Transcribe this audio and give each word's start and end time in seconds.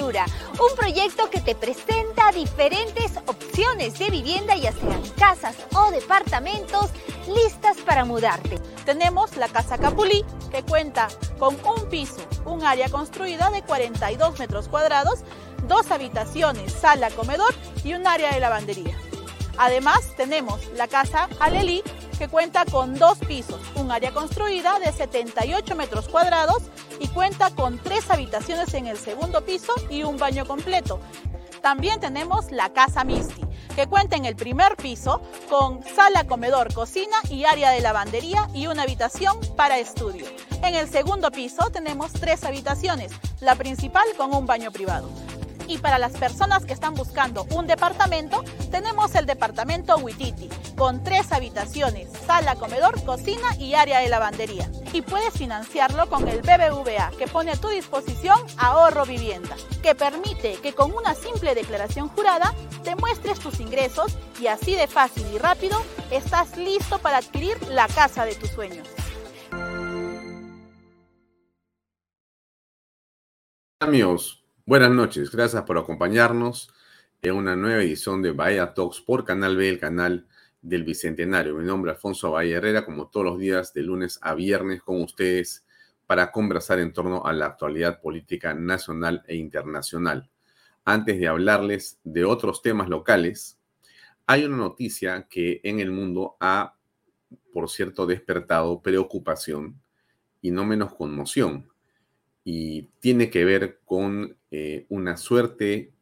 Un 0.00 0.76
proyecto 0.76 1.28
que 1.28 1.40
te 1.40 1.54
presenta 1.54 2.30
diferentes 2.32 3.16
opciones 3.26 3.98
de 3.98 4.10
vivienda, 4.10 4.54
ya 4.54 4.72
sean 4.72 5.02
casas 5.18 5.56
o 5.74 5.90
departamentos, 5.90 6.90
listas 7.26 7.78
para 7.78 8.04
mudarte. 8.04 8.58
Tenemos 8.84 9.36
la 9.36 9.48
Casa 9.48 9.76
Capulí, 9.78 10.24
que 10.50 10.62
cuenta 10.62 11.08
con 11.38 11.56
un 11.66 11.88
piso, 11.88 12.24
un 12.44 12.64
área 12.64 12.88
construida 12.88 13.50
de 13.50 13.62
42 13.62 14.38
metros 14.38 14.68
cuadrados, 14.68 15.20
dos 15.66 15.90
habitaciones, 15.90 16.72
sala, 16.72 17.10
comedor 17.10 17.54
y 17.82 17.94
un 17.94 18.06
área 18.06 18.32
de 18.32 18.40
lavandería. 18.40 18.96
Además, 19.58 20.14
tenemos 20.16 20.60
la 20.76 20.86
Casa 20.86 21.28
Alelí, 21.40 21.82
que 22.18 22.28
cuenta 22.28 22.64
con 22.64 22.98
dos 22.98 23.18
pisos, 23.18 23.60
un 23.76 23.92
área 23.92 24.12
construida 24.12 24.80
de 24.80 24.92
78 24.92 25.76
metros 25.76 26.08
cuadrados 26.08 26.64
y 26.98 27.06
cuenta 27.08 27.50
con 27.50 27.78
tres 27.78 28.10
habitaciones 28.10 28.74
en 28.74 28.88
el 28.88 28.98
segundo 28.98 29.44
piso 29.44 29.72
y 29.88 30.02
un 30.02 30.16
baño 30.16 30.44
completo. 30.44 30.98
También 31.62 32.00
tenemos 32.00 32.50
la 32.50 32.72
Casa 32.72 33.04
Misty, 33.04 33.42
que 33.76 33.86
cuenta 33.86 34.16
en 34.16 34.24
el 34.24 34.34
primer 34.34 34.76
piso 34.76 35.22
con 35.48 35.84
sala, 35.84 36.24
comedor, 36.24 36.74
cocina 36.74 37.16
y 37.30 37.44
área 37.44 37.70
de 37.70 37.80
lavandería 37.80 38.48
y 38.52 38.66
una 38.66 38.82
habitación 38.82 39.38
para 39.56 39.78
estudio. 39.78 40.26
En 40.62 40.74
el 40.74 40.88
segundo 40.88 41.30
piso 41.30 41.70
tenemos 41.70 42.12
tres 42.12 42.42
habitaciones, 42.42 43.12
la 43.40 43.54
principal 43.54 44.06
con 44.16 44.34
un 44.34 44.44
baño 44.44 44.72
privado. 44.72 45.08
Y 45.68 45.78
para 45.78 45.98
las 45.98 46.12
personas 46.12 46.64
que 46.64 46.72
están 46.72 46.94
buscando 46.94 47.46
un 47.50 47.66
departamento, 47.66 48.42
tenemos 48.70 49.14
el 49.14 49.26
departamento 49.26 49.96
Huititi, 49.98 50.48
con 50.76 51.04
tres 51.04 51.30
habitaciones, 51.30 52.08
sala, 52.26 52.56
comedor, 52.56 53.04
cocina 53.04 53.54
y 53.58 53.74
área 53.74 54.00
de 54.00 54.08
lavandería. 54.08 54.70
Y 54.94 55.02
puedes 55.02 55.34
financiarlo 55.34 56.08
con 56.08 56.26
el 56.26 56.40
BBVA, 56.40 57.12
que 57.18 57.28
pone 57.28 57.52
a 57.52 57.56
tu 57.56 57.68
disposición 57.68 58.40
ahorro 58.56 59.04
vivienda, 59.04 59.56
que 59.82 59.94
permite 59.94 60.54
que 60.54 60.72
con 60.72 60.92
una 60.92 61.14
simple 61.14 61.54
declaración 61.54 62.08
jurada 62.08 62.54
te 62.82 62.96
muestres 62.96 63.38
tus 63.38 63.60
ingresos 63.60 64.16
y 64.40 64.46
así 64.46 64.74
de 64.74 64.86
fácil 64.86 65.26
y 65.34 65.38
rápido 65.38 65.78
estás 66.10 66.56
listo 66.56 66.98
para 66.98 67.18
adquirir 67.18 67.56
la 67.68 67.86
casa 67.88 68.24
de 68.24 68.34
tus 68.34 68.50
sueños. 68.50 68.88
Amigos, 73.80 74.37
Buenas 74.68 74.90
noches, 74.90 75.30
gracias 75.30 75.62
por 75.62 75.78
acompañarnos 75.78 76.68
en 77.22 77.36
una 77.36 77.56
nueva 77.56 77.82
edición 77.82 78.20
de 78.20 78.32
Bahía 78.32 78.74
Talks 78.74 79.00
por 79.00 79.24
Canal 79.24 79.56
B, 79.56 79.66
el 79.66 79.78
canal 79.78 80.28
del 80.60 80.84
Bicentenario. 80.84 81.54
Mi 81.54 81.64
nombre 81.64 81.90
es 81.90 81.96
Alfonso 81.96 82.32
Bahía 82.32 82.58
Herrera, 82.58 82.84
como 82.84 83.08
todos 83.08 83.24
los 83.24 83.38
días 83.38 83.72
de 83.72 83.82
lunes 83.82 84.18
a 84.20 84.34
viernes 84.34 84.82
con 84.82 85.00
ustedes 85.00 85.64
para 86.06 86.30
conversar 86.30 86.80
en 86.80 86.92
torno 86.92 87.24
a 87.24 87.32
la 87.32 87.46
actualidad 87.46 88.02
política 88.02 88.52
nacional 88.52 89.24
e 89.26 89.36
internacional. 89.36 90.28
Antes 90.84 91.18
de 91.18 91.28
hablarles 91.28 91.98
de 92.04 92.26
otros 92.26 92.60
temas 92.60 92.90
locales, 92.90 93.58
hay 94.26 94.44
una 94.44 94.58
noticia 94.58 95.26
que 95.30 95.62
en 95.64 95.80
el 95.80 95.90
mundo 95.90 96.36
ha, 96.40 96.76
por 97.54 97.70
cierto, 97.70 98.04
despertado 98.04 98.82
preocupación 98.82 99.80
y 100.42 100.50
no 100.50 100.66
menos 100.66 100.94
conmoción 100.94 101.70
y 102.50 102.84
tiene 103.00 103.28
que 103.28 103.44
ver 103.44 103.80
con 103.84 104.34
eh, 104.50 104.86
una 104.88 105.18
suerte 105.18 105.92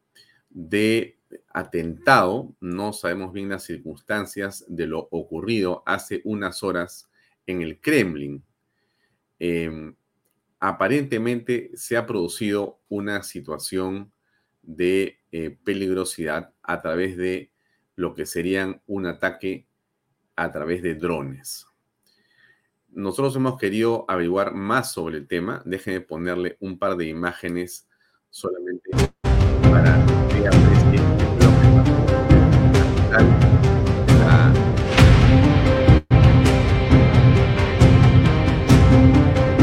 de 0.49 1.19
atentado, 1.53 2.55
no 2.61 2.93
sabemos 2.93 3.33
bien 3.33 3.49
las 3.49 3.65
circunstancias 3.65 4.65
de 4.69 4.87
lo 4.87 5.09
ocurrido 5.11 5.83
hace 5.87 6.21
unas 6.23 6.63
horas 6.63 7.11
en 7.49 7.63
el 7.63 7.81
Kremlin. 7.81 8.45
Em, 9.41 9.97
aparentemente 10.61 11.73
se 11.75 11.97
ha 11.97 12.07
producido 12.07 12.79
una 12.89 13.25
situación 13.25 14.13
de 14.63 15.19
eh, 15.33 15.59
peligrosidad 15.65 16.55
a 16.63 16.81
través 16.81 17.17
de 17.17 17.51
lo 17.97 18.15
que 18.15 18.25
serían 18.25 18.81
un 18.87 19.07
ataque 19.07 19.67
a 20.37 20.53
través 20.53 20.81
de 20.81 20.95
drones 20.95 21.67
nosotros 22.97 23.37
hemos 23.37 23.59
querido 23.59 24.07
averiguar 24.09 24.55
más 24.55 24.91
sobre 24.91 25.19
el 25.19 25.29
tema. 25.29 25.61
Déjenme 25.67 26.01
ponerle 26.01 26.57
un 26.61 26.79
par 26.79 26.97
de 26.97 27.07
imágenes 27.07 27.87
solamente 28.31 28.91
para 29.71 30.07
que 30.29 30.49
aprecien. 30.49 31.05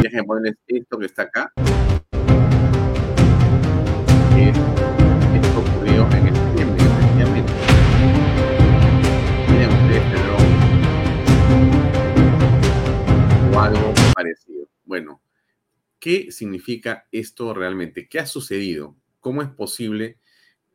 Déjenme 0.04 0.24
ponerles 0.26 0.56
esto 0.68 1.00
que 1.00 1.06
está 1.08 1.24
acá. 1.24 1.52
Bueno, 14.86 15.22
¿qué 16.00 16.32
significa 16.32 17.08
esto 17.12 17.54
realmente? 17.54 18.08
¿Qué 18.08 18.20
ha 18.20 18.26
sucedido? 18.26 18.96
¿Cómo 19.20 19.42
es 19.42 19.50
posible 19.50 20.18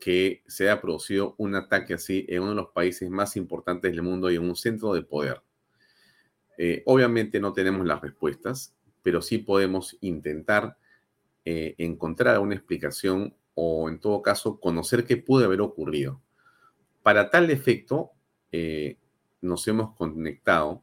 que 0.01 0.43
se 0.47 0.65
haya 0.65 0.81
producido 0.81 1.35
un 1.39 1.55
ataque 1.55 1.95
así 1.95 2.25
en 2.29 2.43
uno 2.43 2.51
de 2.51 2.57
los 2.57 2.71
países 2.71 3.11
más 3.11 3.37
importantes 3.37 3.91
del 3.91 4.03
mundo 4.03 4.31
y 4.31 4.37
en 4.37 4.43
un 4.43 4.57
centro 4.57 4.95
de 4.95 5.03
poder? 5.03 5.43
Eh, 6.57 6.83
obviamente 6.87 7.41
no 7.41 7.53
tenemos 7.53 7.87
las 7.87 8.01
respuestas, 8.01 8.75
pero 9.03 9.23
sí 9.23 9.39
podemos 9.39 9.97
intentar 10.01 10.77
eh, 11.45 11.75
encontrar 11.79 12.39
una 12.41 12.55
explicación 12.55 13.35
o 13.55 13.89
en 13.89 14.01
todo 14.01 14.23
caso 14.23 14.61
conocer 14.61 15.05
qué 15.05 15.17
pudo 15.17 15.45
haber 15.45 15.61
ocurrido. 15.61 16.21
Para 17.03 17.31
tal 17.31 17.51
efecto, 17.51 18.11
eh, 18.53 18.99
nos 19.41 19.67
hemos 19.69 19.95
conectado 19.95 20.83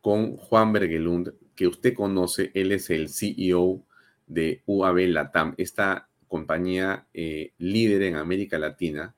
con 0.00 0.36
Juan 0.36 0.72
Bergelund, 0.72 1.34
que 1.58 1.66
usted 1.66 1.92
conoce, 1.92 2.52
él 2.54 2.70
es 2.70 2.88
el 2.88 3.08
CEO 3.08 3.84
de 4.28 4.62
UAB 4.66 5.08
Latam, 5.08 5.54
esta 5.56 6.08
compañía 6.28 7.08
eh, 7.12 7.52
líder 7.58 8.02
en 8.02 8.14
América 8.14 8.60
Latina 8.60 9.16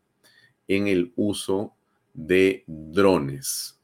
en 0.67 0.87
el 0.87 1.13
uso 1.17 1.75
de 2.15 2.65
drones, 2.67 3.79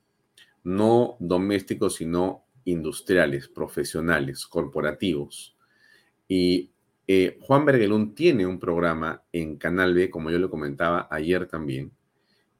no 0.64 1.18
domésticos, 1.20 1.96
sino 1.96 2.46
industriales, 2.64 3.46
profesionales, 3.46 4.46
corporativos. 4.46 5.54
Y 6.26 6.70
eh, 7.06 7.36
Juan 7.42 7.66
Bergelund 7.66 8.14
tiene 8.14 8.46
un 8.46 8.58
programa 8.58 9.22
en 9.32 9.58
Canal 9.58 9.92
B, 9.92 10.08
como 10.08 10.30
yo 10.30 10.38
le 10.38 10.48
comentaba 10.48 11.08
ayer 11.10 11.46
también, 11.46 11.92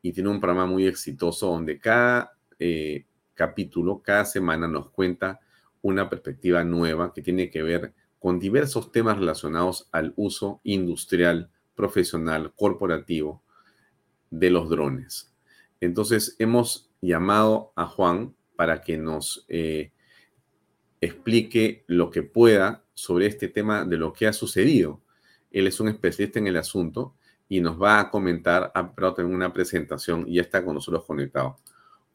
y 0.02 0.12
tiene 0.12 0.28
un 0.28 0.40
programa 0.40 0.66
muy 0.66 0.87
exitoso 0.87 1.46
donde 1.46 1.78
cada 1.78 2.37
eh, 2.58 3.06
capítulo, 3.32 4.02
cada 4.02 4.26
semana 4.26 4.69
nos 4.69 4.90
cuenta 4.90 5.40
una 5.86 6.10
perspectiva 6.10 6.64
nueva 6.64 7.12
que 7.14 7.22
tiene 7.22 7.48
que 7.48 7.62
ver 7.62 7.94
con 8.18 8.40
diversos 8.40 8.90
temas 8.90 9.18
relacionados 9.18 9.88
al 9.92 10.12
uso 10.16 10.60
industrial, 10.64 11.50
profesional, 11.76 12.52
corporativo 12.56 13.44
de 14.30 14.50
los 14.50 14.68
drones. 14.68 15.32
Entonces 15.80 16.34
hemos 16.40 16.90
llamado 17.00 17.72
a 17.76 17.86
Juan 17.86 18.34
para 18.56 18.82
que 18.82 18.98
nos 18.98 19.44
eh, 19.48 19.92
explique 21.00 21.84
lo 21.86 22.10
que 22.10 22.24
pueda 22.24 22.84
sobre 22.94 23.26
este 23.26 23.46
tema 23.46 23.84
de 23.84 23.96
lo 23.96 24.12
que 24.12 24.26
ha 24.26 24.32
sucedido. 24.32 25.02
Él 25.52 25.68
es 25.68 25.78
un 25.78 25.88
especialista 25.88 26.40
en 26.40 26.48
el 26.48 26.56
asunto 26.56 27.14
y 27.48 27.60
nos 27.60 27.80
va 27.80 28.00
a 28.00 28.10
comentar, 28.10 28.72
ha 28.74 28.92
preparado 28.92 29.28
una 29.28 29.52
presentación 29.52 30.24
y 30.26 30.40
está 30.40 30.64
con 30.64 30.74
nosotros 30.74 31.04
conectado. 31.04 31.58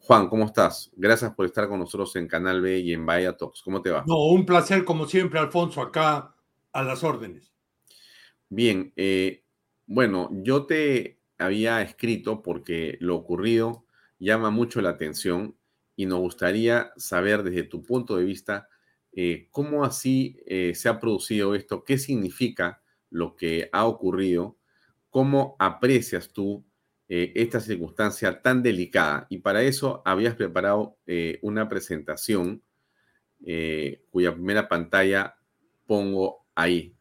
Juan, 0.03 0.29
¿cómo 0.29 0.45
estás? 0.45 0.91
Gracias 0.95 1.31
por 1.35 1.45
estar 1.45 1.67
con 1.67 1.79
nosotros 1.79 2.15
en 2.15 2.27
Canal 2.27 2.59
B 2.59 2.79
y 2.79 2.91
en 2.91 3.05
Vaya 3.05 3.37
Talks. 3.37 3.61
¿Cómo 3.61 3.83
te 3.83 3.91
va? 3.91 4.03
No, 4.07 4.17
un 4.29 4.47
placer 4.47 4.83
como 4.83 5.05
siempre, 5.05 5.39
Alfonso, 5.39 5.79
acá 5.79 6.35
a 6.73 6.83
las 6.83 7.03
órdenes. 7.03 7.53
Bien, 8.49 8.91
eh, 8.95 9.45
bueno, 9.85 10.29
yo 10.31 10.65
te 10.65 11.21
había 11.37 11.83
escrito 11.83 12.41
porque 12.41 12.97
lo 12.99 13.15
ocurrido 13.15 13.85
llama 14.17 14.49
mucho 14.49 14.81
la 14.81 14.89
atención 14.89 15.55
y 15.95 16.07
nos 16.07 16.19
gustaría 16.19 16.91
saber 16.97 17.43
desde 17.43 17.63
tu 17.63 17.83
punto 17.83 18.17
de 18.17 18.25
vista 18.25 18.67
eh, 19.11 19.49
cómo 19.51 19.85
así 19.85 20.39
eh, 20.47 20.73
se 20.73 20.89
ha 20.89 20.99
producido 20.99 21.53
esto, 21.53 21.83
qué 21.83 21.99
significa 21.99 22.81
lo 23.11 23.35
que 23.35 23.69
ha 23.71 23.85
ocurrido, 23.85 24.57
cómo 25.11 25.55
aprecias 25.59 26.33
tú 26.33 26.65
eh, 27.13 27.33
esta 27.35 27.59
circunstancia 27.59 28.41
tan 28.41 28.63
delicada. 28.63 29.27
Y 29.29 29.39
para 29.39 29.61
eso 29.63 30.01
habías 30.05 30.35
preparado 30.35 30.97
una 31.41 31.67
presentación 31.67 32.63
cuya 34.11 34.33
primera 34.33 34.69
pantalla 34.69 35.35
pongo 35.85 36.45
ahí. 36.55 36.95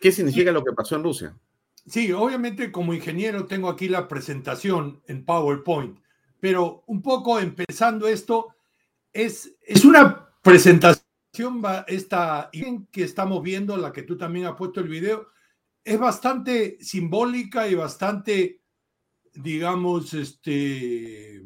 ¿Qué 0.00 0.12
significa 0.12 0.52
lo 0.52 0.62
que 0.62 0.72
pasó 0.72 0.94
en 0.94 1.02
Rusia? 1.02 1.36
Sí, 1.84 2.12
obviamente 2.12 2.70
como 2.70 2.94
ingeniero 2.94 3.46
tengo 3.46 3.68
aquí 3.68 3.88
la 3.88 4.06
presentación 4.06 5.02
en 5.08 5.24
PowerPoint, 5.24 5.98
pero 6.38 6.84
un 6.86 7.02
poco 7.02 7.40
empezando 7.40 8.06
esto, 8.06 8.54
es, 9.12 9.56
es 9.66 9.84
una 9.84 10.28
presentación 10.42 11.10
esta 11.86 12.50
imagen 12.52 12.86
que 12.90 13.04
estamos 13.04 13.42
viendo, 13.42 13.76
la 13.76 13.92
que 13.92 14.02
tú 14.02 14.16
también 14.16 14.46
has 14.46 14.56
puesto 14.56 14.80
el 14.80 14.88
video, 14.88 15.28
es 15.84 15.98
bastante 15.98 16.76
simbólica 16.80 17.68
y 17.68 17.74
bastante, 17.74 18.59
digamos, 19.42 20.14
este, 20.14 21.42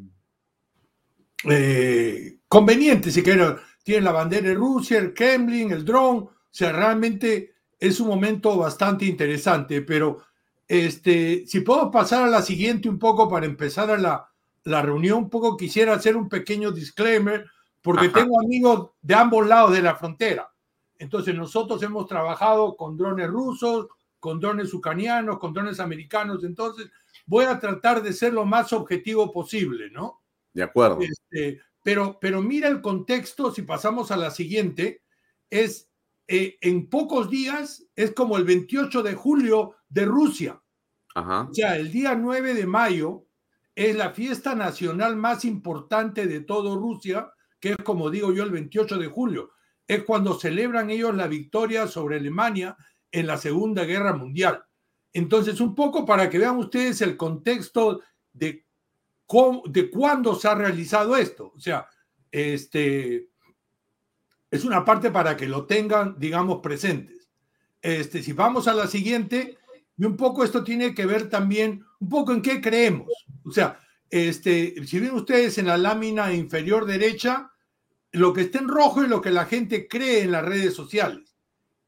eh, 1.43 2.39
conveniente, 2.47 3.11
si 3.11 3.23
quieren. 3.23 3.55
Tiene 3.83 4.01
la 4.01 4.11
bandera 4.11 4.47
de 4.47 4.55
Rusia, 4.55 4.97
el 4.97 5.13
Kremlin, 5.13 5.71
el 5.71 5.85
dron, 5.85 6.17
o 6.17 6.31
sea, 6.49 6.71
realmente 6.71 7.53
es 7.79 7.99
un 7.99 8.07
momento 8.07 8.57
bastante 8.57 9.05
interesante, 9.05 9.83
pero 9.83 10.23
este, 10.67 11.45
si 11.45 11.59
puedo 11.59 11.91
pasar 11.91 12.23
a 12.23 12.29
la 12.29 12.41
siguiente 12.41 12.89
un 12.89 12.97
poco 12.97 13.29
para 13.29 13.45
empezar 13.45 13.91
a 13.91 13.97
la, 13.97 14.27
la 14.63 14.81
reunión, 14.81 15.19
un 15.19 15.29
poco 15.29 15.55
quisiera 15.55 15.93
hacer 15.93 16.17
un 16.17 16.27
pequeño 16.27 16.71
disclaimer 16.71 17.45
porque 17.81 18.09
tengo 18.09 18.39
amigos 18.39 18.89
de 19.03 19.13
ambos 19.13 19.45
lados 19.45 19.71
de 19.73 19.83
la 19.83 19.95
frontera. 19.95 20.51
Entonces 20.97 21.35
nosotros 21.35 21.83
hemos 21.83 22.07
trabajado 22.07 22.75
con 22.75 22.97
drones 22.97 23.27
rusos, 23.27 23.87
con 24.19 24.39
drones 24.39 24.73
ucranianos, 24.73 25.37
con 25.37 25.53
drones 25.53 25.79
americanos. 25.79 26.43
Entonces 26.43 26.89
voy 27.25 27.45
a 27.45 27.59
tratar 27.59 28.01
de 28.03 28.13
ser 28.13 28.33
lo 28.33 28.45
más 28.45 28.73
objetivo 28.73 29.31
posible, 29.31 29.89
¿no? 29.91 30.23
De 30.53 30.63
acuerdo. 30.63 30.99
Este, 31.01 31.61
pero, 31.83 32.17
pero 32.19 32.41
mira 32.41 32.67
el 32.67 32.81
contexto, 32.81 33.51
si 33.51 33.61
pasamos 33.61 34.11
a 34.11 34.17
la 34.17 34.31
siguiente, 34.31 35.03
es 35.49 35.89
eh, 36.27 36.57
en 36.61 36.89
pocos 36.89 37.29
días, 37.29 37.85
es 37.95 38.11
como 38.11 38.37
el 38.37 38.43
28 38.43 39.03
de 39.03 39.13
julio 39.13 39.75
de 39.89 40.05
Rusia. 40.05 40.61
Ajá. 41.13 41.47
O 41.49 41.53
sea, 41.53 41.77
el 41.77 41.91
día 41.91 42.15
9 42.15 42.53
de 42.53 42.65
mayo 42.65 43.27
es 43.75 43.95
la 43.95 44.11
fiesta 44.11 44.55
nacional 44.55 45.15
más 45.15 45.45
importante 45.45 46.27
de 46.27 46.41
todo 46.41 46.77
Rusia 46.77 47.31
que 47.65 47.71
es 47.71 47.77
como 47.77 48.11
digo 48.11 48.31
yo 48.31 48.43
el 48.43 48.51
28 48.51 48.99
de 48.99 49.07
julio, 49.07 49.53
es 49.87 50.03
cuando 50.03 50.39
celebran 50.39 50.91
ellos 50.91 51.15
la 51.15 51.25
victoria 51.25 51.87
sobre 51.87 52.17
Alemania 52.17 52.77
en 53.11 53.25
la 53.25 53.37
Segunda 53.37 53.85
Guerra 53.85 54.13
Mundial. 54.13 54.63
Entonces, 55.15 55.61
un 55.61 55.73
poco 55.73 56.05
para 56.05 56.29
que 56.29 56.37
vean 56.37 56.57
ustedes 56.57 56.99
el 56.99 57.15
contexto 57.15 58.01
de, 58.33 58.65
cómo, 59.25 59.63
de 59.65 59.89
cuándo 59.89 60.35
se 60.35 60.49
ha 60.49 60.55
realizado 60.55 61.15
esto. 61.15 61.53
O 61.55 61.59
sea, 61.59 61.87
este, 62.29 63.29
es 64.51 64.65
una 64.65 64.83
parte 64.83 65.11
para 65.11 65.37
que 65.37 65.47
lo 65.47 65.65
tengan, 65.65 66.19
digamos, 66.19 66.59
presentes. 66.59 67.29
Este, 67.81 68.21
si 68.21 68.33
vamos 68.33 68.67
a 68.67 68.73
la 68.73 68.87
siguiente, 68.87 69.57
y 69.97 70.03
un 70.03 70.17
poco 70.17 70.43
esto 70.43 70.65
tiene 70.65 70.93
que 70.93 71.05
ver 71.05 71.29
también, 71.29 71.85
un 72.01 72.09
poco 72.09 72.33
en 72.33 72.41
qué 72.41 72.59
creemos. 72.59 73.07
O 73.45 73.51
sea, 73.51 73.79
este, 74.09 74.85
si 74.85 74.99
ven 74.99 75.13
ustedes 75.13 75.57
en 75.57 75.67
la 75.67 75.77
lámina 75.77 76.33
inferior 76.33 76.85
derecha, 76.85 77.53
lo 78.11 78.33
que 78.33 78.41
está 78.41 78.59
en 78.59 78.67
rojo 78.67 79.01
es 79.01 79.07
lo 79.07 79.21
que 79.21 79.31
la 79.31 79.45
gente 79.45 79.87
cree 79.87 80.23
en 80.23 80.33
las 80.33 80.43
redes 80.43 80.73
sociales. 80.73 81.37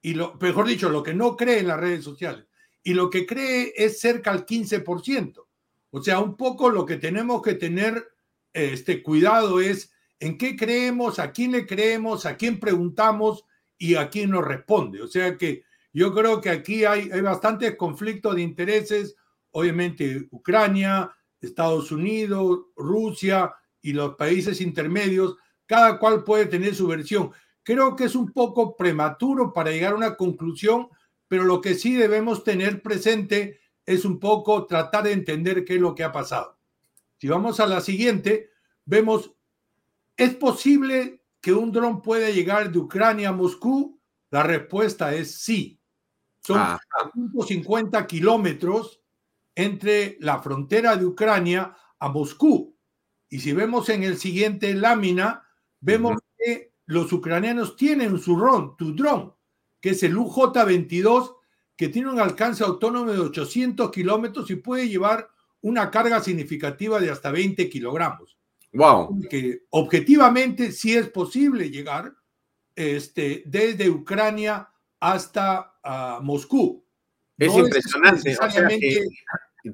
Y 0.02 0.14
lo, 0.14 0.36
mejor 0.40 0.66
dicho, 0.66 0.90
lo 0.90 1.04
que 1.04 1.14
no 1.14 1.36
cree 1.36 1.60
en 1.60 1.68
las 1.68 1.80
redes 1.82 2.06
sociales. 2.06 2.47
Y 2.88 2.94
lo 2.94 3.10
que 3.10 3.26
cree 3.26 3.74
es 3.76 4.00
cerca 4.00 4.32
al 4.32 4.46
15%. 4.46 5.46
O 5.90 6.02
sea, 6.02 6.22
un 6.22 6.38
poco 6.38 6.70
lo 6.70 6.86
que 6.86 6.96
tenemos 6.96 7.42
que 7.42 7.56
tener 7.56 8.14
este 8.54 9.04
cuidado 9.04 9.60
es 9.60 9.92
en 10.22 10.38
qué 10.38 10.56
creemos, 10.56 11.20
a 11.20 11.34
quién 11.34 11.52
le 11.52 11.68
creemos, 11.68 12.26
a 12.26 12.38
quién 12.38 12.62
preguntamos 12.62 13.44
y 13.78 13.96
a 13.96 14.10
quién 14.10 14.30
nos 14.30 14.46
responde. 14.46 15.02
O 15.02 15.08
sea 15.10 15.36
que 15.36 15.66
yo 15.92 16.14
creo 16.14 16.40
que 16.40 16.50
aquí 16.50 16.86
hay, 16.86 17.10
hay 17.12 17.20
bastantes 17.20 17.76
conflictos 17.76 18.36
de 18.36 18.44
intereses. 18.44 19.18
Obviamente, 19.52 20.26
Ucrania, 20.32 21.12
Estados 21.42 21.92
Unidos, 21.92 22.68
Rusia 22.78 23.54
y 23.82 23.92
los 23.92 24.16
países 24.16 24.62
intermedios 24.62 25.36
cada 25.66 26.00
cual 26.00 26.24
puede 26.24 26.46
tener 26.46 26.74
su 26.74 26.88
versión. 26.88 27.32
Creo 27.64 27.98
que 27.98 28.06
es 28.06 28.16
un 28.16 28.32
poco 28.32 28.78
prematuro 28.78 29.52
para 29.52 29.72
llegar 29.72 29.92
a 29.92 29.98
una 29.98 30.16
conclusión, 30.16 30.88
pero 31.28 31.44
lo 31.44 31.62
que 31.62 31.76
sí 31.76 31.96
debemos 31.96 32.44
tener 32.44 32.82
presente 32.82 33.60
es 33.86 34.06
un 34.06 34.20
poco 34.20 34.66
tratar 34.66 35.04
de 35.04 35.14
entender 35.14 35.66
qué 35.66 35.76
es 35.76 35.82
lo 35.82 35.96
que 35.96 36.04
ha 36.04 36.12
pasado. 36.12 36.58
Si 37.18 37.28
vamos 37.28 37.60
a 37.60 37.68
la 37.68 37.82
siguiente, 37.82 38.52
vemos, 38.86 39.34
¿es 40.16 40.36
posible 40.36 41.24
que 41.42 41.54
un 41.54 41.72
dron 41.72 42.02
pueda 42.02 42.30
llegar 42.30 42.72
de 42.72 42.80
Ucrania 42.80 43.30
a 43.30 43.34
Moscú? 43.34 44.00
La 44.30 44.44
respuesta 44.44 45.14
es 45.16 45.40
sí. 45.40 45.80
Son 46.42 46.78
50 47.48 48.08
kilómetros 48.08 49.02
entre 49.56 50.18
la 50.20 50.40
frontera 50.42 50.96
de 50.96 51.06
Ucrania 51.06 51.76
a 52.00 52.10
Moscú. 52.10 52.78
Y 53.30 53.40
si 53.40 53.54
vemos 53.54 53.90
en 53.90 54.04
el 54.04 54.18
siguiente 54.18 54.74
lámina, 54.74 55.44
vemos 55.80 56.18
que 56.38 56.74
los 56.86 57.12
ucranianos 57.12 57.76
tienen 57.76 58.18
su 58.20 58.38
dron, 58.38 58.78
tu 58.78 58.96
dron, 58.96 59.34
que 59.82 59.92
es 59.92 60.04
el 60.04 60.16
UJ-22, 60.16 61.36
que 61.76 61.90
tiene 61.90 62.10
un 62.10 62.20
alcance 62.20 62.64
autónomo 62.64 63.12
de 63.12 63.20
800 63.20 63.92
kilómetros 63.92 64.50
y 64.50 64.56
puede 64.56 64.90
llevar 64.90 65.30
una 65.62 65.92
carga 65.92 66.22
significativa 66.22 67.00
de 67.00 67.12
hasta 67.12 67.32
20 67.32 67.70
kilogramos. 67.70 68.38
Wow. 68.74 69.22
Que 69.30 69.64
objetivamente 69.70 70.72
sí 70.72 70.96
es 70.96 71.10
posible 71.10 71.70
llegar 71.70 72.14
este, 72.76 73.44
desde 73.46 73.90
Ucrania 73.90 74.70
hasta 75.00 75.74
uh, 75.84 76.24
Moscú. 76.24 76.84
Es 77.38 77.54
impresionante. 77.56 78.36
o 78.36 78.50
sea 78.50 78.68
que 78.68 79.06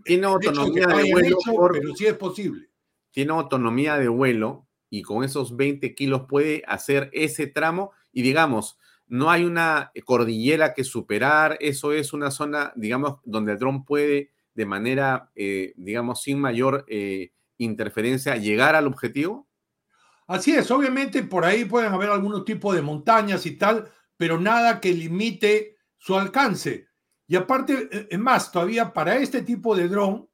tiene 0.03 0.25
autonomía 0.25 0.87
de 0.87 1.11
vuelo. 1.11 1.37
pero 1.71 1.95
sí 1.95 2.05
es 2.05 2.13
posible. 2.15 2.69
Tiene 3.11 3.31
autonomía 3.33 3.97
de 3.97 4.07
vuelo 4.07 4.67
y 4.89 5.01
con 5.01 5.23
esos 5.23 5.55
20 5.55 5.93
kilos 5.95 6.23
puede 6.27 6.63
hacer 6.67 7.09
ese 7.13 7.47
tramo 7.47 7.91
y 8.11 8.21
digamos, 8.21 8.77
no 9.13 9.29
hay 9.29 9.43
una 9.43 9.91
cordillera 10.05 10.73
que 10.73 10.83
superar, 10.83 11.55
eso 11.61 11.93
es 11.93 12.13
una 12.13 12.31
zona, 12.31 12.73
digamos, 12.75 13.19
donde 13.23 13.51
el 13.51 13.59
dron 13.59 13.85
puede 13.85 14.31
de 14.55 14.65
manera, 14.65 15.29
eh, 15.35 15.75
digamos, 15.77 16.23
sin 16.23 16.39
mayor 16.39 16.83
eh, 16.87 17.31
interferencia 17.59 18.37
llegar 18.37 18.75
al 18.75 18.87
objetivo? 18.87 19.47
Así 20.25 20.55
es, 20.55 20.71
obviamente 20.71 21.21
por 21.21 21.45
ahí 21.45 21.65
pueden 21.65 21.93
haber 21.93 22.09
algunos 22.09 22.43
tipos 22.43 22.73
de 22.73 22.81
montañas 22.81 23.45
y 23.45 23.55
tal, 23.55 23.87
pero 24.17 24.39
nada 24.39 24.81
que 24.81 24.91
limite 24.91 25.77
su 25.95 26.17
alcance. 26.17 26.87
Y 27.27 27.35
aparte, 27.35 27.89
eh, 27.91 28.07
es 28.09 28.19
más, 28.19 28.51
todavía 28.51 28.93
para 28.93 29.17
este 29.17 29.43
tipo 29.43 29.75
de 29.75 29.89
dron, 29.89 30.27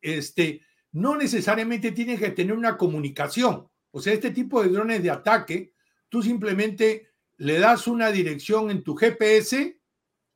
este, 0.00 0.60
no 0.90 1.16
necesariamente 1.16 1.92
tiene 1.92 2.18
que 2.18 2.30
tener 2.30 2.56
una 2.56 2.76
comunicación. 2.76 3.68
O 3.92 4.00
sea, 4.00 4.12
este 4.12 4.32
tipo 4.32 4.60
de 4.60 4.70
drones 4.70 5.04
de 5.04 5.10
ataque, 5.10 5.72
tú 6.08 6.20
simplemente 6.20 7.13
le 7.36 7.58
das 7.58 7.86
una 7.86 8.10
dirección 8.10 8.70
en 8.70 8.82
tu 8.82 8.94
GPS 8.94 9.78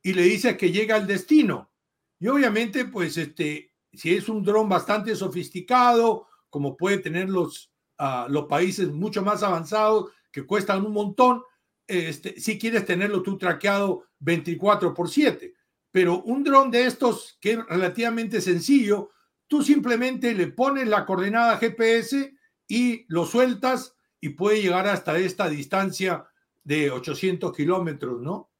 y 0.02 0.12
le 0.12 0.22
dices 0.22 0.56
que 0.56 0.72
llega 0.72 0.96
al 0.96 1.06
destino. 1.06 1.72
Y 2.18 2.28
obviamente, 2.28 2.84
pues, 2.86 3.16
este, 3.16 3.72
si 3.92 4.14
es 4.14 4.28
un 4.28 4.42
dron 4.42 4.68
bastante 4.68 5.14
sofisticado, 5.14 6.26
como 6.50 6.76
puede 6.76 6.98
tener 6.98 7.28
los, 7.28 7.70
ah, 7.98 8.26
los 8.28 8.46
países 8.46 8.88
mucho 8.88 9.22
más 9.22 9.42
avanzados, 9.42 10.10
que 10.32 10.44
cuestan 10.44 10.84
un 10.84 10.92
montón, 10.92 11.42
este, 11.86 12.38
si 12.40 12.58
quieres 12.58 12.84
tenerlo 12.84 13.22
tú 13.22 13.38
traqueado 13.38 14.04
24 14.18 14.94
por 14.94 15.08
7. 15.08 15.54
Pero 15.90 16.22
un 16.22 16.44
dron 16.44 16.70
de 16.70 16.86
estos, 16.86 17.38
que 17.40 17.52
es 17.52 17.66
relativamente 17.66 18.40
sencillo, 18.40 19.10
tú 19.46 19.62
simplemente 19.62 20.34
le 20.34 20.48
pones 20.48 20.86
la 20.86 21.06
coordenada 21.06 21.56
GPS 21.56 22.34
y 22.68 23.06
lo 23.08 23.24
sueltas 23.24 23.94
y 24.20 24.30
puede 24.30 24.60
llegar 24.60 24.86
hasta 24.86 25.16
esta 25.18 25.48
distancia 25.48 26.28
de 26.68 26.90
800 26.90 27.56
kilómetros, 27.56 28.20
¿no? 28.20 28.50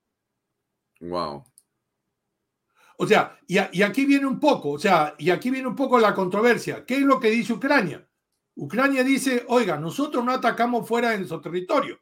Wow. 1.01 1.45
O 2.97 3.07
sea, 3.07 3.39
y, 3.47 3.59
y, 3.73 3.83
aquí 3.83 4.07
viene 4.07 4.25
un 4.25 4.41
poco, 4.41 4.71
o 4.71 4.79
sea, 4.79 5.15
y 5.19 5.29
aquí 5.29 5.51
viene 5.51 5.69
un 5.69 5.77
poco 5.77 5.99
la 5.99 6.15
controversia. 6.15 6.87
¿Qué 6.87 6.95
es 6.95 7.03
lo 7.03 7.21
que 7.21 7.29
dice 7.29 7.53
Ucrania? 7.53 8.09
Ucrania 8.55 9.05
dice, 9.05 9.45
oiga, 9.49 9.77
nosotros 9.77 10.25
no 10.25 10.33
atacamos 10.33 10.89
fuera 10.89 11.11
de 11.11 11.19
nuestro 11.19 11.43
territorio, 11.43 12.01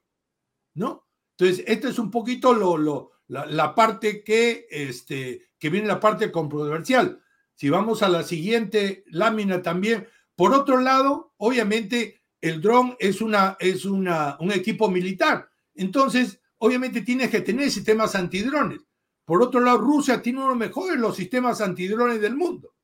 ¿no? 0.74 1.08
Entonces, 1.36 1.64
esta 1.66 1.88
es 1.88 1.98
un 1.98 2.12
poquito 2.12 2.54
lo, 2.54 2.78
lo, 2.78 3.10
la, 3.26 3.74
parte 3.74 4.22
que, 4.22 4.68
este, 4.70 5.48
que 5.58 5.70
viene 5.70 5.88
la 5.88 5.98
parte 5.98 6.30
controversial. 6.30 7.20
Si 7.56 7.68
vamos 7.68 8.04
a 8.04 8.08
la 8.08 8.22
siguiente 8.22 9.02
lámina 9.08 9.60
también, 9.60 10.06
por 10.36 10.54
otro 10.54 10.78
lado, 10.78 11.34
obviamente 11.38 12.22
el 12.40 12.60
dron 12.62 12.96
es, 13.00 13.20
una, 13.20 13.56
es 13.58 13.84
una, 13.84 14.36
un 14.38 14.52
equipo 14.52 14.88
militar. 14.88 15.50
Entonces, 15.76 16.40
obviamente 16.58 17.02
tienes 17.02 17.30
que 17.30 17.40
tener 17.40 17.70
sistemas 17.70 18.14
antidrones. 18.14 18.80
Por 19.24 19.42
otro 19.42 19.60
lado, 19.60 19.78
Rusia 19.78 20.22
tiene 20.22 20.38
uno 20.38 20.48
de 20.48 20.54
los 20.54 20.68
mejores 20.68 20.98
los 20.98 21.16
sistemas 21.16 21.60
antidrones 21.60 22.20
del 22.20 22.36
mundo. 22.36 22.74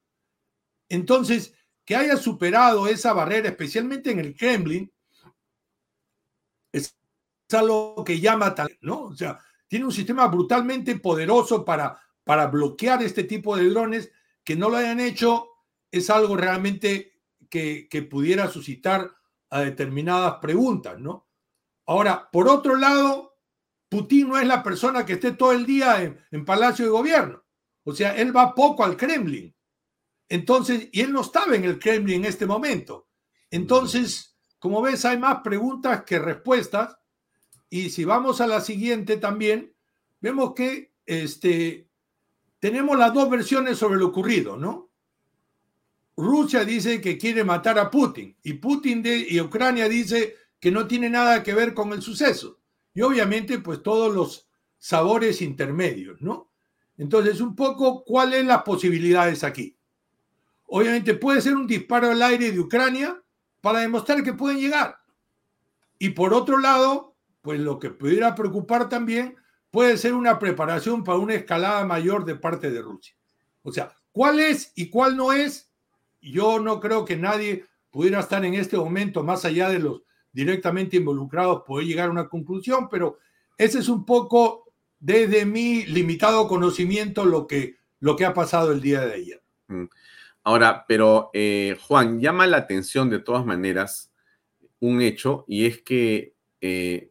Entonces, 0.89 1.55
que 1.85 1.97
haya 1.97 2.17
superado 2.17 2.87
esa 2.87 3.13
barrera, 3.13 3.49
especialmente 3.49 4.11
en 4.11 4.19
el 4.21 4.37
Kremlin, 4.37 4.93
es 6.73 6.97
algo 7.53 8.05
que 8.05 8.21
llama 8.21 8.55
tal, 8.55 8.77
¿no? 8.81 9.03
O 9.05 9.17
sea, 9.17 9.39
tiene 9.69 9.85
un 9.85 9.93
sistema 9.93 10.27
brutalmente 10.27 10.99
poderoso 10.99 11.65
para, 11.65 12.01
para 12.25 12.47
bloquear 12.47 13.03
este 13.03 13.25
tipo 13.25 13.57
de 13.57 13.69
drones. 13.69 14.11
Que 14.45 14.57
no 14.57 14.69
lo 14.69 14.77
hayan 14.77 14.99
hecho 14.99 15.49
es 15.91 16.11
algo 16.11 16.37
realmente 16.37 17.21
que, 17.49 17.87
que 17.89 18.03
pudiera 18.03 18.49
suscitar 18.49 19.11
a 19.51 19.61
determinadas 19.61 20.37
preguntas, 20.41 20.99
¿no? 20.99 21.29
Ahora, 21.87 22.29
por 22.31 22.49
otro 22.49 22.77
lado, 22.77 23.37
Putin 23.89 24.29
no 24.29 24.39
es 24.39 24.47
la 24.47 24.63
persona 24.63 25.05
que 25.05 25.15
esté 25.15 25.33
todo 25.33 25.53
el 25.53 25.67
día 25.67 26.17
en, 26.31 26.45
Palacio 26.45 26.85
de 26.85 26.91
Gobierno. 26.91 27.45
O 27.85 27.93
sea, 27.93 28.17
él 28.17 28.35
va 28.35 28.55
poco 28.55 28.85
al 28.85 28.97
Kremlin. 28.97 29.55
Entonces, 30.29 30.89
y 30.93 31.01
él 31.01 31.13
no 31.13 31.21
estaba 31.21 31.55
en 31.57 31.65
el 31.65 31.79
Kremlin 31.79 32.21
en 32.21 32.25
este 32.25 32.47
momento. 32.47 33.09
Entonces, 33.51 34.37
como 34.59 34.81
ves, 34.81 35.05
hay 35.05 35.19
más 35.19 35.41
preguntas 35.43 36.05
que 36.05 36.19
respuestas. 36.19 36.97
Y 37.69 37.91
si 37.91 38.05
vamos 38.05 38.41
a 38.41 38.47
la 38.47 38.61
siguiente 38.61 39.17
también, 39.17 39.75
vemos 40.21 40.55
que 40.55 40.95
este, 41.05 41.89
tenemos 42.61 42.97
las 42.97 43.13
dos 43.13 43.29
versiones 43.29 43.77
sobre 43.77 43.99
lo 43.99 44.07
ocurrido, 44.07 44.57
¿no? 44.57 44.91
Rusia 46.17 46.65
dice 46.65 47.01
que 47.01 47.19
quiere 47.19 47.43
matar 47.43 47.79
a 47.79 47.91
Putin 47.91 48.37
y 48.43 48.55
Putin 48.55 49.03
de, 49.03 49.27
y 49.29 49.41
Ucrania 49.41 49.89
dice 49.89 50.37
que 50.63 50.71
no 50.71 50.87
tiene 50.87 51.11
nada 51.11 51.43
que 51.43 51.55
ver 51.55 51.75
con 51.75 51.93
el 51.93 52.03
suceso. 52.03 52.61
Y 52.95 53.03
obviamente, 53.03 53.59
pues 53.59 53.83
todos 53.83 54.15
los 54.15 54.49
sabores 54.79 55.43
intermedios, 55.43 56.23
¿no? 56.23 56.53
Entonces, 56.97 57.41
un 57.41 57.57
poco, 57.57 58.05
¿cuáles 58.05 58.47
las 58.47 58.63
posibilidades 58.63 59.43
aquí? 59.43 59.77
Obviamente 60.67 61.15
puede 61.15 61.41
ser 61.41 61.57
un 61.57 61.67
disparo 61.67 62.13
al 62.13 62.23
aire 62.23 62.53
de 62.53 62.61
Ucrania 62.61 63.21
para 63.61 63.81
demostrar 63.81 64.23
que 64.23 64.35
pueden 64.35 64.61
llegar. 64.61 65.01
Y 65.99 66.11
por 66.11 66.33
otro 66.33 66.59
lado, 66.59 67.17
pues 67.41 67.59
lo 67.59 67.81
que 67.81 67.91
pudiera 67.91 68.37
preocupar 68.37 68.89
también 68.89 69.35
puede 69.73 69.97
ser 69.97 70.15
una 70.15 70.39
preparación 70.39 71.03
para 71.03 71.19
una 71.19 71.35
escalada 71.35 71.85
mayor 71.85 72.25
de 72.25 72.37
parte 72.37 72.71
de 72.71 72.83
Rusia. 72.83 73.17
O 73.65 73.73
sea, 73.73 73.97
¿cuál 74.13 74.39
es 74.39 74.71
y 74.77 74.91
cuál 74.91 75.17
no 75.17 75.33
es? 75.33 75.73
Yo 76.21 76.61
no 76.61 76.79
creo 76.79 77.05
que 77.05 77.17
nadie 77.17 77.67
pudiera 77.91 78.21
estar 78.21 78.45
en 78.45 78.55
este 78.55 78.77
momento, 78.77 79.25
más 79.25 79.45
allá 79.45 79.69
de 79.69 79.81
los 79.81 80.03
directamente 80.33 80.97
involucrados, 80.97 81.63
poder 81.67 81.87
llegar 81.87 82.09
a 82.09 82.13
una 82.13 82.29
conclusión, 82.29 82.89
pero 82.89 83.19
ese 83.59 83.79
es 83.79 83.89
un 83.89 84.05
poco 84.05 84.73
desde 84.99 85.45
mi 85.45 85.85
limitado 85.85 86.49
conocimiento 86.49 87.25
lo 87.25 87.47
que, 87.47 87.77
lo 88.01 88.17
que 88.17 88.25
ha 88.25 88.35
pasado 88.35 88.73
el 88.73 88.81
día 88.81 89.01
de 89.05 89.15
ayer. 89.15 89.43
Mm. 89.69 89.85
Ahora, 90.45 90.85
pero 90.89 91.31
eh, 91.33 91.77
Juan, 91.83 92.21
llama 92.21 92.47
la 92.47 92.57
atención 92.57 93.11
de 93.11 93.21
todas 93.21 93.45
maneras 93.45 94.13
un 94.81 95.01
hecho 95.01 95.45
y 95.47 95.67
es 95.67 95.83
que 95.83 96.35
eh, 96.61 97.11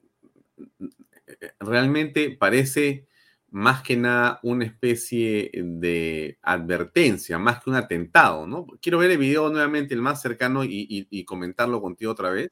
realmente 1.60 2.32
parece 2.32 3.08
más 3.50 3.84
que 3.84 3.98
nada 3.98 4.40
una 4.44 4.66
especie 4.66 5.52
de 5.54 6.38
advertencia, 6.42 7.38
más 7.38 7.62
que 7.62 7.70
un 7.70 7.76
atentado, 7.76 8.48
¿no? 8.48 8.66
Quiero 8.82 8.98
ver 8.98 9.12
el 9.12 9.18
video 9.18 9.50
nuevamente, 9.50 9.94
el 9.94 10.02
más 10.02 10.22
cercano, 10.22 10.64
y 10.64 11.26
comentarlo 11.26 11.82
contigo 11.82 12.14
otra 12.14 12.30
vez. 12.30 12.50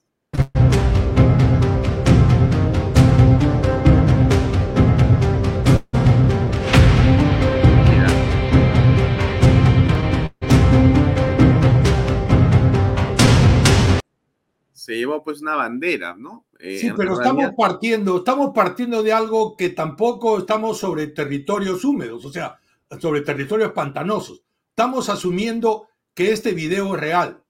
Se 14.89 14.97
llevó 14.97 15.23
pues 15.23 15.39
una 15.41 15.53
bandera, 15.53 16.15
¿no? 16.17 16.47
Eh, 16.57 16.79
sí, 16.79 16.89
pero 16.97 17.13
estamos 17.13 17.51
partiendo, 17.55 18.17
estamos 18.17 18.53
partiendo 18.55 19.03
de 19.03 19.13
algo 19.13 19.55
que 19.55 19.69
tampoco 19.69 20.39
estamos 20.39 20.79
sobre 20.79 21.05
territorios 21.05 21.85
húmedos, 21.85 22.25
o 22.25 22.31
sea, 22.31 22.57
sobre 22.99 23.21
territorios 23.21 23.71
pantanosos. 23.71 24.41
Estamos 24.71 25.07
asumiendo 25.09 25.89
que 26.15 26.31
este 26.31 26.53
video 26.53 26.95
es 26.95 27.01
real. 27.01 27.43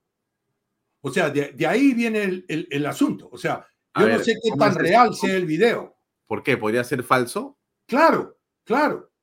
O 0.99 1.09
sea, 1.11 1.29
de, 1.29 1.65
ahí 1.65 1.93
viene 1.93 2.43
el, 2.49 2.85
asunto. 2.85 3.29
O 3.31 3.37
sea, 3.37 3.65
yo 3.97 4.09
no 4.09 4.19
sé 4.19 4.33
qué 4.43 4.51
tan 4.59 4.75
real 4.75 5.15
sea 5.15 5.37
el 5.37 5.45
video. 5.45 5.95
¿Por 6.27 6.43
qué? 6.43 6.57
¿Podría 6.57 6.83
ser 6.83 7.03
falso? 7.03 7.57
Claro, 7.85 8.37
claro. 8.65 9.13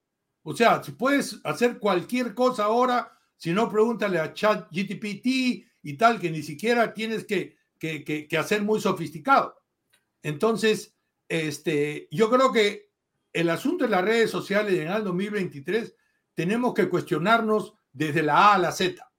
O 0.42 0.56
sea, 0.56 0.82
si 0.82 0.92
puedes 0.92 1.38
hacer 1.44 1.78
cualquier 1.78 2.32
cosa 2.32 2.64
ahora, 2.64 3.12
si 3.36 3.52
no, 3.52 3.68
pregúntale 3.68 4.18
a 4.18 4.32
Chat 4.32 4.70
GTPT 4.72 5.26
y 5.82 5.96
tal, 5.98 6.18
que 6.18 6.30
ni 6.30 6.42
siquiera 6.42 6.94
tienes 6.94 7.26
que 7.26 7.56
que, 7.78 8.28
hacer 8.38 8.62
muy 8.62 8.80
sofisticado. 8.80 9.62
Entonces, 10.22 10.94
este, 11.28 12.08
yo 12.10 12.30
creo 12.30 12.52
que 12.52 12.90
el 13.32 13.50
asunto 13.50 13.84
de 13.84 13.90
las 13.90 14.04
redes 14.04 14.30
sociales 14.30 14.74
en 14.74 14.88
el 14.88 15.04
2023 15.04 15.94
tenemos 16.34 16.74
que 16.74 16.88
cuestionarnos 16.88 17.74
desde 17.92 18.22
la 18.22 18.50
A 18.50 18.54
a 18.54 18.58
la 18.58 18.72
Z. 18.72 19.10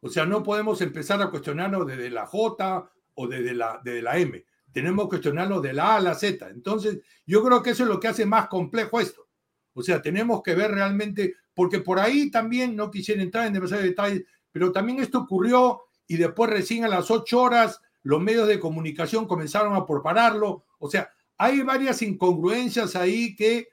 O 0.00 0.08
sea, 0.08 0.26
no 0.26 0.42
podemos 0.42 0.80
empezar 0.80 1.20
a 1.22 1.30
cuestionarnos 1.30 1.86
desde 1.86 2.10
la 2.10 2.26
J 2.26 2.90
o 3.14 3.26
desde 3.26 3.54
la, 3.54 3.80
desde 3.82 4.02
la 4.02 4.18
M. 4.18 4.44
Tenemos 4.72 5.04
que 5.04 5.10
cuestionarnos 5.10 5.62
de 5.62 5.72
la 5.72 5.94
A 5.94 5.96
a 5.96 6.00
la 6.00 6.14
Z. 6.14 6.48
Entonces, 6.50 7.00
yo 7.26 7.42
creo 7.42 7.62
que 7.62 7.70
eso 7.70 7.84
es 7.84 7.88
lo 7.88 8.00
que 8.00 8.08
hace 8.08 8.26
más 8.26 8.48
complejo 8.48 9.00
esto. 9.00 9.28
O 9.72 9.82
sea, 9.82 10.00
tenemos 10.00 10.42
que 10.42 10.54
ver 10.54 10.70
realmente, 10.70 11.34
porque 11.52 11.80
por 11.80 11.98
ahí 11.98 12.30
también 12.30 12.76
no 12.76 12.90
quisiera 12.90 13.22
entrar 13.22 13.46
en 13.46 13.52
demasiados 13.52 13.84
detalles, 13.84 14.24
pero 14.52 14.70
también 14.72 15.00
esto 15.00 15.18
ocurrió 15.18 15.83
y 16.06 16.16
después 16.16 16.50
recién 16.50 16.84
a 16.84 16.88
las 16.88 17.10
ocho 17.10 17.42
horas 17.42 17.80
los 18.02 18.20
medios 18.20 18.46
de 18.46 18.60
comunicación 18.60 19.26
comenzaron 19.26 19.74
a 19.74 19.86
prepararlo. 19.86 20.66
O 20.78 20.90
sea, 20.90 21.10
hay 21.38 21.62
varias 21.62 22.02
incongruencias 22.02 22.96
ahí 22.96 23.34
que 23.34 23.68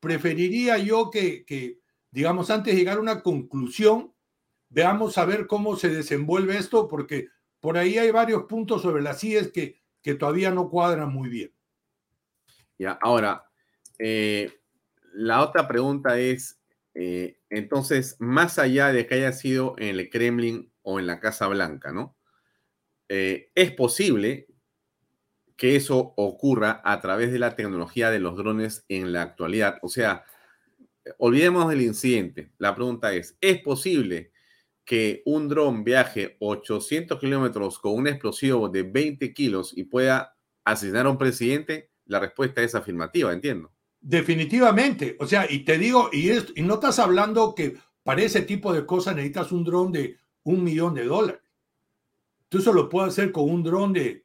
preferiría 0.00 0.78
yo 0.78 1.10
que, 1.10 1.44
que, 1.44 1.78
digamos, 2.10 2.50
antes 2.50 2.74
de 2.74 2.78
llegar 2.78 2.98
a 2.98 3.02
una 3.02 3.22
conclusión, 3.22 4.14
veamos 4.70 5.18
a 5.18 5.24
ver 5.24 5.46
cómo 5.46 5.76
se 5.76 5.90
desenvuelve 5.90 6.56
esto, 6.56 6.88
porque 6.88 7.28
por 7.60 7.76
ahí 7.76 7.98
hay 7.98 8.10
varios 8.10 8.44
puntos 8.44 8.82
sobre 8.82 9.02
las 9.02 9.20
CIES 9.20 9.52
que, 9.52 9.80
que 10.02 10.14
todavía 10.14 10.50
no 10.50 10.70
cuadran 10.70 11.12
muy 11.12 11.28
bien. 11.28 11.52
Ya, 12.78 12.92
ahora, 13.02 13.44
eh, 13.98 14.60
la 15.12 15.42
otra 15.42 15.66
pregunta 15.66 16.18
es, 16.18 16.60
eh, 16.94 17.38
entonces, 17.50 18.16
más 18.18 18.58
allá 18.58 18.92
de 18.92 19.06
que 19.06 19.16
haya 19.16 19.32
sido 19.32 19.74
en 19.78 19.98
el 19.98 20.10
Kremlin 20.10 20.72
o 20.90 20.98
en 20.98 21.06
la 21.06 21.20
Casa 21.20 21.46
Blanca, 21.48 21.92
¿no? 21.92 22.16
Eh, 23.10 23.50
es 23.54 23.72
posible 23.72 24.46
que 25.54 25.76
eso 25.76 26.14
ocurra 26.16 26.80
a 26.82 26.98
través 27.02 27.30
de 27.30 27.38
la 27.38 27.54
tecnología 27.56 28.10
de 28.10 28.20
los 28.20 28.38
drones 28.38 28.86
en 28.88 29.12
la 29.12 29.20
actualidad. 29.20 29.78
O 29.82 29.88
sea, 29.90 30.24
olvidemos 31.18 31.68
del 31.68 31.82
incidente. 31.82 32.52
La 32.56 32.74
pregunta 32.74 33.12
es, 33.12 33.36
¿es 33.42 33.60
posible 33.60 34.32
que 34.86 35.22
un 35.26 35.48
dron 35.48 35.84
viaje 35.84 36.38
800 36.40 37.20
kilómetros 37.20 37.78
con 37.78 37.92
un 37.92 38.06
explosivo 38.06 38.70
de 38.70 38.84
20 38.84 39.34
kilos 39.34 39.76
y 39.76 39.84
pueda 39.84 40.38
asesinar 40.64 41.04
a 41.04 41.10
un 41.10 41.18
presidente? 41.18 41.90
La 42.06 42.18
respuesta 42.18 42.62
es 42.62 42.74
afirmativa, 42.74 43.30
entiendo. 43.30 43.74
Definitivamente. 44.00 45.18
O 45.20 45.26
sea, 45.26 45.50
y 45.50 45.64
te 45.64 45.76
digo, 45.76 46.08
y, 46.14 46.30
y 46.30 46.62
no 46.62 46.74
estás 46.74 46.98
hablando 46.98 47.54
que 47.54 47.76
para 48.02 48.22
ese 48.22 48.40
tipo 48.40 48.72
de 48.72 48.86
cosas 48.86 49.16
necesitas 49.16 49.52
un 49.52 49.64
dron 49.64 49.92
de 49.92 50.16
un 50.48 50.64
millón 50.64 50.94
de 50.94 51.04
dólares. 51.04 51.42
Tú 52.48 52.58
eso 52.58 52.72
lo 52.72 52.88
puedes 52.88 53.12
hacer 53.12 53.30
con 53.32 53.50
un 53.50 53.62
dron 53.62 53.92
de 53.92 54.24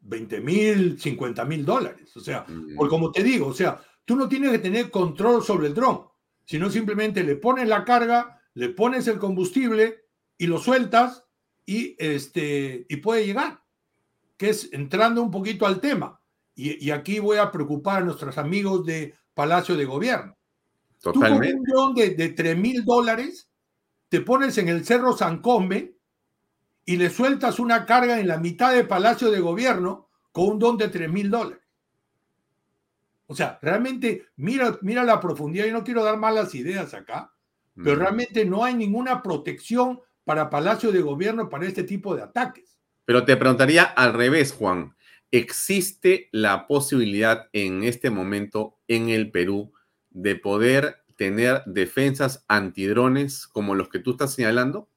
20 0.00 0.40
mil, 0.40 1.00
50 1.00 1.44
mil 1.44 1.64
dólares. 1.64 2.16
O 2.16 2.20
sea, 2.20 2.46
por 2.76 2.88
como 2.88 3.12
te 3.12 3.22
digo, 3.22 3.48
o 3.48 3.54
sea, 3.54 3.80
tú 4.04 4.16
no 4.16 4.28
tienes 4.28 4.50
que 4.50 4.58
tener 4.58 4.90
control 4.90 5.42
sobre 5.42 5.68
el 5.68 5.74
dron, 5.74 6.06
sino 6.44 6.70
simplemente 6.70 7.22
le 7.22 7.36
pones 7.36 7.68
la 7.68 7.84
carga, 7.84 8.40
le 8.54 8.70
pones 8.70 9.06
el 9.08 9.18
combustible 9.18 10.04
y 10.38 10.46
lo 10.46 10.58
sueltas 10.58 11.24
y, 11.64 11.94
este, 11.98 12.86
y 12.88 12.96
puede 12.96 13.26
llegar. 13.26 13.62
Que 14.36 14.50
es 14.50 14.70
entrando 14.72 15.22
un 15.22 15.30
poquito 15.30 15.66
al 15.66 15.80
tema. 15.80 16.20
Y, 16.54 16.84
y 16.84 16.90
aquí 16.90 17.20
voy 17.20 17.38
a 17.38 17.50
preocupar 17.50 18.02
a 18.02 18.04
nuestros 18.04 18.36
amigos 18.38 18.84
de 18.84 19.14
Palacio 19.34 19.76
de 19.76 19.84
Gobierno. 19.84 20.36
Totalmente. 21.00 21.52
Tú 21.52 21.52
con 21.52 21.58
un 21.58 21.64
dron 21.64 21.94
de, 21.94 22.10
de 22.14 22.28
3 22.30 22.56
mil 22.56 22.84
dólares 22.84 23.48
te 24.16 24.22
pones 24.22 24.56
en 24.56 24.70
el 24.70 24.82
Cerro 24.86 25.14
San 25.14 25.42
Cosme 25.42 25.92
y 26.86 26.96
le 26.96 27.10
sueltas 27.10 27.58
una 27.58 27.84
carga 27.84 28.18
en 28.18 28.26
la 28.26 28.38
mitad 28.38 28.72
del 28.72 28.88
Palacio 28.88 29.30
de 29.30 29.40
Gobierno 29.40 30.08
con 30.32 30.52
un 30.52 30.58
don 30.58 30.78
de 30.78 30.88
3 30.88 31.10
mil 31.10 31.30
dólares. 31.30 31.62
O 33.26 33.36
sea, 33.36 33.58
realmente 33.60 34.28
mira, 34.36 34.78
mira 34.80 35.04
la 35.04 35.20
profundidad. 35.20 35.66
Yo 35.66 35.74
no 35.74 35.84
quiero 35.84 36.02
dar 36.02 36.16
malas 36.16 36.54
ideas 36.54 36.94
acá, 36.94 37.34
pero 37.74 37.96
realmente 37.96 38.46
no 38.46 38.64
hay 38.64 38.74
ninguna 38.74 39.22
protección 39.22 40.00
para 40.24 40.48
Palacio 40.48 40.90
de 40.92 41.02
Gobierno 41.02 41.50
para 41.50 41.66
este 41.66 41.82
tipo 41.82 42.16
de 42.16 42.22
ataques. 42.22 42.78
Pero 43.04 43.26
te 43.26 43.36
preguntaría 43.36 43.82
al 43.84 44.14
revés, 44.14 44.54
Juan. 44.54 44.96
¿Existe 45.30 46.30
la 46.32 46.66
posibilidad 46.66 47.50
en 47.52 47.84
este 47.84 48.08
momento 48.08 48.78
en 48.88 49.10
el 49.10 49.30
Perú 49.30 49.74
de 50.08 50.36
poder 50.36 51.04
tener 51.16 51.62
defensas 51.66 52.44
antidrones 52.46 53.46
como 53.46 53.74
los 53.74 53.88
que 53.88 53.98
tú 53.98 54.12
estás 54.12 54.34
señalando? 54.34 54.88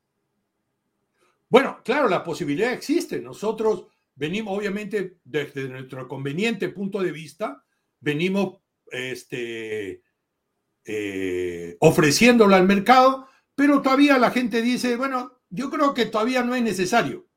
Bueno, 1.49 1.79
claro, 1.83 2.07
la 2.07 2.23
posibilidad 2.23 2.71
existe. 2.71 3.19
Nosotros 3.19 3.87
venimos, 4.15 4.57
obviamente, 4.57 5.17
desde 5.23 5.67
nuestro 5.67 6.07
conveniente 6.07 6.69
punto 6.69 7.01
de 7.01 7.11
vista, 7.11 7.63
venimos 7.99 8.59
este, 8.91 10.03
eh, 10.85 11.77
ofreciéndolo 11.79 12.55
al 12.55 12.67
mercado, 12.67 13.27
pero 13.55 13.81
todavía 13.81 14.17
la 14.17 14.31
gente 14.31 14.61
dice, 14.61 14.95
bueno, 14.95 15.41
yo 15.49 15.69
creo 15.69 15.93
que 15.93 16.05
todavía 16.05 16.43
no 16.43 16.53
es 16.53 16.61
necesario. 16.61 17.27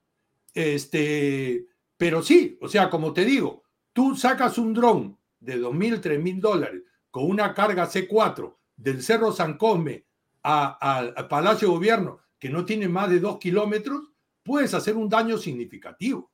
Este, 0.55 1.67
pero 1.97 2.23
sí, 2.23 2.59
o 2.61 2.69
sea, 2.69 2.91
como 2.91 3.13
te 3.15 3.25
digo, 3.25 3.65
tú 3.93 4.15
sacas 4.17 4.59
un 4.59 4.75
dron 4.75 5.19
de 5.41 5.57
dos 5.57 5.75
mil, 5.75 6.01
tres 6.01 6.21
mil 6.21 6.41
dólares 6.41 6.83
con 7.11 7.25
una 7.25 7.55
carga 7.55 7.89
C4 7.89 8.57
del 8.77 9.03
Cerro 9.03 9.33
San 9.33 9.57
Cosme 9.57 10.05
al 10.43 11.29
Palacio 11.29 11.69
de 11.69 11.75
Gobierno, 11.75 12.21
que 12.39 12.49
no 12.49 12.65
tiene 12.65 12.89
más 12.89 13.09
de 13.09 13.21
dos 13.21 13.39
kilómetros, 13.39 14.03
puedes 14.43 14.75
hacer 14.75 14.97
un 14.97 15.09
daño 15.09 15.39
significativo. 15.39 16.33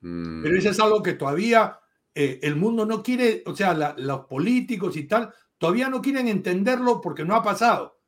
Mm. 0.00 0.42
Pero 0.42 0.58
eso 0.58 0.70
es 0.70 0.80
algo 0.80 1.02
que 1.02 1.14
todavía 1.14 1.78
eh, 2.14 2.38
el 2.42 2.56
mundo 2.56 2.84
no 2.84 3.02
quiere, 3.02 3.42
o 3.46 3.56
sea, 3.56 3.94
los 3.96 4.26
políticos 4.26 4.96
y 4.96 5.04
tal, 5.04 5.32
todavía 5.58 5.88
no 5.88 6.02
quieren 6.02 6.28
entenderlo 6.28 7.00
porque 7.00 7.24
no 7.24 7.34
ha 7.34 7.42
pasado. 7.42 7.98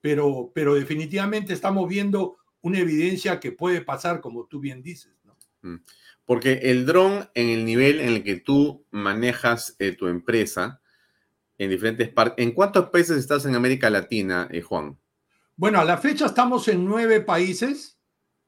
Pero, 0.00 0.52
pero 0.54 0.74
definitivamente 0.74 1.52
estamos 1.52 1.88
viendo 1.88 2.38
una 2.62 2.78
evidencia 2.78 3.40
que 3.40 3.52
puede 3.52 3.80
pasar, 3.82 4.20
como 4.20 4.46
tú 4.46 4.60
bien 4.60 4.82
dices. 4.82 5.12
Mm. 5.62 5.76
Porque 6.24 6.52
el 6.62 6.86
dron, 6.86 7.28
en 7.34 7.48
el 7.48 7.64
nivel 7.64 8.00
en 8.00 8.08
el 8.10 8.22
que 8.22 8.36
tú 8.36 8.86
manejas 8.90 9.74
eh, 9.78 9.92
tu 9.92 10.06
empresa, 10.06 10.79
en 11.60 11.68
diferentes 11.68 12.10
¿en 12.38 12.52
cuántos 12.52 12.88
países 12.88 13.18
estás 13.18 13.44
en 13.44 13.54
América 13.54 13.90
Latina, 13.90 14.48
eh, 14.50 14.62
Juan? 14.62 14.98
Bueno, 15.56 15.78
a 15.78 15.84
la 15.84 15.98
fecha 15.98 16.24
estamos 16.24 16.66
en 16.68 16.86
nueve 16.86 17.20
países, 17.20 18.00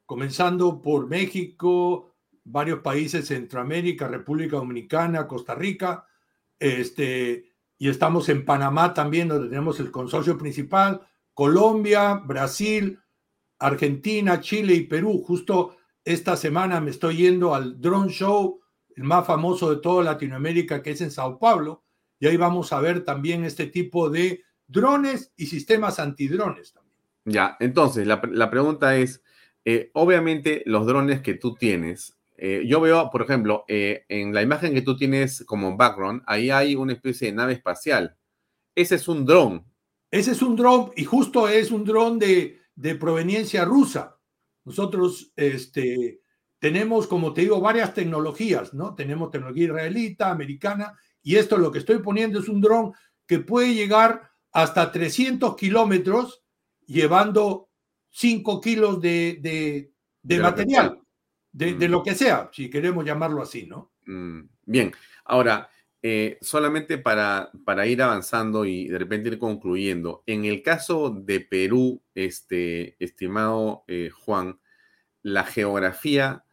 comenzando 0.06 0.80
por 0.80 1.06
México, 1.08 2.14
varios 2.42 2.80
países, 2.80 3.26
Centroamérica, 3.26 4.08
República 4.08 4.56
Dominicana, 4.56 5.28
Costa 5.28 5.54
Rica, 5.54 6.06
este, 6.58 7.52
y 7.76 7.90
estamos 7.90 8.30
en 8.30 8.46
Panamá 8.46 8.94
también, 8.94 9.28
donde 9.28 9.50
tenemos 9.50 9.78
el 9.78 9.90
consorcio 9.90 10.38
principal, 10.38 11.06
Colombia, 11.34 12.14
Brasil, 12.14 12.98
Argentina, 13.58 14.40
Chile 14.40 14.72
y 14.72 14.86
Perú. 14.86 15.22
Justo 15.22 15.76
esta 16.02 16.34
semana 16.34 16.80
me 16.80 16.90
estoy 16.90 17.18
yendo 17.18 17.54
al 17.54 17.78
Drone 17.78 18.10
Show, 18.10 18.62
el 18.96 19.04
más 19.04 19.26
famoso 19.26 19.68
de 19.68 19.82
toda 19.82 20.02
Latinoamérica, 20.02 20.82
que 20.82 20.92
es 20.92 21.02
en 21.02 21.10
Sao 21.10 21.38
Paulo, 21.38 21.84
y 22.22 22.28
ahí 22.28 22.36
vamos 22.36 22.72
a 22.72 22.80
ver 22.80 23.04
también 23.04 23.44
este 23.44 23.66
tipo 23.66 24.08
de 24.08 24.44
drones 24.68 25.32
y 25.36 25.46
sistemas 25.46 25.98
antidrones 25.98 26.72
también. 26.72 26.96
Ya, 27.24 27.56
entonces 27.58 28.06
la, 28.06 28.48
pregunta 28.48 28.96
es, 28.96 29.24
eh, 29.64 29.90
obviamente 29.92 30.62
los 30.64 30.86
drones 30.86 31.20
que 31.20 31.34
tú 31.34 31.56
tienes, 31.56 32.16
eh, 32.36 32.62
yo 32.64 32.80
veo, 32.80 33.10
por 33.10 33.22
ejemplo, 33.22 33.64
eh, 33.66 34.04
en 34.08 34.32
la 34.32 34.40
imagen 34.40 34.72
que 34.72 34.82
tú 34.82 34.96
tienes 34.96 35.42
como 35.48 35.76
background, 35.76 36.22
ahí 36.28 36.50
hay 36.50 36.76
una 36.76 36.92
especie 36.92 37.26
de 37.26 37.34
nave 37.34 37.54
espacial. 37.54 38.16
Ese 38.76 38.94
es 38.94 39.08
un 39.08 39.26
dron. 39.26 39.66
Ese 40.08 40.30
es 40.30 40.42
un 40.42 40.54
dron 40.54 40.92
y 40.94 41.02
justo 41.02 41.48
es 41.48 41.72
un 41.72 41.84
dron 41.84 42.20
de, 42.20 42.60
proveniencia 43.00 43.64
rusa. 43.64 44.16
Nosotros 44.64 45.32
este, 45.34 46.20
tenemos, 46.60 47.08
como 47.08 47.32
te 47.32 47.40
digo, 47.40 47.60
varias 47.60 47.92
tecnologías, 47.94 48.74
¿no? 48.74 48.94
Tenemos 48.94 49.32
tecnología 49.32 49.64
israelita, 49.64 50.30
americana, 50.30 50.96
y 51.22 51.36
esto 51.36 51.56
lo 51.56 51.70
que 51.70 51.78
estoy 51.78 51.98
poniendo 51.98 52.40
es 52.40 52.48
un 52.48 52.60
dron 52.60 52.92
que 53.26 53.38
puede 53.38 53.74
llegar 53.74 54.30
hasta 54.52 54.92
300 54.92 55.56
kilómetros 55.56 56.42
llevando 56.86 57.68
5 58.10 58.60
kilos 58.60 59.00
de, 59.00 59.90
material 60.40 61.00
de, 61.52 61.74
mm. 61.74 61.90
lo 61.90 62.02
que 62.02 62.14
sea, 62.14 62.50
si 62.52 62.68
queremos 62.68 63.04
llamarlo 63.04 63.42
así, 63.42 63.66
¿no? 63.66 63.92
Mm, 64.06 64.42
bien, 64.64 64.92
ahora, 65.24 65.70
eh, 66.02 66.38
solamente 66.40 66.98
para, 66.98 67.50
para 67.64 67.86
ir 67.86 68.02
avanzando 68.02 68.64
y 68.64 68.88
de 68.88 68.98
repente 68.98 69.28
ir 69.28 69.38
concluyendo, 69.38 70.22
en 70.26 70.44
el 70.44 70.62
caso 70.62 71.10
de 71.10 71.40
Perú, 71.40 72.02
este, 72.14 72.96
estimado 73.02 73.84
eh, 73.86 74.10
Juan, 74.10 74.58
la 75.22 75.44
geografía 75.44 76.44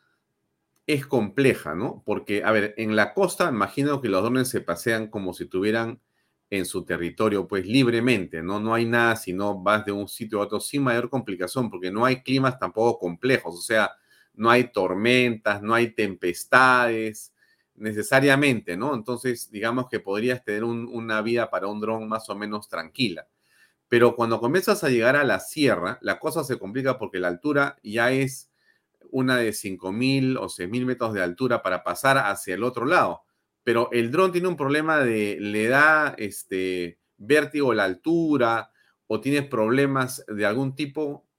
es 0.90 1.06
compleja, 1.06 1.76
¿no? 1.76 2.02
Porque, 2.04 2.44
a 2.44 2.52
ver, 2.52 2.74
en 2.78 2.96
la 2.96 3.14
costa, 3.14 3.48
imagino 3.50 4.02
que 4.02 4.10
los 4.10 4.24
drones 4.24 4.50
se 4.50 4.60
pasean 4.60 5.08
como 5.08 5.36
si 5.36 5.46
tuvieran 5.46 6.02
en 6.50 6.66
su 6.66 6.84
territorio, 6.84 7.48
pues 7.48 7.68
libremente, 7.68 8.42
¿no? 8.42 8.60
No 8.60 8.74
hay 8.74 8.86
nada 8.86 9.16
si 9.16 9.32
no 9.32 9.62
vas 9.62 9.86
de 9.86 9.92
un 9.92 10.08
sitio 10.08 10.40
a 10.40 10.46
otro 10.46 10.60
sin 10.60 10.82
mayor 10.82 11.12
complicación, 11.12 11.70
porque 11.70 11.92
no 11.92 12.06
hay 12.06 12.24
climas 12.24 12.58
tampoco 12.58 12.98
complejos, 12.98 13.56
o 13.56 13.62
sea, 13.62 13.92
no 14.34 14.50
hay 14.50 14.72
tormentas, 14.72 15.62
no 15.62 15.76
hay 15.76 15.94
tempestades 15.94 17.36
necesariamente, 17.76 18.76
¿no? 18.76 18.96
Entonces, 18.96 19.52
digamos 19.52 19.88
que 19.90 20.00
podrías 20.00 20.44
tener 20.44 20.64
una 20.64 21.22
vida 21.22 21.52
para 21.52 21.68
un 21.68 21.80
dron 21.82 22.10
más 22.10 22.28
o 22.32 22.36
menos 22.36 22.68
tranquila. 22.68 23.28
Pero 23.88 24.16
cuando 24.16 24.40
comienzas 24.40 24.84
a 24.84 24.90
llegar 24.90 25.16
a 25.16 25.24
la 25.24 25.40
sierra, 25.40 26.00
la 26.02 26.20
cosa 26.20 26.44
se 26.44 26.58
complica 26.58 26.98
porque 26.98 27.20
la 27.20 27.28
altura 27.28 27.78
ya 27.84 28.12
es 28.12 28.49
una 29.12 29.38
de 29.38 29.52
5.000 29.52 30.38
o 30.38 30.46
6.000 30.46 30.86
metros 30.86 31.14
de 31.14 31.24
altura 31.24 31.62
para 31.62 31.84
pasar 31.84 32.18
hacia 32.18 32.56
el 32.56 32.64
otro 32.64 32.86
lado. 32.86 33.24
Pero 33.64 33.90
el 33.92 34.12
dron 34.12 34.32
tiene 34.32 34.48
un 34.48 34.56
problema 34.56 35.00
de, 35.00 35.38
le 35.40 35.68
da 35.68 36.16
este, 36.18 37.00
vértigo 37.18 37.74
la 37.74 37.84
altura 37.84 38.72
o 39.08 39.20
tienes 39.22 39.48
problemas 39.48 40.24
de 40.28 40.46
algún 40.46 40.76
tipo 40.76 41.30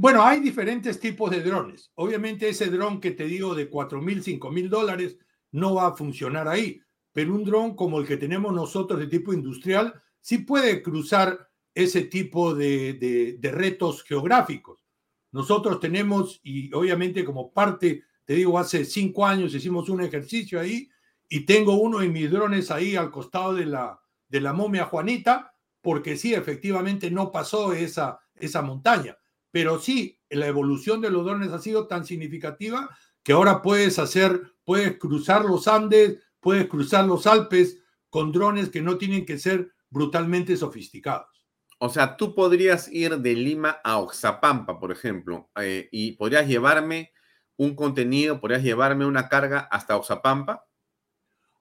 bueno, 0.00 0.22
hay 0.22 0.38
diferentes 0.38 1.00
tipos 1.00 1.28
de 1.28 1.42
drones. 1.42 1.90
Obviamente 1.96 2.48
ese 2.48 2.66
dron 2.66 3.00
que 3.00 3.10
te 3.10 3.24
digo 3.24 3.56
de 3.56 3.68
4 3.68 4.00
mil, 4.00 4.22
5 4.22 4.48
mil 4.52 4.70
dólares 4.70 5.18
no 5.50 5.74
va 5.74 5.88
a 5.88 5.96
funcionar 5.96 6.46
ahí, 6.46 6.80
pero 7.12 7.34
un 7.34 7.42
dron 7.42 7.74
como 7.74 7.98
el 7.98 8.06
que 8.06 8.16
tenemos 8.16 8.54
nosotros 8.54 9.00
de 9.00 9.08
tipo 9.08 9.32
industrial 9.32 10.00
sí 10.20 10.38
puede 10.38 10.82
cruzar 10.82 11.50
ese 11.74 12.02
tipo 12.02 12.54
de, 12.54 13.40
retos 13.42 14.04
geográficos. 14.04 14.86
Nosotros 15.32 15.80
tenemos, 15.80 16.40
y 16.42 16.72
obviamente 16.72 17.24
como 17.24 17.52
parte, 17.52 18.04
te 18.24 18.34
digo, 18.34 18.58
hace 18.58 18.84
cinco 18.84 19.26
años 19.26 19.54
hicimos 19.54 19.88
un 19.88 20.02
ejercicio 20.02 20.60
ahí 20.60 20.88
y 21.28 21.40
tengo 21.40 21.74
uno 21.74 21.98
de 21.98 22.08
mis 22.08 22.30
drones 22.30 22.70
ahí 22.70 22.96
al 22.96 23.10
costado 23.10 23.54
de 23.54 23.66
la, 23.66 24.00
de 24.28 24.40
la 24.40 24.52
momia 24.52 24.86
Juanita, 24.86 25.54
porque 25.80 26.16
sí, 26.16 26.34
efectivamente 26.34 27.10
no 27.10 27.30
pasó 27.30 27.72
esa, 27.72 28.20
esa 28.34 28.62
montaña 28.62 29.16
pero 29.50 29.80
sí, 29.80 30.20
la 30.30 30.46
evolución 30.46 31.00
de 31.00 31.10
los 31.10 31.24
drones 31.24 31.52
ha 31.52 31.58
sido 31.58 31.86
tan 31.86 32.04
significativa 32.04 32.96
que 33.22 33.32
ahora 33.32 33.62
puedes 33.62 33.98
hacer, 33.98 34.54
puedes 34.64 34.98
cruzar 34.98 35.44
los 35.44 35.68
Andes, 35.68 36.18
puedes 36.40 36.68
cruzar 36.68 37.06
los 37.06 37.26
Alpes 37.26 37.78
con 38.10 38.32
drones 38.32 38.68
que 38.68 38.82
no 38.82 38.98
tienen 38.98 39.24
que 39.24 39.38
ser 39.38 39.72
brutalmente 39.90 40.56
sofisticados. 40.56 41.37
O 41.78 41.88
sea, 41.88 42.16
tú 42.16 42.34
podrías 42.34 42.88
ir 42.88 43.18
de 43.18 43.34
Lima 43.34 43.80
a 43.84 43.98
Oxapampa, 43.98 44.80
por 44.80 44.90
ejemplo, 44.90 45.48
eh, 45.60 45.88
y 45.92 46.12
podrías 46.12 46.46
llevarme 46.46 47.12
un 47.56 47.74
contenido, 47.76 48.40
podrías 48.40 48.62
llevarme 48.62 49.06
una 49.06 49.28
carga 49.28 49.60
hasta 49.70 49.96
Oxapampa. 49.96 50.66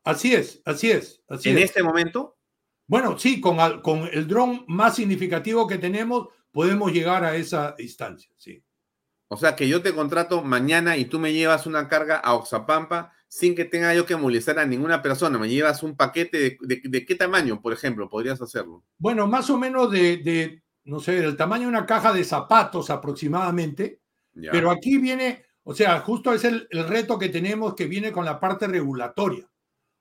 Así 0.04 0.34
es, 0.34 0.62
así 0.66 0.92
es. 0.92 1.24
Así 1.28 1.50
¿En 1.50 1.60
este 1.60 1.84
momento? 1.84 2.38
Bueno, 2.88 3.18
sí, 3.20 3.42
con, 3.42 3.82
con 3.82 4.10
el 4.12 4.28
dron 4.28 4.64
más 4.68 4.96
significativo 4.96 5.68
que 5.68 5.78
tenemos, 5.78 6.30
podemos 6.52 6.92
llegar 6.92 7.24
a 7.24 7.36
esa 7.36 7.76
instancia, 7.78 8.32
sí. 8.38 8.64
O 9.28 9.38
sea, 9.38 9.56
que 9.56 9.68
yo 9.68 9.82
te 9.82 9.94
contrato 9.94 10.42
mañana 10.42 10.98
y 10.98 11.06
tú 11.06 11.20
me 11.20 11.34
llevas 11.34 11.68
una 11.68 11.90
carga 11.90 12.16
a 12.18 12.34
Oxapampa 12.34 13.14
sin 13.28 13.56
que 13.56 13.66
tenga 13.66 13.94
yo 13.94 14.06
que 14.06 14.16
molestar 14.16 14.60
a 14.60 14.66
ninguna 14.66 15.02
persona. 15.02 15.38
Me 15.38 15.50
llevas 15.50 15.84
un 15.84 15.96
paquete 15.96 16.58
de, 16.62 17.06
qué 17.06 17.16
tamaño, 17.16 17.62
por 17.62 17.74
ejemplo, 17.74 18.10
podrías 18.10 18.42
hacerlo. 18.42 18.84
Bueno, 18.98 19.28
más 19.28 19.50
o 19.50 19.58
menos 19.58 19.92
de, 19.92 20.62
no 20.86 21.00
sé, 21.00 21.22
del 21.22 21.36
tamaño 21.36 21.64
de 21.64 21.70
una 21.70 21.86
caja 21.86 22.14
de 22.14 22.24
zapatos 22.24 22.90
aproximadamente. 22.90 24.02
Pero 24.34 24.70
aquí 24.70 24.98
viene, 24.98 25.46
o 25.64 25.74
sea, 25.74 26.00
justo 26.02 26.32
es 26.34 26.44
el, 26.44 26.68
reto 26.72 27.18
que 27.18 27.30
tenemos 27.30 27.74
que 27.74 27.88
viene 27.88 28.12
con 28.12 28.24
la 28.24 28.40
parte 28.40 28.68
regulatoria. 28.68 29.50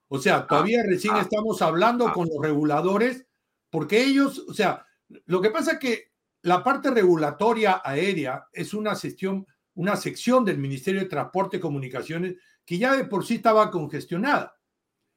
O 0.09 0.19
sea, 0.19 0.47
todavía 0.47 0.83
ah, 0.83 0.87
recién 0.89 1.15
ah, 1.15 1.23
estamos 1.23 1.61
hablando 1.63 2.07
ah. 2.07 2.13
con 2.13 2.29
los 2.29 2.41
reguladores 2.41 3.27
porque 3.71 4.03
ellos, 4.03 4.39
o 4.49 4.55
sea, 4.55 4.87
lo 5.27 5.41
que 5.41 5.51
pasa 5.51 5.73
es 5.73 5.79
que 5.79 6.13
la 6.43 6.63
parte 6.63 6.91
regulatoria 6.91 7.83
aérea 7.85 8.47
es 8.53 8.73
una 8.73 8.95
sección, 8.95 9.47
una 9.75 9.97
sección 9.97 10.45
del 10.45 10.59
Ministerio 10.59 11.01
de 11.01 11.09
Transporte 11.09 11.57
y 11.57 11.61
Comunicaciones 11.61 12.37
que 12.67 12.77
ya 12.77 12.95
de 12.95 13.05
por 13.05 13.25
sí 13.25 13.37
estaba 13.37 13.71
congestionada. 13.71 14.59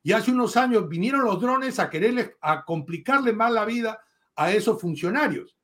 Y 0.01 0.13
hace 0.13 0.31
unos 0.31 0.55
años 0.55 0.87
vinieron 0.87 1.25
los 1.25 1.41
drones 1.41 1.79
a 1.79 1.89
quererle, 1.89 2.37
a 2.39 2.63
complicarle 2.63 3.33
más 3.33 3.51
la 3.51 3.65
vida 3.65 4.01
a 4.35 4.53
esos 4.53 4.79
funcionarios. 4.79 5.57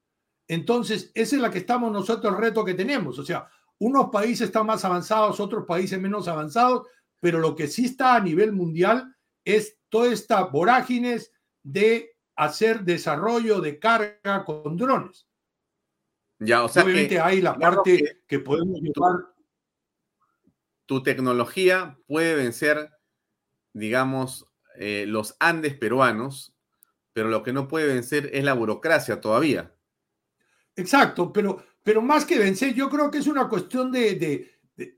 Entonces, 0.48 1.12
esa 1.14 1.36
es 1.38 1.42
la 1.42 1.50
que 1.50 1.60
estamos 1.60 1.92
nosotros, 1.92 2.34
el 2.34 2.40
reto 2.40 2.66
que 2.66 2.74
tenemos. 2.74 3.18
O 3.18 3.24
sea, 3.24 3.48
unos 3.80 4.10
países 4.10 4.48
están 4.48 4.66
más 4.66 4.84
avanzados, 4.84 5.40
otros 5.40 5.66
países 5.66 6.00
menos 6.00 6.28
avanzados, 6.28 6.88
pero 7.22 7.40
lo 7.40 7.56
que 7.56 7.68
sí 7.68 7.86
está 7.86 8.16
a 8.16 8.20
nivel 8.20 8.52
mundial 8.52 9.16
es 9.46 9.78
toda 9.90 10.12
esta 10.12 10.44
vorágines 10.44 11.32
de 11.64 12.16
hacer 12.36 12.84
desarrollo 12.84 13.62
de 13.62 13.80
carga 13.80 14.44
con 14.44 14.76
drones. 14.76 15.28
Ya, 16.40 16.64
o 16.64 16.68
sea 16.68 16.84
Obviamente 16.84 17.20
hay 17.20 17.42
la 17.42 17.58
parte 17.58 18.22
que, 18.28 18.40
podemos 18.40 18.82
llevar. 18.82 19.35
Tu 20.86 21.04
tecnología 21.04 21.98
puede 22.08 22.36
vencer, 22.36 22.92
digamos, 23.74 24.46
eh, 24.78 25.06
los 25.08 25.36
Andes 25.40 25.76
peruanos, 25.76 26.56
pero 27.14 27.30
lo 27.30 27.44
que 27.44 27.54
no 27.54 27.68
puede 27.68 27.88
vencer 27.88 28.30
es 28.34 28.44
la 28.44 28.54
burocracia 28.54 29.22
todavía. 29.22 29.74
Exacto, 30.76 31.32
pero, 31.32 31.64
pero 31.82 32.02
más 32.02 32.26
que 32.26 32.38
vencer, 32.38 32.74
yo 32.74 32.90
creo 32.90 33.10
que 33.10 33.20
es 33.20 33.28
una 33.28 33.48
cuestión 33.48 33.92
de, 33.92 34.16
de, 34.16 34.98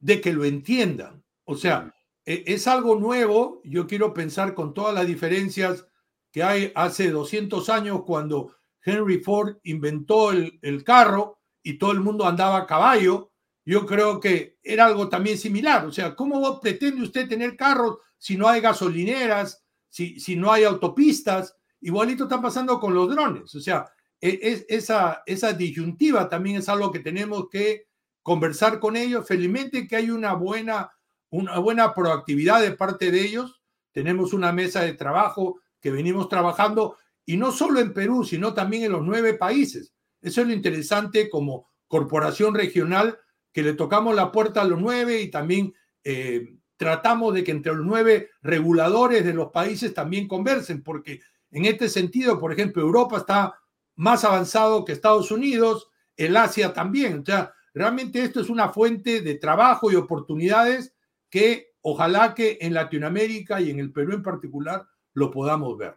de 0.00 0.20
que 0.20 0.32
lo 0.32 0.44
entiendan. 0.44 1.24
O 1.44 1.56
sea, 1.56 1.94
e, 2.24 2.44
es 2.46 2.66
algo 2.66 2.96
nuevo, 2.96 3.60
yo 3.64 3.86
quiero 3.86 4.12
pensar 4.12 4.54
con 4.54 4.74
todas 4.74 4.94
las 4.94 5.06
diferencias 5.06 5.86
que 6.30 6.42
hay 6.42 6.72
hace 6.74 7.10
200 7.10 7.68
años 7.68 8.02
cuando 8.04 8.56
Henry 8.84 9.18
Ford 9.18 9.58
inventó 9.64 10.32
el, 10.32 10.58
el, 10.62 10.82
carro 10.82 11.38
y 11.62 11.78
todo 11.78 11.92
el 11.92 12.00
mundo 12.00 12.26
andaba 12.26 12.58
a 12.58 12.66
caballo, 12.66 13.31
yo 13.64 13.86
creo 13.86 14.20
que 14.20 14.58
era 14.62 14.86
algo 14.86 15.08
también 15.08 15.38
similar. 15.38 15.86
O 15.86 15.92
sea, 15.92 16.14
¿cómo 16.14 16.60
pretende 16.60 17.02
usted 17.02 17.28
tener 17.28 17.56
carros 17.56 17.98
si 18.18 18.36
no 18.36 18.48
hay 18.48 18.60
gasolineras, 18.60 19.64
si, 19.88 20.18
si 20.18 20.36
no 20.36 20.52
hay 20.52 20.64
autopistas? 20.64 21.56
Igualito 21.80 22.24
está 22.24 22.40
pasando 22.40 22.78
con 22.80 22.94
los 22.94 23.08
drones. 23.10 23.54
O 23.54 23.60
sea, 23.60 23.86
e, 24.20 24.38
es, 24.42 24.66
esa, 24.68 25.22
esa 25.26 25.52
disyuntiva 25.52 26.28
también 26.28 26.56
es 26.56 26.68
algo 26.68 26.90
que 26.90 27.00
tenemos 27.00 27.48
que 27.50 27.86
conversar 28.22 28.80
con 28.80 28.96
ellos. 28.96 29.26
Felizmente 29.26 29.86
que 29.86 29.96
hay 29.96 30.10
una 30.10 30.34
buena 30.34 30.92
una 31.32 31.58
buena 31.58 31.94
proactividad 31.94 32.60
de 32.60 32.72
parte 32.72 33.10
de 33.10 33.22
ellos. 33.22 33.62
Tenemos 33.90 34.32
una 34.32 34.52
mesa 34.52 34.82
de 34.82 34.92
trabajo 34.92 35.60
que 35.80 35.90
venimos 35.90 36.28
trabajando 36.28 36.96
y 37.24 37.38
no 37.38 37.52
solo 37.52 37.80
en 37.80 37.94
Perú, 37.94 38.24
sino 38.24 38.52
también 38.52 38.84
en 38.84 38.92
los 38.92 39.02
nueve 39.02 39.34
países. 39.34 39.94
Eso 40.20 40.42
es 40.42 40.46
lo 40.46 40.52
interesante 40.52 41.30
como 41.30 41.68
corporación 41.88 42.54
regional, 42.54 43.18
que 43.52 43.62
le 43.62 43.74
tocamos 43.74 44.14
la 44.14 44.32
puerta 44.32 44.62
a 44.62 44.64
los 44.64 44.80
nueve 44.80 45.20
y 45.20 45.30
también 45.30 45.74
eh, 46.04 46.56
tratamos 46.76 47.34
de 47.34 47.44
que 47.44 47.52
entre 47.52 47.74
los 47.74 47.86
nueve 47.86 48.30
reguladores 48.42 49.24
de 49.24 49.34
los 49.34 49.50
países 49.50 49.94
también 49.94 50.26
conversen, 50.26 50.82
porque 50.82 51.20
en 51.50 51.66
este 51.66 51.88
sentido, 51.88 52.40
por 52.40 52.52
ejemplo, 52.52 52.82
Europa 52.82 53.18
está 53.18 53.58
más 53.94 54.24
avanzado 54.24 54.84
que 54.84 54.92
Estados 54.92 55.30
Unidos, 55.30 55.90
el 56.16 56.36
Asia 56.36 56.72
también. 56.72 57.20
O 57.20 57.24
sea, 57.24 57.52
realmente 57.74 58.22
esto 58.22 58.40
es 58.40 58.48
una 58.48 58.70
fuente 58.70 59.20
de 59.20 59.34
trabajo 59.36 59.92
y 59.92 59.96
oportunidades 59.96 60.94
que 61.30 61.72
ojalá 61.82 62.34
que 62.34 62.58
en 62.60 62.74
Latinoamérica 62.74 63.60
y 63.60 63.70
en 63.70 63.78
el 63.78 63.92
Perú 63.92 64.14
en 64.14 64.22
particular 64.22 64.86
lo 65.14 65.30
podamos 65.30 65.76
ver. 65.76 65.96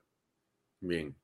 Bien. 0.82 1.16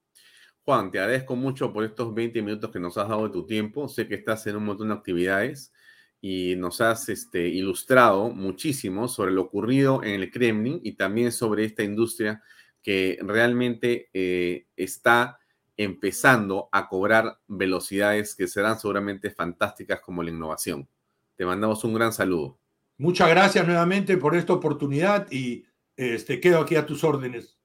Juan, 0.63 0.91
te 0.91 0.99
agradezco 0.99 1.35
mucho 1.35 1.73
por 1.73 1.83
estos 1.83 2.13
20 2.13 2.41
minutos 2.41 2.71
que 2.71 2.79
nos 2.79 2.97
has 2.97 3.09
dado 3.09 3.27
de 3.27 3.33
tu 3.33 3.45
tiempo. 3.45 3.89
Sé 3.89 4.07
que 4.07 4.15
estás 4.15 4.45
en 4.47 4.55
un 4.55 4.65
montón 4.65 4.89
de 4.89 4.93
actividades 4.93 5.73
y 6.21 6.55
nos 6.55 6.79
has 6.81 7.09
este, 7.09 7.47
ilustrado 7.47 8.29
muchísimo 8.29 9.07
sobre 9.07 9.31
lo 9.31 9.41
ocurrido 9.41 10.03
en 10.03 10.21
el 10.21 10.31
Kremlin 10.31 10.79
y 10.83 10.93
también 10.93 11.31
sobre 11.31 11.65
esta 11.65 11.83
industria 11.83 12.43
que 12.83 13.17
realmente 13.21 14.09
eh, 14.13 14.67
está 14.75 15.39
empezando 15.75 16.69
a 16.71 16.87
cobrar 16.87 17.39
velocidades 17.47 18.35
que 18.35 18.47
serán 18.47 18.79
seguramente 18.79 19.31
fantásticas 19.31 19.99
como 20.01 20.21
la 20.21 20.29
innovación. 20.29 20.87
Te 21.35 21.45
mandamos 21.45 21.83
un 21.83 21.95
gran 21.95 22.13
saludo. 22.13 22.59
Muchas 22.97 23.29
gracias 23.29 23.65
nuevamente 23.65 24.15
por 24.17 24.35
esta 24.35 24.53
oportunidad 24.53 25.27
y 25.31 25.65
este, 25.95 26.39
quedo 26.39 26.59
aquí 26.59 26.75
a 26.75 26.85
tus 26.85 27.03
órdenes. 27.03 27.57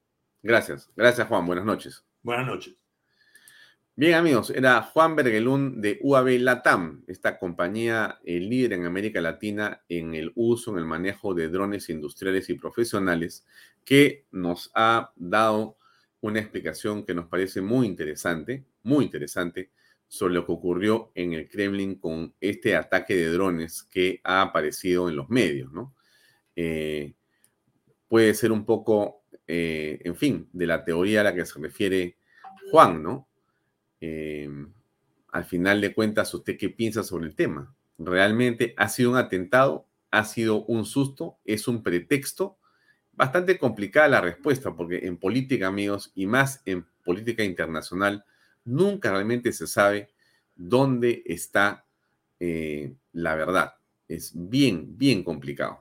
Gracias, 0.43 0.91
gracias 0.97 1.29
Juan, 1.29 1.47
buenas 1.47 1.67
noches. 1.67 2.05
Buenas 2.23 2.47
noches. 2.47 2.86
Bien 3.99 4.13
amigos, 4.13 4.51
era 4.51 4.83
Juan 4.83 5.17
Bergelún 5.17 5.81
de 5.81 5.99
UAB 6.03 6.41
Latam, 6.41 7.03
esta 7.07 7.39
compañía 7.39 8.21
el 8.27 8.51
líder 8.51 8.75
en 8.75 8.85
América 8.85 9.23
Latina 9.23 9.85
en 9.89 10.15
el 10.15 10.33
uso, 10.35 10.73
en 10.73 10.81
el 10.81 10.85
manejo 10.85 11.33
de 11.33 11.49
drones 11.49 11.89
industriales 11.89 12.51
y 12.51 12.59
profesionales, 12.59 13.47
que 13.87 14.27
nos 14.33 14.71
ha 14.75 15.13
dado 15.17 15.79
una 16.21 16.41
explicación 16.41 17.07
que 17.07 17.15
nos 17.15 17.29
parece 17.29 17.63
muy 17.63 17.87
interesante, 17.87 18.67
muy 18.83 19.07
interesante, 19.07 19.71
sobre 20.07 20.35
lo 20.35 20.45
que 20.45 20.53
ocurrió 20.53 21.11
en 21.15 21.33
el 21.33 21.49
Kremlin 21.49 21.95
con 21.95 22.35
este 22.39 22.77
ataque 22.77 23.17
de 23.17 23.33
drones 23.33 23.83
que 23.85 24.21
ha 24.25 24.43
aparecido 24.43 25.09
en 25.09 25.17
los 25.17 25.31
medios, 25.31 25.73
¿no? 25.73 25.95
Eh, 26.55 27.15
puede 28.09 28.35
ser 28.35 28.53
un 28.53 28.67
poco, 28.67 29.23
eh, 29.47 30.01
en 30.05 30.17
fin, 30.17 30.51
de 30.53 30.67
la 30.67 30.85
teoría 30.85 31.23
a 31.23 31.25
la 31.25 31.35
que 31.35 31.47
se 31.47 31.59
refiere 31.59 32.19
Juan, 32.71 33.03
¿no? 33.03 33.26
Eh, 34.01 34.49
al 35.33 35.45
final 35.45 35.81
de 35.81 35.95
cuentas, 35.95 36.33
¿usted 36.35 36.57
qué 36.57 36.71
piensa 36.71 37.03
sobre 37.03 37.27
el 37.27 37.35
tema? 37.35 37.75
¿Realmente 37.99 38.75
ha 38.77 38.89
sido 38.89 39.11
un 39.11 39.17
atentado? 39.17 39.87
¿Ha 40.11 40.25
sido 40.25 40.65
un 40.65 40.85
susto? 40.85 41.39
¿Es 41.45 41.69
un 41.69 41.83
pretexto? 41.83 42.59
Bastante 43.13 43.59
complicada 43.59 44.09
la 44.09 44.21
respuesta, 44.21 44.75
porque 44.75 45.07
en 45.07 45.17
política, 45.17 45.67
amigos, 45.67 46.13
y 46.15 46.27
más 46.27 46.63
en 46.67 46.87
política 47.05 47.45
internacional, 47.45 48.25
nunca 48.65 49.11
realmente 49.11 49.53
se 49.53 49.67
sabe 49.67 50.11
dónde 50.55 51.23
está 51.27 51.87
eh, 52.41 52.95
la 53.13 53.35
verdad. 53.35 53.75
Es 54.09 54.33
bien, 54.35 54.97
bien 54.97 55.25
complicado. 55.25 55.81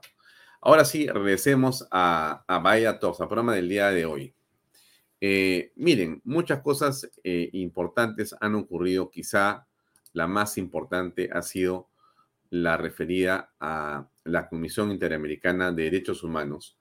Ahora 0.62 0.86
sí, 0.86 1.08
regresemos 1.08 1.88
a, 1.92 2.44
a 2.48 2.60
Vaya 2.60 3.00
Talks, 3.00 3.22
al 3.22 3.28
programa 3.28 3.54
del 3.54 3.70
día 3.70 3.92
de 3.92 4.06
hoy. 4.06 4.34
Eh, 5.28 5.72
miren, 5.76 6.22
muchas 6.24 6.62
cosas 6.62 7.10
eh, 7.24 7.50
importantes 7.54 8.36
han 8.40 8.54
ocurrido. 8.54 9.10
Quizá 9.10 9.66
la 10.14 10.28
más 10.28 10.58
importante 10.58 11.30
ha 11.34 11.42
sido 11.42 11.90
la 12.52 12.78
referida 12.78 13.52
a 13.60 14.08
la 14.24 14.48
Comisión 14.48 14.92
Interamericana 14.92 15.72
de 15.72 15.84
Derechos 15.84 16.24
Humanos 16.24 16.78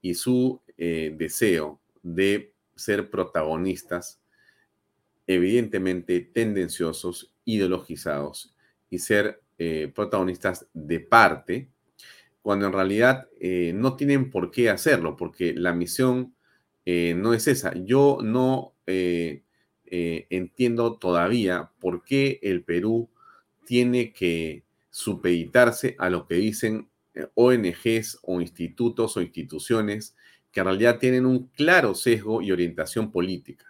y 0.00 0.14
su 0.14 0.62
deseo 0.76 1.80
de 2.02 2.54
ser 2.76 3.10
protagonistas 3.10 4.20
evidentemente 5.28 6.20
tendenciosos, 6.20 7.32
ideologizados 7.44 8.56
y 8.90 8.98
ser 8.98 9.42
eh, 9.58 9.92
protagonistas 9.94 10.66
de 10.72 11.00
parte, 11.00 11.68
cuando 12.42 12.66
en 12.66 12.72
realidad 12.72 13.28
eh, 13.38 13.72
no 13.74 13.94
tienen 13.94 14.30
por 14.30 14.50
qué 14.50 14.70
hacerlo, 14.70 15.16
porque 15.16 15.52
la 15.52 15.74
misión 15.74 16.34
eh, 16.90 17.12
no 17.14 17.34
es 17.34 17.46
esa. 17.48 17.74
Yo 17.74 18.18
no 18.22 18.74
entiendo 19.90 20.96
todavía 20.96 21.70
por 21.80 22.02
qué 22.02 22.40
el 22.42 22.64
Perú 22.64 23.10
tiene 23.66 24.14
que 24.14 24.64
supeditarse 24.90 25.94
a 25.98 26.08
lo 26.08 26.26
que 26.26 26.36
dicen 26.36 26.88
ONGs 27.34 28.20
o 28.22 28.40
institutos 28.40 29.16
o 29.16 29.20
instituciones 29.20 30.16
que 30.50 30.60
en 30.60 30.66
realidad 30.66 30.98
tienen 30.98 31.26
un 31.26 31.48
claro 31.48 31.94
sesgo 31.94 32.40
y 32.40 32.52
orientación 32.52 33.12
política. 33.12 33.66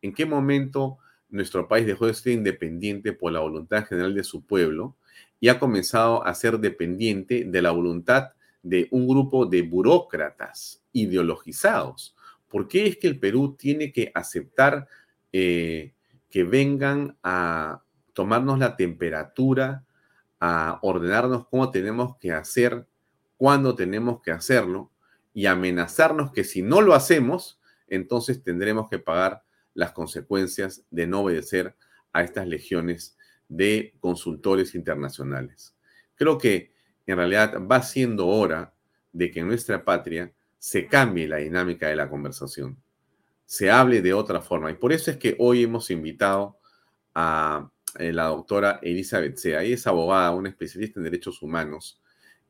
¿En 0.00 0.12
qué 0.12 0.24
momento 0.24 0.98
nuestro 1.28 1.66
país 1.66 1.84
dejó 1.84 2.06
de 2.06 2.14
ser 2.14 2.34
independiente 2.34 3.12
por 3.12 3.32
la 3.32 3.40
voluntad 3.40 3.86
general 3.86 4.14
de 4.14 4.22
su 4.22 4.44
pueblo 4.46 4.96
y 5.40 5.48
ha 5.48 5.58
comenzado 5.58 6.24
a 6.24 6.32
ser 6.34 6.58
dependiente 6.58 7.44
de 7.44 7.62
la 7.62 7.72
voluntad 7.72 8.30
de 8.62 8.86
un 8.92 9.08
grupo 9.08 9.46
de 9.46 9.62
burócratas 9.62 10.84
ideologizados? 10.92 12.14
¿Por 12.52 12.68
qué 12.68 12.86
es 12.86 12.98
que 12.98 13.06
el 13.06 13.18
Perú 13.18 13.56
tiene 13.58 13.92
que 13.92 14.12
aceptar 14.14 14.86
eh, 15.32 15.94
que 16.28 16.44
vengan 16.44 17.16
a 17.22 17.82
tomarnos 18.12 18.58
la 18.58 18.76
temperatura, 18.76 19.86
a 20.38 20.78
ordenarnos 20.82 21.48
cómo 21.48 21.70
tenemos 21.70 22.18
que 22.18 22.30
hacer, 22.30 22.86
cuándo 23.38 23.74
tenemos 23.74 24.20
que 24.20 24.32
hacerlo 24.32 24.90
y 25.32 25.46
amenazarnos 25.46 26.30
que 26.30 26.44
si 26.44 26.60
no 26.60 26.82
lo 26.82 26.92
hacemos, 26.92 27.58
entonces 27.88 28.42
tendremos 28.42 28.90
que 28.90 28.98
pagar 28.98 29.44
las 29.72 29.92
consecuencias 29.92 30.84
de 30.90 31.06
no 31.06 31.20
obedecer 31.20 31.74
a 32.12 32.22
estas 32.22 32.46
legiones 32.46 33.16
de 33.48 33.94
consultores 33.98 34.74
internacionales. 34.74 35.74
Creo 36.16 36.36
que 36.36 36.74
en 37.06 37.16
realidad 37.16 37.54
va 37.66 37.82
siendo 37.82 38.26
hora 38.26 38.74
de 39.10 39.30
que 39.30 39.42
nuestra 39.42 39.86
patria 39.86 40.34
se 40.62 40.86
cambie 40.86 41.26
la 41.26 41.38
dinámica 41.38 41.88
de 41.88 41.96
la 41.96 42.08
conversación. 42.08 42.80
se 43.44 43.68
hable 43.68 44.00
de 44.00 44.14
otra 44.14 44.40
forma. 44.40 44.70
Y 44.70 44.74
por 44.74 44.92
eso 44.92 45.10
es 45.10 45.16
que 45.16 45.34
hoy 45.40 45.64
hemos 45.64 45.90
invitado 45.90 46.58
a 47.14 47.68
eh, 47.98 48.12
la 48.12 48.26
doctora 48.26 48.78
Elizabeth 48.80 49.36
Sea. 49.36 49.62
Ella 49.64 49.74
es 49.74 49.86
abogada, 49.88 50.30
una 50.30 50.48
especialista 50.48 51.00
en 51.00 51.04
derechos 51.04 51.42
humanos. 51.42 52.00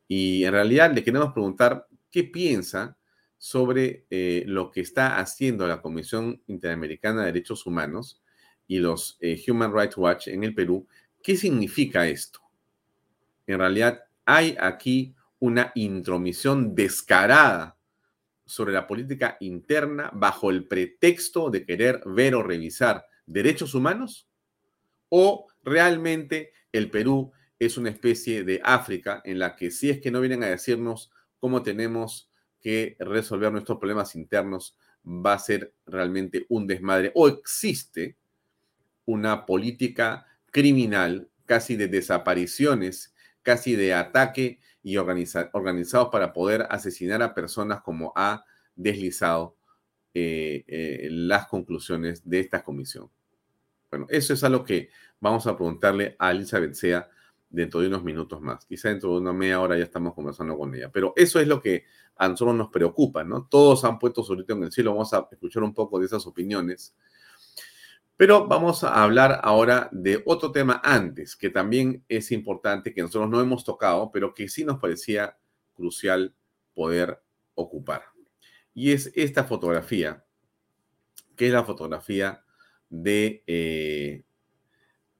Y 0.06 0.44
en 0.44 0.52
realidad 0.52 0.92
le 0.92 1.02
queremos 1.02 1.32
preguntar 1.32 1.88
qué 2.10 2.22
piensa 2.24 2.98
sobre 3.38 4.04
eh, 4.10 4.44
lo 4.46 4.70
que 4.70 4.82
está 4.82 5.18
haciendo 5.18 5.66
la 5.66 5.80
Comisión 5.80 6.42
Interamericana 6.48 7.20
de 7.20 7.32
Derechos 7.32 7.66
Humanos 7.66 8.22
y 8.68 8.78
los 8.78 9.16
eh, 9.20 9.42
Human 9.48 9.72
Rights 9.72 9.96
Watch 9.96 10.28
en 10.28 10.44
el 10.44 10.54
Perú. 10.54 10.86
¿Qué 11.22 11.34
significa 11.34 12.06
esto? 12.06 12.40
En 13.46 13.58
realidad 13.58 14.04
hay 14.26 14.54
aquí 14.60 15.14
una 15.40 15.72
intromisión 15.74 16.74
descarada 16.74 17.78
sobre 18.52 18.74
la 18.74 18.86
política 18.86 19.38
interna 19.40 20.10
bajo 20.12 20.50
el 20.50 20.68
pretexto 20.68 21.48
de 21.48 21.64
querer 21.64 22.02
ver 22.04 22.34
o 22.34 22.42
revisar 22.42 23.06
derechos 23.24 23.74
humanos? 23.74 24.28
¿O 25.08 25.46
realmente 25.62 26.52
el 26.70 26.90
Perú 26.90 27.32
es 27.58 27.78
una 27.78 27.88
especie 27.88 28.44
de 28.44 28.60
África 28.62 29.22
en 29.24 29.38
la 29.38 29.56
que 29.56 29.70
si 29.70 29.88
es 29.88 30.02
que 30.02 30.10
no 30.10 30.20
vienen 30.20 30.42
a 30.42 30.48
decirnos 30.48 31.10
cómo 31.38 31.62
tenemos 31.62 32.30
que 32.60 32.94
resolver 32.98 33.50
nuestros 33.50 33.78
problemas 33.78 34.14
internos, 34.14 34.76
va 35.02 35.32
a 35.32 35.38
ser 35.38 35.72
realmente 35.86 36.44
un 36.50 36.66
desmadre? 36.66 37.10
¿O 37.14 37.28
existe 37.28 38.18
una 39.06 39.46
política 39.46 40.26
criminal 40.50 41.30
casi 41.46 41.76
de 41.76 41.88
desapariciones, 41.88 43.14
casi 43.40 43.76
de 43.76 43.94
ataque 43.94 44.60
y 44.82 44.96
organizados 44.96 46.08
para 46.10 46.32
poder 46.32 46.66
asesinar 46.70 47.22
a 47.22 47.34
personas 47.34 47.82
como 47.82 48.12
ha 48.16 48.44
deslizado 48.74 49.56
eh, 50.14 50.64
eh, 50.66 51.08
las 51.10 51.46
conclusiones 51.46 52.28
de 52.28 52.40
esta 52.40 52.62
comisión. 52.62 53.10
Bueno, 53.90 54.06
eso 54.08 54.34
es 54.34 54.42
algo 54.44 54.64
que 54.64 54.90
vamos 55.20 55.46
a 55.46 55.54
preguntarle 55.54 56.16
a 56.18 56.30
Elizabeth 56.30 56.74
Sea 56.74 57.08
dentro 57.48 57.80
de 57.80 57.86
unos 57.86 58.02
minutos 58.02 58.40
más. 58.40 58.64
Quizá 58.64 58.88
dentro 58.88 59.10
de 59.10 59.18
una 59.18 59.32
media 59.32 59.60
hora 59.60 59.76
ya 59.76 59.84
estamos 59.84 60.14
conversando 60.14 60.56
con 60.56 60.74
ella. 60.74 60.90
Pero 60.90 61.12
eso 61.14 61.38
es 61.38 61.46
lo 61.46 61.60
que 61.60 61.84
a 62.16 62.28
nosotros 62.28 62.56
nos 62.56 62.70
preocupa, 62.70 63.22
¿no? 63.22 63.46
Todos 63.46 63.84
han 63.84 63.98
puesto 63.98 64.24
su 64.24 64.32
en 64.48 64.62
el 64.62 64.72
cielo. 64.72 64.92
Vamos 64.92 65.12
a 65.12 65.28
escuchar 65.30 65.62
un 65.62 65.74
poco 65.74 65.98
de 65.98 66.06
esas 66.06 66.26
opiniones. 66.26 66.94
Pero 68.22 68.46
vamos 68.46 68.84
a 68.84 69.02
hablar 69.02 69.40
ahora 69.42 69.88
de 69.90 70.22
otro 70.26 70.52
tema 70.52 70.80
antes, 70.84 71.34
que 71.34 71.50
también 71.50 72.04
es 72.08 72.30
importante, 72.30 72.94
que 72.94 73.02
nosotros 73.02 73.28
no 73.28 73.40
hemos 73.40 73.64
tocado, 73.64 74.12
pero 74.12 74.32
que 74.32 74.48
sí 74.48 74.64
nos 74.64 74.78
parecía 74.78 75.36
crucial 75.74 76.32
poder 76.72 77.20
ocupar. 77.56 78.02
Y 78.74 78.92
es 78.92 79.10
esta 79.16 79.42
fotografía, 79.42 80.24
que 81.34 81.48
es 81.48 81.52
la 81.52 81.64
fotografía 81.64 82.44
de 82.88 83.42
eh, 83.48 84.22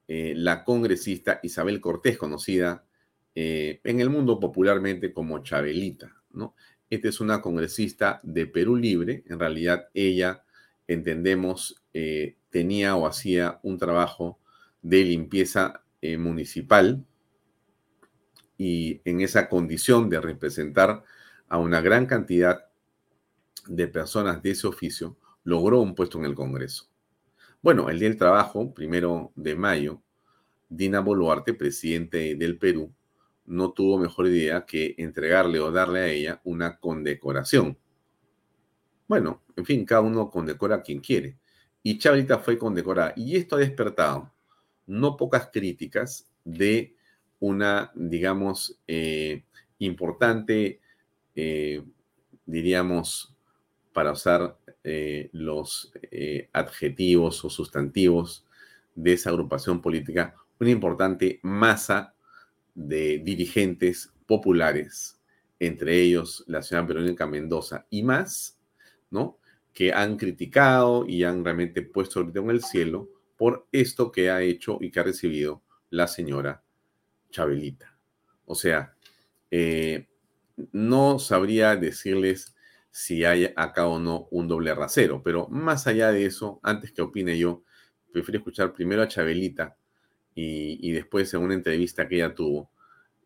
eh, 0.06 0.34
la 0.36 0.62
congresista 0.62 1.40
Isabel 1.42 1.80
Cortés, 1.80 2.16
conocida 2.16 2.86
eh, 3.34 3.80
en 3.82 3.98
el 3.98 4.10
mundo 4.10 4.38
popularmente 4.38 5.12
como 5.12 5.42
Chabelita. 5.42 6.22
¿no? 6.30 6.54
Esta 6.88 7.08
es 7.08 7.20
una 7.20 7.42
congresista 7.42 8.20
de 8.22 8.46
Perú 8.46 8.76
Libre, 8.76 9.24
en 9.26 9.40
realidad 9.40 9.88
ella, 9.92 10.44
entendemos, 10.86 11.82
tenía 12.52 12.94
o 12.94 13.06
hacía 13.06 13.58
un 13.64 13.78
trabajo 13.78 14.38
de 14.82 15.02
limpieza 15.02 15.82
eh, 16.02 16.18
municipal 16.18 17.04
y 18.56 19.00
en 19.04 19.22
esa 19.22 19.48
condición 19.48 20.08
de 20.08 20.20
representar 20.20 21.02
a 21.48 21.58
una 21.58 21.80
gran 21.80 22.06
cantidad 22.06 22.66
de 23.66 23.88
personas 23.88 24.42
de 24.42 24.50
ese 24.50 24.66
oficio, 24.66 25.16
logró 25.44 25.80
un 25.80 25.94
puesto 25.94 26.18
en 26.18 26.26
el 26.26 26.34
Congreso. 26.34 26.88
Bueno, 27.62 27.88
el 27.88 27.98
día 27.98 28.08
del 28.08 28.18
trabajo, 28.18 28.74
primero 28.74 29.32
de 29.34 29.56
mayo, 29.56 30.02
Dina 30.68 31.00
Boluarte, 31.00 31.54
presidente 31.54 32.34
del 32.34 32.58
Perú, 32.58 32.92
no 33.46 33.72
tuvo 33.72 33.98
mejor 33.98 34.26
idea 34.26 34.66
que 34.66 34.94
entregarle 34.98 35.58
o 35.60 35.70
darle 35.70 36.00
a 36.00 36.08
ella 36.08 36.40
una 36.44 36.78
condecoración. 36.78 37.78
Bueno, 39.08 39.42
en 39.56 39.64
fin, 39.64 39.84
cada 39.84 40.02
uno 40.02 40.30
condecora 40.30 40.76
a 40.76 40.82
quien 40.82 41.00
quiere 41.00 41.38
y 41.82 41.98
Chabelita 41.98 42.38
fue 42.38 42.58
condecorada. 42.58 43.12
Y 43.16 43.36
esto 43.36 43.56
ha 43.56 43.60
despertado 43.60 44.30
no 44.86 45.16
pocas 45.16 45.48
críticas 45.52 46.28
de 46.44 46.94
una, 47.40 47.90
digamos, 47.94 48.78
eh, 48.86 49.42
importante, 49.78 50.80
eh, 51.34 51.82
diríamos, 52.46 53.34
para 53.92 54.12
usar 54.12 54.56
eh, 54.84 55.28
los 55.32 55.92
adjetivos 56.52 57.44
o 57.44 57.50
sustantivos 57.50 58.44
de 58.94 59.14
esa 59.14 59.30
agrupación 59.30 59.80
política, 59.82 60.34
una 60.60 60.70
importante 60.70 61.40
masa 61.42 62.14
de 62.74 63.18
dirigentes 63.18 64.12
populares, 64.26 65.20
entre 65.58 66.00
ellos 66.00 66.44
la 66.46 66.62
señora 66.62 66.86
Verónica 66.86 67.26
Mendoza 67.26 67.86
y 67.90 68.02
más, 68.02 68.58
¿no? 69.10 69.38
Que 69.72 69.92
han 69.92 70.16
criticado 70.16 71.06
y 71.06 71.24
han 71.24 71.44
realmente 71.44 71.82
puesto 71.82 72.20
en 72.20 72.50
el 72.50 72.62
cielo 72.62 73.08
por 73.37 73.66
esto 73.72 74.12
que 74.12 74.30
ha 74.30 74.42
hecho 74.42 74.78
y 74.80 74.90
que 74.90 75.00
ha 75.00 75.04
recibido 75.04 75.62
la 75.90 76.06
señora 76.06 76.62
Chabelita. 77.30 77.96
O 78.44 78.54
sea, 78.54 78.94
eh, 79.50 80.08
no 80.72 81.18
sabría 81.18 81.76
decirles 81.76 82.54
si 82.90 83.24
hay 83.24 83.52
acá 83.56 83.87
o 83.87 83.98
no 83.98 84.28
un 84.30 84.48
doble 84.48 84.74
rasero, 84.74 85.22
pero 85.22 85.48
más 85.48 85.87
allá 85.87 86.12
de 86.12 86.26
eso, 86.26 86.61
antes 86.62 86.92
que 86.92 87.02
opine 87.02 87.38
yo, 87.38 87.62
prefiero 88.12 88.38
escuchar 88.38 88.74
primero 88.74 89.02
a 89.02 89.08
Chabelita 89.08 89.76
y, 90.35 90.78
y 90.87 90.92
después 90.92 91.32
en 91.32 91.40
una 91.40 91.54
entrevista 91.54 92.06
que 92.06 92.16
ella 92.16 92.35
tuvo 92.35 92.70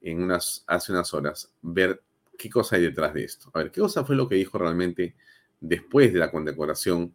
en 0.01 0.23
unas, 0.23 0.65
hace 0.69 0.93
unas 0.93 1.13
horas, 1.13 1.53
ver 1.63 2.03
qué 2.39 2.49
cosa 2.49 2.77
hay 2.77 2.83
detrás 2.83 3.13
de 3.15 3.25
esto. 3.25 3.51
A 3.53 3.59
ver, 3.59 3.73
qué 3.73 3.81
cosa 3.81 4.05
fue 4.05 4.15
lo 4.15 4.29
que 4.29 4.37
dijo 4.37 4.57
realmente 4.57 5.17
después 5.61 6.13
de 6.13 6.19
la 6.19 6.31
condecoración 6.31 7.15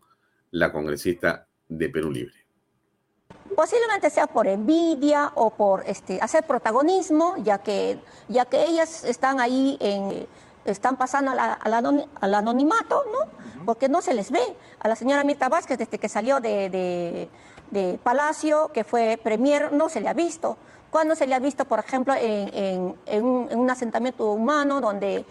la 0.52 0.72
congresista 0.72 1.48
de 1.68 1.90
Perú 1.90 2.12
Libre. 2.12 2.36
Posiblemente 3.56 4.10
sea 4.10 4.28
por 4.28 4.48
envidia 4.48 5.32
o 5.36 5.52
por 5.52 5.84
este, 5.86 6.20
hacer 6.22 6.46
protagonismo, 6.46 7.36
ya 7.44 7.60
que, 7.60 8.00
ya 8.28 8.46
que 8.46 8.64
ellas 8.66 9.04
están 9.04 9.40
ahí 9.40 9.78
en, 9.80 10.28
están 10.66 10.98
pasando 10.98 11.32
al 11.32 12.34
anonimato, 12.34 13.04
¿no? 13.12 13.66
Porque 13.66 13.90
no 13.90 14.02
se 14.02 14.14
les 14.14 14.32
ve. 14.32 14.42
A 14.80 14.88
la 14.88 14.96
señora 14.96 15.24
Mirta 15.24 15.50
Vázquez, 15.50 15.78
desde 15.78 15.98
que 15.98 16.10
salió 16.10 16.40
de, 16.40 17.30
Palacio, 18.04 18.72
que 18.74 18.84
fue 18.84 19.20
premier, 19.22 19.72
no 19.72 19.90
se 19.90 20.02
le 20.02 20.10
ha 20.10 20.14
visto. 20.14 20.58
¿Cuándo 20.90 21.16
se 21.16 21.26
le 21.26 21.36
ha 21.36 21.40
visto, 21.40 21.66
por 21.66 21.80
ejemplo, 21.80 22.14
en, 22.18 22.96
un, 23.24 23.70
asentamiento 23.70 24.32
humano 24.32 24.82
donde, 24.82 25.26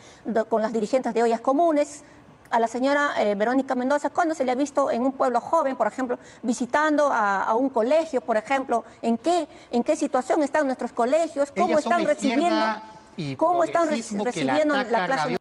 con 0.48 0.62
las 0.62 0.72
dirigentes 0.72 1.12
de 1.12 1.22
ollas 1.22 1.40
comunes? 1.40 2.02
A 2.50 2.58
la 2.58 2.66
señora 2.66 3.12
eh, 3.18 3.34
Verónica 3.34 3.74
Mendoza, 3.74 4.10
¿cuándo 4.10 4.34
se 4.34 4.44
le 4.44 4.52
ha 4.52 4.56
visto 4.56 4.90
en 4.90 5.02
un 5.02 5.12
pueblo 5.12 5.40
joven, 5.40 5.76
por 5.76 5.86
ejemplo, 5.86 6.18
visitando 6.42 7.08
a, 7.12 7.54
un 7.54 7.70
colegio, 7.70 8.20
por 8.20 8.36
ejemplo? 8.36 8.84
¿En 9.02 9.16
qué, 9.16 9.46
¿En 9.70 9.84
qué 9.84 9.96
situación 9.96 10.42
están 10.42 10.66
nuestros 10.66 10.92
colegios? 10.92 11.52
¿Cómo 11.52 11.78
están 11.78 12.04
recibiendo, 12.04 12.82
cómo 13.36 13.64
están 13.64 13.88
recibiendo 13.88 14.74
la, 14.74 14.84
clase? 14.84 15.36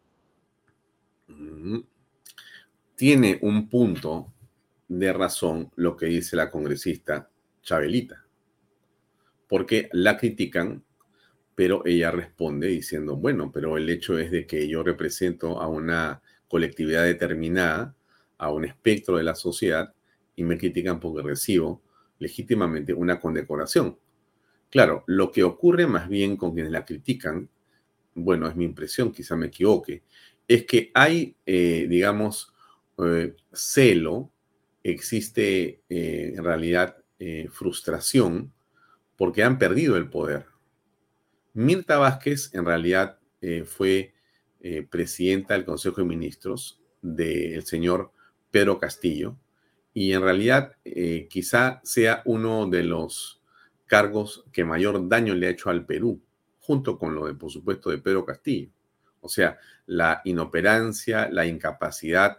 Tiene 2.94 3.38
un 3.42 3.68
punto 3.68 4.32
de 4.86 5.12
razón 5.12 5.70
lo 5.76 5.96
que 5.96 6.06
dice 6.06 6.36
la 6.36 6.50
congresista 6.50 7.28
Chabelita, 7.62 8.24
porque 9.48 9.88
la 9.92 10.16
critican, 10.16 10.84
pero 11.54 11.84
ella 11.84 12.10
responde 12.12 12.68
diciendo, 12.68 13.16
bueno, 13.16 13.50
pero 13.52 13.76
el 13.76 13.88
hecho 13.90 14.18
es 14.18 14.30
de 14.30 14.46
que 14.46 14.68
yo 14.68 14.82
represento 14.82 15.60
a 15.60 15.66
una 15.66 16.22
colectividad 16.50 17.04
determinada, 17.04 17.94
a 18.36 18.50
un 18.50 18.64
espectro 18.64 19.16
de 19.16 19.22
la 19.22 19.36
sociedad, 19.36 19.94
y 20.34 20.42
me 20.42 20.58
critican 20.58 20.98
porque 20.98 21.22
recibo 21.22 21.80
legítimamente 22.18 22.92
una 22.92 23.20
condecoración. 23.20 23.96
Claro, 24.68 25.04
lo 25.06 25.30
que 25.30 25.44
ocurre 25.44 25.86
más 25.86 26.08
bien 26.08 26.36
con 26.36 26.52
quienes 26.52 26.72
la 26.72 26.84
critican, 26.84 27.48
bueno, 28.14 28.48
es 28.48 28.56
mi 28.56 28.64
impresión, 28.64 29.12
quizá 29.12 29.36
me 29.36 29.46
equivoque, 29.46 30.02
es 30.48 30.64
que 30.64 30.90
hay, 30.94 31.36
eh, 31.46 31.86
digamos, 31.88 32.52
eh, 32.98 33.34
celo, 33.52 34.32
existe 34.82 35.82
eh, 35.88 36.34
en 36.36 36.44
realidad 36.44 36.96
frustración 37.50 38.50
porque 39.18 39.42
han 39.42 39.58
perdido 39.58 39.98
el 39.98 40.08
poder. 40.08 40.46
Mirta 41.52 41.98
Vázquez 41.98 42.48
en 42.54 42.64
realidad 42.64 43.18
fue 43.66 44.14
eh, 44.60 44.86
presidenta 44.88 45.54
del 45.54 45.64
Consejo 45.64 46.02
de 46.02 46.06
Ministros 46.06 46.80
del 47.02 47.64
señor 47.64 48.12
Pedro 48.50 48.78
Castillo, 48.78 49.36
y 49.92 50.12
en 50.12 50.22
realidad 50.22 50.76
eh, 50.84 51.26
quizá 51.28 51.80
sea 51.82 52.22
uno 52.24 52.66
de 52.68 52.84
los 52.84 53.40
cargos 53.86 54.44
que 54.52 54.64
mayor 54.64 55.08
daño 55.08 55.34
le 55.34 55.48
ha 55.48 55.50
hecho 55.50 55.70
al 55.70 55.84
Perú, 55.84 56.22
junto 56.60 56.98
con 56.98 57.14
lo 57.14 57.26
de, 57.26 57.34
por 57.34 57.50
supuesto, 57.50 57.90
de 57.90 57.98
Pedro 57.98 58.24
Castillo. 58.24 58.70
O 59.20 59.28
sea, 59.28 59.58
la 59.86 60.20
inoperancia, 60.24 61.28
la 61.30 61.46
incapacidad, 61.46 62.38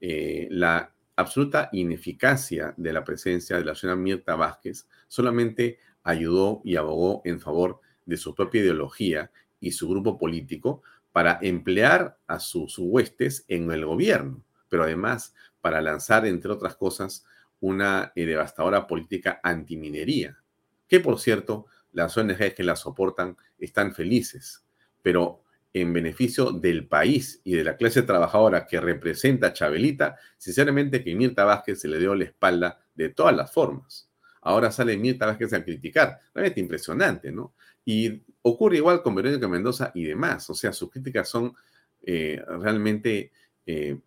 eh, 0.00 0.48
la 0.50 0.92
absoluta 1.16 1.68
ineficacia 1.72 2.74
de 2.76 2.92
la 2.92 3.04
presencia 3.04 3.56
de 3.56 3.64
la 3.64 3.74
señora 3.74 3.96
Mirta 3.96 4.36
Vázquez 4.36 4.86
solamente 5.06 5.78
ayudó 6.02 6.60
y 6.64 6.76
abogó 6.76 7.22
en 7.24 7.40
favor 7.40 7.80
de 8.06 8.16
su 8.16 8.34
propia 8.34 8.62
ideología 8.62 9.30
y 9.60 9.72
su 9.72 9.88
grupo 9.88 10.18
político 10.18 10.82
para 11.18 11.40
emplear 11.42 12.16
a 12.28 12.38
sus 12.38 12.78
huestes 12.78 13.44
en 13.48 13.68
el 13.72 13.84
gobierno, 13.84 14.44
pero 14.68 14.84
además 14.84 15.34
para 15.60 15.80
lanzar, 15.80 16.24
entre 16.24 16.52
otras 16.52 16.76
cosas, 16.76 17.26
una 17.58 18.12
eh, 18.14 18.24
devastadora 18.24 18.86
política 18.86 19.40
antiminería, 19.42 20.38
que 20.86 21.00
por 21.00 21.18
cierto, 21.18 21.66
las 21.90 22.16
ONGs 22.16 22.54
que 22.54 22.62
la 22.62 22.76
soportan 22.76 23.36
están 23.58 23.96
felices, 23.96 24.64
pero 25.02 25.42
en 25.72 25.92
beneficio 25.92 26.52
del 26.52 26.86
país 26.86 27.40
y 27.42 27.54
de 27.54 27.64
la 27.64 27.76
clase 27.76 28.02
trabajadora 28.02 28.64
que 28.68 28.80
representa 28.80 29.52
Chabelita, 29.52 30.14
sinceramente 30.36 31.02
que 31.02 31.16
Mirta 31.16 31.44
Vázquez 31.44 31.80
se 31.80 31.88
le 31.88 31.98
dio 31.98 32.14
la 32.14 32.26
espalda 32.26 32.78
de 32.94 33.08
todas 33.08 33.34
las 33.34 33.50
formas. 33.50 34.07
Ahora 34.48 34.72
sale 34.72 34.96
Mirta 34.96 35.26
Vázquez 35.26 35.52
a 35.52 35.62
criticar. 35.62 36.20
Realmente 36.32 36.60
impresionante, 36.60 37.30
¿no? 37.30 37.52
Y 37.84 38.22
ocurre 38.40 38.78
igual 38.78 39.02
con 39.02 39.14
Verónica 39.14 39.46
Mendoza 39.46 39.92
y 39.94 40.04
demás. 40.04 40.48
O 40.48 40.54
sea, 40.54 40.72
sus 40.72 40.90
críticas 40.90 41.28
son 41.28 41.54
eh, 42.02 42.42
realmente 42.46 43.30
eh, 43.66 43.98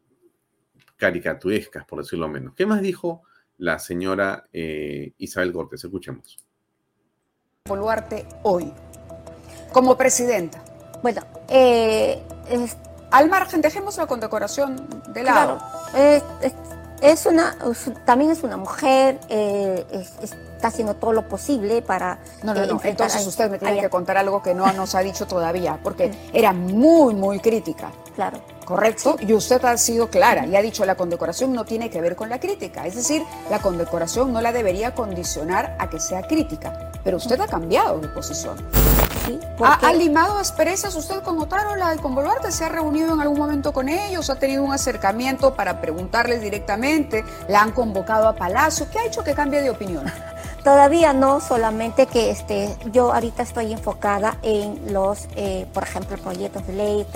caricaturescas, 0.97 1.85
por 1.85 1.99
decirlo 1.99 2.27
menos. 2.27 2.55
¿Qué 2.55 2.65
más 2.65 2.81
dijo 2.81 3.21
la 3.59 3.77
señora 3.77 4.47
eh, 4.51 5.13
Isabel 5.19 5.53
Cortés? 5.53 5.83
Escuchemos. 5.83 6.43
Boluarte 7.69 8.25
hoy, 8.41 8.73
como 9.71 9.95
presidenta. 9.95 10.65
Bueno, 11.03 11.21
eh, 11.49 12.19
al 13.11 13.29
margen, 13.29 13.61
dejemos 13.61 13.95
la 13.97 14.07
condecoración 14.07 14.75
de 15.13 15.21
lado. 15.21 15.59
Claro, 15.91 16.80
es, 17.01 17.25
una, 17.25 17.57
también 18.05 18.31
es 18.31 18.43
una 18.43 18.57
mujer, 18.57 19.19
eh, 19.29 19.85
está 20.23 20.67
haciendo 20.67 20.95
todo 20.95 21.13
lo 21.13 21.27
posible 21.27 21.81
para... 21.81 22.19
No, 22.43 22.53
no, 22.53 22.65
no, 22.65 22.81
entonces 22.83 23.25
usted 23.25 23.49
me 23.49 23.59
tiene 23.59 23.81
que 23.81 23.89
contar 23.89 24.17
algo 24.17 24.41
que 24.41 24.53
no 24.53 24.71
nos 24.73 24.95
ha 24.95 24.99
dicho 24.99 25.25
todavía, 25.27 25.79
porque 25.83 26.11
era 26.33 26.53
muy, 26.53 27.13
muy 27.13 27.39
crítica. 27.39 27.91
Claro. 28.15 28.41
¿correcto? 28.65 29.17
Y 29.19 29.33
usted 29.33 29.63
ha 29.65 29.77
sido 29.77 30.09
clara 30.09 30.45
y 30.45 30.55
ha 30.55 30.61
dicho 30.61 30.85
la 30.85 30.95
condecoración 30.95 31.51
no 31.51 31.65
tiene 31.65 31.89
que 31.89 31.99
ver 31.99 32.15
con 32.15 32.29
la 32.29 32.39
crítica, 32.39 32.87
es 32.87 32.95
decir, 32.95 33.21
la 33.49 33.59
condecoración 33.59 34.31
no 34.31 34.39
la 34.39 34.53
debería 34.53 34.95
condicionar 34.95 35.75
a 35.77 35.89
que 35.89 35.99
sea 35.99 36.21
crítica, 36.21 36.90
pero 37.03 37.17
usted 37.17 37.39
ha 37.39 37.47
cambiado 37.47 37.99
de 37.99 38.07
posición. 38.09 38.57
¿Sí? 39.25 39.39
¿Ha, 39.63 39.93
limado 39.93 40.37
asperezas 40.37 40.95
usted 40.95 41.21
con 41.21 41.37
Otárola 41.39 41.93
y 41.95 41.99
con 41.99 42.15
Boluarte? 42.15 42.51
¿Se 42.51 42.65
ha 42.65 42.69
reunido 42.69 43.13
en 43.13 43.21
algún 43.21 43.37
momento 43.37 43.71
con 43.71 43.87
ellos? 43.87 44.29
¿Ha 44.29 44.35
tenido 44.35 44.63
un 44.63 44.73
acercamiento 44.73 45.53
para 45.53 45.79
preguntarles 45.79 46.41
directamente? 46.41 47.23
¿La 47.47 47.61
han 47.61 47.71
convocado 47.71 48.27
a 48.27 48.33
Palacio? 48.33 48.87
¿Qué 48.91 48.99
ha 48.99 49.05
hecho 49.05 49.23
que 49.23 49.33
cambie 49.33 49.61
de 49.61 49.69
opinión? 49.69 50.05
Todavía 50.63 51.13
no, 51.13 51.39
solamente 51.41 52.05
que 52.05 52.29
este, 52.29 52.75
yo 52.91 53.13
ahorita 53.13 53.41
estoy 53.41 53.73
enfocada 53.73 54.37
en 54.43 54.93
los, 54.93 55.27
eh, 55.35 55.65
por 55.73 55.83
ejemplo, 55.83 56.17
proyectos 56.17 56.67
de 56.67 56.73
ley. 56.73 57.07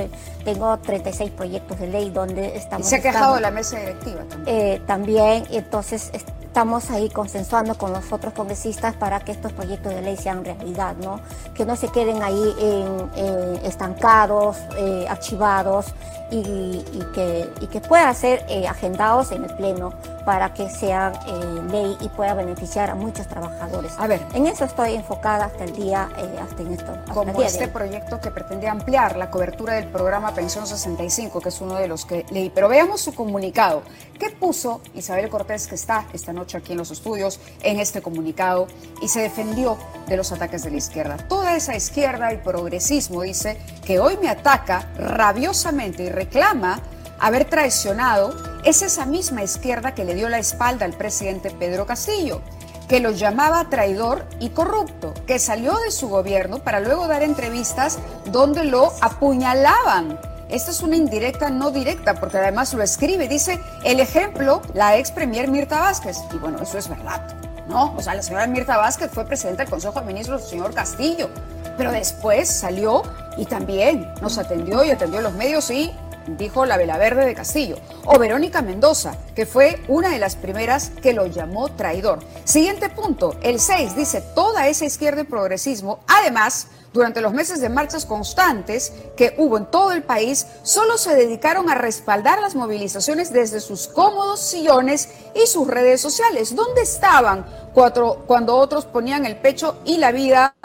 Tengo 0.44 0.76
36 0.80 1.30
proyectos 1.32 1.80
de 1.80 1.88
ley 1.88 2.10
donde 2.10 2.58
estamos... 2.58 2.88
¿Y 2.88 2.90
se 2.90 2.96
ha 2.96 3.02
quejado 3.02 3.36
de 3.36 3.42
la 3.42 3.52
mesa 3.52 3.78
directiva 3.78 4.24
también? 4.28 4.58
Eh, 4.58 4.82
también, 4.88 5.44
entonces 5.52 6.10
estamos 6.12 6.90
ahí 6.90 7.10
consensuando 7.10 7.78
con 7.78 7.94
los 7.94 8.12
otros 8.12 8.34
congresistas 8.34 8.96
para 8.96 9.20
que 9.20 9.34
estos 9.34 9.54
proyectos 9.54 9.94
de 9.94 10.02
ley 10.02 10.18
sean 10.18 10.44
realidad, 10.44 10.96
¿no? 10.96 11.20
Que 11.54 11.66
no 11.66 11.76
se 11.76 11.90
queden 11.90 12.24
ahí 12.24 12.56
en, 12.60 13.60
estancados, 13.64 14.58
eh, 14.78 15.06
archivados 15.08 15.88
y, 16.32 16.82
que, 17.14 17.48
y 17.62 17.68
que 17.68 17.80
puedan 17.80 18.16
ser 18.16 18.44
agendados 18.68 19.32
en 19.32 19.44
el 19.44 19.56
Pleno 19.56 19.94
para 20.26 20.54
que 20.54 20.70
sea 20.70 21.14
eh, 21.28 21.62
ley 21.72 21.98
y 22.02 22.10
pueda 22.10 22.34
beneficiar 22.34 22.90
a 22.90 22.96
muchos 22.96 23.28
trabajadores. 23.28 23.94
A 23.98 24.08
ver, 24.08 24.26
en 24.34 24.48
eso 24.48 24.66
estoy 24.66 24.96
enfocada 24.96 25.46
hasta 25.46 25.64
el 25.64 25.74
día, 25.76 26.10
eh, 26.18 26.40
hasta 26.42 26.62
en 26.64 26.74
esto. 26.74 26.94
como 27.14 27.42
este 27.44 27.68
proyecto 27.68 28.20
que 28.20 28.32
pretende 28.32 28.68
ampliar 28.68 29.16
la 29.16 29.30
cobertura 29.30 29.74
del 29.74 29.88
programa 29.88 30.34
Pensión 30.34 30.66
65, 30.66 31.40
que 31.40 31.50
es 31.50 31.62
uno 31.62 31.76
de 31.76 31.88
los 31.88 32.06
que 32.06 32.26
leí. 32.32 32.50
Pero 32.50 32.68
veamos 32.68 33.02
su 33.02 33.14
comunicado. 33.14 33.84
¿Qué 34.20 34.32
puso 34.32 34.82
Isabel 34.96 35.30
Cortés, 35.30 35.68
que 35.68 35.76
está 35.76 36.06
esta 36.14 36.34
noche 36.34 36.58
aquí 36.58 36.72
en 36.72 36.80
los 36.80 36.92
estudios, 36.92 37.40
en 37.62 37.80
este 37.80 38.02
comunicado 38.02 38.68
y 39.02 39.08
se 39.08 39.22
defendió 39.22 39.78
de 40.08 40.18
los 40.18 40.32
ataques 40.32 40.64
de 40.64 40.72
la 40.72 40.78
izquierda? 40.78 41.18
Toda 41.28 41.56
esa 41.56 41.76
izquierda 41.76 42.34
y 42.34 42.38
progresismo 42.38 43.22
dice 43.22 43.60
que 43.86 44.00
hoy 44.00 44.18
me 44.18 44.30
ataca 44.30 44.90
rabiosamente 44.98 46.04
y 46.04 46.10
reclama 46.10 46.80
haber 47.20 47.46
traicionado 47.46 48.34
es 48.64 48.82
esa 48.82 49.06
misma 49.06 49.44
izquierda 49.44 49.94
que 49.94 50.06
le 50.06 50.16
dio 50.16 50.30
la 50.30 50.40
espalda 50.40 50.86
al 50.86 50.94
presidente 50.94 51.52
Pedro 51.52 51.86
Castillo, 51.86 52.42
que 52.88 53.00
lo 53.00 53.12
llamaba 53.12 53.70
traidor 53.70 54.26
y 54.40 54.50
corrupto, 54.50 55.14
que 55.26 55.40
salió 55.40 55.78
de 55.78 55.92
su 55.92 56.10
gobierno 56.10 56.60
para 56.60 56.80
luego 56.80 57.08
dar 57.08 57.24
entrevistas 57.24 58.00
donde 58.32 58.64
lo 58.64 58.92
apuñalaban. 59.02 60.20
Esta 60.50 60.72
es 60.72 60.82
una 60.82 60.96
indirecta 60.96 61.50
no 61.50 61.72
directa, 61.72 62.16
porque 62.16 62.38
además 62.38 62.74
lo 62.74 62.84
escribe, 62.84 63.28
dice 63.28 63.60
el 63.84 64.00
ejemplo, 64.00 64.62
la 64.74 64.98
ex 64.98 65.12
premier 65.12 65.50
Mirta 65.50 65.80
Vázquez. 65.80 66.18
Y 66.32 66.38
bueno, 66.38 66.62
eso 66.62 66.78
es 66.78 66.88
verdad, 66.88 67.22
¿no? 67.68 67.96
O 67.98 68.02
sea, 68.02 68.14
la 68.14 68.22
señora 68.22 68.46
Mirta 68.46 68.78
Vázquez 68.78 69.10
fue 69.12 69.26
presidenta 69.26 69.64
del 69.64 69.72
Consejo 69.72 70.00
de 70.00 70.06
Ministros, 70.06 70.44
el 70.44 70.50
señor 70.50 70.74
Castillo, 70.74 71.30
pero 71.78 71.92
después 71.92 72.48
salió 72.48 73.02
y 73.38 73.46
también 73.46 74.14
nos 74.22 74.38
atendió 74.38 74.84
y 74.84 74.92
atendió 74.92 75.20
a 75.20 75.24
los 75.24 75.34
medios 75.34 75.70
y 75.72 75.92
dijo 76.28 76.66
la 76.66 76.78
Vela 76.78 76.98
Verde 76.98 77.26
de 77.26 77.36
Castillo, 77.36 77.78
o 78.06 78.18
Verónica 78.20 78.62
Mendoza, 78.62 79.18
que 79.36 79.46
fue 79.46 79.82
una 79.88 80.10
de 80.10 80.20
las 80.20 80.36
primeras 80.36 80.92
que 81.02 81.14
lo 81.14 81.28
llamó 81.28 81.70
traidor. 81.70 82.20
Siguiente 82.44 82.90
punto, 82.90 83.38
el 83.42 83.60
6 83.60 83.96
dice 83.96 84.22
toda 84.34 84.68
esa 84.68 84.86
izquierda 84.86 85.22
y 85.22 85.26
progresismo, 85.26 86.00
además, 86.08 86.68
durante 86.94 87.20
los 87.20 87.34
meses 87.34 87.60
de 87.60 87.68
marchas 87.68 88.06
constantes 88.06 88.94
que 89.18 89.36
hubo 89.38 89.58
en 89.58 89.66
todo 89.66 89.92
el 89.92 90.04
país, 90.04 90.48
solo 90.64 90.98
se 90.98 91.14
dedicaron 91.14 91.70
a 91.70 91.76
respaldar 91.76 92.40
las 92.40 92.56
movilizaciones 92.56 93.34
desde 93.34 93.60
sus 93.60 93.88
cómodos 93.88 94.40
sillones 94.40 95.10
y 95.34 95.46
sus 95.46 95.68
redes 95.68 96.00
sociales. 96.00 96.56
¿Dónde 96.56 96.84
estaban 96.84 97.46
cuando 97.74 98.56
otros 98.56 98.86
ponían 98.86 99.26
el 99.26 99.36
pecho 99.36 99.78
y 99.84 99.98
la 99.98 100.14
vida 100.14 100.56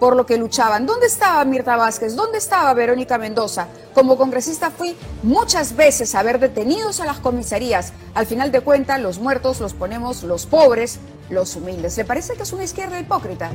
por 0.00 0.16
lo 0.16 0.26
que 0.26 0.38
luchaban. 0.38 0.86
¿Dónde 0.86 1.06
estaba 1.06 1.44
Mirta 1.44 1.76
Vázquez? 1.76 2.16
¿Dónde 2.16 2.38
estaba 2.38 2.72
Verónica 2.74 3.18
Mendoza? 3.18 3.68
Como 3.94 4.16
congresista 4.16 4.70
fui 4.70 4.96
muchas 5.22 5.76
veces 5.76 6.14
a 6.14 6.22
ver 6.22 6.40
detenidos 6.40 7.00
a 7.00 7.04
las 7.04 7.20
comisarías. 7.20 7.92
Al 8.14 8.26
final 8.26 8.50
de 8.50 8.62
cuentas, 8.62 8.98
los 8.98 9.18
muertos 9.18 9.60
los 9.60 9.74
ponemos 9.74 10.22
los 10.22 10.46
pobres, 10.46 10.98
los 11.28 11.54
humildes. 11.54 11.96
¿Le 11.98 12.04
parece 12.04 12.34
que 12.34 12.42
es 12.42 12.52
una 12.52 12.64
izquierda 12.64 12.98
hipócrita? 12.98 13.50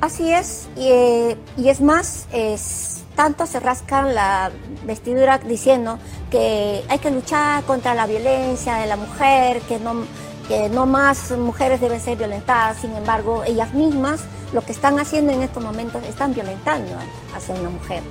Así 0.00 0.32
es, 0.32 0.68
y, 0.76 1.68
es 1.68 1.80
más, 1.82 2.24
es, 2.32 3.02
tanto 3.16 3.44
se 3.44 3.60
rascan 3.60 4.14
la 4.14 4.50
vestidura 4.86 5.36
diciendo 5.36 5.98
que 6.30 6.82
hay 6.88 6.98
que 7.00 7.10
luchar 7.10 7.64
contra 7.64 7.94
la 7.94 8.06
violencia 8.06 8.76
de 8.76 8.86
la 8.86 8.96
mujer, 8.96 9.60
que 9.62 9.78
no, 9.78 10.06
que 10.50 10.68
no 10.68 10.84
más 10.84 11.30
mujeres 11.38 11.80
deben 11.80 12.00
ser 12.00 12.18
violentadas, 12.18 12.78
sin 12.78 12.90
embargo, 12.96 13.44
ellas 13.44 13.72
mismas 13.72 14.26
lo 14.52 14.62
que 14.62 14.72
están 14.72 14.98
haciendo 14.98 15.32
en 15.32 15.42
estos 15.42 15.62
momentos, 15.62 16.02
están 16.02 16.34
violentando 16.34 16.90
hacia 17.32 17.54
una 17.54 17.70
mujer. 17.70 18.02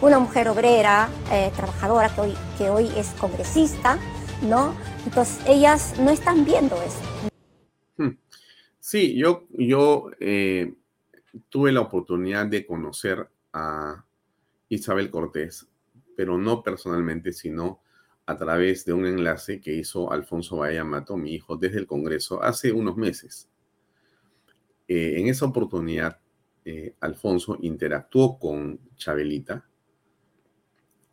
Una 0.00 0.18
mujer 0.18 0.48
obrera, 0.48 1.10
eh, 1.30 1.52
trabajadora, 1.54 2.08
que 2.14 2.20
hoy, 2.22 2.34
que 2.56 2.70
hoy 2.70 2.90
es 2.96 3.08
congresista, 3.20 3.98
¿no? 4.40 4.74
Entonces, 5.04 5.38
ellas 5.46 5.94
no 5.98 6.10
están 6.10 6.46
viendo 6.46 6.76
eso. 6.76 6.98
Hmm. 7.98 8.16
Sí, 8.80 9.14
yo, 9.14 9.44
yo 9.50 10.06
eh, 10.18 10.72
tuve 11.50 11.72
la 11.72 11.82
oportunidad 11.82 12.46
de 12.46 12.64
conocer 12.64 13.28
a 13.52 14.02
Isabel 14.70 15.10
Cortés, 15.10 15.68
pero 16.16 16.38
no 16.38 16.62
personalmente, 16.62 17.34
sino 17.34 17.81
a 18.32 18.36
través 18.36 18.86
de 18.86 18.94
un 18.94 19.04
enlace 19.04 19.60
que 19.60 19.74
hizo 19.74 20.10
Alfonso 20.10 20.56
Bahía 20.56 20.84
Mato, 20.84 21.18
mi 21.18 21.34
hijo, 21.34 21.56
desde 21.56 21.78
el 21.78 21.86
Congreso 21.86 22.42
hace 22.42 22.72
unos 22.72 22.96
meses. 22.96 23.50
Eh, 24.88 25.20
en 25.20 25.28
esa 25.28 25.44
oportunidad, 25.44 26.18
eh, 26.64 26.94
Alfonso 27.00 27.58
interactuó 27.60 28.38
con 28.38 28.80
Chabelita 28.96 29.68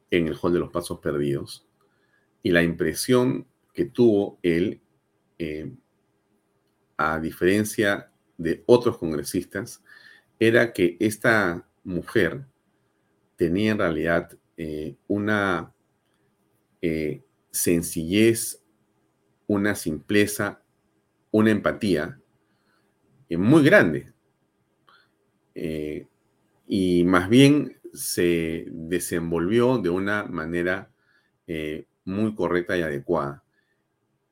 en 0.09 0.27
el 0.27 0.37
Hall 0.41 0.53
de 0.53 0.59
los 0.59 0.71
Pasos 0.71 0.99
Perdidos 0.99 1.67
y 2.41 2.51
la 2.51 2.63
impresión 2.63 3.45
que 3.73 3.85
tuvo 3.85 4.39
él, 4.41 4.81
eh, 5.37 5.73
a 6.95 7.19
diferencia 7.19 8.11
de 8.37 8.63
otros 8.65 8.97
congresistas, 8.97 9.83
era 10.39 10.71
que 10.71 10.95
esta 11.01 11.67
mujer 11.83 12.45
tenía 13.35 13.71
en 13.71 13.77
realidad 13.77 14.37
una 15.07 15.73
sencillez, 17.51 18.63
una 19.47 19.75
simpleza, 19.75 20.63
una 21.31 21.51
empatía 21.51 22.19
muy 23.29 23.63
grande. 23.63 24.11
Eh, 25.55 26.07
y 26.67 27.03
más 27.03 27.29
bien 27.29 27.79
se 27.93 28.65
desenvolvió 28.69 29.77
de 29.79 29.89
una 29.89 30.23
manera 30.23 30.91
eh, 31.47 31.87
muy 32.05 32.35
correcta 32.35 32.77
y 32.77 32.81
adecuada. 32.81 33.43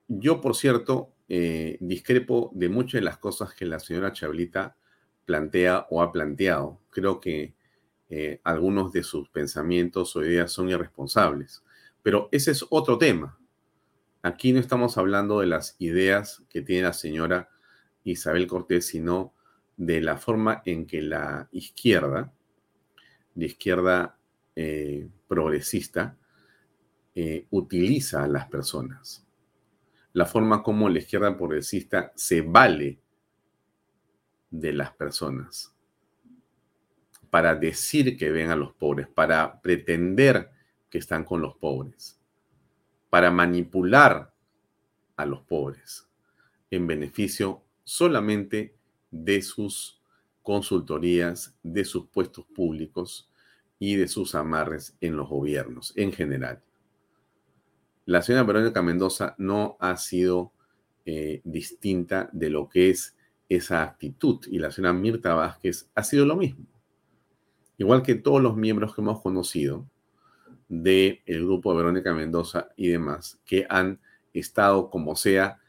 yo, 0.08 0.40
por 0.42 0.56
cierto, 0.56 1.14
eh, 1.30 1.78
discrepo 1.82 2.52
de 2.54 2.70
muchas 2.70 3.02
de 3.02 3.06
las 3.06 3.18
cosas 3.18 3.54
que 3.54 3.66
la 3.66 3.80
señora 3.80 4.14
Chabelita 4.14 4.78
plantea 5.26 5.88
o 5.90 6.02
ha 6.02 6.12
planteado. 6.12 6.80
Creo 6.90 7.20
que 7.20 7.56
eh, 8.10 8.40
algunos 8.44 8.94
de 8.94 9.04
sus 9.04 9.30
pensamientos 9.30 10.16
o 10.16 10.24
ideas 10.24 10.52
son 10.52 10.70
irresponsables. 10.70 11.64
Pero 12.08 12.30
ese 12.32 12.52
es 12.52 12.66
otro 12.70 12.98
tema. 12.98 13.38
Aquí 14.22 14.54
no 14.54 14.62
estamos 14.62 14.98
hablando 14.98 15.42
de 15.42 15.48
las 15.48 15.76
ideas 15.78 16.42
que 16.50 16.62
tiene 16.62 16.84
la 16.84 16.94
señora 16.94 17.50
Isabel 18.06 18.48
Cortés, 18.48 18.88
sino 18.88 19.34
de 19.76 20.00
la 20.00 20.16
forma 20.16 20.62
en 20.64 20.88
que 20.88 21.02
la 21.02 21.50
izquierda, 21.52 22.32
la 23.36 23.46
izquierda 23.46 24.18
eh, 24.56 25.10
progresista, 25.28 26.16
eh, 27.14 27.46
utiliza 27.50 28.24
a 28.24 28.30
las 28.30 28.48
personas. 28.48 29.28
La 30.14 30.26
forma 30.26 30.64
como 30.64 30.88
la 30.88 31.00
izquierda 31.00 31.36
progresista 31.36 32.14
se 32.16 32.40
vale 32.40 33.02
de 34.50 34.72
las 34.72 34.94
personas 34.94 35.76
para 37.30 37.54
decir 37.54 38.16
que 38.16 38.32
ven 38.32 38.50
a 38.50 38.56
los 38.56 38.74
pobres, 38.76 39.10
para 39.10 39.60
pretender 39.60 40.56
que 40.98 41.02
están 41.02 41.26
con 41.26 41.42
los 41.42 41.56
pobres, 41.58 42.20
para 43.12 43.30
manipular 43.30 44.34
a 45.16 45.26
los 45.28 45.42
pobres 45.42 46.10
en 46.72 46.88
beneficio 46.88 47.62
solamente 47.84 48.76
de 49.12 49.44
sus 49.44 50.02
consultorías, 50.42 51.56
de 51.62 51.86
sus 51.86 52.08
puestos 52.08 52.46
públicos 52.46 53.30
y 53.78 53.96
de 53.96 54.08
sus 54.08 54.34
amarres 54.34 54.98
en 55.00 55.16
los 55.16 55.30
gobiernos 55.30 55.94
en 55.96 56.12
general. 56.12 56.64
La 58.06 58.24
señora 58.24 58.44
Verónica 58.44 58.82
Mendoza 58.82 59.36
no 59.38 59.78
ha 59.80 59.98
sido 59.98 60.52
eh, 61.06 61.42
distinta 61.44 62.28
de 62.34 62.50
lo 62.50 62.70
que 62.70 62.90
es 62.90 63.16
esa 63.50 63.84
actitud 63.84 64.40
y 64.48 64.58
la 64.58 64.72
señora 64.72 64.94
Mirta 64.94 65.36
Vázquez 65.36 65.92
ha 65.94 66.04
sido 66.04 66.26
lo 66.26 66.36
mismo. 66.36 66.66
Igual 67.78 68.02
que 68.02 68.16
todos 68.16 68.42
los 68.42 68.58
miembros 68.58 68.96
que 68.96 69.02
hemos 69.02 69.22
conocido 69.22 69.86
del 70.68 71.22
grupo 71.26 71.72
de 71.72 71.78
Verónica 71.78 72.14
Mendoza 72.14 72.70
y 72.76 72.90
demás, 72.90 73.40
que 73.46 73.66
han 73.70 74.00
estado 74.34 74.90
como 74.90 75.16
sea 75.16 75.60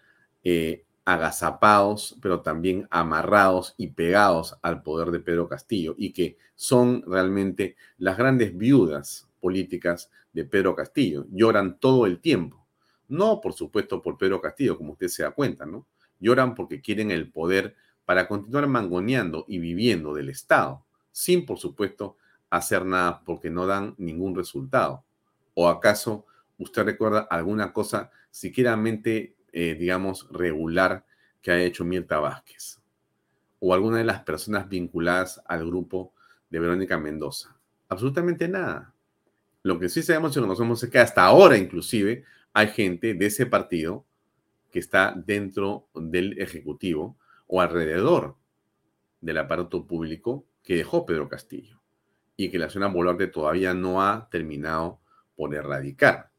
eh, 0.42 0.84
agazapados, 1.04 2.18
pero 2.20 2.42
también 2.42 2.86
amarrados 2.90 3.74
y 3.78 3.88
pegados 3.88 4.56
al 4.62 4.82
poder 4.82 5.10
de 5.10 5.20
Pedro 5.20 5.48
Castillo 5.48 5.94
y 5.96 6.12
que 6.12 6.36
son 6.54 7.02
realmente 7.06 7.76
las 7.96 8.18
grandes 8.18 8.56
viudas 8.56 9.28
políticas 9.40 10.10
de 10.32 10.44
Pedro 10.44 10.74
Castillo. 10.74 11.26
Lloran 11.30 11.78
todo 11.78 12.04
el 12.04 12.20
tiempo. 12.20 12.66
No, 13.08 13.40
por 13.40 13.54
supuesto, 13.54 14.02
por 14.02 14.18
Pedro 14.18 14.40
Castillo, 14.40 14.76
como 14.76 14.92
usted 14.92 15.08
se 15.08 15.22
da 15.22 15.30
cuenta, 15.30 15.64
¿no? 15.64 15.86
Lloran 16.20 16.54
porque 16.54 16.82
quieren 16.82 17.10
el 17.10 17.30
poder 17.30 17.74
para 18.04 18.28
continuar 18.28 18.66
mangoneando 18.66 19.44
y 19.48 19.58
viviendo 19.58 20.12
del 20.12 20.28
Estado, 20.28 20.84
sin, 21.10 21.46
por 21.46 21.58
supuesto, 21.58 22.16
hacer 22.50 22.84
nada 22.84 23.22
porque 23.24 23.50
no 23.50 23.66
dan 23.66 23.94
ningún 23.98 24.34
resultado. 24.34 25.04
¿O 25.54 25.68
acaso 25.68 26.26
usted 26.58 26.84
recuerda 26.84 27.20
alguna 27.30 27.72
cosa 27.72 28.10
siquiera 28.30 28.80
eh, 29.52 29.74
digamos, 29.74 30.28
regular 30.30 31.04
que 31.40 31.50
ha 31.50 31.62
hecho 31.62 31.84
Mirta 31.84 32.18
Vázquez 32.18 32.80
o 33.60 33.74
alguna 33.74 33.98
de 33.98 34.04
las 34.04 34.22
personas 34.22 34.68
vinculadas 34.68 35.40
al 35.46 35.66
grupo 35.66 36.12
de 36.50 36.60
Verónica 36.60 36.98
Mendoza. 36.98 37.56
Absolutamente 37.88 38.48
nada. 38.48 38.94
Lo 39.62 39.78
que 39.78 39.88
sí 39.88 40.02
sabemos 40.02 40.36
y 40.36 40.40
conocemos 40.40 40.82
es 40.82 40.90
que 40.90 40.98
hasta 40.98 41.24
ahora 41.24 41.56
inclusive 41.56 42.24
hay 42.52 42.68
gente 42.68 43.14
de 43.14 43.26
ese 43.26 43.46
partido 43.46 44.04
que 44.70 44.78
está 44.78 45.12
dentro 45.16 45.88
del 45.94 46.40
Ejecutivo 46.40 47.16
o 47.46 47.60
alrededor 47.60 48.36
del 49.20 49.38
aparato 49.38 49.86
público 49.86 50.44
que 50.62 50.76
dejó 50.76 51.04
Pedro 51.06 51.28
Castillo 51.28 51.77
y 52.38 52.50
que 52.50 52.58
la 52.58 52.70
zona 52.70 52.86
Boluarte 52.86 53.26
todavía 53.26 53.74
no 53.74 54.00
ha 54.00 54.28
terminado 54.30 55.00
por 55.34 55.54
erradicar. 55.56 56.30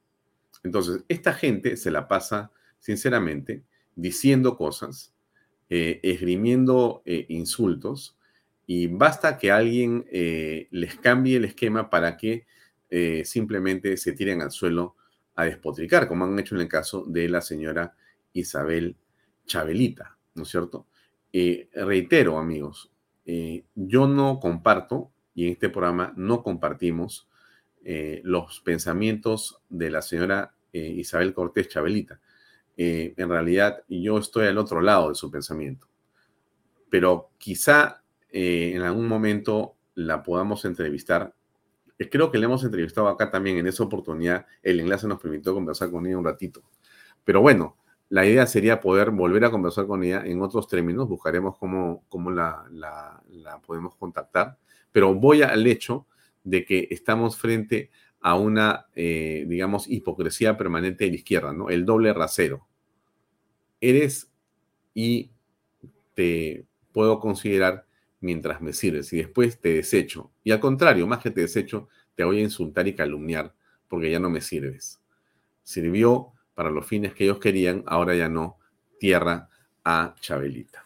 Entonces, 0.64 1.04
esta 1.10 1.34
gente 1.34 1.76
se 1.76 1.92
la 1.92 2.08
pasa 2.08 2.52
sinceramente, 2.80 3.64
diciendo 3.96 4.58
cosas, 4.58 5.14
eh, 5.70 6.00
esgrimiendo 6.02 7.04
eh, 7.06 7.26
insultos, 7.28 8.18
y 8.66 8.88
basta 8.88 9.38
que 9.38 9.52
alguien 9.52 10.06
eh, 10.10 10.70
les 10.72 10.96
cambie 10.96 11.36
el 11.36 11.46
esquema 11.46 11.90
para 11.90 12.18
que 12.18 12.48
simplemente 13.24 13.98
se 13.98 14.14
tiren 14.14 14.42
al 14.42 14.50
suelo 14.50 14.96
a 15.36 15.44
despotricar, 15.44 16.08
como 16.08 16.26
han 16.26 16.40
hecho 16.40 16.56
en 16.56 16.62
el 16.62 16.68
caso 16.68 17.06
de 17.06 17.30
la 17.30 17.40
señora 17.40 17.94
Isabel 18.34 18.96
Chabelita, 19.46 20.18
¿no 20.34 20.42
es 20.42 20.50
cierto? 20.50 20.88
reitero, 21.32 22.40
amigos, 22.40 22.92
yo 23.76 24.08
no 24.08 24.40
comparto, 24.40 25.12
y 25.40 25.46
en 25.46 25.54
este 25.54 25.70
programa 25.70 26.14
no 26.18 26.44
compartimos 26.44 27.28
los 28.24 28.60
pensamientos 28.60 29.62
de 29.70 29.90
la 29.90 30.02
señora 30.02 30.54
Isabel 30.74 31.34
Cortés 31.34 31.70
Chabelita. 31.70 32.20
Eh, 32.82 33.14
en 33.18 33.30
realidad 33.30 33.84
yo 33.90 34.18
estoy 34.18 34.48
al 34.48 34.58
otro 34.58 34.80
lado 34.80 35.10
de 35.10 35.16
su 35.16 35.30
pensamiento. 35.30 35.88
Pero 36.90 37.32
quizá 37.38 38.04
eh, 38.32 38.72
en 38.74 38.82
algún 38.84 39.08
momento 39.08 39.76
la 39.96 40.24
podamos 40.24 40.64
entrevistar. 40.66 41.34
Eh, 41.98 42.10
creo 42.10 42.32
que 42.32 42.38
le 42.38 42.46
hemos 42.46 42.64
entrevistado 42.64 43.08
acá 43.08 43.32
también 43.32 43.58
en 43.58 43.68
esa 43.68 43.84
oportunidad. 43.84 44.46
El 44.64 44.80
enlace 44.80 45.08
nos 45.08 45.20
permitió 45.20 45.54
conversar 45.54 45.92
con 45.92 46.06
ella 46.06 46.18
un 46.18 46.24
ratito. 46.24 46.64
Pero 47.26 47.42
bueno, 47.42 47.76
la 48.08 48.26
idea 48.26 48.46
sería 48.46 48.80
poder 48.80 49.12
volver 49.12 49.46
a 49.46 49.52
conversar 49.52 49.86
con 49.86 50.04
ella 50.04 50.24
en 50.26 50.42
otros 50.42 50.68
términos. 50.68 51.08
Buscaremos 51.10 51.58
cómo, 51.58 52.04
cómo 52.10 52.32
la, 52.32 52.66
la, 52.72 53.22
podemos 53.66 53.96
contactar. 53.96 54.58
Pero 54.92 55.14
voy 55.14 55.42
al 55.42 55.66
hecho 55.68 56.08
de 56.44 56.66
que 56.66 56.88
estamos 56.92 57.38
frente 57.38 57.92
a 58.22 58.36
una, 58.36 58.88
digamos, 58.96 59.90
hipocresía 59.90 60.58
permanente 60.58 61.06
de 61.06 61.12
la 61.12 61.18
izquierda, 61.18 61.54
¿no? 61.54 61.70
El 61.70 61.86
doble 61.86 62.12
rasero 62.14 62.68
eres 63.82 64.30
y 64.94 65.32
te 66.14 66.66
puedo 66.92 67.20
considerar 67.20 67.86
mientras 68.20 68.60
me 68.62 68.74
sirves 68.74 69.14
y 69.14 69.18
después 69.18 69.62
te 69.62 69.74
desecho. 69.76 70.34
Y 70.44 70.52
al 70.52 70.60
contrario, 70.60 71.08
más 71.08 71.20
que 71.20 71.32
te 71.32 71.42
desecho, 71.42 71.88
te 72.16 72.26
voy 72.26 72.40
a 72.40 72.44
insultar 72.44 72.88
y 72.88 72.96
calumniar 72.96 73.56
porque 73.88 74.12
ya 74.12 74.20
no 74.20 74.30
me 74.30 74.42
sirves. 74.42 75.02
Sirvió 75.64 76.34
para 76.56 76.72
los 76.72 76.86
fines 76.86 77.14
que 77.14 77.24
ellos 77.24 77.40
querían, 77.40 77.84
ahora 77.86 78.16
ya 78.16 78.28
no, 78.28 78.58
tierra 79.00 79.50
a 79.86 80.14
Chabelita. 80.20 80.84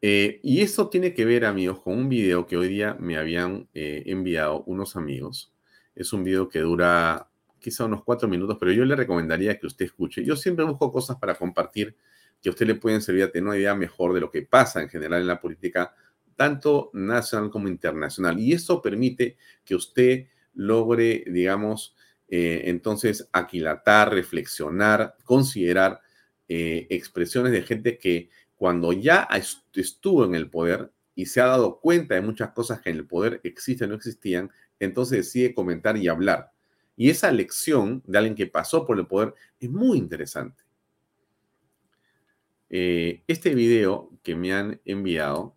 Eh, 0.00 0.38
y 0.42 0.60
eso 0.60 0.88
tiene 0.88 1.12
que 1.12 1.24
ver, 1.24 1.44
amigos, 1.44 1.80
con 1.80 1.98
un 1.98 2.08
video 2.08 2.46
que 2.46 2.56
hoy 2.56 2.68
día 2.68 2.96
me 3.00 3.16
habían 3.16 3.68
eh, 3.74 4.04
enviado 4.06 4.62
unos 4.64 4.96
amigos. 4.96 5.52
Es 5.94 6.12
un 6.12 6.22
video 6.22 6.48
que 6.48 6.60
dura 6.60 7.28
quizá 7.58 7.84
unos 7.84 8.04
cuatro 8.04 8.28
minutos, 8.28 8.56
pero 8.60 8.70
yo 8.70 8.84
le 8.84 8.94
recomendaría 8.94 9.58
que 9.58 9.66
usted 9.66 9.86
escuche. 9.86 10.24
Yo 10.24 10.36
siempre 10.36 10.64
busco 10.64 10.92
cosas 10.92 11.16
para 11.16 11.34
compartir 11.34 11.96
que 12.40 12.48
a 12.48 12.52
usted 12.52 12.66
le 12.66 12.76
pueden 12.76 13.02
servir 13.02 13.24
a 13.24 13.32
tener 13.32 13.48
una 13.48 13.58
idea 13.58 13.74
mejor 13.74 14.12
de 14.14 14.20
lo 14.20 14.30
que 14.30 14.42
pasa 14.42 14.80
en 14.80 14.88
general 14.88 15.22
en 15.22 15.26
la 15.26 15.40
política, 15.40 15.92
tanto 16.36 16.90
nacional 16.92 17.50
como 17.50 17.66
internacional. 17.66 18.38
Y 18.38 18.52
eso 18.52 18.80
permite 18.80 19.36
que 19.64 19.74
usted 19.74 20.26
logre, 20.54 21.24
digamos, 21.26 21.96
eh, 22.28 22.62
entonces 22.66 23.28
aquilatar, 23.32 24.12
reflexionar, 24.12 25.16
considerar 25.24 26.00
expresiones 26.50 27.52
de 27.52 27.60
gente 27.60 27.98
que 27.98 28.30
cuando 28.58 28.92
ya 28.92 29.28
estuvo 29.74 30.24
en 30.24 30.34
el 30.34 30.50
poder 30.50 30.90
y 31.14 31.26
se 31.26 31.40
ha 31.40 31.46
dado 31.46 31.80
cuenta 31.80 32.16
de 32.16 32.20
muchas 32.20 32.50
cosas 32.50 32.80
que 32.80 32.90
en 32.90 32.96
el 32.96 33.06
poder 33.06 33.40
existen 33.44 33.86
o 33.86 33.90
no 33.90 33.94
existían, 33.94 34.50
entonces 34.80 35.18
decide 35.18 35.54
comentar 35.54 35.96
y 35.96 36.08
hablar. 36.08 36.52
Y 36.96 37.08
esa 37.08 37.30
lección 37.30 38.02
de 38.04 38.18
alguien 38.18 38.34
que 38.34 38.48
pasó 38.48 38.84
por 38.84 38.98
el 38.98 39.06
poder 39.06 39.32
es 39.60 39.70
muy 39.70 39.98
interesante. 39.98 40.64
Eh, 42.68 43.22
este 43.28 43.54
video 43.54 44.10
que 44.22 44.34
me 44.34 44.52
han 44.52 44.80
enviado 44.84 45.56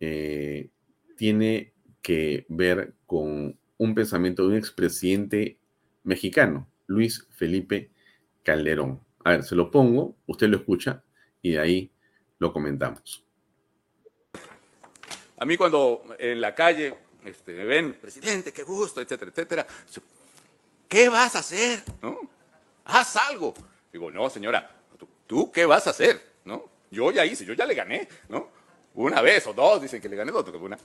eh, 0.00 0.70
tiene 1.16 1.72
que 2.02 2.44
ver 2.48 2.94
con 3.06 3.56
un 3.78 3.94
pensamiento 3.94 4.42
de 4.42 4.48
un 4.48 4.56
expresidente 4.56 5.58
mexicano, 6.02 6.68
Luis 6.86 7.26
Felipe 7.30 7.90
Calderón. 8.42 9.00
A 9.24 9.30
ver, 9.30 9.44
se 9.44 9.54
lo 9.54 9.70
pongo, 9.70 10.16
usted 10.26 10.48
lo 10.48 10.56
escucha 10.56 11.04
y 11.40 11.52
de 11.52 11.58
ahí 11.60 11.92
lo 12.38 12.52
comentamos. 12.52 13.22
A 15.38 15.44
mí 15.44 15.56
cuando 15.56 16.02
en 16.18 16.40
la 16.40 16.54
calle 16.54 16.94
este, 17.24 17.52
me 17.52 17.64
ven, 17.64 17.94
presidente, 17.94 18.52
qué 18.52 18.62
gusto, 18.62 19.00
etcétera, 19.00 19.30
etcétera, 19.30 19.66
¿qué 20.88 21.08
vas 21.08 21.34
a 21.36 21.40
hacer? 21.40 21.82
¿No? 22.00 22.20
Haz 22.84 23.16
algo. 23.16 23.52
Digo, 23.92 24.10
no, 24.10 24.30
señora, 24.30 24.70
¿tú, 25.26 25.50
qué 25.50 25.66
vas 25.66 25.86
a 25.86 25.90
hacer? 25.90 26.22
¿No? 26.44 26.64
Yo 26.90 27.10
ya 27.10 27.24
hice, 27.24 27.44
yo 27.44 27.54
ya 27.54 27.66
le 27.66 27.74
gané, 27.74 28.08
¿no? 28.28 28.48
Una 28.94 29.20
vez 29.20 29.46
o 29.46 29.52
dos 29.52 29.82
dicen 29.82 30.00
que 30.00 30.08
le 30.08 30.16
gané 30.16 30.32
dos, 30.32 30.48
una. 30.54 30.78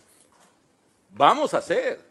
Vamos 1.12 1.54
a 1.54 1.60
hacer. 1.60 2.02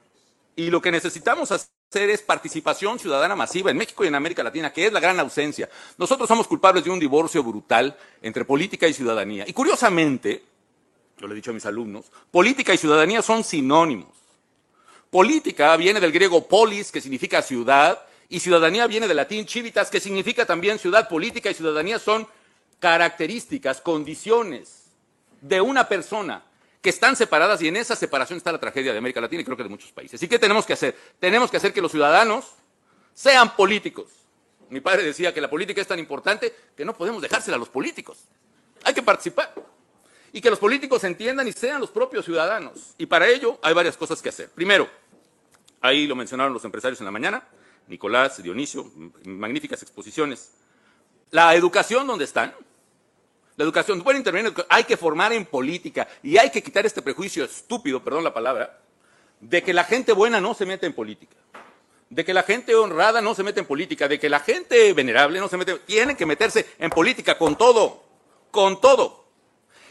Y 0.57 0.70
lo 0.70 0.80
que 0.80 0.91
necesitamos 0.91 1.51
hacer 1.51 1.79
hacer 1.91 2.11
es 2.11 2.22
participación 2.22 3.01
ciudadana 3.01 3.34
masiva 3.34 3.68
en 3.68 3.76
México 3.76 4.05
y 4.05 4.07
en 4.07 4.14
América 4.14 4.45
Latina, 4.45 4.72
que 4.72 4.86
es 4.86 4.93
la 4.93 5.01
gran 5.01 5.18
ausencia. 5.18 5.68
Nosotros 5.99 6.28
somos 6.28 6.47
culpables 6.47 6.84
de 6.84 6.91
un 6.91 7.01
divorcio 7.01 7.43
brutal 7.43 7.97
entre 8.22 8.45
política 8.45 8.86
y 8.86 8.95
ciudadanía. 8.95 9.45
Y 9.49 9.53
curiosamente, 9.53 10.41
yo 11.18 11.26
le 11.26 11.32
he 11.32 11.36
dicho 11.36 11.51
a 11.51 11.55
mis 11.55 11.66
alumnos, 11.66 12.07
política 12.30 12.72
y 12.72 12.78
ciudadanía 12.78 13.22
son 13.22 13.43
sinónimos. 13.43 14.09
Política 15.11 15.76
viene 15.76 15.99
del 15.99 16.12
griego 16.12 16.47
polis, 16.47 16.93
que 16.93 17.01
significa 17.01 17.43
ciudad, 17.43 18.01
y 18.28 18.38
ciudadanía 18.38 18.86
viene 18.86 19.09
del 19.09 19.16
latín 19.16 19.49
civitas, 19.49 19.91
que 19.91 19.99
significa 19.99 20.47
también 20.47 20.78
ciudad. 20.78 21.09
Política 21.09 21.51
y 21.51 21.55
ciudadanía 21.55 21.99
son 21.99 22.28
características, 22.78 23.80
condiciones 23.80 24.84
de 25.41 25.61
una 25.61 25.88
persona 25.88 26.45
que 26.80 26.90
están 26.90 27.14
separadas 27.16 27.60
y 27.62 27.68
en 27.68 27.76
esa 27.76 27.94
separación 27.94 28.38
está 28.38 28.52
la 28.52 28.58
tragedia 28.58 28.92
de 28.92 28.98
América 28.98 29.20
Latina 29.20 29.42
y 29.42 29.44
creo 29.44 29.56
que 29.56 29.62
de 29.62 29.68
muchos 29.68 29.92
países. 29.92 30.22
¿Y 30.22 30.28
qué 30.28 30.38
tenemos 30.38 30.64
que 30.64 30.72
hacer? 30.72 30.96
Tenemos 31.18 31.50
que 31.50 31.58
hacer 31.58 31.72
que 31.72 31.82
los 31.82 31.90
ciudadanos 31.90 32.46
sean 33.12 33.54
políticos. 33.54 34.08
Mi 34.70 34.80
padre 34.80 35.02
decía 35.02 35.34
que 35.34 35.40
la 35.40 35.50
política 35.50 35.80
es 35.80 35.86
tan 35.86 35.98
importante 35.98 36.54
que 36.76 36.84
no 36.84 36.96
podemos 36.96 37.20
dejársela 37.20 37.56
a 37.56 37.58
los 37.58 37.68
políticos. 37.68 38.18
Hay 38.84 38.94
que 38.94 39.02
participar. 39.02 39.52
Y 40.32 40.40
que 40.40 40.48
los 40.48 40.58
políticos 40.58 41.02
entiendan 41.04 41.48
y 41.48 41.52
sean 41.52 41.80
los 41.80 41.90
propios 41.90 42.24
ciudadanos. 42.24 42.94
Y 42.96 43.06
para 43.06 43.28
ello 43.28 43.58
hay 43.62 43.74
varias 43.74 43.96
cosas 43.96 44.22
que 44.22 44.28
hacer. 44.28 44.48
Primero, 44.50 44.88
ahí 45.80 46.06
lo 46.06 46.14
mencionaron 46.14 46.54
los 46.54 46.64
empresarios 46.64 47.00
en 47.00 47.04
la 47.04 47.10
mañana, 47.10 47.46
Nicolás, 47.88 48.40
Dionisio, 48.42 48.90
magníficas 49.24 49.82
exposiciones. 49.82 50.52
La 51.30 51.54
educación, 51.54 52.06
¿dónde 52.06 52.24
están? 52.24 52.54
La 53.61 53.64
educación, 53.64 54.00
puede 54.00 54.16
intervenir, 54.16 54.54
hay 54.70 54.84
que 54.84 54.96
formar 54.96 55.34
en 55.34 55.44
política 55.44 56.08
y 56.22 56.38
hay 56.38 56.48
que 56.48 56.62
quitar 56.62 56.86
este 56.86 57.02
prejuicio 57.02 57.44
estúpido, 57.44 58.02
perdón 58.02 58.24
la 58.24 58.32
palabra, 58.32 58.80
de 59.38 59.62
que 59.62 59.74
la 59.74 59.84
gente 59.84 60.14
buena 60.14 60.40
no 60.40 60.54
se 60.54 60.64
mete 60.64 60.86
en 60.86 60.94
política, 60.94 61.36
de 62.08 62.24
que 62.24 62.32
la 62.32 62.42
gente 62.42 62.74
honrada 62.74 63.20
no 63.20 63.34
se 63.34 63.42
mete 63.42 63.61
en 63.61 63.66
política, 63.66 64.08
de 64.08 64.18
que 64.18 64.30
la 64.30 64.40
gente 64.40 64.94
venerable 64.94 65.38
no 65.40 65.46
se 65.46 65.58
mete, 65.58 65.74
tienen 65.80 66.16
que 66.16 66.24
meterse 66.24 66.70
en 66.78 66.88
política 66.88 67.36
con 67.36 67.58
todo, 67.58 68.02
con 68.50 68.80
todo. 68.80 69.26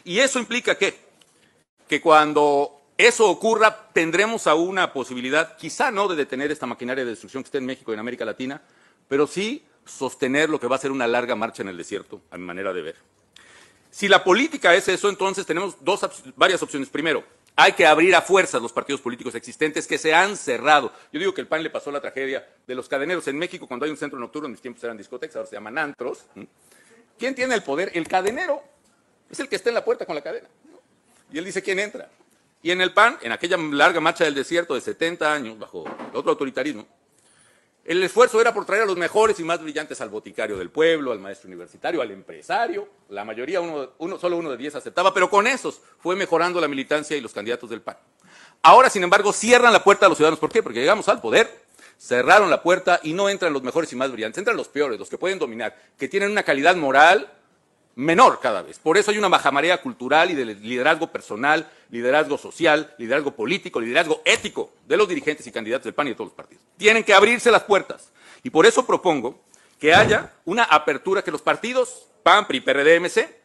Y 0.03 0.17
eso 0.17 0.39
implica 0.39 0.73
que, 0.73 0.97
que 1.87 2.01
cuando 2.01 2.81
eso 2.97 3.29
ocurra, 3.29 3.91
tendremos 3.93 4.47
aún 4.47 4.69
una 4.69 4.91
posibilidad, 4.93 5.57
quizá 5.57 5.91
no 5.91 6.07
de 6.07 6.15
detener 6.15 6.49
esta 6.49 6.65
maquinaria 6.65 7.05
de 7.05 7.11
destrucción 7.11 7.43
que 7.43 7.49
está 7.49 7.59
en 7.59 7.67
México 7.67 7.91
y 7.91 7.93
en 7.93 7.99
América 7.99 8.25
Latina, 8.25 8.63
pero 9.07 9.27
sí 9.27 9.63
sostener 9.85 10.49
lo 10.49 10.59
que 10.59 10.65
va 10.65 10.77
a 10.77 10.79
ser 10.79 10.89
una 10.89 11.05
larga 11.05 11.35
marcha 11.35 11.61
en 11.61 11.69
el 11.69 11.77
desierto, 11.77 12.23
a 12.31 12.37
mi 12.39 12.45
manera 12.45 12.73
de 12.73 12.81
ver. 12.81 13.18
Si 13.91 14.07
la 14.07 14.23
política 14.23 14.75
es 14.75 14.87
eso, 14.87 15.09
entonces 15.09 15.45
tenemos 15.45 15.75
dos, 15.81 16.01
varias 16.35 16.61
opciones. 16.61 16.89
Primero, 16.89 17.23
hay 17.55 17.73
que 17.73 17.85
abrir 17.85 18.15
a 18.15 18.21
fuerzas 18.21 18.61
los 18.61 18.71
partidos 18.71 19.01
políticos 19.01 19.35
existentes 19.35 19.87
que 19.87 19.97
se 19.97 20.13
han 20.13 20.37
cerrado. 20.37 20.93
Yo 21.11 21.19
digo 21.19 21.33
que 21.33 21.41
el 21.41 21.47
PAN 21.47 21.63
le 21.63 21.69
pasó 21.69 21.91
la 21.91 21.99
tragedia 21.99 22.47
de 22.65 22.75
los 22.75 22.87
cadeneros 22.87 23.27
en 23.27 23.37
México 23.37 23.67
cuando 23.67 23.85
hay 23.85 23.91
un 23.91 23.97
centro 23.97 24.17
nocturno, 24.19 24.45
en 24.45 24.53
mis 24.53 24.61
tiempos 24.61 24.83
eran 24.83 24.97
discotecas, 24.97 25.35
ahora 25.35 25.49
se 25.49 25.55
llaman 25.55 25.77
antros. 25.77 26.25
¿Quién 27.17 27.35
tiene 27.35 27.55
el 27.55 27.63
poder? 27.63 27.91
El 27.93 28.07
cadenero. 28.07 28.63
Es 29.29 29.39
el 29.39 29.49
que 29.49 29.57
está 29.57 29.69
en 29.69 29.75
la 29.75 29.83
puerta 29.83 30.05
con 30.05 30.15
la 30.15 30.21
cadena. 30.21 30.47
Y 31.31 31.37
él 31.37 31.45
dice 31.45 31.61
quién 31.61 31.79
entra. 31.79 32.09
Y 32.61 32.71
en 32.71 32.81
el 32.81 32.93
PAN, 32.93 33.17
en 33.21 33.31
aquella 33.31 33.57
larga 33.57 33.99
marcha 33.99 34.23
del 34.23 34.35
desierto 34.35 34.73
de 34.73 34.81
70 34.81 35.33
años, 35.33 35.59
bajo 35.59 35.83
otro 36.13 36.31
autoritarismo, 36.31 36.87
el 37.85 38.03
esfuerzo 38.03 38.39
era 38.39 38.53
por 38.53 38.65
traer 38.65 38.83
a 38.83 38.85
los 38.85 38.97
mejores 38.97 39.39
y 39.39 39.43
más 39.43 39.61
brillantes 39.61 39.99
al 40.01 40.09
boticario 40.09 40.57
del 40.57 40.69
pueblo, 40.69 41.11
al 41.11 41.19
maestro 41.19 41.47
universitario, 41.47 42.01
al 42.01 42.11
empresario. 42.11 42.87
La 43.09 43.25
mayoría, 43.25 43.61
uno, 43.61 43.91
uno, 43.97 44.19
solo 44.19 44.37
uno 44.37 44.51
de 44.51 44.57
diez 44.57 44.75
aceptaba, 44.75 45.13
pero 45.13 45.29
con 45.29 45.47
esos 45.47 45.81
fue 45.99 46.15
mejorando 46.15 46.61
la 46.61 46.67
militancia 46.67 47.17
y 47.17 47.21
los 47.21 47.33
candidatos 47.33 47.69
del 47.69 47.81
PAN. 47.81 47.97
Ahora, 48.61 48.89
sin 48.89 49.03
embargo, 49.03 49.33
cierran 49.33 49.73
la 49.73 49.83
puerta 49.83 50.05
a 50.05 50.09
los 50.09 50.17
ciudadanos. 50.17 50.39
¿Por 50.39 50.51
qué? 50.51 50.61
Porque 50.61 50.79
llegamos 50.79 51.07
al 51.07 51.21
poder, 51.21 51.49
cerraron 51.97 52.49
la 52.49 52.61
puerta 52.61 52.99
y 53.03 53.13
no 53.13 53.29
entran 53.29 53.53
los 53.53 53.63
mejores 53.63 53.91
y 53.93 53.95
más 53.95 54.11
brillantes, 54.11 54.37
entran 54.37 54.57
los 54.57 54.67
peores, 54.67 54.99
los 54.99 55.09
que 55.09 55.17
pueden 55.17 55.39
dominar, 55.39 55.75
que 55.97 56.07
tienen 56.07 56.31
una 56.31 56.43
calidad 56.43 56.75
moral 56.75 57.31
menor 57.99 58.39
cada 58.39 58.61
vez. 58.61 58.79
Por 58.79 58.97
eso 58.97 59.11
hay 59.11 59.17
una 59.17 59.27
bajamarea 59.27 59.81
cultural 59.81 60.31
y 60.31 60.35
de 60.35 60.45
liderazgo 60.45 61.11
personal, 61.11 61.69
liderazgo 61.91 62.37
social, 62.37 62.93
liderazgo 62.97 63.31
político, 63.31 63.81
liderazgo 63.81 64.21
ético 64.23 64.71
de 64.87 64.95
los 64.95 65.07
dirigentes 65.07 65.45
y 65.45 65.51
candidatos 65.51 65.83
del 65.83 65.93
PAN 65.93 66.07
y 66.07 66.11
de 66.11 66.15
todos 66.15 66.29
los 66.29 66.35
partidos. 66.35 66.63
Tienen 66.77 67.03
que 67.03 67.13
abrirse 67.13 67.51
las 67.51 67.63
puertas. 67.63 68.11
Y 68.41 68.49
por 68.51 68.65
eso 68.65 68.87
propongo 68.87 69.41
que 69.79 69.93
haya 69.93 70.31
una 70.45 70.63
apertura 70.63 71.21
que 71.23 71.31
los 71.31 71.41
partidos, 71.41 72.07
PAN, 72.23 72.47
PRI, 72.47 72.61
PRD, 72.61 72.99
MC, 73.01 73.37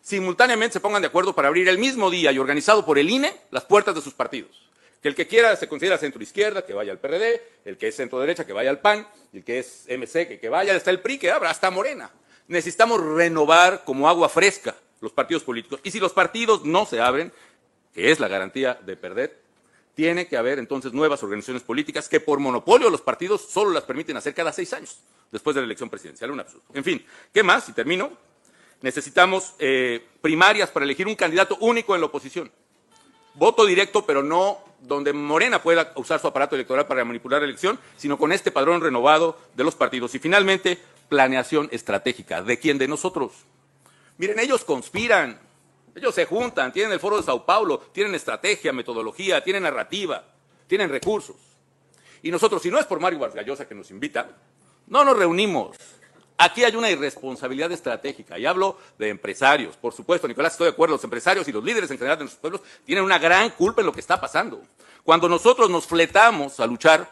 simultáneamente 0.00 0.74
se 0.74 0.80
pongan 0.80 1.02
de 1.02 1.08
acuerdo 1.08 1.34
para 1.34 1.48
abrir 1.48 1.68
el 1.68 1.78
mismo 1.78 2.08
día 2.08 2.30
y 2.30 2.38
organizado 2.38 2.86
por 2.86 2.98
el 2.98 3.10
INE 3.10 3.34
las 3.50 3.64
puertas 3.64 3.96
de 3.96 4.00
sus 4.00 4.14
partidos. 4.14 4.68
Que 5.02 5.08
el 5.08 5.16
que 5.16 5.26
quiera 5.26 5.54
se 5.56 5.68
considera 5.68 5.98
centro 5.98 6.22
izquierda, 6.22 6.64
que 6.64 6.72
vaya 6.72 6.92
al 6.92 6.98
PRD, 6.98 7.42
el 7.64 7.76
que 7.76 7.88
es 7.88 7.96
centro 7.96 8.20
derecha, 8.20 8.46
que 8.46 8.52
vaya 8.52 8.70
al 8.70 8.78
PAN, 8.78 9.08
el 9.32 9.42
que 9.42 9.58
es 9.58 9.86
MC, 9.88 10.28
que, 10.28 10.38
que 10.40 10.48
vaya, 10.48 10.76
hasta 10.76 10.90
el 10.90 11.00
PRI, 11.00 11.18
que 11.18 11.32
abra, 11.32 11.50
hasta 11.50 11.70
Morena 11.70 12.10
necesitamos 12.48 13.00
renovar 13.00 13.84
como 13.84 14.08
agua 14.08 14.28
fresca 14.28 14.74
los 15.00 15.12
partidos 15.12 15.44
políticos. 15.44 15.80
Y 15.84 15.90
si 15.90 16.00
los 16.00 16.12
partidos 16.12 16.64
no 16.64 16.86
se 16.86 17.00
abren, 17.00 17.32
que 17.94 18.10
es 18.10 18.18
la 18.18 18.28
garantía 18.28 18.74
de 18.74 18.96
perder, 18.96 19.40
tiene 19.94 20.26
que 20.26 20.36
haber 20.36 20.58
entonces 20.58 20.92
nuevas 20.92 21.22
organizaciones 21.22 21.62
políticas 21.62 22.08
que 22.08 22.20
por 22.20 22.38
monopolio 22.38 22.90
los 22.90 23.00
partidos 23.00 23.42
solo 23.42 23.70
las 23.70 23.84
permiten 23.84 24.16
hacer 24.16 24.34
cada 24.34 24.52
seis 24.52 24.72
años, 24.72 24.98
después 25.30 25.54
de 25.54 25.60
la 25.60 25.66
elección 25.66 25.90
presidencial. 25.90 26.30
Un 26.30 26.40
absurdo. 26.40 26.64
En 26.74 26.84
fin, 26.84 27.04
¿qué 27.32 27.42
más? 27.42 27.68
Y 27.68 27.72
termino. 27.72 28.10
Necesitamos 28.80 29.54
eh, 29.58 30.06
primarias 30.20 30.70
para 30.70 30.84
elegir 30.84 31.08
un 31.08 31.16
candidato 31.16 31.56
único 31.60 31.94
en 31.94 32.00
la 32.00 32.06
oposición. 32.06 32.50
Voto 33.34 33.66
directo, 33.66 34.06
pero 34.06 34.22
no 34.22 34.58
donde 34.80 35.12
Morena 35.12 35.60
pueda 35.60 35.92
usar 35.96 36.20
su 36.20 36.28
aparato 36.28 36.54
electoral 36.54 36.86
para 36.86 37.04
manipular 37.04 37.40
la 37.40 37.48
elección, 37.48 37.78
sino 37.96 38.16
con 38.16 38.30
este 38.30 38.52
padrón 38.52 38.80
renovado 38.80 39.36
de 39.56 39.64
los 39.64 39.74
partidos. 39.74 40.14
Y 40.14 40.20
finalmente, 40.20 40.78
planeación 41.08 41.68
estratégica. 41.72 42.42
¿De 42.42 42.58
quién? 42.58 42.78
De 42.78 42.88
nosotros. 42.88 43.32
Miren, 44.18 44.38
ellos 44.38 44.64
conspiran, 44.64 45.38
ellos 45.94 46.14
se 46.14 46.26
juntan, 46.26 46.72
tienen 46.72 46.92
el 46.92 47.00
foro 47.00 47.16
de 47.16 47.22
Sao 47.22 47.44
Paulo, 47.44 47.78
tienen 47.92 48.14
estrategia, 48.14 48.72
metodología, 48.72 49.42
tienen 49.42 49.62
narrativa, 49.62 50.24
tienen 50.66 50.90
recursos. 50.90 51.36
Y 52.22 52.30
nosotros, 52.30 52.62
si 52.62 52.70
no 52.70 52.78
es 52.78 52.86
por 52.86 53.00
Mario 53.00 53.20
Vargas 53.20 53.66
que 53.66 53.74
nos 53.74 53.90
invita, 53.90 54.28
no 54.86 55.04
nos 55.04 55.16
reunimos. 55.16 55.76
Aquí 56.40 56.62
hay 56.62 56.76
una 56.76 56.88
irresponsabilidad 56.90 57.72
estratégica 57.72 58.38
y 58.38 58.46
hablo 58.46 58.78
de 58.96 59.08
empresarios. 59.08 59.76
Por 59.76 59.92
supuesto, 59.92 60.28
Nicolás, 60.28 60.52
estoy 60.52 60.66
de 60.66 60.72
acuerdo, 60.72 60.94
los 60.94 61.04
empresarios 61.04 61.48
y 61.48 61.52
los 61.52 61.64
líderes 61.64 61.90
en 61.90 61.98
general 61.98 62.16
de 62.18 62.24
nuestros 62.24 62.40
pueblos 62.40 62.60
tienen 62.84 63.04
una 63.04 63.18
gran 63.18 63.50
culpa 63.50 63.82
en 63.82 63.86
lo 63.86 63.92
que 63.92 64.00
está 64.00 64.20
pasando. 64.20 64.62
Cuando 65.02 65.28
nosotros 65.28 65.68
nos 65.68 65.86
fletamos 65.86 66.60
a 66.60 66.66
luchar 66.66 67.10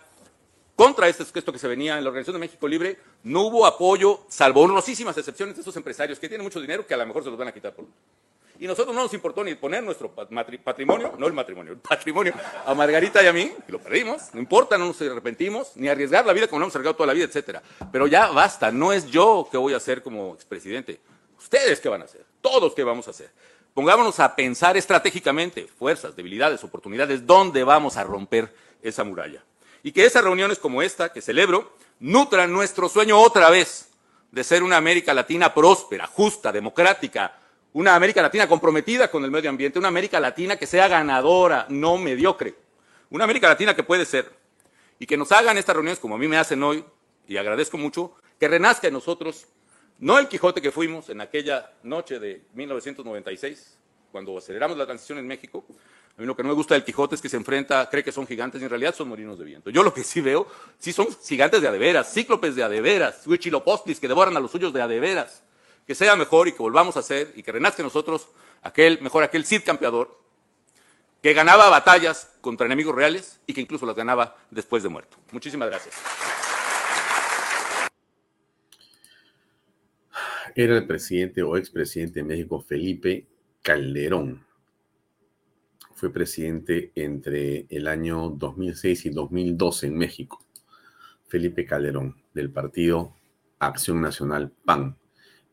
contra 0.76 1.08
esto, 1.08 1.24
esto 1.24 1.52
que 1.52 1.58
se 1.58 1.66
venía 1.66 1.98
en 1.98 2.04
la 2.04 2.10
Organización 2.10 2.34
de 2.34 2.46
México 2.46 2.68
Libre, 2.68 2.98
no 3.24 3.42
hubo 3.42 3.66
apoyo, 3.66 4.20
salvo 4.28 4.60
honrosísimas 4.60 5.16
excepciones 5.16 5.56
de 5.56 5.62
esos 5.62 5.76
empresarios 5.76 6.20
que 6.20 6.28
tienen 6.28 6.44
mucho 6.44 6.60
dinero 6.60 6.86
que 6.86 6.94
a 6.94 6.98
lo 6.98 7.06
mejor 7.06 7.24
se 7.24 7.30
los 7.30 7.38
van 7.38 7.48
a 7.48 7.52
quitar 7.52 7.74
por 7.74 7.86
y 8.58 8.66
nosotros 8.66 8.94
no 8.94 9.02
nos 9.02 9.12
importó 9.12 9.44
ni 9.44 9.54
poner 9.54 9.82
nuestro 9.82 10.10
patrimonio, 10.10 11.14
no 11.18 11.26
el 11.26 11.32
matrimonio, 11.32 11.72
el 11.72 11.78
patrimonio 11.78 12.32
a 12.64 12.74
Margarita 12.74 13.22
y 13.22 13.26
a 13.26 13.32
mí, 13.32 13.52
y 13.68 13.72
lo 13.72 13.78
perdimos, 13.78 14.32
no 14.32 14.40
importa, 14.40 14.78
no 14.78 14.86
nos 14.86 15.00
arrepentimos, 15.02 15.72
ni 15.76 15.88
arriesgar 15.88 16.24
la 16.24 16.32
vida 16.32 16.48
como 16.48 16.60
lo 16.60 16.64
hemos 16.64 16.74
arriesgado 16.74 16.96
toda 16.96 17.08
la 17.08 17.12
vida, 17.12 17.26
etcétera. 17.26 17.62
Pero 17.92 18.06
ya 18.06 18.28
basta, 18.28 18.70
no 18.72 18.92
es 18.92 19.06
yo 19.10 19.48
que 19.50 19.58
voy 19.58 19.74
a 19.74 19.76
hacer 19.76 20.02
como 20.02 20.34
expresidente, 20.34 21.00
ustedes 21.38 21.80
qué 21.80 21.88
van 21.88 22.02
a 22.02 22.06
hacer, 22.06 22.24
todos 22.40 22.74
qué 22.74 22.82
vamos 22.82 23.06
a 23.08 23.10
hacer. 23.10 23.30
Pongámonos 23.74 24.18
a 24.20 24.34
pensar 24.34 24.76
estratégicamente, 24.78 25.66
fuerzas, 25.66 26.16
debilidades, 26.16 26.64
oportunidades, 26.64 27.26
dónde 27.26 27.62
vamos 27.62 27.98
a 27.98 28.04
romper 28.04 28.50
esa 28.82 29.04
muralla 29.04 29.42
y 29.86 29.92
que 29.92 30.04
esas 30.04 30.24
reuniones 30.24 30.58
como 30.58 30.82
esta 30.82 31.12
que 31.12 31.22
celebro 31.22 31.72
nutran 32.00 32.52
nuestro 32.52 32.88
sueño 32.88 33.20
otra 33.20 33.50
vez 33.50 33.88
de 34.32 34.42
ser 34.42 34.64
una 34.64 34.78
América 34.78 35.14
Latina 35.14 35.54
próspera, 35.54 36.08
justa, 36.08 36.50
democrática, 36.50 37.38
una 37.72 37.94
América 37.94 38.20
Latina 38.20 38.48
comprometida 38.48 39.08
con 39.08 39.22
el 39.22 39.30
medio 39.30 39.48
ambiente, 39.48 39.78
una 39.78 39.86
América 39.86 40.18
Latina 40.18 40.56
que 40.56 40.66
sea 40.66 40.88
ganadora, 40.88 41.66
no 41.68 41.98
mediocre, 41.98 42.56
una 43.10 43.22
América 43.22 43.46
Latina 43.46 43.76
que 43.76 43.84
puede 43.84 44.04
ser 44.06 44.28
y 44.98 45.06
que 45.06 45.16
nos 45.16 45.30
hagan 45.30 45.56
estas 45.56 45.76
reuniones 45.76 46.00
como 46.00 46.16
a 46.16 46.18
mí 46.18 46.26
me 46.26 46.36
hacen 46.36 46.64
hoy, 46.64 46.84
y 47.28 47.36
agradezco 47.36 47.78
mucho, 47.78 48.16
que 48.40 48.48
renazca 48.48 48.88
en 48.88 48.94
nosotros, 48.94 49.46
no 50.00 50.18
el 50.18 50.26
Quijote 50.26 50.60
que 50.60 50.72
fuimos 50.72 51.10
en 51.10 51.20
aquella 51.20 51.70
noche 51.84 52.18
de 52.18 52.42
1996, 52.54 53.78
cuando 54.10 54.36
aceleramos 54.36 54.76
la 54.76 54.86
transición 54.86 55.18
en 55.18 55.28
México, 55.28 55.64
a 56.16 56.22
mí 56.22 56.26
lo 56.26 56.34
que 56.34 56.42
no 56.42 56.48
me 56.48 56.54
gusta 56.54 56.72
del 56.72 56.82
Quijote 56.82 57.14
es 57.14 57.20
que 57.20 57.28
se 57.28 57.36
enfrenta, 57.36 57.90
cree 57.90 58.02
que 58.02 58.10
son 58.10 58.26
gigantes 58.26 58.62
y 58.62 58.64
en 58.64 58.70
realidad 58.70 58.94
son 58.94 59.08
molinos 59.08 59.38
de 59.38 59.44
viento. 59.44 59.68
Yo 59.68 59.82
lo 59.82 59.92
que 59.92 60.02
sí 60.02 60.22
veo, 60.22 60.46
sí 60.78 60.90
son 60.90 61.08
gigantes 61.22 61.60
de 61.60 61.68
adeveras, 61.68 62.10
cíclopes 62.10 62.56
de 62.56 62.62
adeveras, 62.62 63.26
huichilopostis 63.26 64.00
que 64.00 64.08
devoran 64.08 64.34
a 64.34 64.40
los 64.40 64.50
suyos 64.50 64.72
de 64.72 64.80
adeveras. 64.80 65.42
Que 65.86 65.94
sea 65.94 66.16
mejor 66.16 66.48
y 66.48 66.52
que 66.52 66.58
volvamos 66.58 66.96
a 66.96 67.02
ser 67.02 67.32
y 67.36 67.42
que 67.42 67.52
renazca 67.52 67.82
en 67.82 67.86
nosotros 67.88 68.28
aquel, 68.62 68.98
mejor 69.02 69.24
aquel 69.24 69.44
Cid 69.44 69.62
campeador 69.62 70.18
que 71.20 71.34
ganaba 71.34 71.68
batallas 71.68 72.30
contra 72.40 72.64
enemigos 72.64 72.94
reales 72.94 73.38
y 73.46 73.52
que 73.52 73.60
incluso 73.60 73.84
las 73.84 73.94
ganaba 73.94 74.38
después 74.50 74.82
de 74.82 74.88
muerto. 74.88 75.18
Muchísimas 75.32 75.68
gracias. 75.68 75.96
Era 80.54 80.78
el 80.78 80.86
presidente 80.86 81.42
o 81.42 81.58
expresidente 81.58 82.20
de 82.20 82.24
México, 82.24 82.58
Felipe 82.66 83.26
Calderón 83.60 84.45
fue 85.96 86.12
presidente 86.12 86.92
entre 86.94 87.66
el 87.70 87.88
año 87.88 88.28
2006 88.28 89.06
y 89.06 89.10
2012 89.10 89.86
en 89.86 89.96
México. 89.96 90.44
Felipe 91.26 91.64
Calderón, 91.64 92.16
del 92.34 92.50
partido 92.50 93.14
Acción 93.58 94.02
Nacional 94.02 94.52
PAN, 94.66 94.98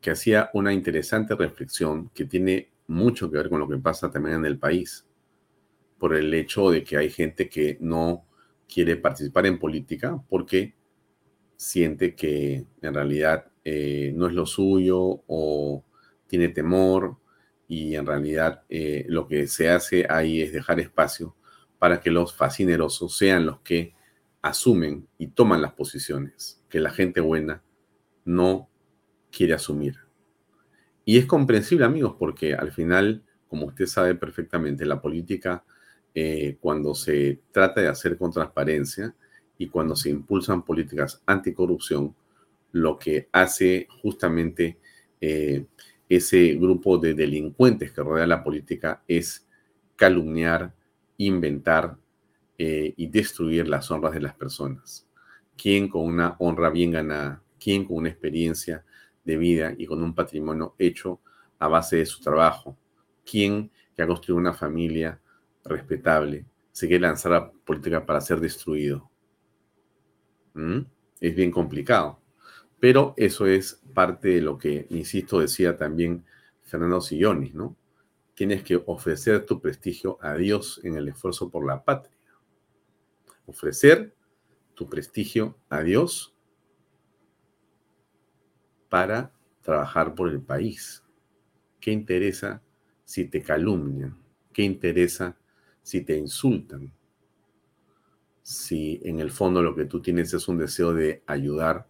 que 0.01 0.11
hacía 0.11 0.49
una 0.53 0.73
interesante 0.73 1.33
reflexión 1.35 2.09
que 2.09 2.25
tiene 2.25 2.73
mucho 2.87 3.31
que 3.31 3.37
ver 3.37 3.49
con 3.49 3.61
lo 3.61 3.69
que 3.69 3.77
pasa 3.77 4.11
también 4.11 4.35
en 4.35 4.45
el 4.45 4.59
país, 4.59 5.07
por 5.97 6.13
el 6.13 6.33
hecho 6.33 6.69
de 6.71 6.83
que 6.83 6.97
hay 6.97 7.09
gente 7.09 7.47
que 7.47 7.77
no 7.79 8.25
quiere 8.67 8.97
participar 8.97 9.45
en 9.45 9.57
política 9.57 10.21
porque 10.27 10.75
siente 11.55 12.15
que 12.15 12.65
en 12.81 12.93
realidad 12.93 13.49
eh, 13.63 14.11
no 14.13 14.27
es 14.27 14.33
lo 14.33 14.45
suyo 14.45 15.23
o 15.25 15.85
tiene 16.27 16.49
temor 16.49 17.15
y 17.73 17.95
en 17.95 18.05
realidad 18.05 18.63
eh, 18.69 19.03
lo 19.09 19.27
que 19.27 19.47
se 19.47 19.69
hace 19.69 20.05
ahí 20.07 20.41
es 20.41 20.53
dejar 20.53 20.79
espacio 20.79 21.35
para 21.79 21.99
que 21.99 22.11
los 22.11 22.35
fascinerosos 22.35 23.17
sean 23.17 23.47
los 23.47 23.61
que 23.61 23.95
asumen 24.43 25.07
y 25.17 25.27
toman 25.29 25.61
las 25.63 25.73
posiciones 25.73 26.61
que 26.69 26.79
la 26.79 26.91
gente 26.91 27.19
buena 27.19 27.63
no 28.25 28.69
quiere 29.31 29.55
asumir. 29.55 29.97
Y 31.03 31.17
es 31.17 31.25
comprensible, 31.25 31.85
amigos, 31.85 32.15
porque 32.19 32.53
al 32.53 32.71
final, 32.71 33.23
como 33.47 33.65
usted 33.65 33.87
sabe 33.87 34.13
perfectamente, 34.13 34.85
la 34.85 35.01
política, 35.01 35.65
eh, 36.13 36.57
cuando 36.61 36.93
se 36.93 37.41
trata 37.51 37.81
de 37.81 37.87
hacer 37.87 38.17
con 38.17 38.31
transparencia 38.31 39.15
y 39.57 39.67
cuando 39.67 39.95
se 39.95 40.11
impulsan 40.11 40.63
políticas 40.63 41.23
anticorrupción, 41.25 42.15
lo 42.71 42.99
que 42.99 43.29
hace 43.31 43.87
justamente 44.01 44.77
eh, 45.19 45.65
ese 46.09 46.53
grupo 46.55 46.97
de 46.97 47.13
delincuentes 47.13 47.91
que 47.91 48.03
rodea 48.03 48.27
la 48.27 48.43
política 48.43 49.03
es 49.07 49.47
calumniar, 49.95 50.73
inventar 51.17 51.97
eh, 52.57 52.93
y 52.97 53.07
destruir 53.07 53.67
las 53.67 53.89
honras 53.91 54.13
de 54.13 54.21
las 54.21 54.35
personas. 54.35 55.07
¿Quién 55.57 55.87
con 55.87 56.03
una 56.03 56.35
honra 56.39 56.69
bien 56.69 56.91
ganada? 56.91 57.41
¿Quién 57.59 57.85
con 57.85 57.97
una 57.97 58.09
experiencia 58.09 58.83
de 59.23 59.37
vida 59.37 59.73
y 59.77 59.85
con 59.85 60.03
un 60.03 60.13
patrimonio 60.13 60.75
hecho 60.77 61.21
a 61.59 61.67
base 61.67 61.97
de 61.97 62.05
su 62.05 62.21
trabajo? 62.21 62.77
¿Quién 63.25 63.71
que 63.95 64.01
ha 64.01 64.07
construido 64.07 64.37
una 64.37 64.53
familia 64.53 65.19
respetable 65.63 66.45
se 66.71 66.87
quiere 66.87 67.01
lanzar 67.01 67.33
a 67.33 67.39
la 67.39 67.51
política 67.51 68.05
para 68.05 68.21
ser 68.21 68.39
destruido? 68.39 69.09
¿Mm? 70.53 70.79
Es 71.21 71.35
bien 71.35 71.51
complicado. 71.51 72.22
Pero 72.83 73.13
eso 73.15 73.45
es 73.45 73.81
parte 73.93 74.27
de 74.27 74.41
lo 74.41 74.57
que, 74.57 74.87
insisto, 74.89 75.39
decía 75.39 75.77
también 75.77 76.25
Fernando 76.63 76.99
Sillones, 76.99 77.53
¿no? 77.53 77.77
Tienes 78.33 78.61
que 78.61 78.75
ofrecer 78.75 79.45
tu 79.45 79.61
prestigio 79.61 80.17
a 80.21 80.33
Dios 80.33 80.81
en 80.83 80.97
el 80.97 81.07
esfuerzo 81.07 81.49
por 81.49 81.65
la 81.65 81.85
patria. 81.85 82.17
Ofrecer 83.45 84.13
tu 84.73 84.89
prestigio 84.89 85.57
a 85.69 85.81
Dios 85.81 86.35
para 88.89 89.31
trabajar 89.61 90.13
por 90.13 90.27
el 90.27 90.41
país. 90.41 91.05
¿Qué 91.79 91.93
interesa 91.93 92.61
si 93.05 93.29
te 93.29 93.41
calumnian? 93.41 94.21
¿Qué 94.51 94.63
interesa 94.63 95.37
si 95.81 96.01
te 96.01 96.17
insultan? 96.17 96.91
Si 98.41 98.99
en 99.05 99.21
el 99.21 99.31
fondo 99.31 99.63
lo 99.63 99.73
que 99.73 99.85
tú 99.85 100.01
tienes 100.01 100.33
es 100.33 100.49
un 100.49 100.57
deseo 100.57 100.93
de 100.93 101.23
ayudar 101.27 101.87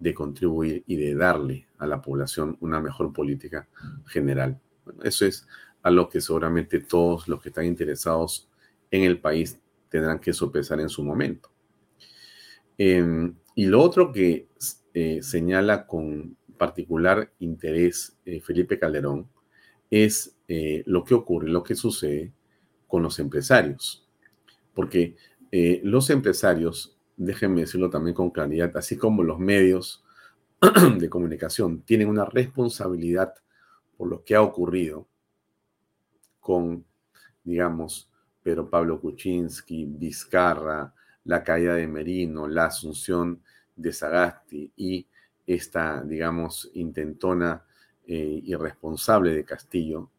de 0.00 0.14
contribuir 0.14 0.82
y 0.86 0.96
de 0.96 1.14
darle 1.14 1.68
a 1.78 1.86
la 1.86 2.02
población 2.02 2.56
una 2.60 2.80
mejor 2.80 3.12
política 3.12 3.68
general. 4.06 4.58
eso 5.04 5.26
es 5.26 5.46
a 5.82 5.90
lo 5.90 6.08
que 6.08 6.20
seguramente 6.20 6.80
todos 6.80 7.28
los 7.28 7.40
que 7.40 7.50
están 7.50 7.66
interesados 7.66 8.48
en 8.90 9.04
el 9.04 9.20
país 9.20 9.60
tendrán 9.88 10.18
que 10.18 10.32
sopesar 10.32 10.80
en 10.80 10.88
su 10.88 11.04
momento. 11.04 11.50
Em, 12.76 13.34
y 13.54 13.66
lo 13.66 13.82
otro 13.82 14.12
que 14.12 14.48
eh, 14.94 15.22
señala 15.22 15.86
con 15.86 16.36
particular 16.58 17.32
interés 17.38 18.18
eh, 18.24 18.40
Felipe 18.40 18.78
Calderón 18.78 19.28
es 19.90 20.36
eh, 20.48 20.82
lo 20.86 21.04
que 21.04 21.14
ocurre, 21.14 21.48
lo 21.48 21.62
que 21.62 21.74
sucede 21.74 22.32
con 22.86 23.02
los 23.02 23.18
empresarios. 23.18 24.06
Porque 24.74 25.16
los 25.82 26.10
empresarios 26.10 26.96
déjenme 27.20 27.60
decirlo 27.60 27.90
también 27.90 28.14
con 28.14 28.30
claridad, 28.30 28.74
así 28.78 28.96
como 28.96 29.22
los 29.22 29.38
medios 29.38 30.02
de 30.98 31.10
comunicación 31.10 31.82
tienen 31.82 32.08
una 32.08 32.24
responsabilidad 32.24 33.34
por 33.96 34.08
lo 34.08 34.24
que 34.24 34.34
ha 34.34 34.42
ocurrido 34.42 35.06
con, 36.40 36.82
digamos, 37.44 38.08
Pedro 38.42 38.70
Pablo 38.70 38.98
Kuczynski, 38.98 39.84
Vizcarra, 39.84 40.94
la 41.24 41.44
caída 41.44 41.74
de 41.74 41.86
Merino, 41.86 42.48
la 42.48 42.66
asunción 42.66 43.42
de 43.76 43.92
Sagasti 43.92 44.72
y 44.76 45.06
esta, 45.46 46.02
digamos, 46.02 46.70
intentona 46.72 47.62
eh, 48.06 48.40
irresponsable 48.44 49.34
de 49.34 49.44
Castillo, 49.44 50.10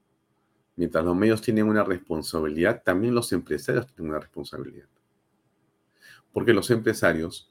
mientras 0.76 1.04
los 1.04 1.16
medios 1.16 1.42
tienen 1.42 1.68
una 1.68 1.84
responsabilidad, 1.84 2.84
también 2.86 3.16
los 3.16 3.34
empresarios 3.34 3.88
tienen 3.88 4.12
una 4.12 4.20
responsabilidad 4.20 4.86
porque 6.34 6.54
los 6.54 6.70
empresarios 6.72 7.50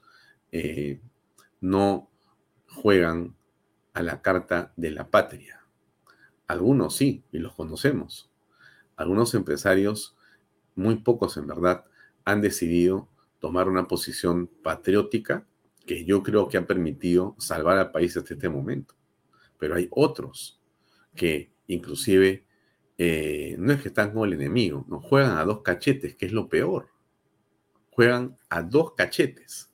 eh, 0.53 1.01
no 1.61 2.09
juegan 2.69 3.35
a 3.93 4.03
la 4.03 4.23
carta 4.23 4.73
de 4.77 4.91
la 4.91 5.11
patria. 5.11 5.61
Algunos 6.47 6.97
sí, 6.97 7.25
y 7.33 7.39
los 7.39 7.55
conocemos. 7.55 8.31
Algunos 8.97 9.35
empresarios, 9.35 10.17
muy 10.75 10.97
pocos 10.97 11.37
en 11.37 11.47
verdad, 11.47 11.85
han 12.25 12.41
decidido 12.41 13.09
tomar 13.39 13.69
una 13.69 13.89
posición 13.89 14.49
patriótica 14.63 15.47
que 15.87 16.05
yo 16.05 16.23
creo 16.23 16.49
que 16.49 16.59
ha 16.59 16.67
permitido 16.67 17.35
salvar 17.39 17.79
al 17.79 17.91
país 17.91 18.17
hasta 18.17 18.35
este 18.35 18.49
momento. 18.49 18.95
Pero 19.59 19.75
hay 19.75 19.89
otros 19.91 20.61
que 21.15 21.51
inclusive 21.67 22.45
eh, 22.99 23.57
no 23.59 23.73
es 23.73 23.81
que 23.81 23.89
están 23.89 24.13
con 24.13 24.29
el 24.29 24.35
enemigo, 24.35 24.85
no 24.89 25.01
juegan 25.01 25.39
a 25.39 25.45
dos 25.45 25.63
cachetes, 25.63 26.15
que 26.17 26.27
es 26.27 26.33
lo 26.33 26.49
peor 26.49 26.89
juegan 28.01 28.39
a 28.49 28.63
dos 28.63 28.95
cachetes. 28.95 29.71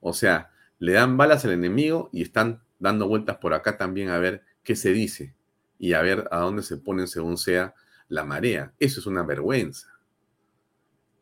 O 0.00 0.12
sea, 0.12 0.50
le 0.78 0.92
dan 0.92 1.16
balas 1.16 1.46
al 1.46 1.52
enemigo 1.52 2.10
y 2.12 2.20
están 2.20 2.62
dando 2.78 3.08
vueltas 3.08 3.38
por 3.38 3.54
acá 3.54 3.78
también 3.78 4.10
a 4.10 4.18
ver 4.18 4.42
qué 4.62 4.76
se 4.76 4.92
dice 4.92 5.34
y 5.78 5.94
a 5.94 6.02
ver 6.02 6.28
a 6.30 6.40
dónde 6.40 6.62
se 6.62 6.76
ponen 6.76 7.08
según 7.08 7.38
sea 7.38 7.74
la 8.08 8.22
marea. 8.22 8.74
Eso 8.78 9.00
es 9.00 9.06
una 9.06 9.22
vergüenza. 9.22 9.98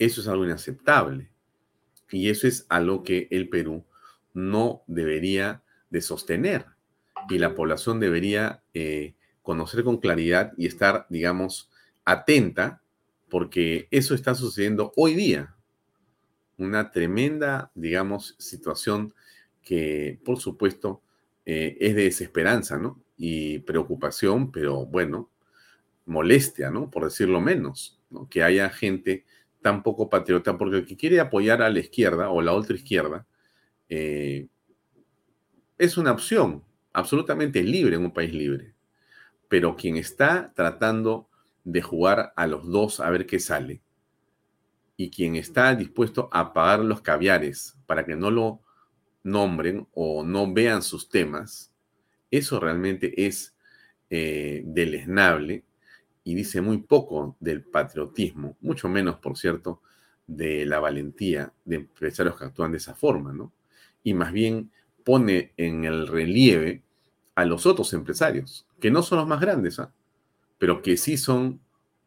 Eso 0.00 0.20
es 0.20 0.26
algo 0.26 0.44
inaceptable. 0.44 1.30
Y 2.11 2.28
eso 2.28 2.48
es 2.48 2.66
algo 2.68 3.04
que 3.04 3.28
el 3.30 3.48
Perú 3.48 3.86
no 4.34 4.82
debería 4.88 5.62
de 5.90 6.00
sostener. 6.00 6.66
Y 7.30 7.38
la 7.38 7.54
población 7.54 8.00
debería 8.00 8.64
eh, 8.74 9.14
conocer 9.42 9.84
con 9.84 9.98
claridad 9.98 10.54
y 10.56 10.66
estar, 10.66 11.06
digamos, 11.09 11.70
atenta, 12.04 12.82
porque 13.30 13.86
eso 13.92 14.16
está 14.16 14.34
sucediendo 14.34 14.92
hoy 14.96 15.14
día 15.14 15.54
una 16.59 16.90
tremenda, 16.90 17.70
digamos, 17.74 18.34
situación 18.38 19.14
que, 19.62 20.18
por 20.24 20.38
supuesto, 20.38 21.02
eh, 21.46 21.76
es 21.80 21.94
de 21.94 22.04
desesperanza, 22.04 22.78
¿no? 22.78 23.02
Y 23.16 23.61
preocupación, 23.61 24.52
pero 24.52 24.84
bueno, 24.84 25.30
molestia, 26.04 26.70
¿no? 26.70 26.90
Por 26.90 27.04
decirlo 27.04 27.40
menos, 27.40 28.00
¿no? 28.11 28.28
Que 28.28 28.42
haya 28.42 28.68
gente 28.70 29.24
tan 29.62 29.82
poco 29.82 30.11
patriota, 30.11 30.59
porque 30.59 30.76
el 30.78 30.86
que 30.86 30.96
quiere 30.96 31.20
apoyar 31.20 31.62
a 31.62 31.70
la 31.70 31.78
izquierda 31.78 32.30
o 32.30 32.42
la 32.42 32.52
otra 32.52 32.76
izquierda 32.76 33.26
eh, 33.88 34.48
es 35.78 35.96
una 35.96 36.12
opción 36.12 36.64
absolutamente 36.92 37.62
libre 37.62 37.96
en 37.96 38.04
un 38.04 38.12
país 38.12 38.32
libre. 38.32 38.74
Pero 39.48 39.76
quien 39.76 39.96
está 39.96 40.52
tratando 40.54 41.28
de 41.64 41.82
jugar 41.82 42.32
a 42.36 42.46
los 42.46 42.66
dos 42.66 43.00
a 43.00 43.11
ver 43.11 43.26
qué 43.26 43.38
sale, 43.38 43.80
y 45.01 45.11
quien 45.11 45.36
está 45.36 45.74
dispuesto 45.76 46.28
a 46.32 46.53
pagar 46.53 46.80
los 46.80 47.01
caviares 47.01 47.78
para 47.86 48.05
que 48.05 48.16
no 48.16 48.32
lo 48.32 48.61
nombren 49.22 49.86
o 49.94 50.24
no 50.24 50.53
vean 50.53 50.82
sus 50.82 51.09
temas, 51.09 51.72
eso 52.32 52.59
realmente 52.59 53.26
es 53.26 53.57
eh, 54.11 54.62
deleznable 54.66 55.64
y 56.24 56.34
dice 56.34 56.61
muy 56.61 56.78
poco 56.78 57.36
del 57.38 57.62
patriotismo, 57.62 58.57
mucho 58.61 58.88
menos, 58.88 59.16
por 59.20 59.38
cierto, 59.38 59.80
de 60.26 60.66
la 60.66 60.80
valentía 60.80 61.53
de 61.64 61.76
empresarios 61.76 62.36
que 62.36 62.46
actúan 62.46 62.72
de 62.72 62.78
esa 62.78 62.96
forma, 62.96 63.32
¿no? 63.32 63.53
Y 64.03 64.14
más 64.14 64.32
bien 64.32 64.72
pone 65.05 65.53
en 65.57 65.84
el 65.84 66.09
relieve 66.09 66.82
a 67.36 67.44
los 67.44 67.66
otros 67.66 67.92
empresarios, 67.92 68.66
que 68.80 68.90
no 68.90 69.03
son 69.05 69.18
los 69.18 69.28
más 69.28 69.40
grandes, 69.40 69.78
¿ah? 69.78 69.92
pero 70.59 70.82
que 70.82 70.96
sí 70.96 71.16
son 71.16 71.61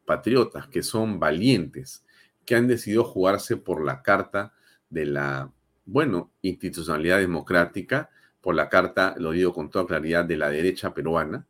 patriotas, 0.04 0.68
que 0.68 0.82
son 0.82 1.18
valientes, 1.18 2.04
que 2.44 2.54
han 2.54 2.66
decidido 2.66 3.04
jugarse 3.04 3.56
por 3.56 3.84
la 3.84 4.02
carta 4.02 4.52
de 4.90 5.06
la, 5.06 5.52
bueno, 5.86 6.30
institucionalidad 6.42 7.18
democrática, 7.18 8.10
por 8.40 8.54
la 8.54 8.68
carta, 8.68 9.14
lo 9.18 9.32
digo 9.32 9.52
con 9.52 9.70
toda 9.70 9.86
claridad, 9.86 10.24
de 10.24 10.36
la 10.36 10.50
derecha 10.50 10.92
peruana, 10.92 11.46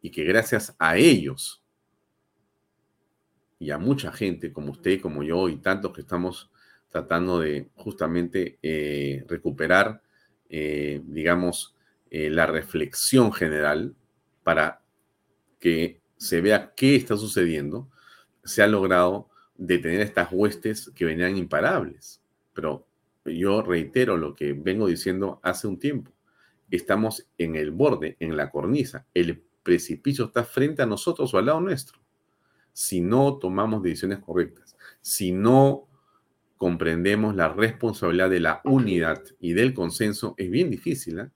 y 0.00 0.10
que 0.10 0.24
gracias 0.24 0.74
a 0.78 0.96
ellos 0.96 1.62
y 3.58 3.70
a 3.70 3.78
mucha 3.78 4.12
gente 4.12 4.52
como 4.52 4.72
usted, 4.72 5.00
como 5.00 5.22
yo 5.22 5.48
y 5.48 5.56
tantos 5.56 5.92
que 5.92 6.02
estamos 6.02 6.50
tratando 6.90 7.40
de 7.40 7.70
justamente 7.74 8.58
eh, 8.62 9.24
recuperar 9.28 10.02
eh, 10.48 11.02
digamos, 11.06 11.74
eh, 12.10 12.30
la 12.30 12.46
reflexión 12.46 13.32
general 13.32 13.94
para 14.44 14.82
que 15.58 16.00
se 16.16 16.40
vea 16.40 16.72
qué 16.76 16.94
está 16.96 17.16
sucediendo, 17.16 17.90
se 18.44 18.62
ha 18.62 18.68
logrado 18.68 19.28
detener 19.58 20.00
estas 20.00 20.28
huestes 20.32 20.90
que 20.94 21.04
venían 21.04 21.36
imparables. 21.36 22.20
Pero 22.52 22.86
yo 23.24 23.62
reitero 23.62 24.16
lo 24.16 24.34
que 24.34 24.52
vengo 24.52 24.86
diciendo 24.86 25.40
hace 25.42 25.66
un 25.66 25.78
tiempo. 25.78 26.12
Estamos 26.70 27.26
en 27.38 27.56
el 27.56 27.70
borde, 27.70 28.16
en 28.20 28.36
la 28.36 28.50
cornisa. 28.50 29.06
El 29.14 29.42
precipicio 29.62 30.26
está 30.26 30.44
frente 30.44 30.82
a 30.82 30.86
nosotros 30.86 31.32
o 31.32 31.38
al 31.38 31.46
lado 31.46 31.60
nuestro. 31.60 31.98
Si 32.72 33.00
no 33.00 33.38
tomamos 33.38 33.82
decisiones 33.82 34.18
correctas, 34.20 34.76
si 35.00 35.32
no 35.32 35.88
comprendemos 36.56 37.34
la 37.34 37.48
responsabilidad 37.48 38.30
de 38.30 38.40
la 38.40 38.60
unidad 38.64 39.22
y 39.40 39.52
del 39.52 39.74
consenso, 39.74 40.34
es 40.36 40.50
bien 40.50 40.70
difícil, 40.70 41.20
¿eh? 41.20 41.30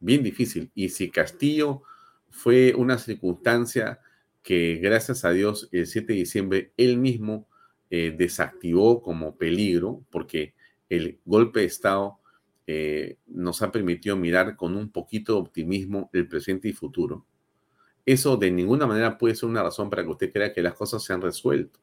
Bien 0.00 0.22
difícil. 0.22 0.70
Y 0.74 0.88
si 0.88 1.10
Castillo 1.10 1.82
fue 2.30 2.74
una 2.74 2.96
circunstancia 2.96 4.00
que, 4.42 4.76
gracias 4.76 5.24
a 5.24 5.30
Dios, 5.30 5.68
el 5.72 5.86
7 5.86 6.12
de 6.12 6.18
diciembre 6.18 6.72
él 6.76 6.98
mismo 6.98 7.48
eh, 7.90 8.14
desactivó 8.16 9.02
como 9.02 9.36
peligro, 9.36 10.04
porque 10.10 10.54
el 10.88 11.20
golpe 11.24 11.60
de 11.60 11.66
Estado 11.66 12.18
eh, 12.66 13.18
nos 13.26 13.62
ha 13.62 13.72
permitido 13.72 14.16
mirar 14.16 14.56
con 14.56 14.76
un 14.76 14.90
poquito 14.90 15.34
de 15.34 15.40
optimismo 15.40 16.08
el 16.12 16.28
presente 16.28 16.68
y 16.68 16.72
futuro. 16.72 17.26
Eso 18.06 18.36
de 18.36 18.50
ninguna 18.50 18.86
manera 18.86 19.18
puede 19.18 19.34
ser 19.34 19.48
una 19.48 19.62
razón 19.62 19.90
para 19.90 20.02
que 20.02 20.08
usted 20.08 20.32
crea 20.32 20.52
que 20.52 20.62
las 20.62 20.74
cosas 20.74 21.02
se 21.02 21.12
han 21.12 21.20
resuelto. 21.20 21.80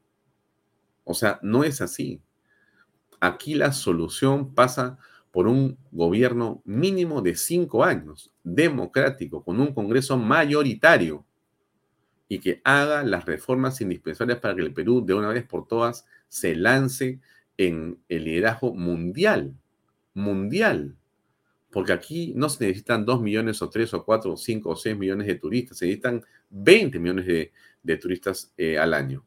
O 1.04 1.14
sea, 1.14 1.38
no 1.42 1.64
es 1.64 1.80
así. 1.80 2.20
Aquí 3.20 3.54
la 3.54 3.72
solución 3.72 4.54
pasa 4.54 4.98
por 5.30 5.46
un 5.46 5.78
gobierno 5.92 6.62
mínimo 6.64 7.22
de 7.22 7.36
cinco 7.36 7.84
años, 7.84 8.32
democrático, 8.42 9.44
con 9.44 9.60
un 9.60 9.72
Congreso 9.74 10.16
mayoritario 10.16 11.24
y 12.28 12.40
que 12.40 12.60
haga 12.64 13.02
las 13.02 13.24
reformas 13.24 13.80
indispensables 13.80 14.38
para 14.38 14.54
que 14.54 14.62
el 14.62 14.72
Perú 14.72 15.04
de 15.04 15.14
una 15.14 15.28
vez 15.28 15.44
por 15.44 15.66
todas 15.66 16.06
se 16.28 16.54
lance 16.54 17.20
en 17.56 17.98
el 18.08 18.24
liderazgo 18.24 18.74
mundial, 18.74 19.54
mundial. 20.14 20.96
Porque 21.70 21.92
aquí 21.92 22.32
no 22.36 22.48
se 22.48 22.66
necesitan 22.66 23.04
dos 23.04 23.20
millones 23.20 23.60
o 23.62 23.68
tres 23.68 23.92
o 23.94 24.04
cuatro 24.04 24.32
o 24.32 24.36
cinco 24.36 24.70
o 24.70 24.76
seis 24.76 24.96
millones 24.96 25.26
de 25.26 25.34
turistas, 25.34 25.78
se 25.78 25.86
necesitan 25.86 26.22
20 26.50 26.98
millones 26.98 27.26
de, 27.26 27.96
turistas 27.96 28.52
eh, 28.56 28.78
al 28.78 28.94
año 28.94 29.24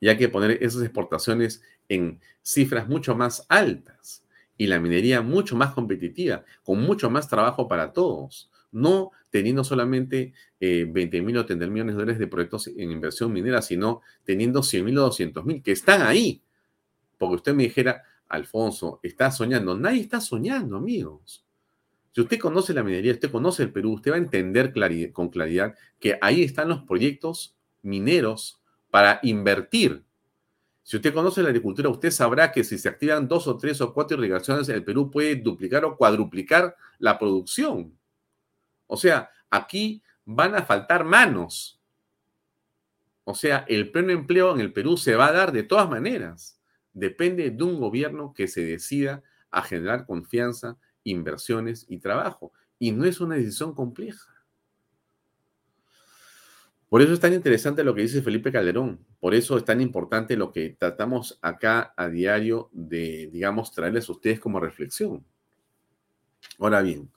y 0.00 0.08
hay 0.08 0.16
que 0.16 0.28
poner 0.28 0.62
esas 0.62 0.82
exportaciones 0.82 1.62
en 1.88 2.20
cifras 2.42 2.88
mucho 2.88 3.14
más 3.14 3.44
altas 3.48 4.24
y 4.56 4.66
la 4.66 4.80
minería 4.80 5.20
mucho 5.20 5.56
más 5.56 5.72
competitiva, 5.72 6.44
con 6.64 6.80
mucho 6.80 7.10
más 7.10 7.28
trabajo 7.28 7.68
para 7.68 7.92
todos, 7.92 8.50
no 8.72 9.10
teniendo 9.30 9.64
solamente 9.64 10.32
20 10.60 11.16
eh, 11.16 11.22
mil 11.22 11.36
o 11.38 11.46
30 11.46 11.66
millones 11.68 11.94
de 11.94 12.00
dólares 12.00 12.18
de 12.18 12.26
proyectos 12.26 12.66
en 12.66 12.90
inversión 12.90 13.32
minera, 13.32 13.62
sino 13.62 14.02
teniendo 14.24 14.62
100 14.62 14.84
mil 14.84 14.98
o 14.98 15.02
200 15.02 15.44
mil 15.44 15.62
que 15.62 15.72
están 15.72 16.02
ahí. 16.02 16.42
Porque 17.16 17.36
usted 17.36 17.54
me 17.54 17.64
dijera, 17.64 18.02
Alfonso, 18.28 19.00
está 19.02 19.30
soñando. 19.30 19.76
Nadie 19.76 20.00
está 20.00 20.20
soñando, 20.20 20.76
amigos. 20.76 21.44
Si 22.12 22.20
usted 22.20 22.38
conoce 22.38 22.74
la 22.74 22.82
minería, 22.82 23.12
usted 23.12 23.30
conoce 23.30 23.62
el 23.62 23.72
Perú, 23.72 23.92
usted 23.92 24.10
va 24.10 24.16
a 24.16 24.18
entender 24.18 24.72
con 25.12 25.28
claridad 25.28 25.74
que 26.00 26.18
ahí 26.20 26.42
están 26.42 26.68
los 26.68 26.82
proyectos 26.82 27.56
mineros 27.82 28.60
para 28.90 29.20
invertir. 29.22 30.02
Si 30.82 30.96
usted 30.96 31.14
conoce 31.14 31.42
la 31.42 31.50
agricultura, 31.50 31.88
usted 31.88 32.10
sabrá 32.10 32.50
que 32.50 32.64
si 32.64 32.78
se 32.78 32.88
activan 32.88 33.28
dos 33.28 33.46
o 33.46 33.56
tres 33.56 33.80
o 33.80 33.94
cuatro 33.94 34.16
irrigaciones, 34.18 34.68
el 34.68 34.82
Perú 34.82 35.08
puede 35.08 35.36
duplicar 35.36 35.84
o 35.84 35.96
cuadruplicar 35.96 36.74
la 36.98 37.16
producción. 37.16 37.92
O 38.92 38.96
sea, 38.96 39.30
aquí 39.50 40.02
van 40.24 40.56
a 40.56 40.62
faltar 40.62 41.04
manos. 41.04 41.80
O 43.22 43.36
sea, 43.36 43.64
el 43.68 43.92
pleno 43.92 44.10
empleo 44.10 44.52
en 44.52 44.60
el 44.60 44.72
Perú 44.72 44.96
se 44.96 45.14
va 45.14 45.28
a 45.28 45.32
dar 45.32 45.52
de 45.52 45.62
todas 45.62 45.88
maneras. 45.88 46.60
Depende 46.92 47.50
de 47.50 47.62
un 47.62 47.78
gobierno 47.78 48.34
que 48.34 48.48
se 48.48 48.64
decida 48.64 49.22
a 49.52 49.62
generar 49.62 50.06
confianza, 50.06 50.76
inversiones 51.04 51.86
y 51.88 51.98
trabajo. 51.98 52.52
Y 52.80 52.90
no 52.90 53.04
es 53.04 53.20
una 53.20 53.36
decisión 53.36 53.76
compleja. 53.76 54.28
Por 56.88 57.00
eso 57.00 57.12
es 57.12 57.20
tan 57.20 57.32
interesante 57.32 57.84
lo 57.84 57.94
que 57.94 58.02
dice 58.02 58.22
Felipe 58.22 58.50
Calderón. 58.50 59.06
Por 59.20 59.36
eso 59.36 59.56
es 59.56 59.64
tan 59.64 59.80
importante 59.80 60.36
lo 60.36 60.50
que 60.50 60.70
tratamos 60.70 61.38
acá 61.42 61.94
a 61.96 62.08
diario 62.08 62.70
de, 62.72 63.30
digamos, 63.32 63.70
traerles 63.70 64.08
a 64.08 64.12
ustedes 64.12 64.40
como 64.40 64.58
reflexión. 64.58 65.24
Ahora 66.58 66.82
bien, 66.82 67.08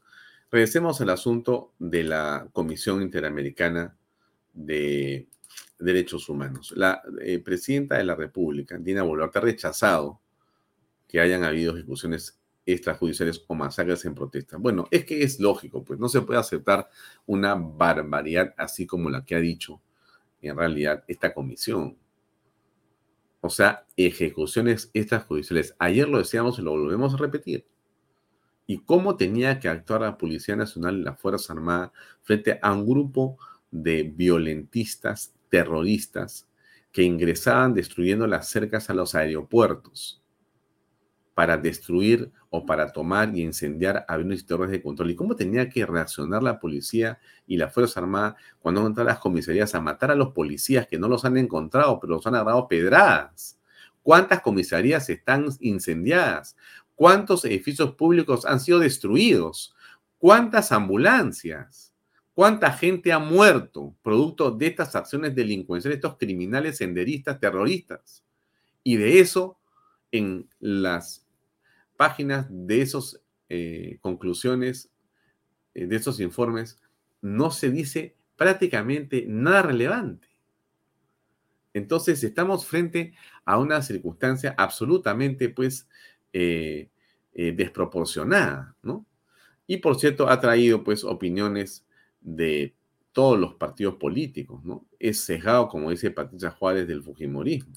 regresemos 0.53 1.01
al 1.01 1.09
asunto 1.09 1.73
de 1.79 2.03
la 2.03 2.47
Comisión 2.53 3.01
Interamericana 3.01 3.97
de 4.53 5.27
Derechos 5.79 6.29
Humanos. 6.29 6.75
La 6.77 7.01
eh, 7.21 7.39
presidenta 7.39 7.97
de 7.97 8.03
la 8.03 8.13
República, 8.13 8.77
Dina 8.77 9.01
Boluarte, 9.01 9.39
ha 9.39 9.41
rechazado 9.41 10.21
que 11.07 11.19
hayan 11.19 11.43
habido 11.43 11.75
ejecuciones 11.75 12.39
extrajudiciales 12.67 13.43
o 13.47 13.55
masacres 13.55 14.05
en 14.05 14.13
protesta. 14.13 14.57
Bueno, 14.57 14.87
es 14.91 15.05
que 15.05 15.23
es 15.23 15.39
lógico, 15.39 15.83
pues 15.83 15.99
no 15.99 16.07
se 16.07 16.21
puede 16.21 16.39
aceptar 16.39 16.87
una 17.25 17.55
barbaridad 17.55 18.53
así 18.55 18.85
como 18.85 19.09
la 19.09 19.25
que 19.25 19.33
ha 19.33 19.39
dicho 19.39 19.81
en 20.39 20.55
realidad 20.55 21.03
esta 21.07 21.33
comisión. 21.33 21.97
O 23.41 23.49
sea, 23.49 23.87
ejecuciones 23.97 24.91
extrajudiciales. 24.93 25.75
Ayer 25.79 26.07
lo 26.07 26.19
decíamos 26.19 26.59
y 26.59 26.61
lo 26.61 26.71
volvemos 26.73 27.15
a 27.15 27.17
repetir. 27.17 27.65
¿Y 28.65 28.79
cómo 28.79 29.17
tenía 29.17 29.59
que 29.59 29.69
actuar 29.69 30.01
la 30.01 30.17
Policía 30.17 30.55
Nacional 30.55 30.97
y 30.97 31.03
la 31.03 31.15
Fuerza 31.15 31.53
Armada 31.53 31.91
frente 32.21 32.59
a 32.61 32.73
un 32.73 32.85
grupo 32.87 33.37
de 33.71 34.03
violentistas, 34.03 35.33
terroristas, 35.49 36.47
que 36.91 37.03
ingresaban 37.03 37.73
destruyendo 37.73 38.27
las 38.27 38.49
cercas 38.49 38.89
a 38.89 38.93
los 38.93 39.15
aeropuertos? 39.15 40.23
para 41.33 41.57
destruir 41.57 42.31
o 42.49 42.65
para 42.65 42.91
tomar 42.91 43.35
y 43.35 43.41
incendiar 43.41 44.05
aviones 44.07 44.41
y 44.41 44.45
torres 44.45 44.71
de 44.71 44.81
control. 44.81 45.11
¿Y 45.11 45.15
cómo 45.15 45.35
tenía 45.35 45.69
que 45.69 45.85
reaccionar 45.85 46.43
la 46.43 46.59
policía 46.59 47.19
y 47.47 47.57
la 47.57 47.69
Fuerza 47.69 47.99
Armada 47.99 48.35
cuando 48.59 48.85
entran 48.85 49.07
a 49.07 49.11
las 49.11 49.19
comisarías 49.19 49.73
a 49.73 49.81
matar 49.81 50.11
a 50.11 50.15
los 50.15 50.31
policías 50.31 50.87
que 50.87 50.99
no 50.99 51.07
los 51.07 51.25
han 51.25 51.37
encontrado, 51.37 51.99
pero 51.99 52.13
los 52.13 52.27
han 52.27 52.35
agarrado 52.35 52.67
pedradas? 52.67 53.59
¿Cuántas 54.03 54.41
comisarías 54.41 55.09
están 55.09 55.47
incendiadas? 55.59 56.55
¿Cuántos 56.95 57.43
edificios 57.45 57.95
públicos 57.95 58.45
han 58.45 58.59
sido 58.59 58.79
destruidos? 58.79 59.75
¿Cuántas 60.17 60.71
ambulancias? 60.71 61.93
¿Cuánta 62.33 62.71
gente 62.71 63.11
ha 63.11 63.19
muerto 63.19 63.95
producto 64.01 64.51
de 64.51 64.67
estas 64.67 64.95
acciones 64.95 65.35
delincuenciales, 65.35 65.97
estos 65.97 66.17
criminales 66.17 66.77
senderistas, 66.77 67.39
terroristas? 67.39 68.23
Y 68.83 68.97
de 68.97 69.19
eso, 69.19 69.57
en 70.11 70.49
las 70.59 71.25
páginas 71.97 72.47
de 72.49 72.81
esas 72.81 73.21
eh, 73.49 73.97
conclusiones, 74.01 74.89
eh, 75.73 75.85
de 75.85 75.95
esos 75.95 76.19
informes, 76.19 76.79
no 77.21 77.51
se 77.51 77.69
dice 77.69 78.15
prácticamente 78.35 79.25
nada 79.27 79.61
relevante. 79.61 80.27
Entonces 81.73 82.23
estamos 82.23 82.65
frente 82.65 83.13
a 83.45 83.57
una 83.57 83.81
circunstancia 83.81 84.53
absolutamente, 84.57 85.49
pues, 85.49 85.87
eh, 86.33 86.89
desproporcionada, 87.33 88.75
¿no? 88.81 89.05
Y 89.65 89.77
por 89.77 89.99
cierto, 89.99 90.27
ha 90.27 90.39
traído, 90.39 90.83
pues, 90.83 91.03
opiniones 91.03 91.85
de 92.19 92.75
todos 93.13 93.39
los 93.39 93.55
partidos 93.55 93.95
políticos, 93.95 94.63
¿no? 94.65 94.85
Es 94.99 95.21
sesgado, 95.21 95.67
como 95.69 95.91
dice 95.91 96.11
Patricia 96.11 96.51
Juárez, 96.51 96.87
del 96.87 97.03
Fujimorismo. 97.03 97.73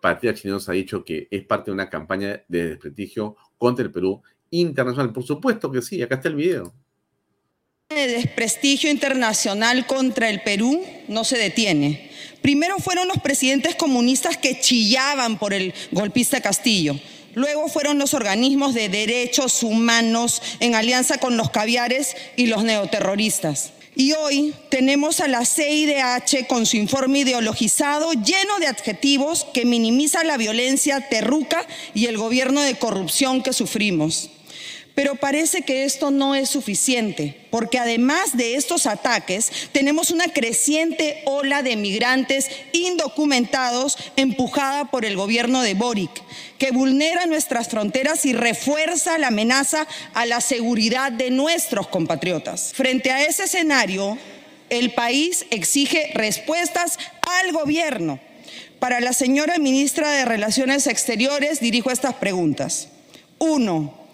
Patria 0.00 0.34
Chinos 0.34 0.68
ha 0.68 0.72
dicho 0.72 1.04
que 1.04 1.26
es 1.30 1.44
parte 1.44 1.70
de 1.70 1.74
una 1.74 1.90
campaña 1.90 2.42
de 2.48 2.68
desprestigio 2.68 3.36
contra 3.58 3.84
el 3.84 3.90
Perú 3.90 4.22
internacional. 4.50 5.12
Por 5.12 5.24
supuesto 5.24 5.70
que 5.70 5.82
sí, 5.82 6.00
acá 6.00 6.16
está 6.16 6.28
el 6.28 6.36
video. 6.36 6.72
El 7.88 8.12
desprestigio 8.12 8.90
internacional 8.90 9.86
contra 9.86 10.28
el 10.28 10.42
Perú 10.42 10.82
no 11.08 11.24
se 11.24 11.38
detiene. 11.38 12.10
Primero 12.42 12.78
fueron 12.78 13.08
los 13.08 13.18
presidentes 13.18 13.74
comunistas 13.74 14.36
que 14.36 14.60
chillaban 14.60 15.38
por 15.38 15.52
el 15.52 15.72
golpista 15.92 16.40
Castillo. 16.40 16.94
Luego 17.36 17.68
fueron 17.68 17.98
los 17.98 18.14
organismos 18.14 18.72
de 18.72 18.88
derechos 18.88 19.62
humanos 19.62 20.40
en 20.58 20.74
alianza 20.74 21.18
con 21.18 21.36
los 21.36 21.50
caviares 21.50 22.16
y 22.34 22.46
los 22.46 22.64
neoterroristas. 22.64 23.72
Y 23.94 24.12
hoy 24.12 24.54
tenemos 24.70 25.20
a 25.20 25.28
la 25.28 25.44
CIDH 25.44 26.46
con 26.48 26.64
su 26.64 26.78
informe 26.78 27.18
ideologizado 27.18 28.14
lleno 28.14 28.58
de 28.58 28.68
adjetivos 28.68 29.46
que 29.52 29.66
minimiza 29.66 30.24
la 30.24 30.38
violencia 30.38 31.10
terruca 31.10 31.62
y 31.92 32.06
el 32.06 32.16
gobierno 32.16 32.62
de 32.62 32.76
corrupción 32.76 33.42
que 33.42 33.52
sufrimos. 33.52 34.30
Pero 34.96 35.14
parece 35.14 35.60
que 35.60 35.84
esto 35.84 36.10
no 36.10 36.34
es 36.34 36.48
suficiente, 36.48 37.36
porque 37.50 37.78
además 37.78 38.34
de 38.34 38.54
estos 38.54 38.86
ataques, 38.86 39.52
tenemos 39.70 40.10
una 40.10 40.24
creciente 40.32 41.20
ola 41.26 41.62
de 41.62 41.76
migrantes 41.76 42.48
indocumentados 42.72 43.98
empujada 44.16 44.90
por 44.90 45.04
el 45.04 45.14
gobierno 45.14 45.60
de 45.60 45.74
Boric, 45.74 46.22
que 46.56 46.70
vulnera 46.70 47.26
nuestras 47.26 47.68
fronteras 47.68 48.24
y 48.24 48.32
refuerza 48.32 49.18
la 49.18 49.26
amenaza 49.26 49.86
a 50.14 50.24
la 50.24 50.40
seguridad 50.40 51.12
de 51.12 51.30
nuestros 51.30 51.88
compatriotas. 51.88 52.72
Frente 52.74 53.10
a 53.10 53.22
ese 53.22 53.44
escenario, 53.44 54.16
el 54.70 54.94
país 54.94 55.44
exige 55.50 56.10
respuestas 56.14 56.98
al 57.20 57.52
gobierno. 57.52 58.18
Para 58.78 59.00
la 59.00 59.12
señora 59.12 59.58
ministra 59.58 60.10
de 60.12 60.24
Relaciones 60.24 60.86
Exteriores 60.86 61.60
dirijo 61.60 61.90
estas 61.90 62.14
preguntas. 62.14 62.88
Uno, 63.36 64.05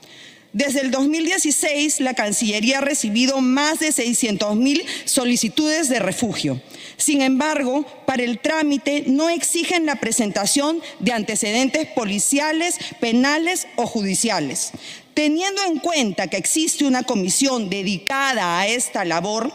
desde 0.53 0.80
el 0.80 0.90
2016, 0.90 2.00
la 2.00 2.12
Cancillería 2.12 2.78
ha 2.78 2.82
recibido 2.82 3.40
más 3.40 3.78
de 3.78 3.90
600 3.90 4.55
mil 4.55 4.84
solicitudes 5.07 5.88
de 5.88 5.98
refugio. 5.98 6.61
Sin 6.98 7.22
embargo, 7.22 7.86
para 8.07 8.22
el 8.22 8.38
trámite 8.38 9.05
no 9.07 9.30
exigen 9.30 9.86
la 9.86 9.96
presentación 9.96 10.82
de 11.00 11.12
antecedentes 11.12 11.86
policiales, 11.86 12.76
penales 13.00 13.66
o 13.76 13.86
judiciales. 13.86 14.72
Teniendo 15.14 15.62
en 15.64 15.78
cuenta 15.78 16.26
que 16.26 16.36
existe 16.36 16.84
una 16.84 17.03
comisión 17.03 17.70
dedicada 17.70 18.61
a 18.61 18.66
esta 18.66 19.07
labor, 19.07 19.50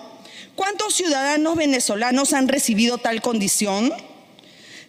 ¿cuántos 0.55 0.95
ciudadanos 0.95 1.55
venezolanos 1.57 2.33
han 2.33 2.47
recibido 2.47 2.97
tal 2.97 3.21
condición? 3.21 3.93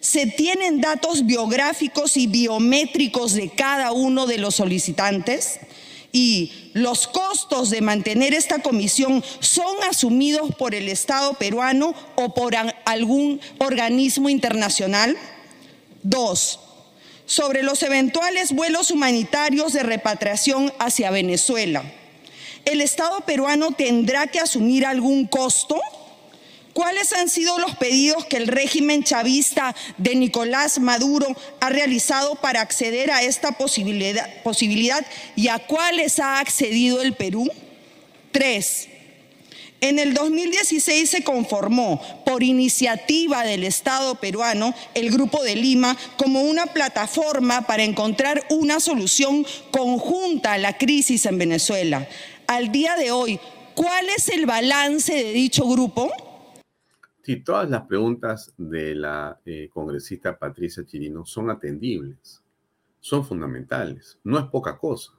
¿Se 0.00 0.26
tienen 0.26 0.80
datos 0.80 1.26
biográficos 1.26 2.16
y 2.16 2.28
biométricos 2.28 3.34
de 3.34 3.50
cada 3.50 3.92
uno 3.92 4.26
de 4.26 4.38
los 4.38 4.54
solicitantes? 4.54 5.60
Y 6.12 6.70
los 6.72 7.06
costos 7.06 7.70
de 7.70 7.80
mantener 7.80 8.34
esta 8.34 8.60
comisión 8.60 9.22
son 9.40 9.76
asumidos 9.90 10.54
por 10.54 10.74
el 10.74 10.88
Estado 10.88 11.34
peruano 11.34 11.94
o 12.16 12.34
por 12.34 12.54
algún 12.84 13.40
organismo 13.58 14.28
internacional? 14.28 15.16
Dos, 16.02 16.60
sobre 17.26 17.62
los 17.62 17.82
eventuales 17.82 18.52
vuelos 18.52 18.90
humanitarios 18.90 19.72
de 19.72 19.82
repatriación 19.82 20.72
hacia 20.78 21.10
Venezuela. 21.10 21.84
¿El 22.64 22.80
Estado 22.80 23.20
peruano 23.20 23.72
tendrá 23.72 24.26
que 24.26 24.40
asumir 24.40 24.86
algún 24.86 25.26
costo? 25.26 25.80
¿Cuáles 26.78 27.12
han 27.12 27.28
sido 27.28 27.58
los 27.58 27.74
pedidos 27.74 28.24
que 28.26 28.36
el 28.36 28.46
régimen 28.46 29.02
chavista 29.02 29.74
de 29.96 30.14
Nicolás 30.14 30.78
Maduro 30.78 31.26
ha 31.58 31.70
realizado 31.70 32.36
para 32.36 32.60
acceder 32.60 33.10
a 33.10 33.24
esta 33.24 33.50
posibilidad, 33.50 35.04
y 35.34 35.48
a 35.48 35.58
cuáles 35.58 36.20
ha 36.20 36.38
accedido 36.38 37.02
el 37.02 37.14
Perú? 37.14 37.50
Tres. 38.30 38.86
En 39.80 39.98
el 39.98 40.14
2016 40.14 41.10
se 41.10 41.24
conformó, 41.24 42.00
por 42.24 42.44
iniciativa 42.44 43.42
del 43.42 43.64
Estado 43.64 44.14
peruano, 44.14 44.72
el 44.94 45.10
Grupo 45.10 45.42
de 45.42 45.56
Lima 45.56 45.96
como 46.16 46.42
una 46.42 46.66
plataforma 46.66 47.62
para 47.62 47.82
encontrar 47.82 48.46
una 48.50 48.78
solución 48.78 49.44
conjunta 49.72 50.52
a 50.52 50.58
la 50.58 50.78
crisis 50.78 51.26
en 51.26 51.38
Venezuela. 51.38 52.06
Al 52.46 52.70
día 52.70 52.94
de 52.94 53.10
hoy, 53.10 53.40
¿cuál 53.74 54.08
es 54.16 54.28
el 54.28 54.46
balance 54.46 55.12
de 55.12 55.32
dicho 55.32 55.66
grupo? 55.66 56.12
Todas 57.36 57.68
las 57.68 57.82
preguntas 57.82 58.54
de 58.56 58.94
la 58.94 59.38
eh, 59.44 59.68
congresista 59.72 60.38
Patricia 60.38 60.86
Chirino 60.86 61.26
son 61.26 61.50
atendibles, 61.50 62.42
son 63.00 63.24
fundamentales, 63.24 64.18
no 64.24 64.38
es 64.38 64.46
poca 64.46 64.78
cosa. 64.78 65.12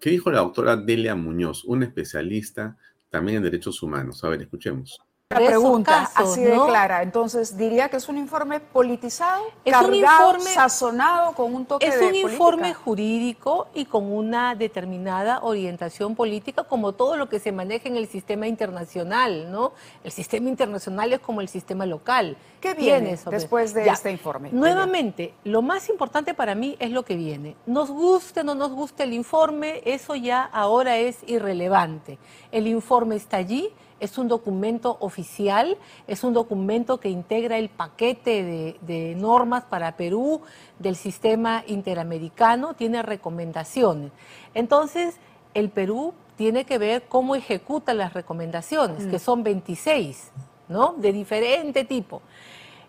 ¿Qué 0.00 0.10
dijo 0.10 0.30
la 0.30 0.38
doctora 0.40 0.76
Delia 0.76 1.14
Muñoz, 1.14 1.64
una 1.64 1.84
especialista 1.84 2.78
también 3.10 3.36
en 3.36 3.42
derechos 3.42 3.82
humanos? 3.82 4.24
A 4.24 4.30
ver, 4.30 4.40
escuchemos 4.40 5.00
pregunta, 5.34 6.10
así 6.14 6.42
de 6.42 6.58
clara. 6.66 7.02
Entonces, 7.02 7.56
diría 7.56 7.88
que 7.88 7.96
es 7.96 8.08
un 8.08 8.18
informe 8.18 8.60
politizado, 8.60 9.44
es 9.64 9.76
un 9.76 9.94
informe, 9.94 10.44
sazonado 10.44 11.32
con 11.32 11.54
un 11.54 11.66
toque 11.66 11.88
de 11.88 11.94
Es 11.94 12.02
un 12.02 12.14
informe 12.14 12.74
jurídico 12.74 13.68
y 13.74 13.84
con 13.84 14.10
una 14.12 14.54
determinada 14.54 15.40
orientación 15.42 16.14
política, 16.14 16.64
como 16.64 16.92
todo 16.92 17.16
lo 17.16 17.28
que 17.28 17.38
se 17.38 17.52
maneja 17.52 17.88
en 17.88 17.96
el 17.96 18.08
sistema 18.08 18.46
internacional, 18.46 19.50
¿no? 19.50 19.72
El 20.04 20.12
sistema 20.12 20.48
internacional 20.48 21.12
es 21.12 21.20
como 21.20 21.40
el 21.40 21.48
sistema 21.48 21.86
local. 21.86 22.36
¿Qué 22.60 22.74
viene 22.74 23.18
después 23.30 23.74
de 23.74 23.88
este 23.88 24.10
informe? 24.10 24.50
Nuevamente, 24.52 25.34
lo 25.44 25.62
más 25.62 25.88
importante 25.88 26.32
para 26.34 26.54
mí 26.54 26.76
es 26.78 26.90
lo 26.90 27.04
que 27.04 27.16
viene. 27.16 27.56
Nos 27.66 27.90
guste 27.90 28.40
o 28.40 28.44
no 28.44 28.54
nos 28.54 28.72
guste 28.72 29.02
el 29.02 29.12
informe, 29.12 29.82
eso 29.84 30.14
ya 30.14 30.42
ahora 30.44 30.96
es 30.96 31.18
irrelevante. 31.26 32.18
El 32.52 32.66
informe 32.66 33.16
está 33.16 33.38
allí 33.38 33.72
es 34.02 34.18
un 34.18 34.26
documento 34.26 34.96
oficial, 34.98 35.78
es 36.08 36.24
un 36.24 36.34
documento 36.34 36.98
que 36.98 37.08
integra 37.08 37.56
el 37.56 37.68
paquete 37.68 38.76
de, 38.82 39.14
normas 39.14 39.62
para 39.62 39.96
Perú 39.96 40.40
del 40.80 40.96
sistema 40.96 41.62
interamericano, 41.68 42.74
tiene 42.74 43.02
recomendaciones. 43.02 44.10
Entonces, 44.54 45.18
el 45.54 45.70
Perú 45.70 46.14
tiene 46.36 46.64
que 46.64 46.78
ver 46.78 47.04
cómo 47.08 47.36
ejecuta 47.36 47.94
las 47.94 48.12
recomendaciones, 48.12 49.06
que 49.06 49.16
mm. 49.16 49.20
son 49.20 49.44
26, 49.44 50.32
¿no? 50.68 50.94
De 50.98 51.12
diferente 51.12 51.84
tipo. 51.84 52.22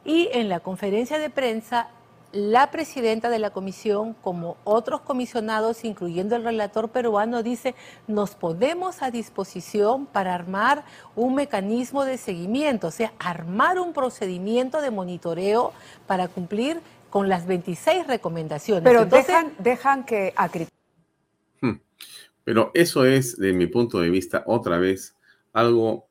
Y 0.04 0.30
en 0.34 0.50
la 0.50 0.62
conferencia 0.62 1.20
de 1.20 1.30
prensa 1.30 1.90
la 2.34 2.72
presidenta 2.72 3.30
de 3.30 3.38
la 3.38 3.52
comisión, 3.52 4.16
como 4.16 4.58
otros 4.64 5.02
comisionados, 5.02 5.86
incluyendo 5.86 6.36
el 6.36 6.44
relator 6.44 6.90
peruano, 6.90 7.44
dice, 7.44 7.76
nos 8.08 8.34
ponemos 8.34 9.04
a 9.04 9.12
disposición 9.12 10.08
para 10.08 10.34
armar 10.34 10.84
un 11.16 11.36
mecanismo 11.36 12.06
de 12.06 12.18
seguimiento, 12.18 12.88
o 12.88 12.92
sea, 12.92 13.14
armar 13.20 13.80
un 13.80 13.94
procedimiento 13.94 14.82
de 14.82 14.90
monitoreo 14.90 15.74
para 16.08 16.28
cumplir 16.28 16.82
con 17.12 17.30
las 17.30 17.46
26 17.46 18.08
recomendaciones. 18.08 18.84
Pero 18.84 19.06
dejan, 19.06 19.54
dejan 19.60 20.04
que... 20.04 20.34
Hmm. 21.62 21.76
Pero 22.44 22.72
eso 22.74 23.06
es, 23.06 23.38
de 23.38 23.54
mi 23.54 23.68
punto 23.68 24.00
de 24.00 24.10
vista, 24.10 24.44
otra 24.48 24.80
vez, 24.80 25.16
algo, 25.54 26.08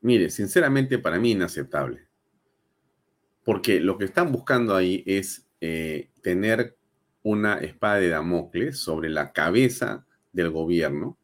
mire, 0.00 0.30
sinceramente 0.30 1.00
para 1.00 1.18
mí 1.18 1.32
inaceptable 1.32 2.05
porque 3.46 3.78
lo 3.78 3.96
que 3.96 4.06
están 4.06 4.32
buscando 4.32 4.74
ahí 4.74 5.04
es 5.06 5.46
eh, 5.60 6.10
tener 6.20 6.76
una 7.22 7.58
espada 7.58 7.98
de 7.98 8.08
Damocles 8.08 8.76
sobre 8.76 9.08
la 9.08 9.32
cabeza 9.32 10.04
del 10.32 10.50
gobierno 10.50 11.16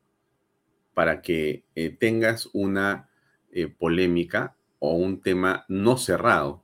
para 0.94 1.20
que 1.20 1.64
eh, 1.74 1.90
tengas 1.90 2.48
una 2.52 3.08
eh, 3.50 3.66
polémica 3.66 4.56
o 4.78 4.94
un 4.94 5.20
tema 5.20 5.64
no 5.68 5.96
cerrado, 5.98 6.62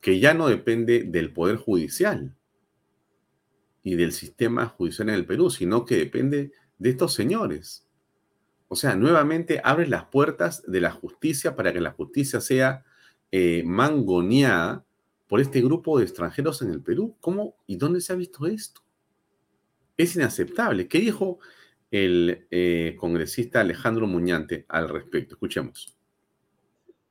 que 0.00 0.18
ya 0.18 0.34
no 0.34 0.48
depende 0.48 1.04
del 1.04 1.32
Poder 1.32 1.54
Judicial 1.54 2.34
y 3.84 3.94
del 3.94 4.10
sistema 4.10 4.66
judicial 4.66 5.10
en 5.10 5.14
el 5.14 5.24
Perú, 5.24 5.50
sino 5.50 5.84
que 5.84 5.98
depende 5.98 6.50
de 6.78 6.90
estos 6.90 7.14
señores. 7.14 7.86
O 8.66 8.74
sea, 8.74 8.96
nuevamente 8.96 9.60
abres 9.62 9.88
las 9.88 10.06
puertas 10.06 10.64
de 10.66 10.80
la 10.80 10.90
justicia 10.90 11.54
para 11.54 11.72
que 11.72 11.80
la 11.80 11.92
justicia 11.92 12.40
sea 12.40 12.84
mangoneada 13.64 14.85
por 15.26 15.40
este 15.40 15.60
grupo 15.60 15.98
de 15.98 16.04
extranjeros 16.04 16.62
en 16.62 16.70
el 16.70 16.82
Perú. 16.82 17.16
¿Cómo 17.20 17.56
y 17.66 17.76
dónde 17.76 18.00
se 18.00 18.12
ha 18.12 18.16
visto 18.16 18.46
esto? 18.46 18.80
Es 19.96 20.14
inaceptable. 20.16 20.88
¿Qué 20.88 20.98
dijo 20.98 21.38
el 21.90 22.46
eh, 22.50 22.96
congresista 22.98 23.60
Alejandro 23.60 24.06
Muñante 24.06 24.66
al 24.68 24.88
respecto? 24.88 25.34
Escuchemos 25.34 25.96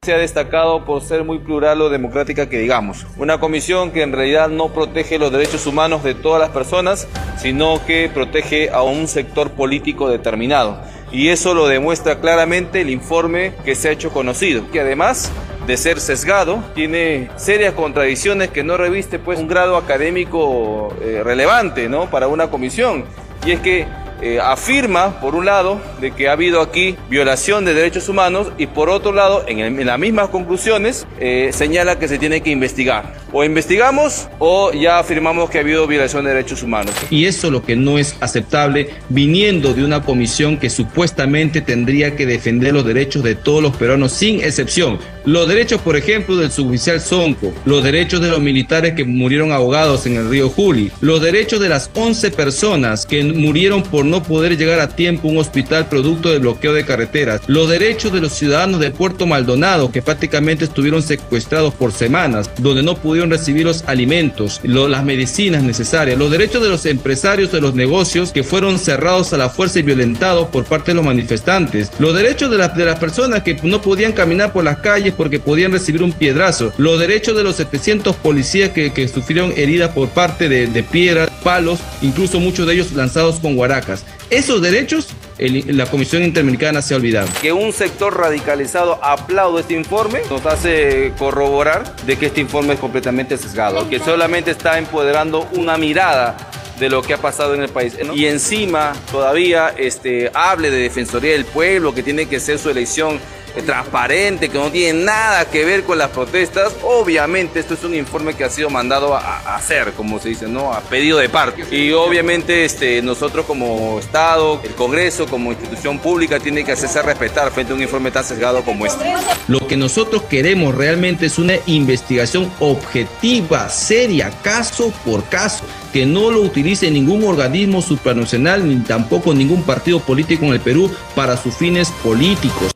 se 0.06 0.14
ha 0.14 0.18
destacado 0.20 0.86
por 0.86 1.02
ser 1.02 1.24
muy 1.24 1.40
plural 1.40 1.82
o 1.82 1.90
democrática 1.90 2.48
que 2.48 2.60
digamos. 2.60 3.08
Una 3.18 3.40
comisión 3.40 3.90
que 3.90 4.04
en 4.04 4.12
realidad 4.12 4.50
no 4.50 4.72
protege 4.72 5.18
los 5.18 5.32
derechos 5.32 5.66
humanos 5.66 6.04
de 6.04 6.14
todas 6.14 6.40
las 6.40 6.52
personas, 6.52 7.08
sino 7.38 7.84
que 7.88 8.12
protege 8.14 8.70
a 8.70 8.84
un 8.84 9.08
sector 9.08 9.50
político 9.54 10.08
determinado. 10.08 10.80
Y 11.16 11.30
eso 11.30 11.54
lo 11.54 11.70
demuestra 11.70 12.20
claramente 12.20 12.82
el 12.82 12.90
informe 12.90 13.54
que 13.64 13.74
se 13.74 13.88
ha 13.88 13.92
hecho 13.94 14.12
conocido, 14.12 14.70
que 14.70 14.82
además 14.82 15.32
de 15.66 15.78
ser 15.78 16.02
sesgado, 16.02 16.62
tiene 16.76 17.30
serias 17.38 17.74
contradicciones 17.74 18.50
que 18.50 18.66
no 18.66 18.76
reviste 18.76 19.18
pues 19.18 19.40
un 19.40 19.48
grado 19.48 19.78
académico 19.78 20.94
eh, 21.02 21.22
relevante 21.24 21.88
¿no? 21.88 22.10
para 22.10 22.28
una 22.28 22.50
comisión. 22.50 23.06
Y 23.46 23.52
es 23.52 23.62
que 23.62 23.88
eh, 24.22 24.40
afirma, 24.42 25.20
por 25.20 25.36
un 25.36 25.46
lado, 25.46 25.82
de 26.00 26.12
que 26.12 26.30
ha 26.30 26.34
habido 26.34 26.62
aquí 26.62 26.96
violación 27.10 27.66
de 27.66 27.74
derechos 27.74 28.10
humanos 28.10 28.52
y 28.58 28.68
por 28.68 28.90
otro 28.90 29.12
lado, 29.12 29.44
en, 29.48 29.86
las 29.86 30.00
mismas 30.00 30.30
conclusiones, 30.30 31.06
eh, 31.20 31.50
señala 31.54 32.00
que 32.00 32.08
se 32.08 32.18
tiene 32.18 32.42
que 32.42 32.50
investigar. 32.50 33.14
O 33.32 33.44
investigamos 33.44 34.28
o 34.40 34.72
ya 34.72 35.00
afirmamos 35.00 35.50
que 35.50 35.58
ha 35.58 35.62
habido 35.62 35.86
violación 35.88 36.26
de 36.26 36.32
derechos 36.32 36.64
humanos. 36.64 36.94
Y 37.10 37.26
eso 37.26 37.52
lo 37.52 37.64
que 37.64 37.76
no 37.76 37.98
es 37.98 38.16
aceptable 38.22 38.90
viniendo 39.10 39.74
de 39.74 39.84
una 39.84 40.02
comisión 40.02 40.58
que 40.58 40.70
supuestamente 40.70 41.62
tendría 41.62 42.16
que 42.16 42.26
defender 42.26 42.74
los 42.74 42.86
derechos 42.86 43.24
de 43.24 43.36
todos 43.36 43.62
los 43.62 43.76
peruanos 43.76 44.14
sin 44.14 44.42
excepción 44.42 45.00
Los 45.26 45.48
derechos, 45.48 45.82
por 45.82 45.98
ejemplo, 45.98 46.36
del 46.38 46.52
suboficial 46.52 47.02
Sonco, 47.02 47.52
los 47.66 47.84
derechos 47.84 48.22
de 48.22 48.30
los 48.30 48.40
militares 48.40 48.94
que 48.94 49.06
murieron 49.06 49.52
ahogados 49.52 50.06
en 50.06 50.18
el 50.18 50.30
río 50.30 50.50
Juli, 50.50 50.92
los 51.02 51.20
derechos 51.20 51.60
de 51.60 51.68
las 51.68 51.90
11 51.96 52.30
personas 52.30 53.08
que 53.08 53.24
murieron 53.24 53.82
por 53.82 54.06
no 54.06 54.22
poder 54.22 54.56
llegar 54.56 54.80
a 54.80 54.90
tiempo 54.90 55.28
a 55.28 55.32
un 55.32 55.38
hospital 55.40 55.90
producto 55.90 56.30
del 56.30 56.42
bloqueo 56.42 56.74
de 56.74 56.86
carreteras, 56.86 57.42
los 57.48 57.68
derechos 57.68 58.14
de 58.14 58.22
los 58.22 58.34
ciudadanos 58.34 58.80
de 58.80 58.92
Puerto 58.92 59.26
Maldonado 59.26 59.92
que 59.92 60.04
prácticamente 60.04 60.66
estuvieron 60.66 61.02
secuestrados 61.02 61.74
por 61.74 61.92
semanas, 61.92 62.52
donde 62.60 62.84
no 62.84 62.96
pudieron 62.96 63.32
recibir 63.32 63.66
los 63.66 63.84
alimentos, 63.88 64.62
las 64.64 65.04
medicinas 65.04 65.64
necesarias, 65.64 66.20
los 66.20 66.30
derechos 66.30 66.62
de 66.62 66.70
los 66.70 66.86
empresarios 66.86 67.52
de 67.52 67.62
los 67.62 67.74
negocios 67.74 68.32
que 68.32 68.44
fueron 68.44 68.78
cerrados 68.78 69.34
a 69.34 69.38
la 69.38 69.50
fuerza 69.50 69.80
y 69.80 69.84
violentados 69.84 70.50
por 70.50 70.66
parte 70.66 70.92
de 70.92 70.96
los 70.96 71.06
manifestantes, 71.06 71.90
los 71.98 72.16
derechos 72.16 72.52
de, 72.52 72.58
de 72.58 72.86
las 72.86 73.00
personas 73.00 73.42
que 73.42 73.58
no 73.64 73.82
podían 73.82 74.14
caminar 74.14 74.54
por 74.54 74.64
las 74.64 74.78
calles 74.78 75.15
porque 75.16 75.40
podían 75.40 75.72
recibir 75.72 76.04
un 76.04 76.12
piedrazo, 76.12 76.74
los 76.78 77.00
derechos 77.00 77.36
de 77.36 77.44
los 77.44 77.56
700 77.56 78.16
policías 78.18 78.72
que, 78.72 79.08
sufrieron 79.08 79.54
heridas 79.56 79.92
por 79.92 80.10
parte 80.10 80.50
de, 80.50 80.68
de 80.68 80.84
piedras, 80.84 81.30
palos, 81.44 81.80
incluso 82.02 82.40
muchos 82.40 82.68
de 82.68 82.74
ellos 82.74 82.92
lanzados 82.94 83.40
con 83.40 83.56
guaracas. 83.56 84.04
Esos 84.30 84.62
derechos 84.62 85.08
la 85.38 85.86
Comisión 85.88 86.24
Interamericana 86.24 86.82
se 86.82 86.94
ha 86.94 86.98
olvidado. 86.98 87.28
Que 87.42 87.52
un 87.52 87.74
sector 87.74 88.18
radicalizado 88.18 89.00
aplaude 89.04 89.62
este 89.62 89.74
informe 89.74 90.22
nos 90.30 90.46
hace 90.46 91.12
corroborar 91.18 91.96
de 92.06 92.18
que 92.18 92.28
este 92.28 92.42
informe 92.42 92.76
es 92.76 92.80
completamente 92.80 93.38
sesgado, 93.38 93.90
que 93.90 94.00
solamente 94.00 94.52
está 94.52 94.78
empoderando 94.78 95.48
una 95.54 95.78
mirada 95.78 96.38
de 96.80 96.90
lo 96.90 97.02
que 97.02 97.14
ha 97.14 97.18
pasado 97.18 97.54
en 97.54 97.62
el 97.62 97.70
país. 97.70 97.98
Y 98.14 98.26
encima 98.26 98.94
todavía 99.12 99.74
este, 99.78 100.32
hable 100.34 100.70
de 100.70 100.78
Defensoría 100.78 101.34
del 101.34 101.46
Pueblo, 101.46 101.94
que 101.94 102.04
tiene 102.04 102.28
que 102.28 102.40
ser 102.40 102.60
su 102.60 102.70
elección 102.70 103.20
transparente, 103.62 104.50
que 104.50 104.58
no 104.58 104.72
tiene 104.72 105.04
nada 105.06 105.46
que 105.46 105.66
ver 105.66 105.84
con 105.84 105.98
las 105.98 106.10
protestas. 106.10 106.74
Obviamente 106.84 107.60
esto 107.60 107.74
es 107.74 107.84
un 107.84 107.96
informe 107.96 108.34
que 108.34 108.44
ha 108.44 108.50
sido 108.50 108.70
mandado 108.70 109.16
a, 109.16 109.56
hacer, 109.56 109.94
como 109.94 110.20
se 110.20 110.30
dice, 110.30 110.48
¿no? 110.48 110.74
A 110.74 110.82
pedido 110.82 111.18
de 111.18 111.30
parte. 111.30 111.66
Y 111.76 111.92
obviamente 111.92 112.66
este, 112.66 113.02
nosotros 113.02 113.46
como 113.46 114.00
Estado, 114.00 114.62
el 114.64 114.76
Congreso, 114.76 115.28
como 115.28 115.52
institución 115.52 116.00
pública, 116.00 116.40
tiene 116.40 116.64
que 116.64 116.72
hacerse 116.72 117.02
respetar 117.02 117.52
frente 117.52 117.72
a 117.72 117.76
un 117.76 117.82
informe 117.82 118.12
tan 118.12 118.24
sesgado 118.24 118.64
como 118.64 118.86
este. 118.86 119.06
Lo 119.48 119.68
que 119.68 119.78
nosotros 119.78 120.24
queremos 120.24 120.76
realmente 120.76 121.26
es 121.28 121.38
una 121.38 121.56
investigación 121.66 122.52
objetiva, 122.60 123.70
seria, 123.70 124.32
caso 124.42 124.92
por 125.06 125.24
caso 125.30 125.64
que 125.96 126.06
no 126.06 126.30
lo 126.30 126.42
utilice 126.42 126.92
ningún 126.92 127.24
organismo 127.24 127.82
supranacional 127.82 128.68
ni 128.68 128.84
tampoco 128.84 129.34
ningún 129.34 129.64
partido 129.64 130.02
político 130.02 130.44
en 130.44 130.52
el 130.52 130.60
Perú 130.60 130.92
para 131.16 131.38
sus 131.38 131.56
fines 131.56 131.90
políticos. 132.04 132.75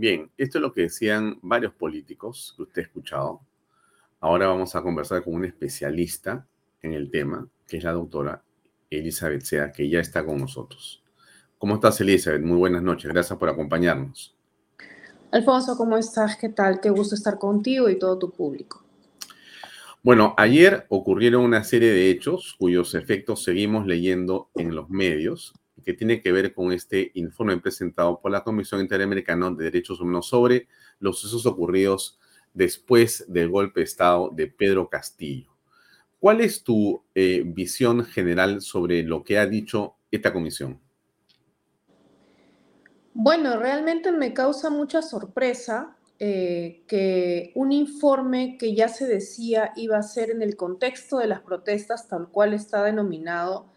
Bien, 0.00 0.30
esto 0.38 0.58
es 0.58 0.62
lo 0.62 0.72
que 0.72 0.82
decían 0.82 1.40
varios 1.42 1.72
políticos 1.72 2.54
que 2.56 2.62
usted 2.62 2.82
ha 2.82 2.84
escuchado. 2.84 3.40
Ahora 4.20 4.46
vamos 4.46 4.76
a 4.76 4.80
conversar 4.80 5.24
con 5.24 5.34
un 5.34 5.44
especialista 5.44 6.46
en 6.82 6.92
el 6.92 7.10
tema, 7.10 7.48
que 7.66 7.78
es 7.78 7.82
la 7.82 7.90
doctora 7.90 8.40
Elizabeth 8.90 9.42
Sea, 9.42 9.72
que 9.72 9.88
ya 9.88 9.98
está 9.98 10.24
con 10.24 10.38
nosotros. 10.38 11.02
¿Cómo 11.58 11.74
estás, 11.74 12.00
Elizabeth? 12.00 12.42
Muy 12.42 12.58
buenas 12.58 12.80
noches. 12.80 13.10
Gracias 13.10 13.36
por 13.36 13.48
acompañarnos. 13.48 14.36
Alfonso, 15.32 15.76
¿cómo 15.76 15.96
estás? 15.96 16.36
¿Qué 16.36 16.50
tal? 16.50 16.80
Qué 16.80 16.90
gusto 16.90 17.16
estar 17.16 17.36
contigo 17.36 17.88
y 17.88 17.98
todo 17.98 18.20
tu 18.20 18.30
público. 18.30 18.84
Bueno, 20.04 20.32
ayer 20.36 20.86
ocurrieron 20.90 21.42
una 21.42 21.64
serie 21.64 21.90
de 21.90 22.08
hechos 22.08 22.54
cuyos 22.56 22.94
efectos 22.94 23.42
seguimos 23.42 23.84
leyendo 23.84 24.48
en 24.54 24.76
los 24.76 24.88
medios 24.90 25.54
que 25.84 25.94
tiene 25.94 26.20
que 26.20 26.32
ver 26.32 26.54
con 26.54 26.72
este 26.72 27.10
informe 27.14 27.56
presentado 27.58 28.20
por 28.20 28.30
la 28.30 28.44
Comisión 28.44 28.80
Interamericana 28.80 29.50
de 29.50 29.64
Derechos 29.64 30.00
Humanos 30.00 30.28
sobre 30.28 30.68
los 30.98 31.18
sucesos 31.18 31.46
ocurridos 31.46 32.18
después 32.54 33.24
del 33.28 33.48
golpe 33.50 33.80
de 33.80 33.84
Estado 33.84 34.30
de 34.34 34.48
Pedro 34.48 34.88
Castillo. 34.88 35.50
¿Cuál 36.18 36.40
es 36.40 36.64
tu 36.64 37.02
eh, 37.14 37.42
visión 37.46 38.04
general 38.04 38.60
sobre 38.60 39.02
lo 39.02 39.22
que 39.22 39.38
ha 39.38 39.46
dicho 39.46 39.94
esta 40.10 40.32
comisión? 40.32 40.80
Bueno, 43.14 43.58
realmente 43.58 44.12
me 44.12 44.32
causa 44.32 44.70
mucha 44.70 45.02
sorpresa 45.02 45.96
eh, 46.20 46.82
que 46.88 47.52
un 47.54 47.70
informe 47.70 48.56
que 48.58 48.74
ya 48.74 48.88
se 48.88 49.06
decía 49.06 49.72
iba 49.76 49.98
a 49.98 50.02
ser 50.02 50.30
en 50.30 50.42
el 50.42 50.56
contexto 50.56 51.18
de 51.18 51.28
las 51.28 51.40
protestas, 51.40 52.08
tal 52.08 52.28
cual 52.28 52.54
está 52.54 52.82
denominado, 52.82 53.70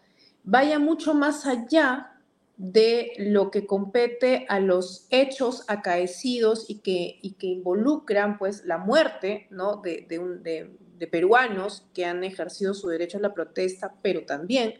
vaya 0.44 0.78
mucho 0.78 1.14
más 1.14 1.46
allá 1.46 2.12
de 2.56 3.12
lo 3.18 3.50
que 3.50 3.66
compete 3.66 4.46
a 4.48 4.60
los 4.60 5.06
hechos 5.10 5.64
acaecidos 5.68 6.68
y 6.68 6.80
que, 6.80 7.18
y 7.22 7.32
que 7.32 7.46
involucran 7.46 8.38
pues 8.38 8.64
la 8.64 8.78
muerte 8.78 9.46
¿no? 9.50 9.76
de, 9.76 10.06
de, 10.08 11.06
peruanos 11.08 11.88
que 11.94 12.04
han 12.04 12.22
ejercido 12.22 12.74
su 12.74 12.86
derecho 12.86 13.18
a 13.18 13.22
la 13.22 13.34
protesta, 13.34 13.96
pero 14.02 14.24
también 14.24 14.74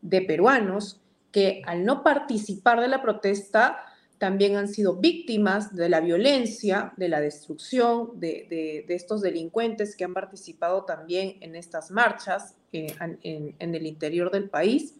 de 0.00 0.22
peruanos 0.22 1.02
que 1.30 1.60
al 1.66 1.84
no 1.84 2.02
participar 2.02 2.80
de 2.80 2.88
la 2.88 3.02
protesta 3.02 3.84
también 4.16 4.56
han 4.56 4.68
sido 4.68 4.96
víctimas 4.96 5.76
de 5.76 5.90
la 5.90 6.00
violencia, 6.00 6.94
de 6.96 7.10
la 7.10 7.20
destrucción 7.20 8.18
de, 8.18 8.86
estos 8.88 9.20
delincuentes 9.20 9.96
que 9.96 10.04
han 10.04 10.14
participado 10.14 10.86
también 10.86 11.36
en 11.42 11.54
estas 11.54 11.90
marchas 11.90 12.56
eh, 12.72 12.96
en 13.20 13.74
el 13.74 13.86
interior 13.86 14.30
del 14.30 14.48
país 14.48 14.94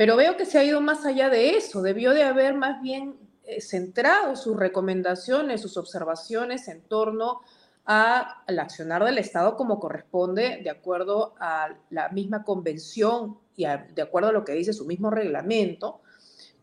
pero 0.00 0.16
veo 0.16 0.38
que 0.38 0.46
se 0.46 0.58
ha 0.58 0.64
ido 0.64 0.80
más 0.80 1.04
allá 1.04 1.28
de 1.28 1.58
eso, 1.58 1.82
debió 1.82 2.14
de 2.14 2.22
haber 2.22 2.54
más 2.54 2.80
bien 2.80 3.16
eh, 3.44 3.60
centrado 3.60 4.34
sus 4.34 4.56
recomendaciones, 4.56 5.60
sus 5.60 5.76
observaciones 5.76 6.68
en 6.68 6.80
torno 6.80 7.42
al 7.84 8.58
accionar 8.58 9.04
del 9.04 9.18
Estado 9.18 9.58
como 9.58 9.78
corresponde 9.78 10.62
de 10.64 10.70
acuerdo 10.70 11.34
a 11.38 11.74
la 11.90 12.08
misma 12.08 12.44
convención 12.44 13.36
y 13.54 13.66
de 13.66 14.00
acuerdo 14.00 14.30
a 14.30 14.32
lo 14.32 14.42
que 14.42 14.54
dice 14.54 14.72
su 14.72 14.86
mismo 14.86 15.10
reglamento, 15.10 16.00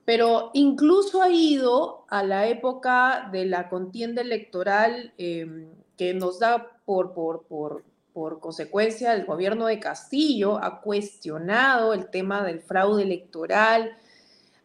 pero 0.03 0.49
incluso 0.55 1.21
ha 1.21 1.29
ido 1.29 2.05
a 2.09 2.23
la 2.23 2.47
época 2.47 3.29
de 3.31 3.45
la 3.45 3.69
contienda 3.69 4.23
electoral 4.23 5.13
em, 5.19 5.69
que 5.95 6.15
nos 6.15 6.39
da 6.39 6.71
por, 6.85 7.13
por, 7.13 7.43
por 7.43 7.83
por 8.17 8.39
consecuencia, 8.39 9.13
el 9.13 9.25
gobierno 9.25 9.67
de 9.67 9.79
Castillo 9.79 10.57
ha 10.57 10.81
cuestionado 10.81 11.93
el 11.93 12.09
tema 12.09 12.43
del 12.43 12.61
fraude 12.61 13.03
electoral, 13.03 13.95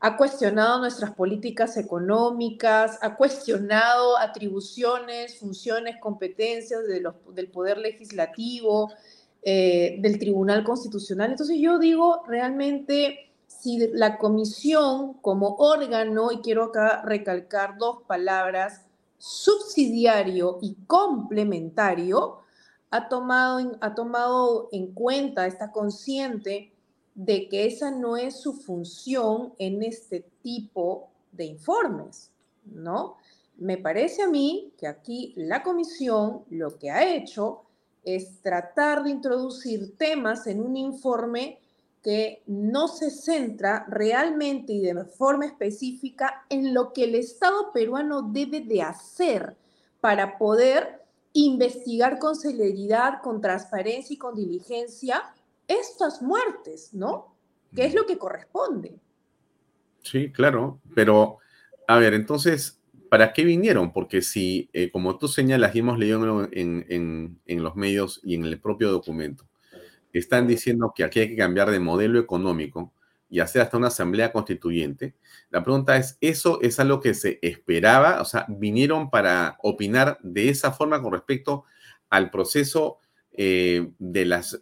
ha 0.00 0.16
cuestionado 0.16 0.78
nuestras 0.78 1.11
políticas 1.11 1.76
económicas, 1.76 2.98
ha 3.03 3.14
cuestionado 3.14 4.16
atribuciones, 4.16 5.38
funciones, 5.38 5.96
competencias 6.00 6.80
del 6.86 7.48
Poder 7.48 7.76
Legislativo, 7.76 8.90
eh, 9.42 9.98
del 10.00 10.18
Tribunal 10.18 10.64
Constitucional. 10.64 11.32
Entonces 11.32 11.59
yo 11.61 11.78
digo, 11.78 12.22
realmente, 12.26 13.34
si 13.48 13.86
la 13.92 14.16
comisión 14.16 15.12
como 15.20 15.57
órgano, 15.57 16.32
y 16.32 16.38
quiero 16.38 16.64
acá 16.64 17.03
recalcar 17.05 17.76
dos 17.76 17.98
palabras, 18.07 18.86
subsidiario 19.18 20.59
y 20.62 20.74
complementario, 20.86 22.41
ha 22.93 23.09
tomado, 23.09 23.78
ha 23.80 23.95
tomado 23.95 24.68
en 24.70 24.93
cuenta, 24.93 25.47
está 25.47 25.72
consciente 25.72 26.72
de 27.14 27.49
que 27.49 27.66
esa 27.66 27.90
no 27.90 28.18
es 28.18 28.40
su 28.40 28.53
función 28.53 29.55
en 29.59 29.82
este 29.82 30.26
tipo 30.43 31.09
de 31.32 31.47
informes, 31.47 32.30
¿no? 32.66 33.16
Me 33.57 33.78
parece 33.78 34.22
a 34.22 34.28
mí 34.28 34.72
que 34.78 34.86
aquí 34.86 35.32
la 35.36 35.62
comisión 35.62 36.45
lo 36.51 36.78
que 36.78 36.90
ha 36.90 37.14
hecho 37.14 37.62
es 38.05 38.40
tratar 38.43 39.03
de 39.05 39.11
introducir 39.11 39.97
temas 39.97 40.47
en 40.47 40.61
un 40.61 40.76
informe 40.76 41.61
que 42.03 42.43
no 42.47 42.88
se 42.88 43.11
centra 43.11 43.86
realmente 43.88 44.72
y 44.74 44.80
de 44.80 45.05
forma 45.05 45.47
específica 45.47 46.45
en 46.51 46.74
lo 46.74 46.93
que 46.93 47.05
el 47.05 47.14
Estado 47.14 47.72
peruano 47.72 48.20
debe 48.22 48.61
de 48.61 48.82
hacer 48.82 49.57
para 50.01 50.36
poder 50.36 51.01
investigar 51.33 52.18
con 52.18 52.37
celeridad, 52.37 53.22
con 53.22 53.41
transparencia 53.41 54.14
y 54.14 54.18
con 54.18 54.35
diligencia 54.35 55.22
estas 55.66 56.22
muertes, 56.22 56.93
¿no? 56.93 57.35
¿Qué 57.74 57.87
es 57.87 57.95
lo 57.95 58.05
que 58.05 58.18
corresponde? 58.18 58.99
Sí, 60.03 60.30
claro, 60.30 60.80
pero 60.95 61.39
a 61.87 61.99
ver, 61.99 62.14
entonces, 62.14 62.80
¿para 63.09 63.33
qué 63.33 63.45
vinieron? 63.45 63.93
Porque 63.93 64.20
si, 64.20 64.68
eh, 64.72 64.91
como 64.91 65.16
tú 65.16 65.28
señalas 65.28 65.74
y 65.74 65.78
hemos 65.78 65.99
leído 65.99 66.49
en, 66.53 67.39
en, 67.47 67.62
los 67.62 67.76
medios 67.76 68.20
y 68.22 68.35
en 68.35 68.45
el 68.45 68.61
propio 68.61 68.91
documento, 68.91 69.47
están 70.12 70.47
diciendo 70.47 70.93
que 70.95 71.05
aquí 71.05 71.20
hay 71.20 71.28
que 71.30 71.37
cambiar 71.37 71.70
de 71.70 71.80
modelo 71.80 72.18
económico 72.18 72.93
y 73.33 73.41
hacer 73.41 73.62
hasta 73.62 73.78
una 73.78 73.87
asamblea 73.87 74.30
constituyente, 74.30 75.14
la 75.49 75.64
pregunta 75.64 75.97
es, 75.97 76.18
¿eso 76.20 76.61
es 76.61 76.78
algo 76.78 77.01
que 77.01 77.14
se 77.14 77.39
esperaba? 77.41 78.20
O 78.20 78.26
sea, 78.26 78.45
¿vinieron 78.47 79.09
para 79.09 79.57
opinar 79.62 80.18
de 80.22 80.51
esa 80.51 80.70
forma 80.70 81.01
con 81.01 81.14
respecto 81.14 81.64
al 82.11 82.28
proceso 82.28 82.99
eh, 83.33 83.91
de 83.99 84.26
las 84.26 84.61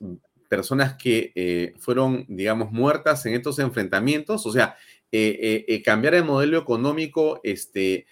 personas 0.49 0.95
que 0.95 1.33
eh, 1.35 1.75
fueron, 1.81 2.25
digamos, 2.29 2.71
muertas 2.71 3.27
en 3.27 3.35
estos 3.35 3.59
enfrentamientos? 3.59 4.47
O 4.47 4.53
sea, 4.53 4.77
eh, 5.11 5.83
cambiar 5.85 6.15
el 6.15 6.25
modelo 6.25 6.57
económico 6.57 7.41
este, 7.43 8.07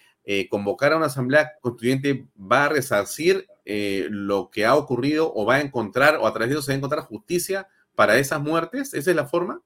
convocar 0.51 0.93
a 0.93 0.97
una 0.97 1.07
asamblea 1.07 1.53
constituyente 1.61 2.27
va 2.37 2.65
a 2.65 2.69
resarcir 2.71 3.47
lo 3.65 4.51
que 4.51 4.67
ha 4.67 4.75
ocurrido 4.75 5.33
o 5.33 5.47
va 5.47 5.55
a 5.55 5.61
encontrar 5.61 6.17
o 6.17 6.27
a 6.27 6.33
través 6.33 6.49
de 6.49 6.55
eso 6.55 6.63
se 6.63 6.73
va 6.73 6.75
a 6.75 6.79
encontrar 6.79 7.05
justicia 7.05 7.69
para 7.95 8.19
esas 8.19 8.41
muertes? 8.41 8.93
¿Esa 8.93 9.11
es 9.11 9.17
la 9.17 9.27
forma? 9.27 9.63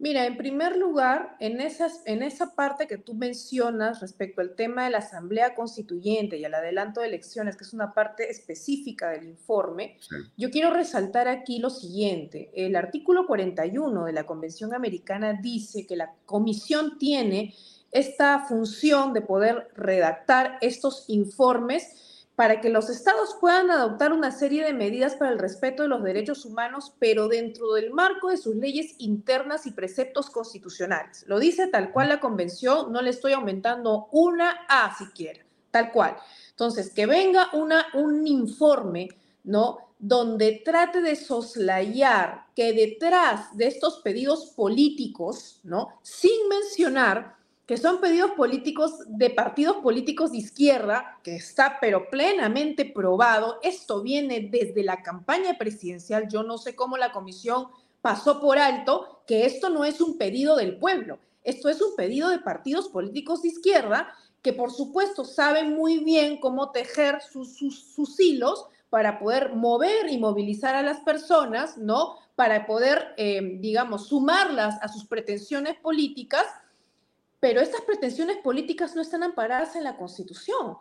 Mira, 0.00 0.24
en 0.24 0.38
primer 0.38 0.78
lugar, 0.78 1.36
en, 1.40 1.60
esas, 1.60 2.00
en 2.06 2.22
esa 2.22 2.54
parte 2.54 2.86
que 2.86 2.96
tú 2.96 3.12
mencionas 3.12 4.00
respecto 4.00 4.40
al 4.40 4.54
tema 4.54 4.84
de 4.84 4.90
la 4.90 4.98
Asamblea 4.98 5.54
Constituyente 5.54 6.38
y 6.38 6.44
al 6.46 6.54
adelanto 6.54 7.02
de 7.02 7.08
elecciones, 7.08 7.54
que 7.54 7.64
es 7.64 7.74
una 7.74 7.92
parte 7.92 8.30
específica 8.30 9.10
del 9.10 9.24
informe, 9.24 9.98
yo 10.38 10.50
quiero 10.50 10.70
resaltar 10.72 11.28
aquí 11.28 11.58
lo 11.58 11.68
siguiente. 11.68 12.50
El 12.54 12.76
artículo 12.76 13.26
41 13.26 14.06
de 14.06 14.12
la 14.14 14.24
Convención 14.24 14.72
Americana 14.72 15.34
dice 15.34 15.86
que 15.86 15.96
la 15.96 16.14
Comisión 16.24 16.96
tiene 16.98 17.54
esta 17.92 18.46
función 18.46 19.12
de 19.12 19.20
poder 19.20 19.68
redactar 19.76 20.56
estos 20.62 21.04
informes 21.08 22.09
para 22.40 22.62
que 22.62 22.70
los 22.70 22.88
estados 22.88 23.36
puedan 23.38 23.70
adoptar 23.70 24.14
una 24.14 24.30
serie 24.30 24.64
de 24.64 24.72
medidas 24.72 25.14
para 25.14 25.30
el 25.30 25.38
respeto 25.38 25.82
de 25.82 25.90
los 25.90 26.02
derechos 26.02 26.46
humanos, 26.46 26.94
pero 26.98 27.28
dentro 27.28 27.74
del 27.74 27.92
marco 27.92 28.30
de 28.30 28.38
sus 28.38 28.56
leyes 28.56 28.94
internas 28.96 29.66
y 29.66 29.72
preceptos 29.72 30.30
constitucionales. 30.30 31.26
Lo 31.26 31.38
dice 31.38 31.66
tal 31.66 31.92
cual 31.92 32.08
la 32.08 32.18
convención, 32.18 32.90
no 32.92 33.02
le 33.02 33.10
estoy 33.10 33.34
aumentando 33.34 34.08
una 34.10 34.64
A 34.70 34.96
siquiera, 34.96 35.44
tal 35.70 35.92
cual. 35.92 36.16
Entonces, 36.48 36.94
que 36.94 37.04
venga 37.04 37.50
una, 37.52 37.88
un 37.92 38.26
informe, 38.26 39.10
¿no? 39.44 39.90
Donde 39.98 40.62
trate 40.64 41.02
de 41.02 41.16
soslayar 41.16 42.46
que 42.56 42.72
detrás 42.72 43.54
de 43.54 43.66
estos 43.66 43.98
pedidos 43.98 44.46
políticos, 44.56 45.60
¿no? 45.62 45.88
Sin 46.00 46.48
mencionar 46.48 47.36
que 47.70 47.76
son 47.76 48.00
pedidos 48.00 48.32
políticos 48.32 49.04
de 49.06 49.30
partidos 49.30 49.76
políticos 49.76 50.32
de 50.32 50.38
izquierda, 50.38 51.20
que 51.22 51.36
está 51.36 51.78
pero 51.80 52.10
plenamente 52.10 52.84
probado. 52.84 53.60
Esto 53.62 54.02
viene 54.02 54.48
desde 54.50 54.82
la 54.82 55.04
campaña 55.04 55.56
presidencial. 55.56 56.26
Yo 56.26 56.42
no 56.42 56.58
sé 56.58 56.74
cómo 56.74 56.96
la 56.96 57.12
comisión 57.12 57.68
pasó 58.02 58.40
por 58.40 58.58
alto 58.58 59.22
que 59.24 59.46
esto 59.46 59.70
no 59.70 59.84
es 59.84 60.00
un 60.00 60.18
pedido 60.18 60.56
del 60.56 60.78
pueblo. 60.78 61.20
Esto 61.44 61.68
es 61.68 61.80
un 61.80 61.94
pedido 61.94 62.30
de 62.30 62.40
partidos 62.40 62.88
políticos 62.88 63.42
de 63.42 63.50
izquierda 63.50 64.16
que 64.42 64.52
por 64.52 64.72
supuesto 64.72 65.24
saben 65.24 65.76
muy 65.76 65.98
bien 65.98 66.40
cómo 66.40 66.72
tejer 66.72 67.20
sus, 67.22 67.56
sus, 67.56 68.18
hilos 68.18 68.66
para 68.88 69.20
poder 69.20 69.54
mover 69.54 70.08
y 70.08 70.18
movilizar 70.18 70.74
a 70.74 70.82
las 70.82 70.98
personas, 71.02 71.78
¿no? 71.78 72.16
Para 72.34 72.66
poder, 72.66 73.14
eh, 73.16 73.58
digamos, 73.60 74.08
sumarlas 74.08 74.74
a 74.82 74.88
sus 74.88 75.04
pretensiones 75.04 75.76
políticas 75.76 76.46
pero 77.40 77.60
estas 77.60 77.80
pretensiones 77.80 78.36
políticas 78.36 78.94
no 78.94 79.02
están 79.02 79.22
amparadas 79.22 79.74
en 79.74 79.84
la 79.84 79.96
Constitución. 79.96 80.76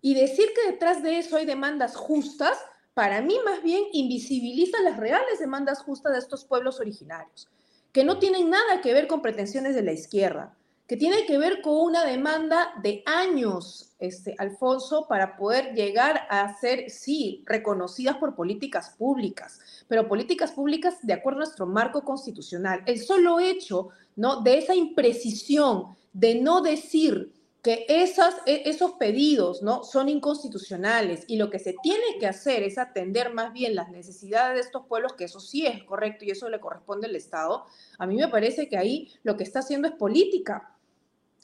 Y 0.00 0.14
decir 0.14 0.48
que 0.54 0.70
detrás 0.70 1.02
de 1.02 1.18
eso 1.18 1.36
hay 1.36 1.44
demandas 1.44 1.96
justas, 1.96 2.58
para 2.94 3.20
mí 3.20 3.36
más 3.44 3.62
bien 3.62 3.82
invisibiliza 3.92 4.80
las 4.82 4.96
reales 4.96 5.40
demandas 5.40 5.82
justas 5.82 6.12
de 6.12 6.20
estos 6.20 6.44
pueblos 6.44 6.78
originarios, 6.78 7.48
que 7.92 8.04
no 8.04 8.18
tienen 8.18 8.50
nada 8.50 8.80
que 8.80 8.92
ver 8.92 9.08
con 9.08 9.22
pretensiones 9.22 9.74
de 9.74 9.82
la 9.82 9.92
izquierda, 9.92 10.54
que 10.86 10.96
tiene 10.96 11.24
que 11.24 11.38
ver 11.38 11.62
con 11.62 11.76
una 11.76 12.04
demanda 12.04 12.74
de 12.82 13.02
años, 13.06 13.94
este, 13.98 14.34
Alfonso, 14.38 15.06
para 15.08 15.36
poder 15.36 15.74
llegar 15.74 16.26
a 16.28 16.54
ser, 16.58 16.90
sí, 16.90 17.42
reconocidas 17.46 18.18
por 18.18 18.34
políticas 18.36 18.90
públicas, 18.90 19.58
pero 19.88 20.06
políticas 20.06 20.52
públicas 20.52 20.98
de 21.02 21.14
acuerdo 21.14 21.38
a 21.38 21.44
nuestro 21.44 21.66
marco 21.66 22.04
constitucional. 22.04 22.82
El 22.84 23.00
solo 23.00 23.40
hecho 23.40 23.88
¿no? 24.16 24.42
de 24.42 24.58
esa 24.58 24.74
imprecisión 24.74 25.96
de 26.14 26.36
no 26.36 26.62
decir 26.62 27.32
que 27.62 27.86
esas, 27.88 28.36
e, 28.46 28.62
esos 28.66 28.92
pedidos 28.92 29.62
¿no? 29.62 29.84
son 29.84 30.08
inconstitucionales 30.08 31.24
y 31.26 31.36
lo 31.36 31.50
que 31.50 31.58
se 31.58 31.74
tiene 31.82 32.18
que 32.20 32.26
hacer 32.26 32.62
es 32.62 32.78
atender 32.78 33.32
más 33.32 33.52
bien 33.52 33.74
las 33.74 33.90
necesidades 33.90 34.54
de 34.54 34.60
estos 34.60 34.86
pueblos, 34.86 35.14
que 35.14 35.24
eso 35.24 35.40
sí 35.40 35.66
es 35.66 35.82
correcto 35.84 36.24
y 36.24 36.30
eso 36.30 36.48
le 36.48 36.60
corresponde 36.60 37.06
al 37.06 37.16
Estado, 37.16 37.64
a 37.98 38.06
mí 38.06 38.16
me 38.16 38.28
parece 38.28 38.68
que 38.68 38.76
ahí 38.76 39.10
lo 39.22 39.36
que 39.36 39.44
está 39.44 39.60
haciendo 39.60 39.88
es 39.88 39.94
política. 39.94 40.76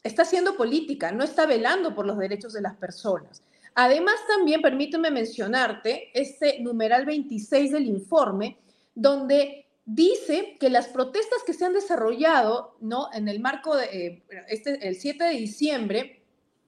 Está 0.02 0.22
haciendo 0.22 0.56
política, 0.56 1.10
no 1.12 1.24
está 1.24 1.46
velando 1.46 1.94
por 1.94 2.06
los 2.06 2.16
derechos 2.16 2.52
de 2.52 2.62
las 2.62 2.76
personas. 2.76 3.42
Además, 3.74 4.16
también 4.28 4.62
permíteme 4.62 5.10
mencionarte 5.10 6.10
este 6.12 6.60
numeral 6.60 7.06
26 7.06 7.72
del 7.72 7.86
informe, 7.86 8.58
donde 8.94 9.66
dice 9.84 10.56
que 10.60 10.70
las 10.70 10.88
protestas 10.88 11.42
que 11.44 11.54
se 11.54 11.64
han 11.64 11.72
desarrollado 11.72 12.76
¿no? 12.80 13.08
en 13.12 13.28
el 13.28 13.40
marco 13.40 13.76
de 13.76 13.84
eh, 13.86 14.24
este, 14.48 14.86
el 14.86 14.96
7 14.96 15.24
de 15.24 15.30
diciembre, 15.30 16.24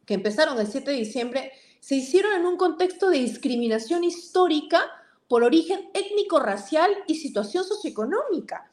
que 0.06 0.14
empezaron 0.14 0.58
el 0.58 0.66
7 0.66 0.90
de 0.90 0.96
diciembre, 0.96 1.52
se 1.80 1.96
hicieron 1.96 2.32
en 2.32 2.46
un 2.46 2.56
contexto 2.56 3.10
de 3.10 3.18
discriminación 3.18 4.04
histórica 4.04 4.84
por 5.28 5.42
origen 5.42 5.90
étnico-racial 5.94 6.90
y 7.06 7.16
situación 7.16 7.64
socioeconómica. 7.64 8.70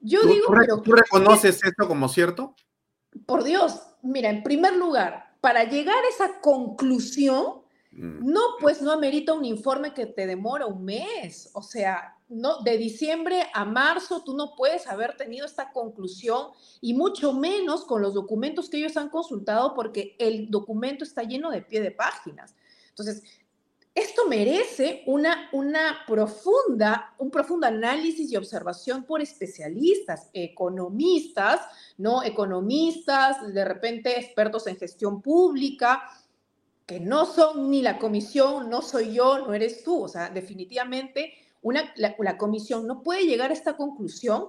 Yo 0.00 0.22
digo, 0.22 0.46
pero, 0.56 0.80
¿tú 0.80 0.92
reconoces 0.92 1.62
esto 1.64 1.88
como 1.88 2.08
cierto? 2.08 2.54
Por 3.26 3.44
Dios, 3.44 3.80
mira, 4.02 4.30
en 4.30 4.42
primer 4.42 4.76
lugar, 4.76 5.34
para 5.40 5.64
llegar 5.64 5.96
a 5.96 6.08
esa 6.08 6.40
conclusión, 6.40 7.62
mm. 7.92 8.30
no, 8.30 8.40
pues 8.60 8.82
no 8.82 8.92
amerita 8.92 9.32
un 9.32 9.44
informe 9.44 9.94
que 9.94 10.06
te 10.06 10.26
demora 10.26 10.66
un 10.66 10.84
mes. 10.84 11.50
O 11.54 11.62
sea, 11.62 12.15
no, 12.28 12.62
de 12.62 12.76
diciembre 12.76 13.46
a 13.54 13.64
marzo 13.64 14.22
tú 14.24 14.36
no 14.36 14.54
puedes 14.56 14.86
haber 14.86 15.16
tenido 15.16 15.46
esta 15.46 15.70
conclusión 15.72 16.48
y 16.80 16.94
mucho 16.94 17.32
menos 17.32 17.84
con 17.84 18.02
los 18.02 18.14
documentos 18.14 18.68
que 18.68 18.78
ellos 18.78 18.96
han 18.96 19.10
consultado 19.10 19.74
porque 19.74 20.16
el 20.18 20.50
documento 20.50 21.04
está 21.04 21.22
lleno 21.22 21.50
de 21.50 21.62
pie 21.62 21.80
de 21.80 21.92
páginas. 21.92 22.54
Entonces, 22.88 23.22
esto 23.94 24.26
merece 24.28 25.04
una, 25.06 25.48
una 25.52 26.00
profunda, 26.06 27.14
un 27.16 27.30
profundo 27.30 27.66
análisis 27.66 28.30
y 28.30 28.36
observación 28.36 29.04
por 29.04 29.22
especialistas, 29.22 30.28
economistas, 30.34 31.62
¿no? 31.96 32.22
Economistas, 32.22 33.54
de 33.54 33.64
repente 33.64 34.18
expertos 34.20 34.66
en 34.66 34.76
gestión 34.76 35.22
pública, 35.22 36.02
que 36.84 37.00
no 37.00 37.24
son 37.24 37.70
ni 37.70 37.80
la 37.80 37.98
comisión, 37.98 38.68
no 38.68 38.82
soy 38.82 39.14
yo, 39.14 39.38
no 39.38 39.54
eres 39.54 39.82
tú. 39.82 40.02
O 40.02 40.08
sea, 40.08 40.28
definitivamente 40.28 41.32
la, 41.72 42.36
comisión 42.38 42.86
no 42.86 43.02
puede 43.02 43.26
llegar 43.26 43.50
a 43.50 43.54
esta 43.54 43.76
conclusión 43.76 44.48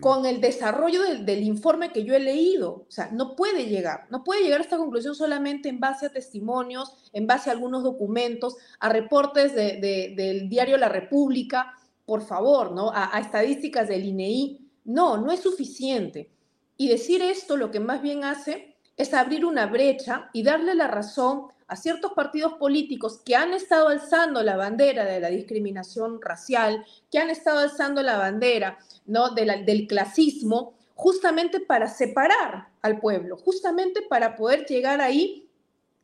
con 0.00 0.24
el 0.24 0.40
desarrollo 0.40 1.02
del, 1.02 1.42
informe 1.42 1.90
que 1.90 2.04
yo 2.04 2.14
he 2.14 2.20
leído. 2.20 2.84
O 2.88 2.90
sea, 2.90 3.10
no 3.10 3.34
puede 3.34 3.66
llegar, 3.66 4.06
no 4.10 4.22
puede 4.22 4.42
llegar 4.42 4.60
a 4.60 4.64
esta 4.64 4.76
conclusión 4.76 5.14
solamente 5.14 5.68
en 5.68 5.80
base 5.80 6.06
a 6.06 6.12
testimonios, 6.12 7.10
en 7.12 7.26
base 7.26 7.50
a 7.50 7.52
algunos 7.54 7.82
documentos, 7.82 8.56
a 8.78 8.88
reportes 8.88 9.54
del 9.54 10.48
diario 10.48 10.78
La 10.78 10.88
República, 10.88 11.74
por 12.06 12.22
favor, 12.22 12.72
¿no? 12.72 12.90
A, 12.90 13.16
a 13.16 13.20
estadísticas 13.20 13.88
del 13.88 14.04
INEI. 14.04 14.60
E 14.60 14.64
no, 14.84 15.16
no 15.16 15.32
es 15.32 15.40
suficiente. 15.40 16.30
Y 16.76 16.88
decir 16.88 17.22
esto 17.22 17.56
lo 17.56 17.70
que 17.70 17.80
más 17.80 18.02
bien 18.02 18.24
hace 18.24 18.76
es 18.96 19.14
abrir 19.14 19.44
una 19.44 19.66
brecha 19.66 20.30
y 20.32 20.42
darle 20.42 20.74
la 20.74 20.88
razón 20.88 21.48
a 21.74 21.76
ciertos 21.76 22.12
partidos 22.12 22.54
políticos 22.54 23.20
que 23.24 23.34
han 23.34 23.52
estado 23.52 23.88
alzando 23.88 24.42
la 24.42 24.56
bandera 24.56 25.04
de 25.04 25.20
la 25.20 25.28
discriminación 25.28 26.22
racial, 26.22 26.86
que 27.10 27.18
han 27.18 27.30
estado 27.30 27.58
alzando 27.58 28.00
la 28.00 28.16
bandera 28.16 28.78
¿no? 29.06 29.30
del 29.30 29.86
clasismo, 29.88 30.74
justamente 30.94 31.58
para 31.58 31.88
separar 31.88 32.68
al 32.80 33.00
pueblo, 33.00 33.36
justamente 33.36 34.02
para 34.02 34.36
poder 34.36 34.64
llegar 34.66 35.00
ahí 35.00 35.48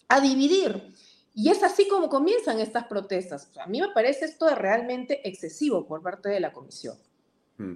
a 0.09 0.21
dividir. 0.21 0.93
Y 1.35 1.51
es 1.51 1.63
así 1.63 1.87
como 1.87 2.09
comienzan 2.09 2.59
estas 2.59 2.87
protestas. 2.87 3.49
a 3.63 3.69
mí 3.69 3.81
me 3.81 3.91
parece 3.91 4.25
esto 4.25 4.53
realmente 4.53 5.27
excesivo 5.29 5.87
por 5.87 6.03
parte 6.03 6.29
de 6.29 6.41
la 6.41 6.53
comisión. 6.53 6.99
Mm. 7.59 7.75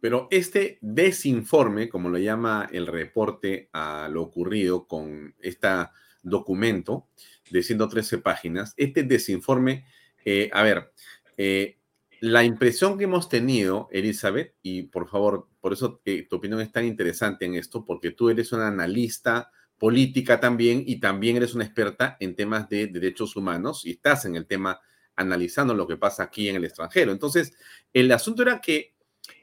Pero 0.00 0.28
este 0.30 0.78
desinforme, 0.80 1.90
como 1.90 2.08
lo 2.08 2.18
llama 2.18 2.68
el 2.72 2.86
reporte 2.86 3.68
a 3.72 4.08
lo 4.10 4.22
ocurrido 4.22 4.86
con 4.86 5.34
esta 5.40 5.92
documento 6.24 7.08
de 7.50 7.62
113 7.62 8.18
páginas, 8.18 8.74
este 8.76 9.02
desinforme, 9.02 9.86
eh, 10.24 10.50
a 10.52 10.62
ver, 10.62 10.92
eh, 11.36 11.78
la 12.20 12.42
impresión 12.42 12.96
que 12.96 13.04
hemos 13.04 13.28
tenido, 13.28 13.88
Elizabeth, 13.90 14.54
y 14.62 14.84
por 14.84 15.08
favor, 15.08 15.48
por 15.60 15.72
eso 15.74 16.00
eh, 16.04 16.26
tu 16.28 16.36
opinión 16.36 16.60
es 16.60 16.72
tan 16.72 16.86
interesante 16.86 17.44
en 17.44 17.54
esto, 17.54 17.84
porque 17.84 18.12
tú 18.12 18.30
eres 18.30 18.52
una 18.52 18.68
analista 18.68 19.50
política 19.78 20.40
también 20.40 20.82
y 20.86 21.00
también 21.00 21.36
eres 21.36 21.54
una 21.54 21.64
experta 21.64 22.16
en 22.20 22.34
temas 22.34 22.68
de 22.68 22.86
derechos 22.86 23.36
humanos 23.36 23.84
y 23.84 23.90
estás 23.90 24.24
en 24.24 24.36
el 24.36 24.46
tema 24.46 24.80
analizando 25.16 25.74
lo 25.74 25.86
que 25.86 25.96
pasa 25.96 26.22
aquí 26.22 26.48
en 26.48 26.56
el 26.56 26.64
extranjero. 26.64 27.12
Entonces, 27.12 27.52
el 27.92 28.10
asunto 28.10 28.42
era 28.42 28.60
que 28.60 28.94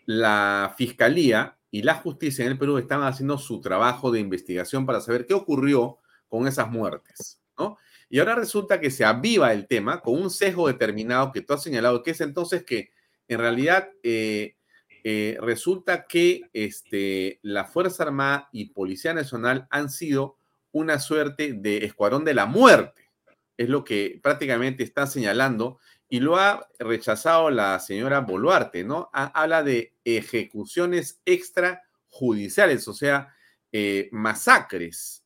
la 0.06 0.74
fiscalía 0.78 1.58
y 1.70 1.84
la 1.84 1.96
justicia 1.96 2.44
en 2.46 2.52
el 2.52 2.58
Perú 2.58 2.78
estaban 2.78 3.08
haciendo 3.08 3.38
su 3.38 3.62
trabajo 3.62 4.12
de 4.12 4.20
investigación 4.20 4.86
para 4.86 5.02
saber 5.02 5.26
qué 5.26 5.34
ocurrió 5.34 6.00
con 6.28 6.48
esas 6.48 6.70
muertes, 6.70 7.40
¿no? 7.58 7.78
Y 8.14 8.20
ahora 8.20 8.36
resulta 8.36 8.82
que 8.82 8.92
se 8.92 9.06
aviva 9.06 9.54
el 9.54 9.68
tema 9.68 10.02
con 10.02 10.22
un 10.22 10.30
sesgo 10.30 10.68
determinado 10.68 11.32
que 11.32 11.40
tú 11.40 11.54
has 11.54 11.64
señalado, 11.64 12.04
que 12.04 12.12
es 12.12 12.20
entonces 12.20 12.66
que 12.66 12.92
en 13.30 13.40
realidad 13.40 13.90
eh, 14.04 14.58
eh, 15.06 15.38
resulta 15.40 16.06
que 16.08 16.42
este, 16.52 17.40
la 17.42 17.64
Fuerza 17.64 18.04
Armada 18.04 18.50
y 18.52 18.66
Policía 18.72 19.14
Nacional 19.14 19.66
han 19.72 19.90
sido 19.90 20.36
una 20.74 21.00
suerte 21.00 21.54
de 21.54 21.86
escuadrón 21.86 22.26
de 22.26 22.34
la 22.34 22.46
muerte. 22.46 23.10
Es 23.56 23.70
lo 23.70 23.86
que 23.86 24.20
prácticamente 24.22 24.84
está 24.84 25.08
señalando 25.08 25.80
y 26.10 26.20
lo 26.20 26.36
ha 26.36 26.68
rechazado 26.80 27.50
la 27.50 27.80
señora 27.80 28.20
Boluarte, 28.20 28.84
¿no? 28.84 29.10
habla 29.14 29.64
de 29.64 29.96
ejecuciones 30.04 31.22
extrajudiciales, 31.24 32.90
o 32.90 32.94
sea, 32.94 33.34
eh, 33.72 34.10
masacres. 34.12 35.24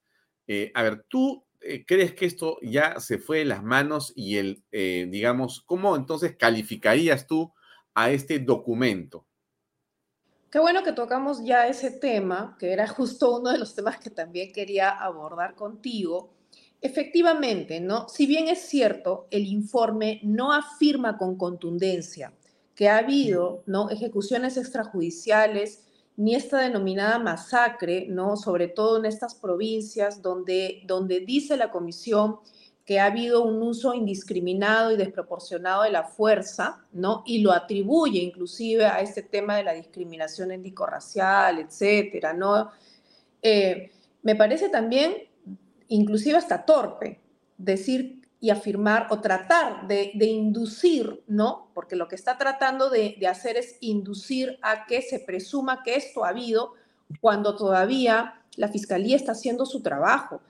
A 0.75 0.83
ver, 0.83 1.03
¿tú 1.07 1.44
crees 1.85 2.13
que 2.13 2.25
esto 2.25 2.57
ya 2.61 2.99
se 2.99 3.17
fue 3.17 3.39
de 3.39 3.45
las 3.45 3.63
manos 3.63 4.13
y 4.15 4.37
el, 4.37 4.63
digamos, 4.71 5.61
cómo 5.65 5.95
entonces 5.95 6.35
calificarías 6.37 7.27
tú 7.27 7.53
a 7.93 8.11
este 8.11 8.39
documento? 8.39 9.25
Qué 10.51 10.59
bueno 10.59 10.83
que 10.83 10.93
tocamos 10.93 11.43
ya 11.43 11.67
ese 11.67 11.91
tema, 11.91 12.55
que 12.59 12.71
era 12.71 12.87
justo 12.87 13.39
uno 13.39 13.51
de 13.51 13.57
los 13.57 13.75
temas 13.75 13.97
que 13.97 14.09
también 14.09 14.53
quería 14.53 14.89
abordar 14.89 15.55
contigo. 15.55 16.33
Efectivamente, 16.81 17.79
¿no? 17.79 18.07
Si 18.07 18.25
bien 18.25 18.47
es 18.47 18.59
cierto, 18.59 19.27
el 19.31 19.47
informe 19.47 20.19
no 20.23 20.53
afirma 20.53 21.17
con 21.17 21.37
contundencia 21.37 22.31
que 22.75 22.89
ha 22.89 22.97
habido, 22.97 23.63
¿no? 23.65 23.89
ejecuciones 23.89 24.57
extrajudiciales 24.57 25.84
ni 26.17 26.35
esta 26.35 26.61
denominada 26.61 27.19
masacre, 27.19 28.07
¿no? 28.09 28.37
Sobre 28.37 28.67
todo 28.67 28.97
en 28.97 29.05
estas 29.05 29.35
provincias 29.35 30.21
donde, 30.21 30.81
donde 30.85 31.19
dice 31.19 31.57
la 31.57 31.71
comisión 31.71 32.37
que 32.85 32.99
ha 32.99 33.05
habido 33.05 33.43
un 33.43 33.61
uso 33.63 33.95
indiscriminado 33.95 34.91
y 34.91 34.97
desproporcionado 34.97 35.83
de 35.83 35.91
la 35.91 36.03
fuerza, 36.03 36.85
¿no? 36.93 37.23
Y 37.25 37.39
lo 37.39 37.51
atribuye 37.51 38.19
inclusive 38.19 38.85
a 38.85 39.01
este 39.01 39.23
tema 39.23 39.57
de 39.57 39.63
la 39.63 39.73
discriminación 39.73 40.51
étnico-racial, 40.51 41.59
etcétera, 41.59 42.33
¿no? 42.33 42.69
Eh, 43.41 43.91
me 44.21 44.35
parece 44.35 44.69
también, 44.69 45.15
inclusive 45.87 46.37
hasta 46.37 46.63
torpe, 46.63 47.19
decir 47.57 48.24
y 48.45 48.51
afirmar 48.51 49.07
o 49.09 49.21
tratar 49.21 49.87
de, 49.87 50.11
inducir, 50.19 51.23
¿no? 51.25 51.71
Porque 51.73 51.95
lo 51.95 52.07
que 52.07 52.13
está 52.13 52.37
tratando 52.37 52.91
de, 52.91 53.17
hacer 53.27 53.57
es 53.57 53.77
inducir 53.81 54.59
a 54.61 54.85
que 54.85 55.01
se 55.01 55.17
presuma 55.17 55.81
que 55.81 55.95
esto 55.95 56.23
ha 56.23 56.29
habido 56.29 56.73
cuando 57.21 57.55
todavía 57.55 58.43
la 58.55 58.67
fiscalía 58.67 59.15
está 59.15 59.31
haciendo 59.31 59.65
su 59.65 59.81
trabajo. 59.81 60.41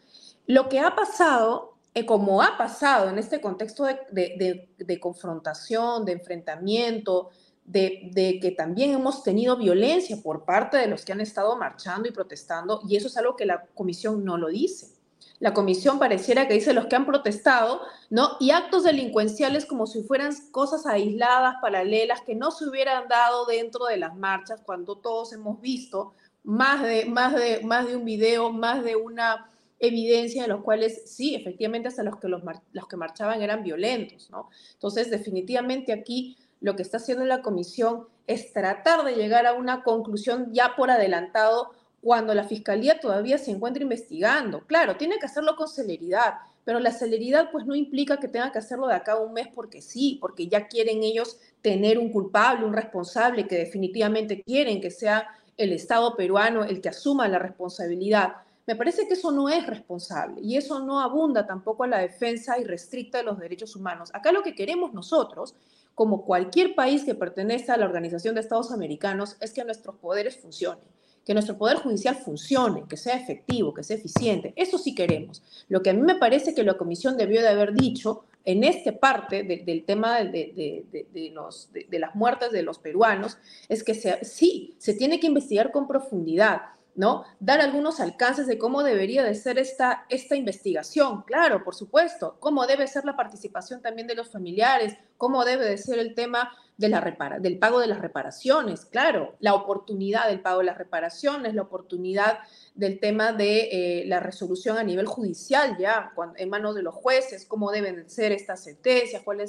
Lo 0.45 0.67
que 0.67 0.81
ha 0.81 0.93
pasado 0.93 1.77
eh, 1.93 2.05
como 2.05 2.41
ha 2.41 2.57
pasado 2.57 3.07
en 3.07 3.17
este 3.17 3.39
contexto 3.39 3.85
de, 3.85 4.99
confrontación, 4.99 6.03
de 6.03 6.11
enfrentamiento, 6.11 7.29
de, 7.63 8.39
que 8.41 8.51
también 8.51 8.91
hemos 8.91 9.23
tenido 9.23 9.55
violencia 9.55 10.17
por 10.21 10.43
parte 10.43 10.75
de 10.75 10.87
los 10.87 11.05
que 11.05 11.13
han 11.13 11.21
estado 11.21 11.55
marchando 11.55 12.09
y 12.09 12.11
protestando, 12.11 12.81
y 12.85 12.97
eso 12.97 13.07
es 13.07 13.15
algo 13.15 13.37
que 13.37 13.45
la 13.45 13.67
comisión 13.73 14.25
no 14.25 14.37
lo 14.37 14.49
dice. 14.49 14.94
La 15.39 15.53
comisión 15.53 15.99
pareciera 15.99 16.47
que 16.47 16.53
dice 16.53 16.73
los 16.73 16.85
que 16.87 16.95
han 16.95 17.05
protestado, 17.05 17.81
¿no? 18.09 18.37
Y 18.39 18.51
actos 18.51 18.83
delincuenciales 18.83 19.65
como 19.65 19.85
si 19.85 20.01
fueran 20.03 20.33
cosas 20.51 20.85
aisladas, 20.85 21.55
paralelas, 21.61 22.21
que 22.21 22.35
no 22.35 22.51
se 22.51 22.67
hubieran 22.67 23.07
dado 23.07 23.45
dentro 23.45 23.85
de 23.85 23.97
las 23.97 24.15
marchas, 24.15 24.61
cuando 24.65 24.95
todos 24.97 25.33
hemos 25.33 25.59
visto 25.59 26.13
más 26.43 26.83
de, 26.83 27.05
más 27.05 27.33
de, 27.33 27.61
más 27.63 27.87
de 27.87 27.95
un 27.95 28.05
video, 28.05 28.51
más 28.51 28.83
de 28.83 28.95
una 28.95 29.49
evidencia 29.79 30.43
de 30.43 30.47
los 30.47 30.61
cuales 30.61 31.03
sí, 31.05 31.35
efectivamente, 31.35 31.89
hasta 31.89 32.03
los 32.03 32.17
que, 32.17 32.27
los, 32.27 32.41
los 32.71 32.87
que 32.87 32.95
marchaban 32.95 33.41
eran 33.41 33.63
violentos, 33.63 34.29
¿no? 34.29 34.49
Entonces, 34.73 35.09
definitivamente 35.09 35.91
aquí 35.91 36.37
lo 36.61 36.75
que 36.75 36.83
está 36.83 36.97
haciendo 36.97 37.25
la 37.25 37.41
comisión 37.41 38.07
es 38.27 38.53
tratar 38.53 39.03
de 39.03 39.15
llegar 39.15 39.45
a 39.45 39.53
una 39.53 39.83
conclusión 39.83 40.53
ya 40.53 40.75
por 40.75 40.89
adelantado 40.89 41.71
cuando 42.05 42.35
la 42.35 42.43
fiscalía 42.43 42.99
todavía 42.99 43.39
se 43.39 43.49
encuentra 43.49 43.81
investigando. 43.81 44.59
Claro, 44.67 44.95
tiene 44.95 45.17
que 45.17 45.25
hacerlo 45.25 45.55
con 45.55 45.67
celeridad, 45.67 46.35
pero 46.63 46.79
la 46.79 46.91
celeridad 46.91 47.49
pues 47.51 47.65
no 47.65 47.73
implica 47.73 48.17
que 48.17 48.27
tenga 48.27 48.51
que 48.51 48.59
hacerlo 48.59 48.85
de 48.85 48.93
acá 48.93 49.13
a 49.13 49.19
un 49.19 49.33
mes 49.33 49.47
porque 49.47 49.81
sí, 49.81 50.19
porque 50.21 50.47
ya 50.47 50.67
quieren 50.67 51.01
ellos 51.01 51.39
tener 51.63 51.97
un 51.97 52.11
culpable, 52.11 52.63
un 52.63 52.73
responsable, 52.73 53.47
que 53.47 53.57
definitivamente 53.57 54.43
quieren 54.43 54.81
que 54.81 54.91
sea 54.91 55.27
el 55.57 55.71
Estado 55.71 56.15
peruano 56.15 56.63
el 56.63 56.79
que 56.79 56.89
asuma 56.89 57.27
la 57.27 57.39
responsabilidad. 57.39 58.33
Me 58.67 58.75
parece 58.75 59.07
que 59.07 59.15
eso 59.15 59.31
no 59.31 59.49
es 59.49 59.65
responsable 59.65 60.41
y 60.43 60.57
eso 60.57 60.81
no 60.81 61.01
abunda 61.01 61.47
tampoco 61.47 61.85
a 61.85 61.87
la 61.87 61.97
defensa 61.97 62.59
irrestricta 62.59 63.17
de 63.17 63.23
los 63.23 63.39
derechos 63.39 63.75
humanos. 63.75 64.11
Acá 64.13 64.31
lo 64.31 64.43
que 64.43 64.53
queremos 64.53 64.93
nosotros, 64.93 65.55
como 65.95 66.23
cualquier 66.23 66.75
país 66.75 67.03
que 67.03 67.15
pertenece 67.15 67.71
a 67.71 67.77
la 67.77 67.85
Organización 67.85 68.35
de 68.35 68.41
Estados 68.41 68.71
Americanos, 68.71 69.37
es 69.39 69.53
que 69.53 69.63
nuestros 69.63 69.95
poderes 69.95 70.37
funcionen, 70.37 70.83
que 71.25 71.33
nuestro 71.33 71.57
poder 71.57 71.77
judicial 71.77 72.15
funcione, 72.15 72.83
que 72.87 72.97
sea 72.97 73.17
efectivo, 73.17 73.73
que 73.73 73.83
sea 73.83 73.97
eficiente. 73.97 74.53
Eso 74.55 74.77
sí 74.77 74.93
queremos. 74.93 75.43
Lo 75.67 75.81
que 75.81 75.89
a 75.89 75.93
mí 75.93 76.01
me 76.01 76.15
parece 76.15 76.53
que 76.53 76.63
la 76.63 76.75
comisión 76.75 77.17
debió 77.17 77.41
de 77.41 77.49
haber 77.49 77.73
dicho 77.73 78.25
en 78.45 78.63
esta 78.63 78.91
parte 78.91 79.43
del 79.43 79.83
tema 79.85 80.19
de, 80.23 80.85
los, 81.33 81.73
de, 81.73 81.99
las 81.99 82.13
muertes 82.13 82.51
de 82.51 82.61
los 82.61 82.77
peruanos 82.77 83.39
es 83.67 83.83
que 83.83 83.95
sí, 84.23 84.75
se 84.77 84.93
tiene 84.93 85.19
que 85.19 85.27
investigar 85.27 85.71
con 85.71 85.87
profundidad 85.87 86.61
¿no? 86.95 87.25
Dar 87.39 87.59
algunos 87.59 87.99
alcances 87.99 88.47
de 88.47 88.57
cómo 88.57 88.81
debería 88.81 89.23
de 89.23 89.35
ser 89.35 89.59
esta, 89.59 90.05
esta 90.09 90.35
investigación, 90.35 91.23
claro, 91.23 91.63
por 91.63 91.75
supuesto, 91.75 92.37
cómo 92.39 92.65
debe 92.65 92.87
ser 92.87 93.03
la 93.03 93.17
participación 93.17 93.81
también 93.81 94.07
de 94.07 94.15
los 94.15 94.29
familiares, 94.29 94.97
cómo 95.17 95.43
debe 95.43 95.65
de 95.65 95.77
ser 95.77 95.99
el 95.99 96.15
tema 96.15 96.55
de 96.77 96.89
la 96.89 96.99
repara 96.99 97.39
del 97.39 97.57
pago 97.57 97.79
de 97.79 97.87
las 97.87 97.99
reparaciones, 97.99 98.85
claro, 98.85 99.35
la 99.39 99.53
oportunidad 99.53 100.27
del 100.27 100.41
pago 100.41 100.59
de 100.59 100.65
las 100.65 100.77
reparaciones, 100.77 101.53
la 101.53 101.61
oportunidad 101.61 102.39
del 102.73 102.99
tema 102.99 103.31
de 103.31 103.69
eh, 103.71 104.05
la 104.07 104.19
resolución 104.19 104.77
a 104.77 104.83
nivel 104.83 105.05
judicial 105.05 105.77
ya, 105.79 106.11
en 106.35 106.49
manos 106.49 106.75
de 106.75 106.83
los 106.83 106.93
jueces, 106.93 107.45
cómo 107.45 107.71
deben 107.71 108.09
ser 108.09 108.31
estas 108.31 108.63
sentencias, 108.63 109.21
cuál 109.23 109.41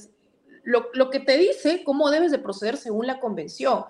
lo, 0.62 0.88
lo 0.94 1.10
que 1.10 1.20
te 1.20 1.36
dice 1.36 1.82
cómo 1.84 2.10
debes 2.10 2.30
de 2.30 2.38
proceder 2.38 2.76
según 2.76 3.06
la 3.06 3.20
convención. 3.20 3.84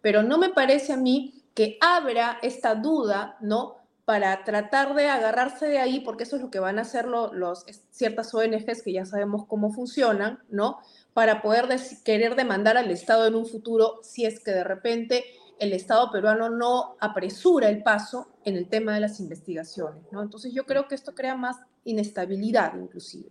Pero 0.00 0.22
no 0.22 0.38
me 0.38 0.50
parece 0.50 0.92
a 0.92 0.96
mí 0.96 1.42
que 1.54 1.76
abra 1.80 2.38
esta 2.42 2.74
duda, 2.76 3.36
¿no? 3.40 3.78
Para 4.04 4.44
tratar 4.44 4.94
de 4.94 5.08
agarrarse 5.08 5.66
de 5.66 5.78
ahí, 5.78 6.00
porque 6.00 6.22
eso 6.22 6.36
es 6.36 6.42
lo 6.42 6.50
que 6.50 6.60
van 6.60 6.78
a 6.78 6.82
hacer 6.82 7.06
los, 7.06 7.64
ciertas 7.90 8.32
ONGs 8.32 8.82
que 8.82 8.92
ya 8.92 9.04
sabemos 9.04 9.44
cómo 9.46 9.72
funcionan, 9.72 10.38
¿no? 10.50 10.78
Para 11.18 11.42
poder 11.42 11.64
querer 12.04 12.36
demandar 12.36 12.76
al 12.76 12.92
Estado 12.92 13.26
en 13.26 13.34
un 13.34 13.44
futuro 13.44 13.98
si 14.04 14.24
es 14.24 14.38
que 14.38 14.52
de 14.52 14.62
repente 14.62 15.24
el 15.58 15.72
Estado 15.72 16.12
peruano 16.12 16.48
no 16.48 16.96
apresura 17.00 17.68
el 17.68 17.82
paso 17.82 18.28
en 18.44 18.54
el 18.54 18.68
tema 18.68 18.94
de 18.94 19.00
las 19.00 19.18
investigaciones. 19.18 20.04
Entonces 20.12 20.54
yo 20.54 20.64
creo 20.64 20.86
que 20.86 20.94
esto 20.94 21.16
crea 21.16 21.34
más 21.34 21.56
inestabilidad 21.82 22.80
inclusive. 22.80 23.30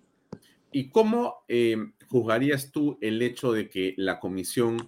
¿Y 0.69 0.89
cómo 0.89 1.45
eh, 1.47 1.77
juzgarías 2.09 2.73
tú 2.73 2.97
el 2.99 3.21
hecho 3.21 3.53
de 3.53 3.69
que 3.69 3.93
la 3.95 4.19
comisión 4.19 4.85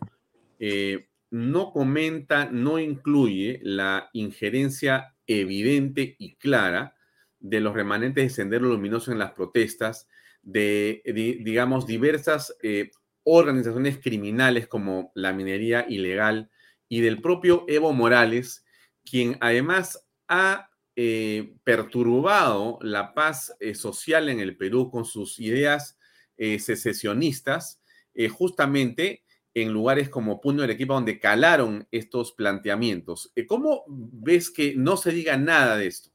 eh, 0.60 1.08
no 1.32 1.72
comenta, 1.72 2.50
no 2.52 2.80
incluye 2.80 3.62
la 3.64 4.10
injerencia 4.12 5.16
evidente 5.26 6.18
y 6.20 6.36
clara 6.36 6.98
de 7.40 7.62
los 7.62 7.74
remanentes 7.74 8.26
de 8.26 8.30
Sendero 8.30 8.66
Luminoso 8.66 9.14
en 9.14 9.20
las 9.20 9.32
protestas, 9.32 10.09
de, 10.42 11.02
digamos, 11.44 11.86
diversas 11.86 12.56
eh, 12.62 12.92
organizaciones 13.24 14.00
criminales 14.00 14.68
como 14.68 15.12
la 15.16 15.34
minería 15.34 15.86
ilegal 15.88 16.50
y 16.88 17.02
del 17.02 17.22
propio 17.22 17.66
Evo 17.68 17.94
Morales, 17.94 18.66
quien 19.04 19.38
además 19.42 20.08
ha 20.28 20.70
eh, 20.96 21.56
perturbado 21.64 22.80
la 22.82 23.14
paz 23.14 23.56
eh, 23.60 23.76
social 23.76 24.30
en 24.30 24.40
el 24.40 24.58
Perú 24.58 24.90
con 24.90 25.06
sus 25.06 25.40
ideas 25.40 25.98
secesionistas, 26.38 27.82
justamente 28.32 29.26
en 29.54 29.74
lugares 29.74 30.08
como 30.08 30.40
Puno 30.40 30.62
del 30.62 30.72
Equipo, 30.72 30.94
donde 30.94 31.20
calaron 31.20 31.86
estos 31.92 32.32
planteamientos. 32.32 33.34
¿Cómo 33.46 33.84
ves 33.88 34.50
que 34.50 34.74
no 34.74 34.96
se 34.96 35.12
diga 35.12 35.36
nada 35.36 35.76
de 35.76 35.88
esto? 35.88 36.12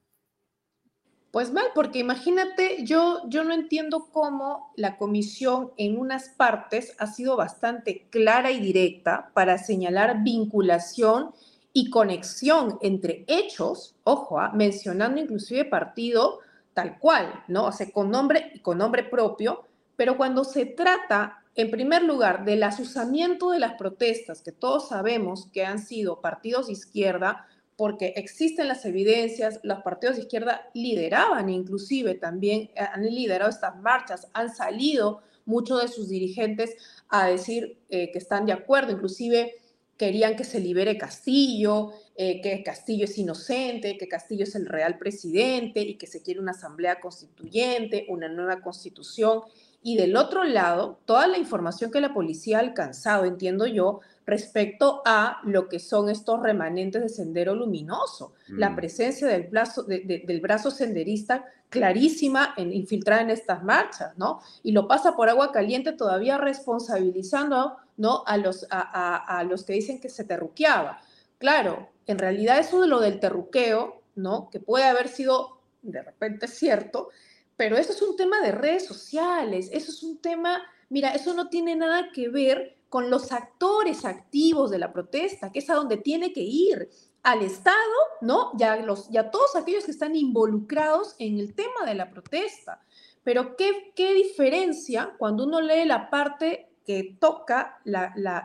Pues 1.34 1.52
mal, 1.52 1.66
porque 1.74 1.98
imagínate, 1.98 2.84
yo, 2.84 3.22
yo 3.26 3.42
no 3.42 3.54
entiendo 3.54 4.06
cómo 4.12 4.70
la 4.76 4.96
comisión 4.96 5.72
en 5.76 5.98
unas 5.98 6.28
partes 6.28 6.94
ha 7.00 7.08
sido 7.08 7.34
bastante 7.36 8.06
clara 8.10 8.52
y 8.52 8.60
directa 8.60 9.32
para 9.34 9.58
señalar 9.58 10.22
vinculación 10.22 11.32
y 11.72 11.90
conexión 11.90 12.78
entre 12.82 13.24
hechos, 13.26 13.96
ojo, 14.04 14.38
ah, 14.38 14.52
mencionando 14.54 15.20
inclusive 15.20 15.64
partido 15.64 16.38
tal 16.72 17.00
cual, 17.00 17.42
¿no? 17.48 17.64
O 17.64 17.72
sea, 17.72 17.90
con 17.90 18.12
nombre 18.12 18.52
y 18.54 18.60
con 18.60 18.78
nombre 18.78 19.02
propio, 19.02 19.64
pero 19.96 20.16
cuando 20.16 20.44
se 20.44 20.66
trata 20.66 21.44
en 21.56 21.70
primer 21.70 22.02
lugar, 22.02 22.44
del 22.44 22.62
asusamiento 22.62 23.50
de 23.50 23.60
las 23.60 23.74
protestas, 23.74 24.42
que 24.42 24.52
todos 24.52 24.88
sabemos 24.88 25.48
que 25.52 25.64
han 25.64 25.78
sido 25.78 26.20
partidos 26.20 26.66
de 26.66 26.72
izquierda, 26.72 27.46
porque 27.76 28.14
existen 28.16 28.68
las 28.68 28.84
evidencias, 28.84 29.60
los 29.62 29.82
partidos 29.82 30.16
de 30.16 30.22
izquierda 30.22 30.68
lideraban 30.74 31.48
inclusive 31.48 32.14
también, 32.14 32.70
eh, 32.74 32.86
han 32.92 33.04
liderado 33.04 33.50
estas 33.50 33.76
marchas, 33.76 34.28
han 34.32 34.54
salido 34.54 35.22
muchos 35.44 35.82
de 35.82 35.88
sus 35.88 36.08
dirigentes 36.08 36.76
a 37.08 37.26
decir 37.26 37.78
eh, 37.90 38.10
que 38.12 38.18
están 38.18 38.46
de 38.46 38.52
acuerdo, 38.52 38.92
inclusive 38.92 39.54
querían 39.96 40.36
que 40.36 40.44
se 40.44 40.60
libere 40.60 40.98
Castillo, 40.98 41.92
eh, 42.16 42.40
que 42.40 42.62
Castillo 42.62 43.04
es 43.04 43.16
inocente, 43.18 43.96
que 43.96 44.08
Castillo 44.08 44.44
es 44.44 44.54
el 44.54 44.66
real 44.66 44.98
presidente 44.98 45.80
y 45.80 45.94
que 45.94 46.06
se 46.06 46.22
quiere 46.22 46.40
una 46.40 46.52
asamblea 46.52 47.00
constituyente, 47.00 48.06
una 48.08 48.28
nueva 48.28 48.60
constitución. 48.60 49.42
Y 49.86 49.98
del 49.98 50.16
otro 50.16 50.44
lado, 50.44 50.98
toda 51.04 51.26
la 51.26 51.36
información 51.36 51.90
que 51.90 52.00
la 52.00 52.14
policía 52.14 52.56
ha 52.56 52.60
alcanzado, 52.60 53.26
entiendo 53.26 53.66
yo, 53.66 54.00
respecto 54.24 55.02
a 55.04 55.42
lo 55.44 55.68
que 55.68 55.78
son 55.78 56.08
estos 56.08 56.42
remanentes 56.42 57.02
de 57.02 57.10
sendero 57.10 57.54
luminoso, 57.54 58.32
la 58.48 58.70
mm. 58.70 58.76
presencia 58.76 59.28
del 59.28 59.42
brazo, 59.42 59.82
del 59.82 60.40
brazo 60.40 60.70
senderista 60.70 61.44
clarísima, 61.68 62.54
en, 62.56 62.72
infiltrada 62.72 63.20
en 63.20 63.28
estas 63.28 63.62
marchas, 63.62 64.16
¿no? 64.16 64.40
Y 64.62 64.72
lo 64.72 64.88
pasa 64.88 65.14
por 65.14 65.28
agua 65.28 65.52
caliente 65.52 65.92
todavía 65.92 66.38
responsabilizando, 66.38 67.76
¿no? 67.98 68.24
A 68.26 68.38
los, 68.38 68.66
a, 68.70 69.38
a 69.38 69.44
los 69.44 69.64
que 69.64 69.74
dicen 69.74 70.00
que 70.00 70.08
se 70.08 70.24
terruqueaba. 70.24 70.98
Claro, 71.36 71.90
en 72.06 72.18
realidad 72.18 72.58
eso 72.58 72.80
de 72.80 72.88
lo 72.88 73.00
del 73.00 73.20
terruqueo, 73.20 74.00
¿no? 74.14 74.48
Que 74.50 74.60
puede 74.60 74.84
haber 74.84 75.08
sido 75.08 75.58
de 75.84 76.02
repente 76.02 76.48
cierto, 76.48 77.10
pero 77.56 77.76
eso 77.76 77.92
es 77.92 78.02
un 78.02 78.16
tema 78.16 78.40
de 78.40 78.52
redes 78.52 78.86
sociales, 78.86 79.68
eso 79.72 79.90
es 79.90 80.02
un 80.02 80.18
tema, 80.18 80.62
mira, 80.88 81.10
eso 81.10 81.34
no 81.34 81.48
tiene 81.48 81.76
nada 81.76 82.10
que 82.12 82.28
ver 82.28 82.76
con 82.88 83.10
los 83.10 83.32
actores 83.32 84.04
activos 84.04 84.70
de 84.70 84.78
la 84.78 84.92
protesta, 84.92 85.50
que 85.50 85.58
es 85.58 85.70
a 85.70 85.74
donde 85.74 85.96
tiene 85.96 86.32
que 86.32 86.42
ir, 86.42 86.88
al 87.22 87.42
Estado, 87.42 87.76
¿no? 88.20 88.52
Ya, 88.56 88.76
los, 88.76 89.08
ya 89.08 89.30
todos 89.30 89.56
aquellos 89.56 89.84
que 89.84 89.90
están 89.90 90.14
involucrados 90.14 91.16
en 91.18 91.38
el 91.38 91.54
tema 91.54 91.86
de 91.86 91.94
la 91.94 92.10
protesta. 92.10 92.82
Pero 93.22 93.56
¿qué, 93.56 93.92
qué 93.96 94.12
diferencia 94.12 95.14
cuando 95.16 95.44
uno 95.44 95.62
lee 95.62 95.86
la 95.86 96.10
parte 96.10 96.68
que 96.84 97.16
toca 97.18 97.80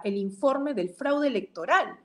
el 0.06 0.15
informe 0.15 0.73
del 0.73 0.90
fraude 0.90 1.27
electoral? 1.27 1.99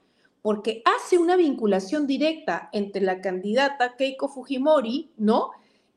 porque 0.44 0.82
hace 0.85 1.16
una 1.16 1.36
vinculación 1.36 2.06
directa 2.06 2.68
entre 2.72 3.01
la 3.01 3.22
candidata 3.22 3.97
Keiko 3.97 4.28
Fujimori, 4.28 5.10
¿no? 5.16 5.52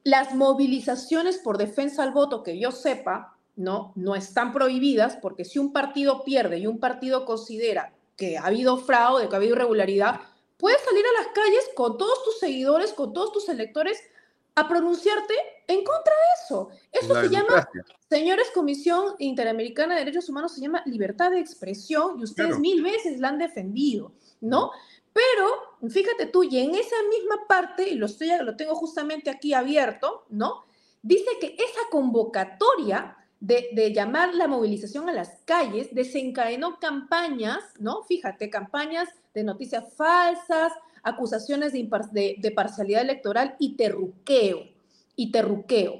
Las 0.08 0.34
movilizaciones 0.34 1.38
por 1.38 1.58
defensa 1.58 2.02
al 2.02 2.14
voto, 2.14 2.42
que 2.42 2.58
yo 2.58 2.72
sepa, 2.72 3.38
¿no? 3.58 3.92
No 3.96 4.16
están 4.16 4.54
prohibidas, 4.54 5.18
porque 5.18 5.44
si 5.44 5.60
un 5.60 5.74
partido 5.74 6.24
pierde 6.24 6.60
y 6.60 6.66
un 6.66 6.80
partido 6.80 7.26
considera 7.26 7.94
que 8.16 8.38
ha 8.38 8.46
habido 8.46 8.78
fraude, 8.78 9.28
que 9.28 9.36
ha 9.36 9.38
habido 9.38 9.56
irregularidad, 9.56 10.22
puedes 10.56 10.82
salir 10.82 11.04
a 11.06 11.22
las 11.22 11.34
calles 11.34 11.70
con 11.76 11.98
todos 11.98 12.24
tus 12.24 12.40
seguidores, 12.40 12.94
con 12.94 13.12
todos 13.12 13.34
tus 13.34 13.50
electores, 13.50 14.02
a 14.56 14.70
pronunciarte 14.70 15.34
en 15.68 15.84
contra 15.84 16.14
de 16.14 16.46
eso. 16.46 16.70
Eso 16.94 17.22
se 17.22 17.30
llama, 17.30 17.68
señores, 18.10 18.48
Comisión 18.54 19.16
Interamericana 19.20 19.94
de 19.94 20.06
Derechos 20.06 20.30
Humanos, 20.30 20.54
se 20.54 20.62
llama 20.62 20.84
libertad 20.86 21.32
de 21.32 21.42
expresión 21.42 22.18
y 22.18 22.24
ustedes 22.24 22.58
mil 22.60 22.82
veces 22.82 23.20
la 23.20 23.28
han 23.28 23.40
defendido. 23.40 24.14
¿no? 24.42 24.72
Pero 25.18 25.90
fíjate 25.90 26.28
tú, 26.28 26.44
y 26.44 26.60
en 26.60 26.76
esa 26.76 26.96
misma 27.10 27.48
parte, 27.48 27.90
y 27.90 27.96
lo, 27.96 28.06
estoy, 28.06 28.30
lo 28.40 28.56
tengo 28.56 28.76
justamente 28.76 29.32
aquí 29.32 29.52
abierto, 29.52 30.26
¿no? 30.30 30.66
Dice 31.02 31.26
que 31.42 31.56
esa 31.56 31.82
convocatoria 31.90 33.18
de, 33.40 33.92
llamar 33.96 34.36
la 34.36 34.48
movilización 34.48 35.10
a 35.10 35.14
las 35.14 35.42
calles 35.46 35.88
desencadenó 35.92 36.80
campañas, 36.80 37.64
¿no? 37.80 38.04
Fíjate, 38.04 38.52
campañas 38.52 39.10
de 39.34 39.44
noticias 39.44 39.92
falsas, 39.96 40.72
acusaciones 41.02 41.74
de, 41.74 42.54
parcialidad 42.56 43.02
electoral 43.02 43.56
y 43.58 43.76
terruqueo, 43.76 44.70
y 45.16 45.32
terruqueo. 45.32 45.96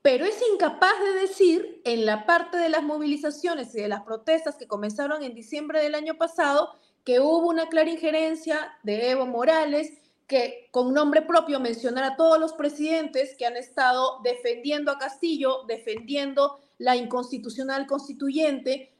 Pero 0.00 0.26
es 0.26 0.38
incapaz 0.52 0.94
de 1.02 1.20
decir 1.22 1.80
en 1.84 2.06
la 2.06 2.24
parte 2.24 2.58
de 2.58 2.68
las 2.68 2.84
movilizaciones 2.84 3.74
y 3.74 3.80
de 3.80 3.88
las 3.88 4.02
protestas 4.02 4.54
que 4.54 4.68
comenzaron 4.68 5.24
en 5.24 5.34
diciembre 5.34 5.82
del 5.82 5.96
año 5.96 6.14
pasado 6.14 6.78
que 7.04 7.20
hubo 7.20 7.48
una 7.48 7.68
clara 7.68 7.90
injerencia 7.90 8.76
de 8.82 9.10
Evo 9.10 9.26
Morales, 9.26 9.92
que 10.26 10.68
con 10.70 10.94
nombre 10.94 11.20
propio 11.22 11.60
mencionara 11.60 12.08
a 12.08 12.16
todos 12.16 12.40
los 12.40 12.54
presidentes 12.54 13.36
que 13.36 13.44
han 13.44 13.56
estado 13.56 14.20
defendiendo 14.24 14.90
a 14.90 14.98
Castillo, 14.98 15.64
defendiendo 15.68 16.58
la 16.78 16.96
inconstitucional 16.96 17.86
constituyente, 17.86 18.90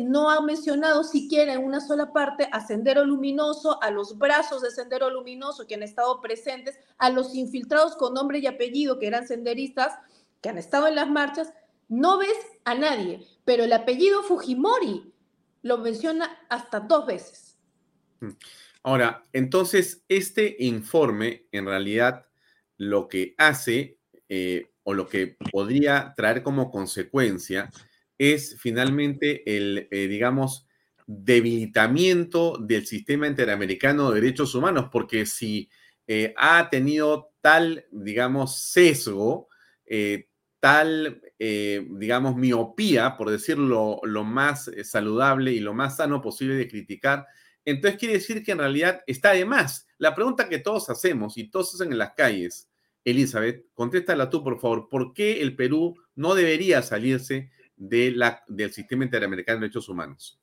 no 0.00 0.30
ha 0.30 0.40
mencionado 0.40 1.02
siquiera 1.02 1.54
en 1.54 1.64
una 1.64 1.80
sola 1.80 2.12
parte 2.12 2.48
a 2.52 2.64
Sendero 2.64 3.04
Luminoso, 3.04 3.82
a 3.82 3.90
los 3.90 4.18
brazos 4.18 4.62
de 4.62 4.70
Sendero 4.70 5.10
Luminoso 5.10 5.66
que 5.66 5.74
han 5.74 5.82
estado 5.82 6.20
presentes, 6.20 6.78
a 6.98 7.10
los 7.10 7.34
infiltrados 7.34 7.96
con 7.96 8.14
nombre 8.14 8.38
y 8.38 8.46
apellido 8.46 8.98
que 8.98 9.06
eran 9.06 9.26
senderistas, 9.26 9.98
que 10.40 10.50
han 10.50 10.58
estado 10.58 10.86
en 10.86 10.94
las 10.94 11.08
marchas, 11.08 11.52
no 11.88 12.18
ves 12.18 12.36
a 12.64 12.74
nadie, 12.74 13.26
pero 13.44 13.64
el 13.64 13.72
apellido 13.72 14.22
Fujimori 14.22 15.12
lo 15.62 15.78
menciona 15.78 16.38
hasta 16.48 16.80
dos 16.80 17.06
veces. 17.06 17.43
Ahora, 18.86 19.22
entonces, 19.32 20.04
este 20.08 20.56
informe 20.58 21.46
en 21.52 21.64
realidad 21.64 22.26
lo 22.76 23.08
que 23.08 23.34
hace 23.38 23.98
eh, 24.28 24.70
o 24.82 24.92
lo 24.92 25.08
que 25.08 25.38
podría 25.50 26.12
traer 26.14 26.42
como 26.42 26.70
consecuencia 26.70 27.70
es 28.18 28.56
finalmente 28.60 29.56
el, 29.56 29.88
eh, 29.90 30.06
digamos, 30.06 30.66
debilitamiento 31.06 32.58
del 32.58 32.86
sistema 32.86 33.26
interamericano 33.26 34.10
de 34.10 34.20
derechos 34.20 34.54
humanos, 34.54 34.88
porque 34.92 35.24
si 35.24 35.70
eh, 36.06 36.34
ha 36.36 36.68
tenido 36.68 37.32
tal, 37.40 37.86
digamos, 37.90 38.58
sesgo, 38.58 39.48
tal, 40.60 41.22
digamos, 41.38 42.36
miopía, 42.36 43.16
por 43.16 43.30
decirlo 43.30 44.00
lo 44.02 44.24
más 44.24 44.70
saludable 44.82 45.52
y 45.52 45.60
lo 45.60 45.74
más 45.74 45.98
sano 45.98 46.22
posible 46.22 46.54
de 46.54 46.68
criticar 46.68 47.26
entonces 47.64 47.98
quiere 47.98 48.14
decir 48.14 48.44
que 48.44 48.52
en 48.52 48.58
realidad 48.58 49.02
está 49.06 49.32
de 49.32 49.44
más. 49.44 49.86
La 49.98 50.14
pregunta 50.14 50.48
que 50.48 50.58
todos 50.58 50.90
hacemos 50.90 51.38
y 51.38 51.48
todos 51.48 51.74
hacen 51.74 51.92
en 51.92 51.98
las 51.98 52.14
calles, 52.14 52.68
Elizabeth, 53.04 53.66
contéstala 53.74 54.30
tú, 54.30 54.42
por 54.42 54.60
favor. 54.60 54.88
¿Por 54.88 55.12
qué 55.12 55.42
el 55.42 55.56
Perú 55.56 55.96
no 56.14 56.34
debería 56.34 56.82
salirse 56.82 57.50
de 57.76 58.10
la, 58.10 58.42
del 58.48 58.72
sistema 58.72 59.04
interamericano 59.04 59.58
de 59.58 59.66
derechos 59.66 59.88
humanos? 59.88 60.40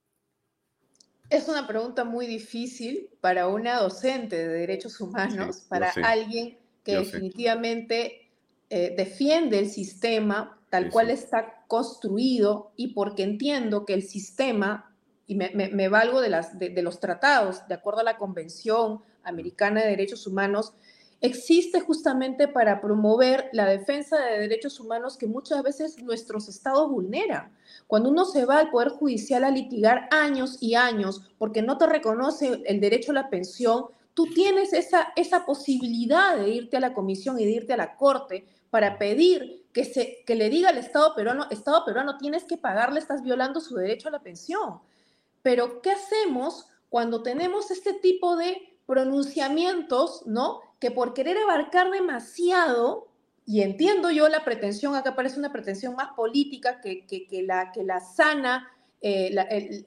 Es 1.30 1.48
una 1.48 1.65
pregunta 1.65 2.03
muy 2.03 2.27
difícil 2.27 3.10
para 3.22 3.48
una 3.48 3.80
docente 3.80 4.35
de 4.35 4.48
derechos 4.48 4.99
humanos, 4.99 5.65
para 5.69 5.89
alguien 6.03 6.57
que 6.84 6.98
definitivamente 6.98 8.30
eh, 8.69 8.93
defiende 8.98 9.60
el 9.60 9.69
sistema 9.69 10.60
tal 10.69 10.89
cual 10.89 11.10
está 11.10 11.64
construido 11.68 12.73
y 12.76 12.93
porque 12.93 13.23
entiendo 13.23 13.85
que 13.85 13.93
el 13.93 14.03
sistema 14.03 14.90
y 15.31 15.35
me, 15.35 15.87
valgo 15.87 16.19
de, 16.19 16.27
las, 16.27 16.59
de, 16.59 16.81
los 16.81 16.99
tratados, 16.99 17.65
de 17.69 17.75
acuerdo 17.75 18.01
a 18.01 18.03
la 18.03 18.17
Convención 18.17 19.01
Americana 19.23 19.79
de 19.79 19.91
Derechos 19.91 20.27
Humanos, 20.27 20.73
existe 21.21 21.79
justamente 21.79 22.49
para 22.49 22.81
promover 22.81 23.47
la 23.53 23.65
defensa 23.65 24.17
de 24.19 24.39
derechos 24.39 24.81
humanos 24.81 25.15
que 25.15 25.27
muchas 25.27 25.63
veces 25.63 26.03
nuestros 26.03 26.49
estados 26.49 26.89
vulneran. 26.89 27.55
Cuando 27.87 28.09
uno 28.09 28.25
se 28.25 28.43
va 28.43 28.57
al 28.57 28.71
Poder 28.71 28.89
Judicial 28.89 29.45
a 29.45 29.51
litigar 29.51 30.09
años 30.11 30.57
y 30.59 30.75
años 30.75 31.21
porque 31.37 31.61
no 31.61 31.77
te 31.77 31.85
reconoce 31.85 32.61
el 32.65 32.81
derecho 32.81 33.11
a 33.11 33.15
la 33.15 33.29
pensión, 33.29 33.85
tú 34.13 34.25
tienes 34.33 34.73
esa, 34.73 35.13
esa 35.15 35.45
posibilidad 35.45 36.35
de 36.35 36.49
irte 36.49 36.75
a 36.75 36.81
la 36.81 36.93
comisión 36.93 37.39
y 37.39 37.45
de 37.45 37.51
irte 37.51 37.71
a 37.71 37.77
la 37.77 37.95
corte 37.95 38.45
para 38.69 38.97
pedir 38.97 39.63
que, 39.71 39.85
se, 39.85 40.25
que 40.25 40.35
le 40.35 40.49
diga 40.49 40.71
al 40.71 40.77
Estado 40.77 41.15
peruano, 41.15 41.47
Estado 41.51 41.85
peruano, 41.85 42.17
tienes 42.17 42.43
que 42.43 42.57
pagarle, 42.57 42.99
estás 42.99 43.23
violando 43.23 43.61
su 43.61 43.77
derecho 43.77 44.09
a 44.09 44.11
la 44.11 44.19
pensión. 44.19 44.81
Pero, 45.43 45.81
¿qué 45.81 45.91
hacemos 45.91 46.68
cuando 46.89 47.23
tenemos 47.23 47.72
este 47.72 47.93
tipo 47.93 48.35
de 48.35 48.77
pronunciamientos, 48.85 50.23
¿no? 50.26 50.59
Que 50.80 50.91
por 50.91 51.13
querer 51.13 51.38
abarcar 51.38 51.89
demasiado, 51.91 53.07
y 53.45 53.61
entiendo 53.61 54.11
yo 54.11 54.30
la 54.30 54.43
pretensión, 54.43 54.95
acá 54.95 55.15
parece 55.15 55.39
una 55.39 55.51
pretensión 55.51 55.95
más 55.95 56.09
política 56.13 56.81
que, 56.81 57.05
la, 57.45 57.72
que 57.72 57.84
la 57.84 57.99
sana. 57.99 58.69
Eh, 59.03 59.34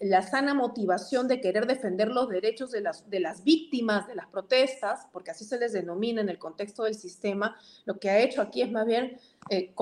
la, 0.00 0.22
sana 0.22 0.54
motivación 0.54 1.28
de 1.28 1.40
querer 1.40 1.68
defender 1.68 2.08
los 2.08 2.28
derechos 2.28 2.72
de 2.72 2.80
las, 2.80 3.08
de 3.08 3.20
las 3.20 3.44
víctimas 3.44 4.08
de 4.08 4.16
las 4.16 4.26
protestas, 4.26 5.06
porque 5.12 5.30
así 5.30 5.44
se 5.44 5.56
les 5.56 5.72
denomina 5.72 6.20
en 6.20 6.28
el 6.28 6.38
contexto 6.38 6.82
del 6.82 6.96
sistema, 6.96 7.56
lo 7.84 8.00
que 8.00 8.10
ha 8.10 8.18
hecho 8.18 8.42
aquí 8.42 8.60
es 8.62 8.72
más 8.72 8.86
bien 8.86 9.16
eh, 9.50 9.72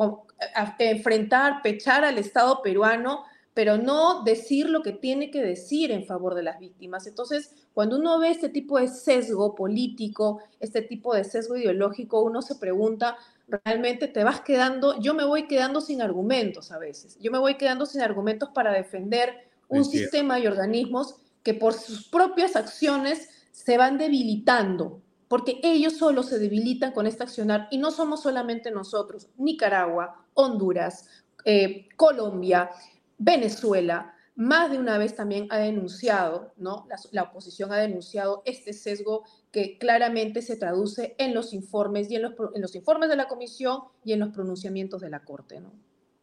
enfrentar, 0.78 1.62
pechar 1.62 2.04
al 2.04 2.18
Estado 2.18 2.60
peruano 2.60 3.24
pero 3.54 3.76
no 3.76 4.22
decir 4.22 4.70
lo 4.70 4.82
que 4.82 4.92
tiene 4.92 5.30
que 5.30 5.42
decir 5.42 5.90
en 5.90 6.06
favor 6.06 6.34
de 6.34 6.42
las 6.42 6.58
víctimas. 6.58 7.06
Entonces, 7.06 7.54
cuando 7.74 7.96
uno 7.96 8.18
ve 8.18 8.30
este 8.30 8.48
tipo 8.48 8.78
de 8.78 8.88
sesgo 8.88 9.54
político, 9.54 10.40
este 10.60 10.80
tipo 10.80 11.14
de 11.14 11.24
sesgo 11.24 11.56
ideológico, 11.56 12.22
uno 12.22 12.40
se 12.40 12.54
pregunta, 12.56 13.16
realmente 13.48 14.08
te 14.08 14.24
vas 14.24 14.40
quedando, 14.40 14.98
yo 15.00 15.14
me 15.14 15.24
voy 15.24 15.46
quedando 15.46 15.80
sin 15.80 16.00
argumentos 16.00 16.72
a 16.72 16.78
veces, 16.78 17.18
yo 17.20 17.30
me 17.30 17.38
voy 17.38 17.56
quedando 17.56 17.84
sin 17.84 18.00
argumentos 18.00 18.48
para 18.54 18.72
defender 18.72 19.34
un 19.68 19.84
sistema 19.84 20.38
y 20.38 20.46
organismos 20.46 21.16
que 21.42 21.54
por 21.54 21.74
sus 21.74 22.08
propias 22.08 22.56
acciones 22.56 23.28
se 23.50 23.76
van 23.76 23.98
debilitando, 23.98 25.00
porque 25.28 25.60
ellos 25.62 25.96
solo 25.96 26.22
se 26.22 26.38
debilitan 26.38 26.92
con 26.92 27.06
este 27.06 27.22
accionar 27.22 27.68
y 27.70 27.78
no 27.78 27.90
somos 27.90 28.22
solamente 28.22 28.70
nosotros, 28.70 29.28
Nicaragua, 29.36 30.26
Honduras, 30.34 31.08
eh, 31.44 31.88
Colombia, 31.96 32.70
Venezuela, 33.18 34.14
más 34.34 34.70
de 34.70 34.78
una 34.78 34.98
vez 34.98 35.14
también 35.14 35.46
ha 35.50 35.58
denunciado, 35.58 36.52
¿no? 36.56 36.86
La, 37.10 37.22
oposición 37.24 37.72
ha 37.72 37.76
denunciado 37.76 38.42
este 38.46 38.72
sesgo 38.72 39.24
que 39.50 39.78
claramente 39.78 40.40
se 40.40 40.56
traduce 40.56 41.14
en 41.18 41.34
los 41.34 41.52
informes 41.52 42.10
y 42.10 42.16
en 42.16 42.22
los, 42.22 42.32
en 42.54 42.62
los 42.62 42.74
informes 42.74 43.08
de 43.10 43.16
la 43.16 43.28
comisión 43.28 43.80
y 44.04 44.12
en 44.12 44.20
los 44.20 44.30
pronunciamientos 44.30 45.00
de 45.02 45.10
la 45.10 45.22
Corte, 45.22 45.60
¿no? 45.60 45.72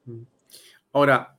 Mm. 0.06 0.24
Ahora, 0.92 1.38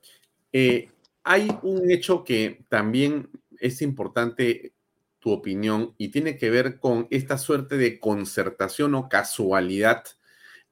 eh, 0.52 0.88
hay 1.24 1.48
un 1.62 1.90
hecho 1.90 2.22
que 2.22 2.64
también 2.68 3.28
es 3.58 3.82
importante 3.82 4.72
tu 5.18 5.32
opinión 5.32 5.94
y 5.98 6.08
tiene 6.08 6.36
que 6.36 6.50
ver 6.50 6.78
con 6.78 7.06
esta 7.10 7.36
suerte 7.36 7.76
de 7.76 7.98
concertación 7.98 8.94
o 8.94 9.08
casualidad 9.08 10.04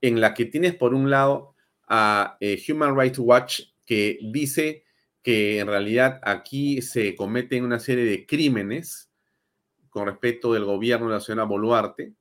en 0.00 0.20
la 0.20 0.32
que 0.32 0.46
tienes 0.46 0.74
por 0.74 0.94
un 0.94 1.10
lado 1.10 1.54
a 1.86 2.36
eh, 2.40 2.60
Human 2.68 2.96
Rights 2.96 3.18
Watch 3.18 3.60
que 3.88 4.18
dice 4.20 4.84
que 5.22 5.60
en 5.60 5.66
realidad 5.66 6.20
aquí 6.22 6.82
se 6.82 7.16
cometen 7.16 7.64
una 7.64 7.78
serie 7.78 8.04
de 8.04 8.26
crímenes 8.26 9.10
con 9.88 10.04
respecto 10.04 10.52
del 10.52 10.66
gobierno 10.66 11.06
de 11.06 11.14
la 11.14 11.20
señora 11.20 11.44
Boluarte, 11.44 12.12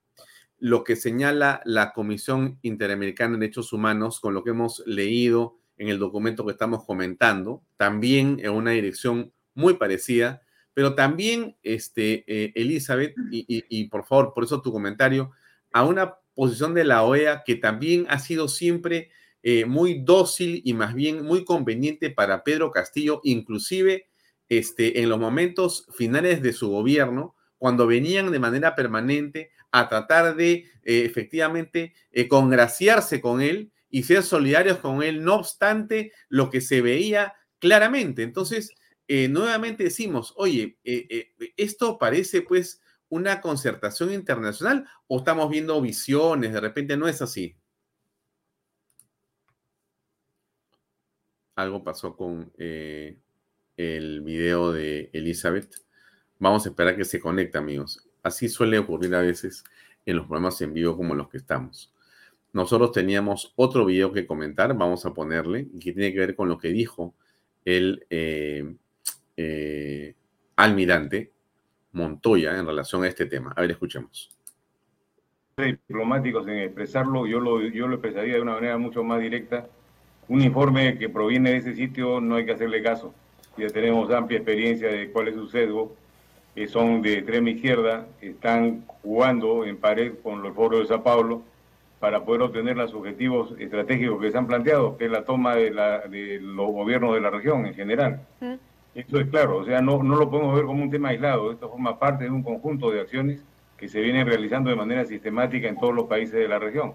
lo 0.60 0.86
que 0.86 0.96
señala 0.96 1.62
la 1.66 1.92
Comisión 1.92 2.58
Interamericana 2.62 3.34
de 3.34 3.42
Derechos 3.42 3.74
Humanos 3.74 4.22
con 4.22 4.34
lo 4.34 4.46
que 4.46 4.52
hemos 4.52 4.82
leído 4.86 5.60
en 5.76 5.90
el 5.90 6.00
documento 6.00 6.46
que 6.46 6.54
estamos 6.54 6.86
comentando, 6.86 7.62
también 7.76 8.40
en 8.42 8.52
una 8.52 8.72
dirección 8.72 9.34
muy 9.54 9.74
parecida, 9.74 10.42
pero 10.74 10.96
también, 10.96 11.58
este, 11.64 12.24
eh, 12.28 12.54
Elizabeth, 12.56 13.14
y, 13.30 13.90
por 13.90 14.06
favor, 14.06 14.32
por 14.34 14.46
eso 14.46 14.62
tu 14.62 14.72
comentario, 14.72 15.32
a 15.74 15.84
una 15.84 16.16
posición 16.34 16.74
de 16.74 16.86
la 16.86 17.04
OEA 17.04 17.44
que 17.46 17.56
también 17.56 18.06
ha 18.08 18.20
sido 18.20 18.48
siempre 18.48 19.10
eh, 19.44 19.66
muy 19.66 20.02
dócil 20.04 20.62
y 20.66 20.74
más 20.74 20.94
bien 20.94 21.24
muy 21.24 21.46
conveniente 21.46 22.10
para 22.10 22.44
Pedro 22.44 22.72
Castillo, 22.72 23.22
inclusive 23.24 24.08
este, 24.50 25.02
en 25.02 25.10
los 25.10 25.20
momentos 25.20 25.88
finales 25.96 26.42
de 26.42 26.54
su 26.54 26.70
gobierno, 26.70 27.36
cuando 27.58 27.88
venían 27.88 28.32
de 28.32 28.40
manera 28.40 28.76
permanente 28.76 29.52
a 29.72 29.90
tratar 29.90 30.36
de 30.36 30.66
eh, 30.84 31.04
efectivamente 31.06 31.94
congraciarse 32.30 33.20
con 33.20 33.42
él 33.42 33.72
y 33.90 34.04
ser 34.04 34.24
solidarios 34.24 34.78
con 34.78 35.04
él, 35.04 35.24
no 35.24 35.36
obstante 35.36 36.12
lo 36.30 36.50
que 36.50 36.62
se 36.62 36.82
veía 36.82 37.34
claramente. 37.60 38.24
Entonces, 38.24 38.72
eh, 39.08 39.30
nuevamente 39.30 39.86
decimos, 39.86 40.34
oye, 40.36 40.78
eh, 40.84 41.08
eh, 41.10 41.54
esto 41.56 41.98
parece 41.98 42.42
pues 42.42 42.82
una 43.10 43.40
concertación 43.40 44.12
internacional 44.12 44.86
o 45.08 45.20
estamos 45.20 45.50
viendo 45.50 45.80
visiones, 45.82 46.52
de 46.52 46.60
repente 46.60 46.98
no 46.98 47.08
es 47.08 47.22
así. 47.22 47.56
Algo 51.58 51.84
pasó 51.84 52.16
con 52.16 52.52
el 52.58 54.22
video 54.22 54.72
de 54.72 55.10
Elizabeth. 55.12 55.74
Vamos 56.38 56.66
a 56.66 56.70
esperar 56.70 56.96
que 56.96 57.04
se 57.04 57.20
conecte, 57.20 57.58
amigos. 57.58 58.08
Así 58.22 58.48
suele 58.48 58.78
ocurrir 58.78 59.16
a 59.16 59.22
veces 59.22 59.64
en 60.06 60.18
los 60.18 60.28
programas 60.28 60.62
en 60.62 60.72
vivo 60.72 60.96
como 60.96 61.16
los 61.16 61.30
que 61.30 61.38
estamos. 61.38 61.92
Nosotros 62.54 62.92
teníamos 62.92 63.54
otro 63.56 63.86
video 63.86 64.14
que 64.14 64.28
comentar, 64.28 64.78
vamos 64.78 65.06
a 65.08 65.16
ponerle, 65.16 65.68
que 65.82 65.94
tiene 65.94 66.14
que 66.14 66.20
ver 66.20 66.36
con 66.36 66.48
lo 66.48 66.60
que 66.60 66.70
dijo 66.70 67.16
el 67.66 68.06
eh, 68.12 68.76
eh, 69.36 70.14
almirante 70.58 71.32
Montoya 71.92 72.56
en 72.56 72.68
relación 72.68 73.04
a 73.04 73.08
este 73.08 73.26
tema. 73.26 73.52
A 73.56 73.62
ver, 73.62 73.72
escuchemos. 73.72 74.30
Diplomáticos 75.58 76.48
en 76.48 76.60
expresarlo, 76.60 77.26
yo 77.26 77.40
lo, 77.40 77.62
yo 77.62 77.88
lo 77.88 77.96
expresaría 77.96 78.36
de 78.36 78.42
una 78.42 78.54
manera 78.54 78.78
mucho 78.78 79.04
más 79.04 79.20
directa. 79.20 79.68
Un 80.30 80.42
informe 80.42 80.98
que 80.98 81.10
proviene 81.10 81.52
de 81.52 81.58
ese 81.58 81.74
sitio 81.74 82.20
no 82.20 82.36
hay 82.36 82.46
que 82.46 82.52
hacerle 82.52 82.84
caso. 82.84 83.14
Ya 83.58 83.68
tenemos 83.68 84.12
amplia 84.12 84.38
experiencia 84.38 84.90
de 84.90 85.10
cuál 85.10 85.30
es 85.30 85.36
su 85.36 85.48
sesgo. 85.48 85.96
Que 86.54 86.68
son 86.68 87.04
de 87.04 87.20
extrema 87.20 87.52
izquierda, 87.52 88.08
están 88.20 88.84
jugando 89.04 89.64
en 89.64 89.78
pared 89.78 90.14
con 90.24 90.42
los 90.42 90.56
foros 90.56 90.80
de 90.80 90.86
Sao 90.88 91.04
Paulo 91.04 91.44
para 92.00 92.26
poder 92.26 92.42
obtener 92.42 92.76
los 92.76 92.96
objetivos 92.96 93.54
estratégicos 93.60 94.20
que 94.20 94.32
se 94.32 94.38
han 94.40 94.48
planteado, 94.48 94.98
que 94.98 95.06
es 95.06 95.12
la 95.12 95.24
toma 95.24 95.56
de, 95.56 95.70
la, 95.70 96.00
de 96.00 96.40
los 96.42 96.68
gobiernos 96.72 97.14
de 97.14 97.22
la 97.22 97.30
región 97.30 97.68
en 97.68 97.76
general. 97.76 98.22
Esto 98.96 99.20
es 99.20 99.28
claro, 99.28 99.58
o 99.58 99.66
sea, 99.66 99.82
no, 99.82 100.02
no 100.02 100.16
lo 100.16 100.32
podemos 100.32 100.56
ver 100.56 100.66
como 100.66 100.82
un 100.82 100.90
tema 100.90 101.10
aislado, 101.10 101.52
esto 101.52 101.70
forma 101.70 102.00
parte 102.00 102.24
de 102.24 102.32
un 102.32 102.42
conjunto 102.42 102.90
de 102.90 103.02
acciones 103.02 103.44
que 103.78 103.88
se 103.88 104.02
vienen 104.02 104.26
realizando 104.26 104.72
de 104.72 104.76
manera 104.76 105.06
sistemática 105.06 105.68
en 105.68 105.78
todos 105.78 105.94
los 105.94 106.08
países 106.08 106.34
de 106.34 106.48
la 106.48 106.58
región. 106.58 106.94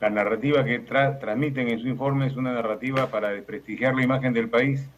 La 0.00 0.08
narrativa 0.08 0.64
que 0.64 0.78
transmiten 0.78 1.68
en 1.68 1.78
su 1.78 1.88
informe 1.88 2.26
es 2.26 2.36
una 2.36 2.54
narrativa 2.54 3.10
para 3.10 3.30
desprestigiar 3.30 3.94
la 3.94 4.02
imagen 4.02 4.32
del 4.32 4.48
país, 4.48 4.88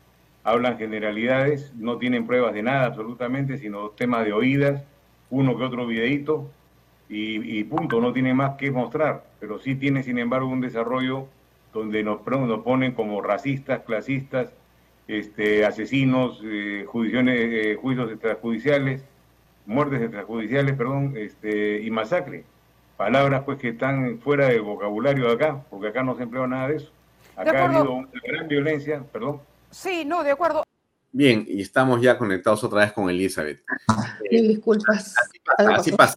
hablan 0.45 0.79
generalidades, 0.79 1.73
no 1.75 1.99
tienen 1.99 2.27
pruebas 2.27 2.55
de 2.55 2.63
nada 2.63 2.87
absolutamente, 2.87 3.59
sino 3.59 3.91
temas 3.91 4.25
de 4.25 4.33
oídas, 4.33 4.85
uno 5.31 5.57
que 5.59 5.65
otro 5.65 5.87
videíto, 5.87 6.49
y, 7.15 7.65
punto, 7.65 8.01
no 8.01 8.13
tiene 8.15 8.33
más 8.33 8.57
que 8.57 8.71
mostrar, 8.71 9.25
pero 9.39 9.59
sí 9.59 9.75
tiene 9.75 10.03
sin 10.03 10.19
embargo 10.19 10.49
un 10.49 10.63
desarrollo 10.63 11.27
donde 11.75 12.03
nos, 12.03 12.27
nos 12.27 12.61
ponen 12.61 12.93
como 12.93 13.21
racistas, 13.21 13.81
clasistas, 13.81 14.55
este, 15.09 15.67
asesinos, 15.67 16.41
eh, 16.43 16.87
eh, 16.87 17.77
juicios 17.79 18.11
extrajudiciales, 18.11 19.05
muertes 19.67 20.01
extrajudiciales, 20.01 20.75
perdón, 20.75 21.15
este, 21.17 21.83
y 21.83 21.91
masacre. 21.91 22.45
Palabras 23.03 23.43
pues 23.45 23.59
que 23.59 23.71
están 23.71 24.21
fuera 24.21 24.47
del 24.47 24.63
vocabulario 24.63 25.27
de 25.27 25.33
acá, 25.33 25.61
porque 25.69 25.89
acá 25.89 26.05
no 26.05 26.17
se 26.17 26.23
emplea 26.23 26.47
nada 26.47 26.69
de 26.69 26.77
eso. 26.77 26.93
Acá 27.35 27.65
ha 27.65 27.65
habido 27.65 27.95
una 27.95 28.09
gran 28.25 28.47
violencia, 28.47 29.03
perdón. 29.13 29.41
Sí, 29.73 30.05
no, 30.05 30.23
de 30.23 30.31
acuerdo. 30.31 30.63
Bien, 31.11 31.45
y 31.49 31.63
estamos 31.63 32.01
ya 32.01 32.17
conectados 32.17 32.63
otra 32.63 32.83
vez 32.83 32.93
con 32.93 33.11
Elizabeth. 33.11 33.65
Mil 34.31 34.47
disculpas. 34.47 35.17
Así 35.59 35.91
pasa, 35.91 36.15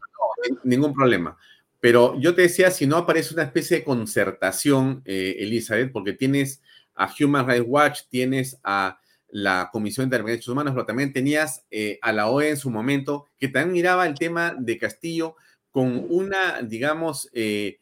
ningún 0.64 0.94
problema. 0.94 1.36
Pero 1.80 2.20
yo 2.20 2.36
te 2.36 2.44
decía, 2.44 2.70
si 2.70 2.86
no 2.86 2.98
aparece 2.98 3.34
una 3.34 3.42
especie 3.42 3.78
de 3.78 3.84
concertación, 3.84 5.02
eh, 5.06 5.38
Elizabeth, 5.40 5.92
porque 5.92 6.14
tienes 6.14 6.62
a 6.94 7.10
Human 7.20 7.48
Rights 7.48 7.66
Watch, 7.68 8.02
tienes 8.10 8.60
a 8.64 9.00
la 9.30 9.72
Comisión 9.74 10.08
de 10.08 10.20
Derechos 10.20 10.50
Humanos, 10.50 10.74
pero 10.76 10.86
también 10.86 11.12
tenías 11.12 11.66
eh, 11.72 11.98
a 12.04 12.12
la 12.12 12.30
OEA 12.30 12.52
en 12.52 12.58
su 12.58 12.70
momento, 12.70 13.26
que 13.40 13.48
también 13.48 13.74
miraba 13.74 14.06
el 14.06 14.14
tema 14.14 14.56
de 14.56 14.78
Castillo 14.78 15.36
con 15.76 16.06
una, 16.10 16.62
digamos, 16.62 17.30
eh, 17.34 17.80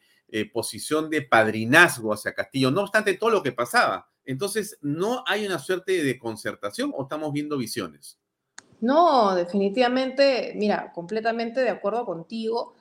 posición 0.52 1.08
de 1.10 1.22
padrinazgo 1.22 2.12
hacia 2.12 2.34
Castillo, 2.34 2.72
no 2.72 2.80
obstante 2.80 3.14
todo 3.14 3.30
lo 3.30 3.40
que 3.40 3.52
pasaba. 3.52 4.10
Entonces, 4.24 4.76
¿no 4.80 5.22
hay 5.28 5.46
una 5.46 5.60
suerte 5.60 6.02
de 6.02 6.18
concertación 6.18 6.90
o 6.92 7.04
estamos 7.04 7.32
viendo 7.32 7.56
visiones? 7.56 8.18
No, 8.80 9.36
definitivamente, 9.36 10.54
mira, 10.56 10.90
completamente 10.92 11.60
de 11.60 11.70
acuerdo 11.70 12.04
contigo. 12.04 12.74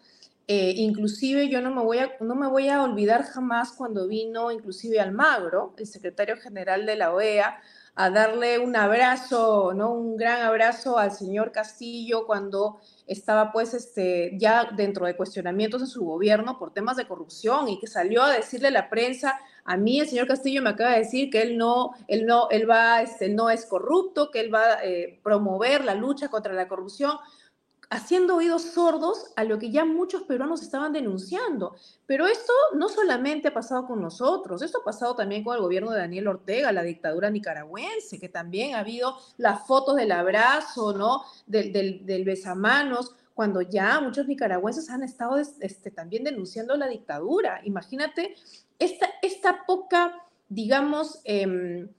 Eh, 0.48 0.74
inclusive 0.78 1.48
yo 1.48 1.62
no 1.62 1.70
me, 1.70 1.84
voy 1.84 2.00
a, 2.00 2.14
no 2.20 2.34
me 2.34 2.48
voy 2.48 2.70
a 2.70 2.82
olvidar 2.82 3.22
jamás 3.22 3.74
cuando 3.74 4.08
vino 4.08 4.52
inclusive 4.52 5.00
Almagro, 5.00 5.76
el 5.78 5.86
secretario 5.86 6.38
general 6.38 6.88
de 6.88 6.96
la 6.96 7.14
OEA, 7.14 7.62
a 7.96 8.10
darle 8.10 8.58
un 8.58 8.76
abrazo, 8.76 9.74
¿no? 9.76 9.92
Un 9.94 10.18
gran 10.18 10.42
abrazo 10.42 10.98
al 10.98 11.12
señor 11.12 11.52
Castillo 11.52 12.26
cuando 12.26 12.80
estaba 13.06 13.52
pues 13.52 13.74
este, 13.74 14.32
ya 14.38 14.70
dentro 14.76 15.06
de 15.06 15.16
cuestionamientos 15.16 15.82
en 15.82 15.88
su 15.88 16.04
gobierno 16.04 16.58
por 16.58 16.74
temas 16.74 16.98
de 16.98 17.08
corrupción 17.08 17.70
y 17.70 17.80
que 17.80 17.88
salió 17.88 18.24
a 18.24 18.32
decirle 18.32 18.70
a 18.70 18.72
la 18.72 18.90
prensa 18.90 19.40
a 19.66 19.78
mí 19.78 20.00
el 20.00 20.08
señor 20.08 20.28
Castillo 20.28 20.62
me 20.62 20.72
acaba 20.72 20.92
de 20.92 21.00
decir 21.00 21.30
que 21.30 21.42
él 21.42 21.58
no, 21.58 21.92
él 22.08 22.26
no, 22.26 22.50
él 22.50 22.70
va, 22.70 23.02
este, 23.02 23.30
no 23.30 23.50
es 23.50 23.66
corrupto, 23.66 24.30
que 24.32 24.42
él 24.42 24.54
va 24.54 24.74
a 24.74 24.84
eh, 24.84 25.20
promover 25.24 25.86
la 25.86 25.96
lucha 25.96 26.28
contra 26.30 26.54
la 26.54 26.68
corrupción, 26.68 27.18
haciendo 27.94 28.38
oídos 28.38 28.64
sordos 28.64 29.32
a 29.36 29.44
lo 29.44 29.60
que 29.60 29.70
ya 29.70 29.86
muchos 29.86 30.24
peruanos 30.24 30.64
estaban 30.64 30.94
denunciando. 30.94 31.76
Pero 32.08 32.26
esto 32.26 32.52
no 32.76 32.90
solamente 32.90 33.50
ha 33.50 33.54
pasado 33.54 33.86
con 33.86 34.02
nosotros, 34.02 34.64
esto 34.64 34.80
ha 34.80 34.84
pasado 34.84 35.16
también 35.16 35.44
con 35.44 35.56
el 35.56 35.62
gobierno 35.62 35.92
de 35.92 36.00
Daniel 36.00 36.28
Ortega, 36.28 36.72
la 36.72 36.82
dictadura 36.82 37.30
nicaragüense, 37.30 38.20
que 38.20 38.30
también 38.30 38.74
ha 38.74 38.80
habido 38.80 39.16
las 39.38 39.68
fotos 39.68 39.96
del 39.96 40.12
abrazo, 40.12 40.94
¿no? 40.94 41.22
Del, 41.46 42.24
besamanos 42.26 43.16
cuando 43.36 43.62
ya 43.62 44.00
muchos 44.00 44.28
nicaragüenses 44.28 44.90
han 44.90 45.04
estado 45.04 45.38
este, 45.38 45.92
también 45.92 46.24
denunciando 46.24 46.76
la 46.76 46.88
dictadura. 46.88 47.62
Imagínate 47.64 48.36
esta, 48.80 49.08
esta 49.22 49.66
poca, 49.68 50.16
digamos, 50.50 51.22
em, 51.26 51.90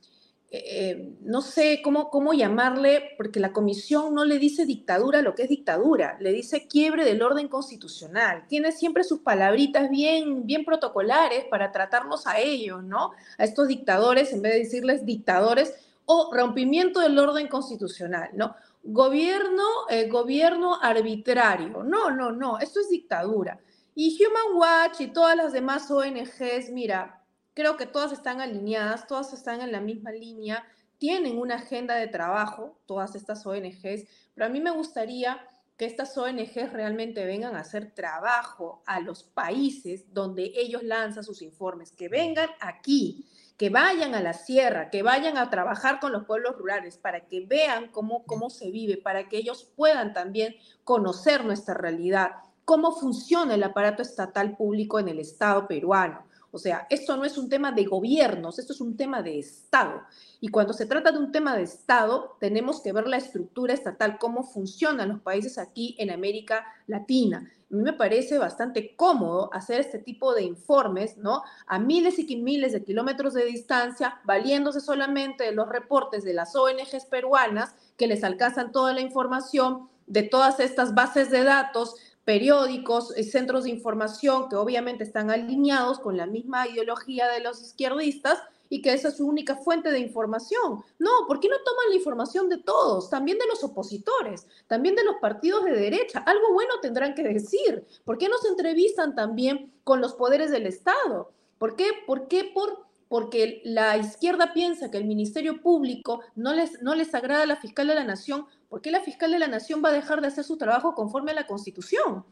eh, 0.57 1.17
no 1.23 1.41
sé 1.41 1.81
cómo, 1.83 2.11
cómo 2.11 2.33
llamarle, 2.33 3.15
porque 3.17 3.41
la 3.41 3.53
comisión 3.53 4.15
no 4.15 4.25
le 4.25 4.39
dice 4.39 4.67
dictadura 4.67 5.23
lo 5.23 5.35
que 5.35 5.45
es 5.45 5.49
dictadura, 5.49 6.17
le 6.21 6.33
dice 6.33 6.69
quiebre 6.69 7.05
del 7.05 7.23
orden 7.23 7.49
constitucional. 7.49 8.45
Tiene 8.47 8.71
siempre 8.73 9.05
sus 9.05 9.21
palabritas 9.21 9.91
bien, 9.91 10.47
bien 10.47 10.65
protocolares 10.65 11.45
para 11.47 11.73
tratarlos 11.73 12.27
a 12.27 12.39
ellos, 12.39 12.85
¿no? 12.85 13.13
A 13.39 13.45
estos 13.45 13.69
dictadores, 13.69 14.33
en 14.33 14.43
vez 14.43 14.53
de 14.53 14.59
decirles 14.61 15.05
dictadores, 15.05 15.75
o 16.07 16.31
rompimiento 16.35 17.01
del 17.01 17.19
orden 17.19 17.49
constitucional, 17.49 18.31
¿no? 18.35 18.55
Gobierno, 18.83 19.65
eh, 19.89 20.09
gobierno 20.09 20.79
arbitrario. 20.81 21.83
No, 21.83 22.11
no, 22.11 22.33
no, 22.33 22.59
esto 22.59 22.81
es 22.81 22.91
dictadura. 22.91 23.59
Y 23.95 24.19
Human 24.23 24.57
Watch 24.57 25.01
y 25.01 25.07
todas 25.09 25.37
las 25.37 25.53
demás 25.53 25.91
ONGs, 25.91 26.71
mira, 26.71 27.24
creo 27.55 27.77
que 27.77 27.87
todas 27.87 28.13
están 28.13 28.41
alineadas, 28.41 29.07
todas 29.07 29.33
están 29.33 29.61
en 29.63 29.73
la 29.73 29.81
misma 29.81 30.13
línea 30.13 30.65
tienen 30.99 31.39
una 31.39 31.57
agenda 31.57 31.97
de 31.97 32.07
trabajo, 32.07 32.79
todas 32.87 33.15
estas 33.15 33.45
ONGs, 33.45 34.07
pero 34.35 34.47
a 34.47 34.49
mí 34.49 34.61
me 34.61 34.71
gustaría 34.71 35.47
que 35.77 35.87
estas 35.87 36.17
ONGs 36.17 36.73
realmente 36.73 37.27
vengan 37.27 37.57
a 37.57 37.61
hacer 37.61 37.93
trabajo 37.95 38.83
a 38.87 39.01
los 39.01 39.25
países 39.25 40.15
donde 40.15 40.53
ellos 40.55 40.83
lanzan 40.85 41.25
sus 41.25 41.43
informes, 41.43 41.91
que 41.93 42.09
vengan 42.09 42.49
aquí, 42.61 43.29
que 43.59 43.71
vayan 43.71 44.15
a 44.15 44.21
la 44.21 44.33
sierra, 44.33 44.89
que 44.89 45.03
vayan 45.03 45.37
a 45.37 45.51
trabajar 45.51 45.99
con 46.01 46.13
los 46.13 46.25
pueblos 46.25 46.57
rurales 46.57 46.97
para 46.97 47.27
que 47.27 47.45
vean 47.45 47.89
cómo, 47.89 48.25
cómo 48.25 48.51
se 48.51 48.71
vive, 48.71 48.97
para 48.97 49.29
que 49.29 49.37
ellos 49.37 49.71
puedan 49.77 50.13
también 50.13 50.55
conocer 50.85 51.45
nuestra 51.45 51.75
realidad, 51.75 52.31
cómo 52.65 52.93
funciona 52.93 53.55
el 53.55 53.63
aparato 53.63 54.01
estatal 54.01 54.57
público 54.57 55.01
en 55.01 55.09
el 55.09 55.19
Estado 55.19 55.67
peruano. 55.67 56.25
O 56.55 56.59
sea, 56.59 56.87
esto 56.89 57.17
no 57.17 57.25
es 57.25 57.37
un 57.37 57.49
tema 57.49 57.73
de 57.73 57.85
gobiernos, 57.85 58.61
esto 58.61 58.73
es 58.73 58.81
un 58.81 58.97
tema 58.97 59.23
de 59.23 59.41
Estado. 59.41 60.03
Y 60.41 60.51
cuando 60.51 60.73
se 60.73 60.87
trata 60.87 61.11
de 61.11 61.19
un 61.19 61.33
tema 61.33 61.57
de 61.57 61.65
Estado, 61.65 62.37
tenemos 62.39 62.81
que 62.81 62.93
ver 62.93 63.09
la 63.09 63.17
estructura 63.17 63.75
estatal, 63.75 64.19
cómo 64.21 64.45
funcionan 64.45 65.09
los 65.09 65.21
países 65.21 65.59
aquí 65.59 65.97
en 65.99 66.13
América 66.13 66.65
Latina. 66.87 67.51
A 67.73 67.75
mí 67.75 67.83
me 67.83 67.93
parece 67.93 68.39
bastante 68.39 68.95
cómodo 68.95 69.53
hacer 69.53 69.81
este 69.81 69.99
tipo 69.99 70.33
de 70.33 70.45
informes, 70.45 71.17
¿no? 71.17 71.43
A 71.67 71.81
miles 71.81 72.21
y 72.21 72.37
miles 72.37 72.73
de 72.73 72.85
kilómetros 72.85 73.35
de 73.35 73.47
distancia, 73.47 74.21
valiéndose 74.25 74.81
solamente 74.81 75.43
de 75.43 75.53
los 75.53 75.69
reportes 75.69 76.23
de 76.23 76.35
las 76.35 76.55
ONGs 76.55 77.07
peruanas 77.11 77.75
que 77.97 78.07
les 78.07 78.23
alcanzan 78.23 78.71
toda 78.71 78.93
la 78.93 79.01
información 79.01 79.89
de 80.07 80.23
todas 80.23 80.61
estas 80.61 80.95
bases 80.95 81.31
de 81.31 81.43
datos 81.43 81.97
periódicos, 82.25 83.17
eh, 83.17 83.25
centros 83.25 83.65
de 83.65 83.71
información 83.71 84.49
que 84.49 84.57
obviamente 84.57 85.05
están 85.05 85.31
alineados 85.31 85.99
con 85.99 86.17
la 86.17 86.27
misma 86.27 86.67
ideología 86.69 87.29
de 87.29 87.41
los 87.41 87.61
izquierdistas 87.61 88.39
y 88.69 88.83
que 88.83 88.93
esa 88.93 89.09
es 89.09 89.19
su 89.19 89.27
única 89.27 89.57
fuente 89.57 89.91
de 89.91 89.99
información. 89.99 90.83
No, 90.99 91.11
¿por 91.29 91.39
qué 91.39 91.49
no 91.49 91.57
toman 91.65 91.91
la 91.91 91.97
información 91.97 92.49
de 92.49 92.59
todos? 92.59 93.11
También 93.11 93.39
de 93.39 93.47
los 93.47 93.63
opositores, 93.63 94.47
también 94.67 94.95
de 94.95 95.05
los 95.05 95.17
partidos 95.21 95.65
de 95.65 95.73
derecha. 95.73 96.21
Algo 96.21 96.53
bueno 96.53 96.73
tendrán 96.81 97.15
que 97.15 97.23
decir. 97.23 97.87
¿Por 98.05 98.19
qué 98.19 98.29
no 98.29 98.39
se 98.39 98.49
entrevistan 98.49 99.15
también 99.15 99.73
con 99.85 100.01
los 100.01 100.15
poderes 100.15 100.51
del 100.51 100.67
Estado? 100.67 101.31
¿Por 101.59 101.77
qué? 101.77 101.91
¿Por 102.07 102.27
qué? 102.27 102.51
Por 102.53 102.85
porque 103.15 103.61
la 103.65 103.97
izquierda 103.97 104.53
piensa 104.53 104.91
que 104.91 104.97
el 104.97 105.05
Ministerio 105.05 105.61
Público 105.61 106.23
no 106.35 106.53
les, 106.53 106.83
no 106.83 106.97
les 106.97 107.15
agrada 107.15 107.45
a 107.45 107.47
la 107.47 107.55
fiscal 107.55 107.87
de 107.87 107.95
la 107.95 108.03
Nación, 108.03 108.47
¿por 108.75 108.83
qué 108.83 108.91
la 108.91 109.03
fiscal 109.03 109.31
de 109.31 109.39
la 109.39 109.47
Nación 109.47 109.83
va 109.85 109.91
a 109.91 109.93
dejar 109.93 110.21
de 110.21 110.27
hacer 110.27 110.43
su 110.43 110.59
trabajo 110.59 110.97
conforme 110.97 111.31
a 111.31 111.35
la 111.35 111.47
Constitución? 111.47 112.25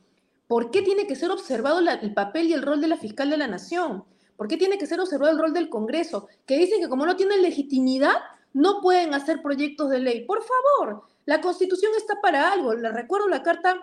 ¿Por 0.49 0.73
qué 0.73 0.83
tiene 0.83 1.07
que 1.07 1.15
ser 1.15 1.31
observado 1.31 1.79
el 1.79 2.15
papel 2.15 2.49
y 2.49 2.53
el 2.53 2.63
rol 2.63 2.81
de 2.81 2.89
la 2.89 2.97
fiscal 2.97 3.31
de 3.31 3.37
la 3.37 3.47
Nación? 3.47 4.03
¿Por 4.37 4.49
qué 4.49 4.57
tiene 4.57 4.77
que 4.77 4.89
ser 4.89 4.99
observado 4.99 5.31
el 5.31 5.39
rol 5.39 5.53
del 5.53 5.69
Congreso? 5.69 6.27
Que 6.45 6.59
dicen 6.59 6.81
que 6.81 6.89
como 6.89 7.07
no 7.07 7.15
tienen 7.15 7.43
legitimidad, 7.43 8.17
no 8.55 8.81
pueden 8.81 9.15
hacer 9.15 9.41
proyectos 9.41 9.89
de 9.91 10.01
ley. 10.01 10.25
Por 10.25 10.41
favor, 10.43 11.05
la 11.27 11.41
Constitución 11.41 11.93
está 11.97 12.21
para 12.21 12.51
algo. 12.51 12.75
Le 12.75 12.91
recuerdo 12.91 13.29
la 13.29 13.45
Carta 13.45 13.77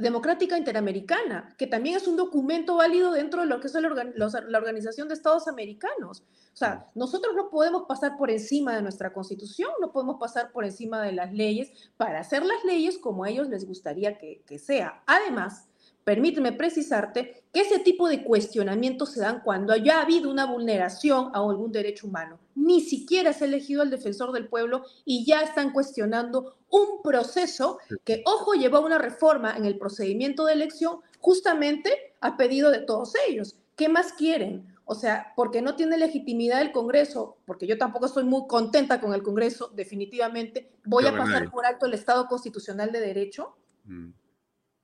Democrática 0.00 0.58
Interamericana, 0.58 1.54
que 1.56 1.66
también 1.66 1.96
es 1.96 2.08
un 2.08 2.16
documento 2.16 2.76
válido 2.76 3.12
dentro 3.12 3.40
de 3.40 3.46
lo 3.46 3.60
que 3.60 3.68
es 3.68 3.74
la 3.74 4.58
Organización 4.58 5.08
de 5.08 5.14
Estados 5.14 5.48
Americanos. 5.48 6.24
O 6.52 6.56
sea, 6.56 6.90
nosotros 6.94 7.34
no 7.36 7.50
podemos 7.50 7.84
pasar 7.86 8.16
por 8.16 8.30
encima 8.30 8.74
de 8.74 8.82
nuestra 8.82 9.12
constitución, 9.12 9.70
no 9.80 9.92
podemos 9.92 10.16
pasar 10.18 10.52
por 10.52 10.64
encima 10.64 11.00
de 11.02 11.12
las 11.12 11.32
leyes 11.32 11.70
para 11.96 12.20
hacer 12.20 12.44
las 12.44 12.64
leyes 12.64 12.98
como 12.98 13.24
a 13.24 13.30
ellos 13.30 13.48
les 13.48 13.66
gustaría 13.66 14.18
que, 14.18 14.42
que 14.46 14.58
sea. 14.58 15.02
Además, 15.06 15.69
permíteme 16.04 16.52
precisarte 16.52 17.42
que 17.52 17.60
ese 17.60 17.78
tipo 17.78 18.08
de 18.08 18.24
cuestionamientos 18.24 19.12
se 19.12 19.20
dan 19.20 19.40
cuando 19.40 19.72
haya 19.72 19.98
ha 19.98 20.02
habido 20.02 20.30
una 20.30 20.46
vulneración 20.46 21.30
a 21.34 21.38
algún 21.38 21.72
derecho 21.72 22.06
humano. 22.06 22.38
Ni 22.54 22.80
siquiera 22.80 23.32
se 23.32 23.44
ha 23.44 23.48
elegido 23.48 23.82
al 23.82 23.90
defensor 23.90 24.32
del 24.32 24.48
pueblo 24.48 24.84
y 25.04 25.24
ya 25.24 25.42
están 25.42 25.72
cuestionando 25.72 26.56
un 26.70 27.02
proceso 27.02 27.78
que, 28.04 28.22
ojo, 28.26 28.54
llevó 28.54 28.78
a 28.78 28.86
una 28.86 28.98
reforma 28.98 29.56
en 29.56 29.64
el 29.64 29.78
procedimiento 29.78 30.44
de 30.46 30.54
elección 30.54 31.00
justamente 31.18 32.14
a 32.20 32.36
pedido 32.36 32.70
de 32.70 32.80
todos 32.80 33.14
ellos. 33.28 33.56
¿Qué 33.76 33.88
más 33.88 34.12
quieren? 34.12 34.66
O 34.84 34.94
sea, 34.94 35.32
porque 35.36 35.62
no 35.62 35.76
tiene 35.76 35.96
legitimidad 35.96 36.60
el 36.60 36.72
Congreso, 36.72 37.38
porque 37.46 37.66
yo 37.66 37.78
tampoco 37.78 38.06
estoy 38.06 38.24
muy 38.24 38.48
contenta 38.48 39.00
con 39.00 39.14
el 39.14 39.22
Congreso, 39.22 39.70
definitivamente, 39.72 40.72
voy 40.84 41.06
a 41.06 41.16
pasar 41.16 41.48
por 41.48 41.64
alto 41.64 41.86
el 41.86 41.94
Estado 41.94 42.26
constitucional 42.26 42.90
de 42.90 42.98
derecho. 42.98 43.54
Mm. 43.84 44.10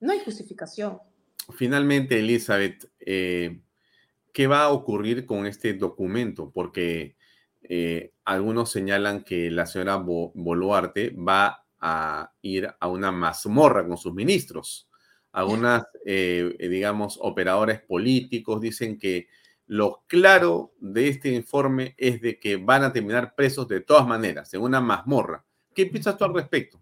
No 0.00 0.12
hay 0.12 0.20
justificación. 0.20 0.98
Finalmente, 1.54 2.18
Elizabeth, 2.18 2.90
eh, 3.00 3.60
¿qué 4.32 4.46
va 4.46 4.64
a 4.64 4.70
ocurrir 4.70 5.26
con 5.26 5.46
este 5.46 5.74
documento? 5.74 6.50
Porque 6.50 7.16
eh, 7.62 8.12
algunos 8.24 8.70
señalan 8.70 9.22
que 9.22 9.50
la 9.50 9.66
señora 9.66 9.96
Boluarte 9.96 11.10
va 11.10 11.64
a 11.80 12.32
ir 12.42 12.68
a 12.78 12.88
una 12.88 13.12
mazmorra 13.12 13.86
con 13.86 13.96
sus 13.96 14.12
ministros. 14.12 14.88
Algunas, 15.32 15.84
eh, 16.04 16.56
digamos, 16.58 17.18
operadores 17.20 17.80
políticos 17.80 18.60
dicen 18.60 18.98
que 18.98 19.28
lo 19.66 20.04
claro 20.06 20.74
de 20.78 21.08
este 21.08 21.30
informe 21.30 21.94
es 21.98 22.20
de 22.20 22.38
que 22.38 22.56
van 22.56 22.84
a 22.84 22.92
terminar 22.92 23.34
presos 23.34 23.68
de 23.68 23.80
todas 23.80 24.06
maneras, 24.06 24.52
en 24.54 24.62
una 24.62 24.80
mazmorra. 24.80 25.44
¿Qué 25.74 25.86
piensas 25.86 26.16
tú 26.16 26.24
al 26.24 26.34
respecto? 26.34 26.80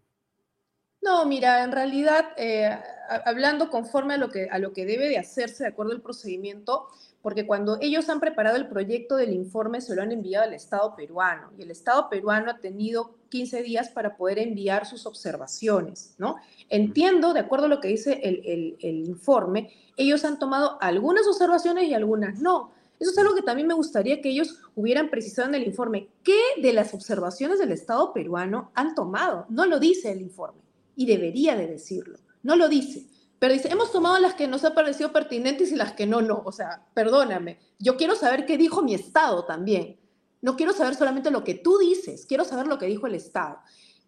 No, 1.05 1.27
mira, 1.27 1.63
en 1.63 1.71
realidad, 1.71 2.29
eh, 2.39 2.79
hablando 3.27 3.69
conforme 3.69 4.15
a 4.15 4.17
lo, 4.17 4.31
que, 4.31 4.49
a 4.51 4.59
lo 4.59 4.73
que 4.73 4.87
debe 4.87 5.07
de 5.11 5.19
hacerse 5.19 5.65
de 5.65 5.69
acuerdo 5.69 5.93
al 5.93 6.01
procedimiento, 6.01 6.87
porque 7.21 7.47
cuando 7.47 7.77
ellos 7.83 8.09
han 8.09 8.21
preparado 8.21 8.57
el 8.57 8.69
proyecto 8.69 9.17
del 9.17 9.35
informe 9.35 9.83
se 9.83 9.95
lo 9.95 10.01
han 10.01 10.13
enviado 10.13 10.47
al 10.47 10.55
Estado 10.55 10.97
peruano 10.97 11.53
y 11.59 11.63
el 11.63 11.71
Estado 11.71 12.09
peruano 12.09 12.51
ha 12.51 12.59
tenido 12.59 13.17
15 13.29 13.63
días 13.63 13.91
para 13.91 14.17
poder 14.17 14.39
enviar 14.39 14.87
sus 14.87 15.05
observaciones, 15.05 16.15
¿no? 16.17 16.37
Entiendo, 16.71 17.35
de 17.35 17.41
acuerdo 17.41 17.67
a 17.67 17.69
lo 17.69 17.81
que 17.81 17.89
dice 17.89 18.21
el, 18.23 18.79
el 18.81 19.05
informe, 19.05 19.75
ellos 19.99 20.25
han 20.25 20.39
tomado 20.39 20.79
algunas 20.81 21.27
observaciones 21.27 21.85
y 21.85 21.93
algunas 21.93 22.39
no. 22.39 22.73
Eso 22.99 23.11
es 23.11 23.19
algo 23.19 23.35
que 23.35 23.43
también 23.43 23.69
me 23.69 23.75
gustaría 23.75 24.23
que 24.23 24.31
ellos 24.31 24.59
hubieran 24.75 25.11
precisado 25.11 25.49
en 25.49 25.57
el 25.57 25.65
informe. 25.65 26.09
¿Qué 26.23 26.41
de 26.63 26.73
las 26.73 26.95
observaciones 26.95 27.59
del 27.59 27.73
Estado 27.73 28.15
peruano 28.15 28.71
han 28.75 28.95
tomado? 28.95 29.45
No 29.51 29.67
lo 29.67 29.79
dice 29.79 30.11
el 30.11 30.23
informe 30.23 30.64
y 30.97 31.07
debería 31.07 31.57
de 31.57 31.67
decirlo. 31.67 32.19
No 32.43 32.57
lo 32.57 32.69
dice, 32.69 33.07
pero 33.39 33.53
dice, 33.53 33.69
hemos 33.71 33.93
tomado 33.93 34.19
las 34.19 34.35
que 34.35 34.49
nos 34.49 34.65
ha 34.65 34.75
parecido 34.75 35.13
pertinentes 35.13 35.71
y 35.71 35.77
las 35.77 35.93
que 35.93 36.07
no, 36.07 36.23
no. 36.23 36.43
O 36.45 36.53
sea, 36.53 36.87
perdóname, 36.95 37.59
yo 37.79 37.97
quiero 37.97 38.15
saber 38.15 38.47
qué 38.47 38.57
dijo 38.57 38.83
mi 38.83 38.95
Estado 38.95 39.45
también. 39.45 39.99
No 40.41 40.57
quiero 40.57 40.73
saber 40.73 40.95
solamente 40.95 41.31
lo 41.31 41.45
que 41.45 41.55
tú 41.55 41.79
dices, 41.79 42.27
quiero 42.27 42.45
saber 42.45 42.67
lo 42.67 42.79
que 42.79 42.87
dijo 42.87 43.07
el 43.07 43.15
Estado. 43.15 43.59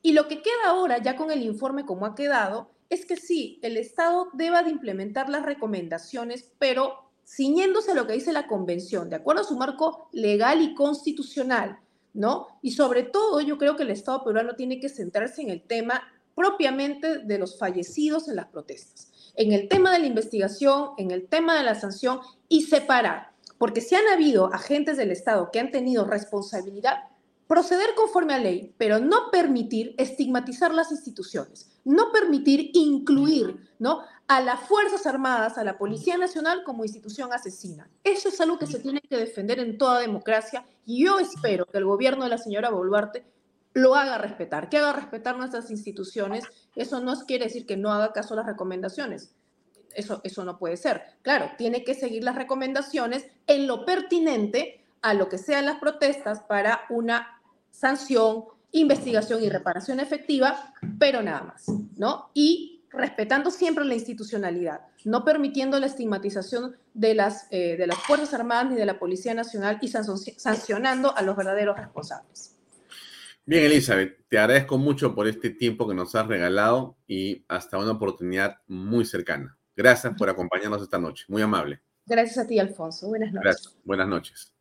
Y 0.03 0.13
lo 0.13 0.29
que 0.29 0.43
queda 0.43 0.69
ahora, 0.69 1.03
ya 1.03 1.17
con 1.17 1.31
el 1.31 1.43
informe 1.43 1.85
como 1.85 2.07
ha 2.07 2.15
quedado, 2.15 2.71
es 2.89 3.05
que 3.05 3.17
sí, 3.17 3.59
el 3.63 3.77
Estado 3.77 4.29
deba 4.33 4.63
de 4.63 4.71
implementar 4.71 5.29
las 5.29 5.45
recomendaciones, 5.45 6.53
pero 6.59 7.11
ciñéndose 7.27 7.93
a 7.93 7.95
lo 7.95 8.07
que 8.07 8.13
dice 8.13 8.33
la 8.33 8.47
Convención, 8.47 9.11
de 9.11 9.17
acuerdo 9.17 9.43
a 9.43 9.45
su 9.45 9.57
marco 9.57 10.09
legal 10.13 10.63
y 10.63 10.75
constitucional, 10.75 11.81
¿no? 12.15 12.47
Y 12.63 12.73
sobre 12.73 13.03
todo, 13.03 13.41
yo 13.41 13.59
creo 13.59 13.77
que 13.77 13.83
el 13.83 13.91
Estado 13.91 14.23
peruano 14.25 14.55
tiene 14.55 14.79
que 14.79 14.89
centrarse 14.89 15.43
en 15.43 15.51
el 15.51 15.63
tema 15.63 16.03
propiamente 16.37 17.19
de 17.19 17.39
los 17.39 17.59
fallecidos 17.59 18.29
en 18.29 18.37
las 18.37 18.47
protestas, 18.47 19.11
en 19.35 19.53
el 19.53 19.69
tema 19.69 19.91
de 19.91 19.99
la 19.99 20.07
investigación, 20.07 20.91
en 20.99 21.11
el 21.11 21.27
tema 21.27 21.57
de 21.57 21.65
la 21.65 21.75
sanción 21.75 22.21
y 22.49 22.63
separar, 22.63 23.33
porque 23.59 23.81
si 23.81 23.97
han 23.97 24.07
habido 24.07 24.53
agentes 24.53 24.99
del 24.99 25.11
Estado 25.11 25.51
que 25.51 25.59
han 25.59 25.73
tenido 25.73 26.05
responsabilidad, 26.05 27.05
proceder 27.49 27.95
conforme 27.95 28.35
a 28.35 28.39
ley, 28.39 28.75
pero 28.77 28.99
no 28.99 29.31
permitir 29.33 29.95
estigmatizar 29.99 30.75
las 30.75 30.93
instituciones, 30.93 31.71
no 31.85 32.13
permitir 32.13 32.71
incluir 32.75 33.71
¿no? 33.79 34.03
a 34.29 34.41
las 34.41 34.61
Fuerzas 34.61 35.07
Armadas, 35.07 35.57
a 35.57 35.65
la 35.65 35.79
Policía 35.79 36.19
Nacional 36.19 36.65
como 36.65 36.85
institución 36.85 37.33
asesina. 37.33 37.89
Eso 38.05 38.29
es 38.29 38.41
algo 38.41 38.59
que 38.59 38.67
se 38.67 38.81
tiene 38.81 39.01
que 39.01 39.17
defender 39.17 39.59
en 39.59 39.79
toda 39.79 40.01
democracia 40.01 40.67
y 40.85 41.05
yo 41.05 41.19
espero 41.19 41.65
que 41.67 41.79
el 41.79 41.87
gobierno 41.87 42.25
de 42.25 42.31
la 42.31 42.39
señora 42.39 42.71
Boluarte 42.71 43.25
lo 43.77 43.95
haga 43.95 44.17
respetar, 44.17 44.71
que 44.71 44.79
haga 44.79 44.95
respetar 44.95 45.37
nuestras 45.37 45.71
instituciones. 45.71 46.45
Eso 46.75 46.99
no 47.01 47.15
quiere 47.27 47.45
decir 47.45 47.67
que 47.67 47.77
no 47.77 47.93
haga 47.93 48.15
caso 48.15 48.33
a 48.33 48.39
las 48.39 48.47
recomendaciones. 48.47 49.35
Eso, 49.93 50.23
eso 50.25 50.47
no 50.47 50.57
puede 50.57 50.79
ser. 50.79 51.03
Claro, 51.21 51.51
tiene 51.59 51.85
que 51.85 51.93
seguir 51.93 52.25
las 52.25 52.37
recomendaciones 52.37 53.27
en 53.47 53.67
lo 53.67 53.85
pertinente 53.85 54.83
a 55.03 55.13
lo 55.13 55.29
que 55.29 55.37
sean 55.37 55.67
las 55.67 55.79
protestas 55.79 56.41
para 56.41 56.87
una 56.89 57.39
sanción, 57.71 58.45
investigación 58.73 59.45
y 59.45 59.51
reparación 59.51 60.01
efectiva, 60.01 60.73
pero 60.99 61.23
nada 61.23 61.43
más, 61.43 61.67
¿no? 61.99 62.31
Y 62.33 62.83
respetando 62.89 63.51
siempre 63.51 63.85
la 63.85 63.93
institucionalidad, 63.93 64.87
no 65.05 65.23
permitiendo 65.23 65.79
la 65.79 65.87
estigmatización 65.87 66.79
de 66.95 67.15
las, 67.15 67.47
eh, 67.51 67.77
de 67.77 67.87
las 67.87 67.99
Fuerzas 67.99 68.33
Armadas 68.33 68.71
ni 68.71 68.77
de 68.77 68.87
la 68.87 68.99
Policía 68.99 69.35
Nacional 69.35 69.79
y 69.83 69.89
sancionando 69.89 71.15
a 71.15 71.21
los 71.21 71.37
verdaderos 71.37 71.77
responsables. 71.77 72.56
Bien, 73.49 73.63
Elizabeth, 73.63 74.27
te 74.29 74.39
agradezco 74.39 74.77
mucho 74.77 75.15
por 75.15 75.29
este 75.29 75.51
tiempo 75.51 75.87
que 75.87 75.95
nos 75.95 76.17
has 76.17 76.27
regalado 76.27 76.97
y 77.07 77.45
hasta 77.47 77.79
una 77.79 77.93
oportunidad 77.93 78.57
muy 78.67 79.05
cercana. 79.05 79.57
Gracias 79.77 80.15
por 80.19 80.29
acompañarnos 80.29 80.83
esta 80.83 80.99
noche. 80.99 81.27
Muy 81.29 81.43
amable. 81.43 81.81
Gracias 82.07 82.39
a 82.39 82.47
ti, 82.49 82.59
Alfonso. 82.59 83.07
Buenas 83.07 83.33
noches. 83.33 83.79
Buenas 83.85 84.09
noches. 84.09 84.53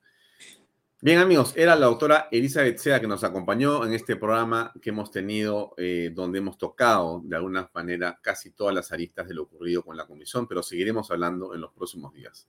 Bien 1.02 1.18
amigos, 1.18 1.54
era 1.56 1.76
la 1.76 1.88
doctora 1.88 2.28
Elizabeth 2.32 2.78
Sea 2.78 3.00
que 3.00 3.08
nos 3.08 3.24
acompañó 3.24 3.86
en 3.86 3.94
este 3.94 4.16
programa 4.18 4.72
que 4.80 4.92
hemos 4.92 5.10
tenido, 5.10 5.74
eh, 5.78 6.12
donde 6.14 6.38
hemos 6.38 6.60
tocado 6.60 7.22
de 7.24 7.36
alguna 7.36 7.70
manera 7.74 8.20
casi 8.22 8.52
todas 8.52 8.76
las 8.76 8.92
aristas 8.92 9.28
de 9.28 9.34
lo 9.34 9.44
ocurrido 9.44 9.84
con 9.84 9.98
la 9.98 10.06
comisión, 10.06 10.48
pero 10.48 10.62
seguiremos 10.62 11.10
hablando 11.10 11.56
en 11.56 11.62
los 11.62 11.74
próximos 11.74 12.14
días. 12.14 12.48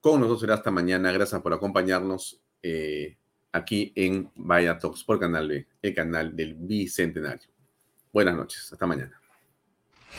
Con 0.00 0.20
nosotros 0.20 0.40
será 0.40 0.54
hasta 0.54 0.70
mañana. 0.70 1.10
Gracias 1.10 1.40
por 1.40 1.52
acompañarnos 1.52 2.40
eh, 2.62 3.16
aquí 3.52 3.92
en 3.94 4.30
Vaya 4.34 4.78
Talks 4.78 5.04
por 5.04 5.20
Canal 5.20 5.48
B, 5.48 5.66
el 5.82 5.94
canal 5.94 6.34
del 6.34 6.54
Bicentenario. 6.54 7.48
Buenas 8.12 8.34
noches, 8.34 8.72
hasta 8.72 8.86
mañana. 8.86 9.20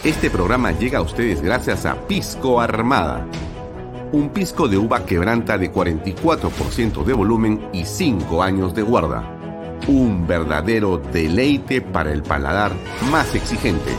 Este 0.04 0.30
programa 0.30 0.72
llega 0.72 1.00
a 1.00 1.02
ustedes 1.02 1.42
gracias 1.42 1.86
a 1.86 2.08
Pisco 2.08 2.60
Armada 2.60 3.28
un 4.14 4.30
pisco 4.30 4.68
de 4.68 4.78
uva 4.78 5.06
quebranta 5.08 5.58
de 5.58 5.72
44% 5.72 7.04
de 7.04 7.14
volumen 7.14 7.68
y 7.74 7.84
5 7.84 8.44
años 8.44 8.76
de 8.76 8.84
guarda. 8.84 9.28
Un 9.88 10.28
verdadero 10.28 11.00
deleite 11.00 11.82
para 11.82 12.14
el 12.14 12.22
paladar 12.22 12.72
más 13.12 13.34
exigente. 13.34 13.92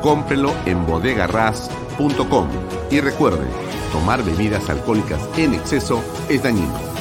Cómprelo 0.00 0.54
en 0.64 0.86
bodegarras.com 0.86 2.48
y 2.90 3.00
recuerde, 3.00 3.46
tomar 3.92 4.24
bebidas 4.24 4.70
alcohólicas 4.70 5.20
en 5.36 5.54
exceso 5.54 6.02
es 6.28 6.44
dañino. 6.44 6.99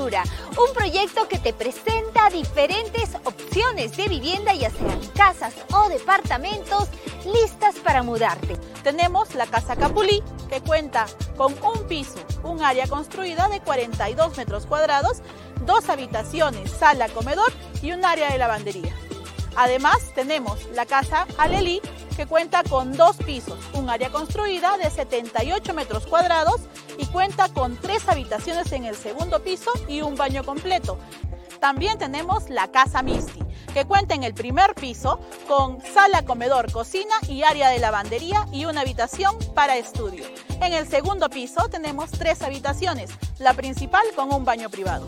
Un 0.00 0.72
proyecto 0.74 1.28
que 1.28 1.38
te 1.38 1.52
presenta 1.52 2.30
diferentes 2.30 3.10
opciones 3.24 3.94
de 3.94 4.08
vivienda, 4.08 4.54
ya 4.54 4.70
sean 4.70 4.98
casas 5.14 5.52
o 5.70 5.88
departamentos, 5.90 6.88
listas 7.26 7.74
para 7.76 8.02
mudarte. 8.02 8.56
Tenemos 8.82 9.34
la 9.34 9.46
Casa 9.46 9.76
Capulí, 9.76 10.22
que 10.48 10.62
cuenta 10.62 11.04
con 11.36 11.54
un 11.62 11.86
piso, 11.88 12.20
un 12.42 12.62
área 12.62 12.86
construida 12.86 13.48
de 13.48 13.60
42 13.60 14.38
metros 14.38 14.64
cuadrados, 14.64 15.18
dos 15.66 15.90
habitaciones, 15.90 16.70
sala, 16.70 17.08
comedor 17.08 17.52
y 17.82 17.92
un 17.92 18.02
área 18.02 18.30
de 18.30 18.38
lavandería. 18.38 18.96
Además, 19.56 19.98
tenemos 20.14 20.58
la 20.74 20.86
Casa 20.86 21.26
Alelí, 21.38 21.80
que 22.16 22.26
cuenta 22.26 22.62
con 22.62 22.92
dos 22.92 23.16
pisos, 23.16 23.58
un 23.74 23.90
área 23.90 24.10
construida 24.10 24.76
de 24.78 24.90
78 24.90 25.74
metros 25.74 26.06
cuadrados 26.06 26.60
y 26.98 27.06
cuenta 27.06 27.48
con 27.48 27.76
tres 27.76 28.08
habitaciones 28.08 28.72
en 28.72 28.84
el 28.84 28.96
segundo 28.96 29.42
piso 29.42 29.70
y 29.88 30.02
un 30.02 30.16
baño 30.16 30.44
completo. 30.44 30.98
También 31.60 31.98
tenemos 31.98 32.50
la 32.50 32.70
Casa 32.72 33.02
Misty, 33.02 33.40
que 33.72 33.84
cuenta 33.84 34.14
en 34.14 34.24
el 34.24 34.34
primer 34.34 34.74
piso 34.74 35.20
con 35.46 35.80
sala, 35.80 36.24
comedor, 36.24 36.72
cocina 36.72 37.14
y 37.28 37.44
área 37.44 37.68
de 37.68 37.78
lavandería 37.78 38.46
y 38.52 38.64
una 38.64 38.80
habitación 38.80 39.36
para 39.54 39.76
estudio. 39.76 40.24
En 40.60 40.72
el 40.72 40.88
segundo 40.88 41.30
piso 41.30 41.68
tenemos 41.68 42.10
tres 42.10 42.42
habitaciones, 42.42 43.10
la 43.38 43.54
principal 43.54 44.02
con 44.16 44.32
un 44.32 44.44
baño 44.44 44.70
privado. 44.70 45.06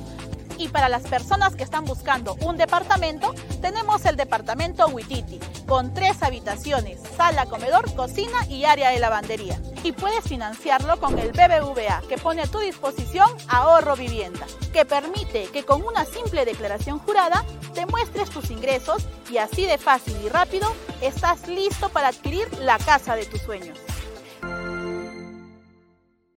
Y 0.59 0.69
para 0.69 0.89
las 0.89 1.03
personas 1.03 1.57
que 1.57 1.65
están 1.65 1.85
buscando 1.85 2.37
un 2.41 2.57
departamento, 2.57 3.35
tenemos 3.61 4.05
el 4.05 4.17
departamento 4.17 4.87
Huititi, 4.87 5.41
con 5.67 5.93
tres 5.95 6.23
habitaciones, 6.23 7.01
sala, 7.17 7.47
comedor, 7.47 7.93
cocina 7.95 8.47
y 8.49 8.65
área 8.65 8.91
de 8.91 8.99
lavandería. 8.99 9.61
Y 9.83 9.93
puedes 9.93 10.25
financiarlo 10.25 10.99
con 10.99 11.19
el 11.19 11.33
BBVA, 11.33 12.03
que 12.09 12.19
pone 12.19 12.43
a 12.43 12.47
tu 12.47 12.59
disposición 12.59 13.29
ahorro 13.49 13.97
vivienda, 13.97 14.47
que 14.73 14.85
permite 14.85 15.49
que 15.53 15.65
con 15.65 15.83
una 15.83 16.05
simple 16.05 16.45
declaración 16.45 16.99
jurada 16.99 17.45
te 17.75 17.87
muestres 17.87 18.31
tus 18.31 18.51
ingresos 18.51 19.05
y 19.31 19.39
así 19.39 19.67
de 19.67 19.79
fácil 19.79 20.17
y 20.25 20.29
rápido 20.29 20.73
estás 21.01 21.47
listo 21.49 21.89
para 21.89 22.09
adquirir 22.09 22.49
la 22.61 22.79
casa 22.79 23.17
de 23.17 23.27
tus 23.27 23.41
sueños. 23.43 23.84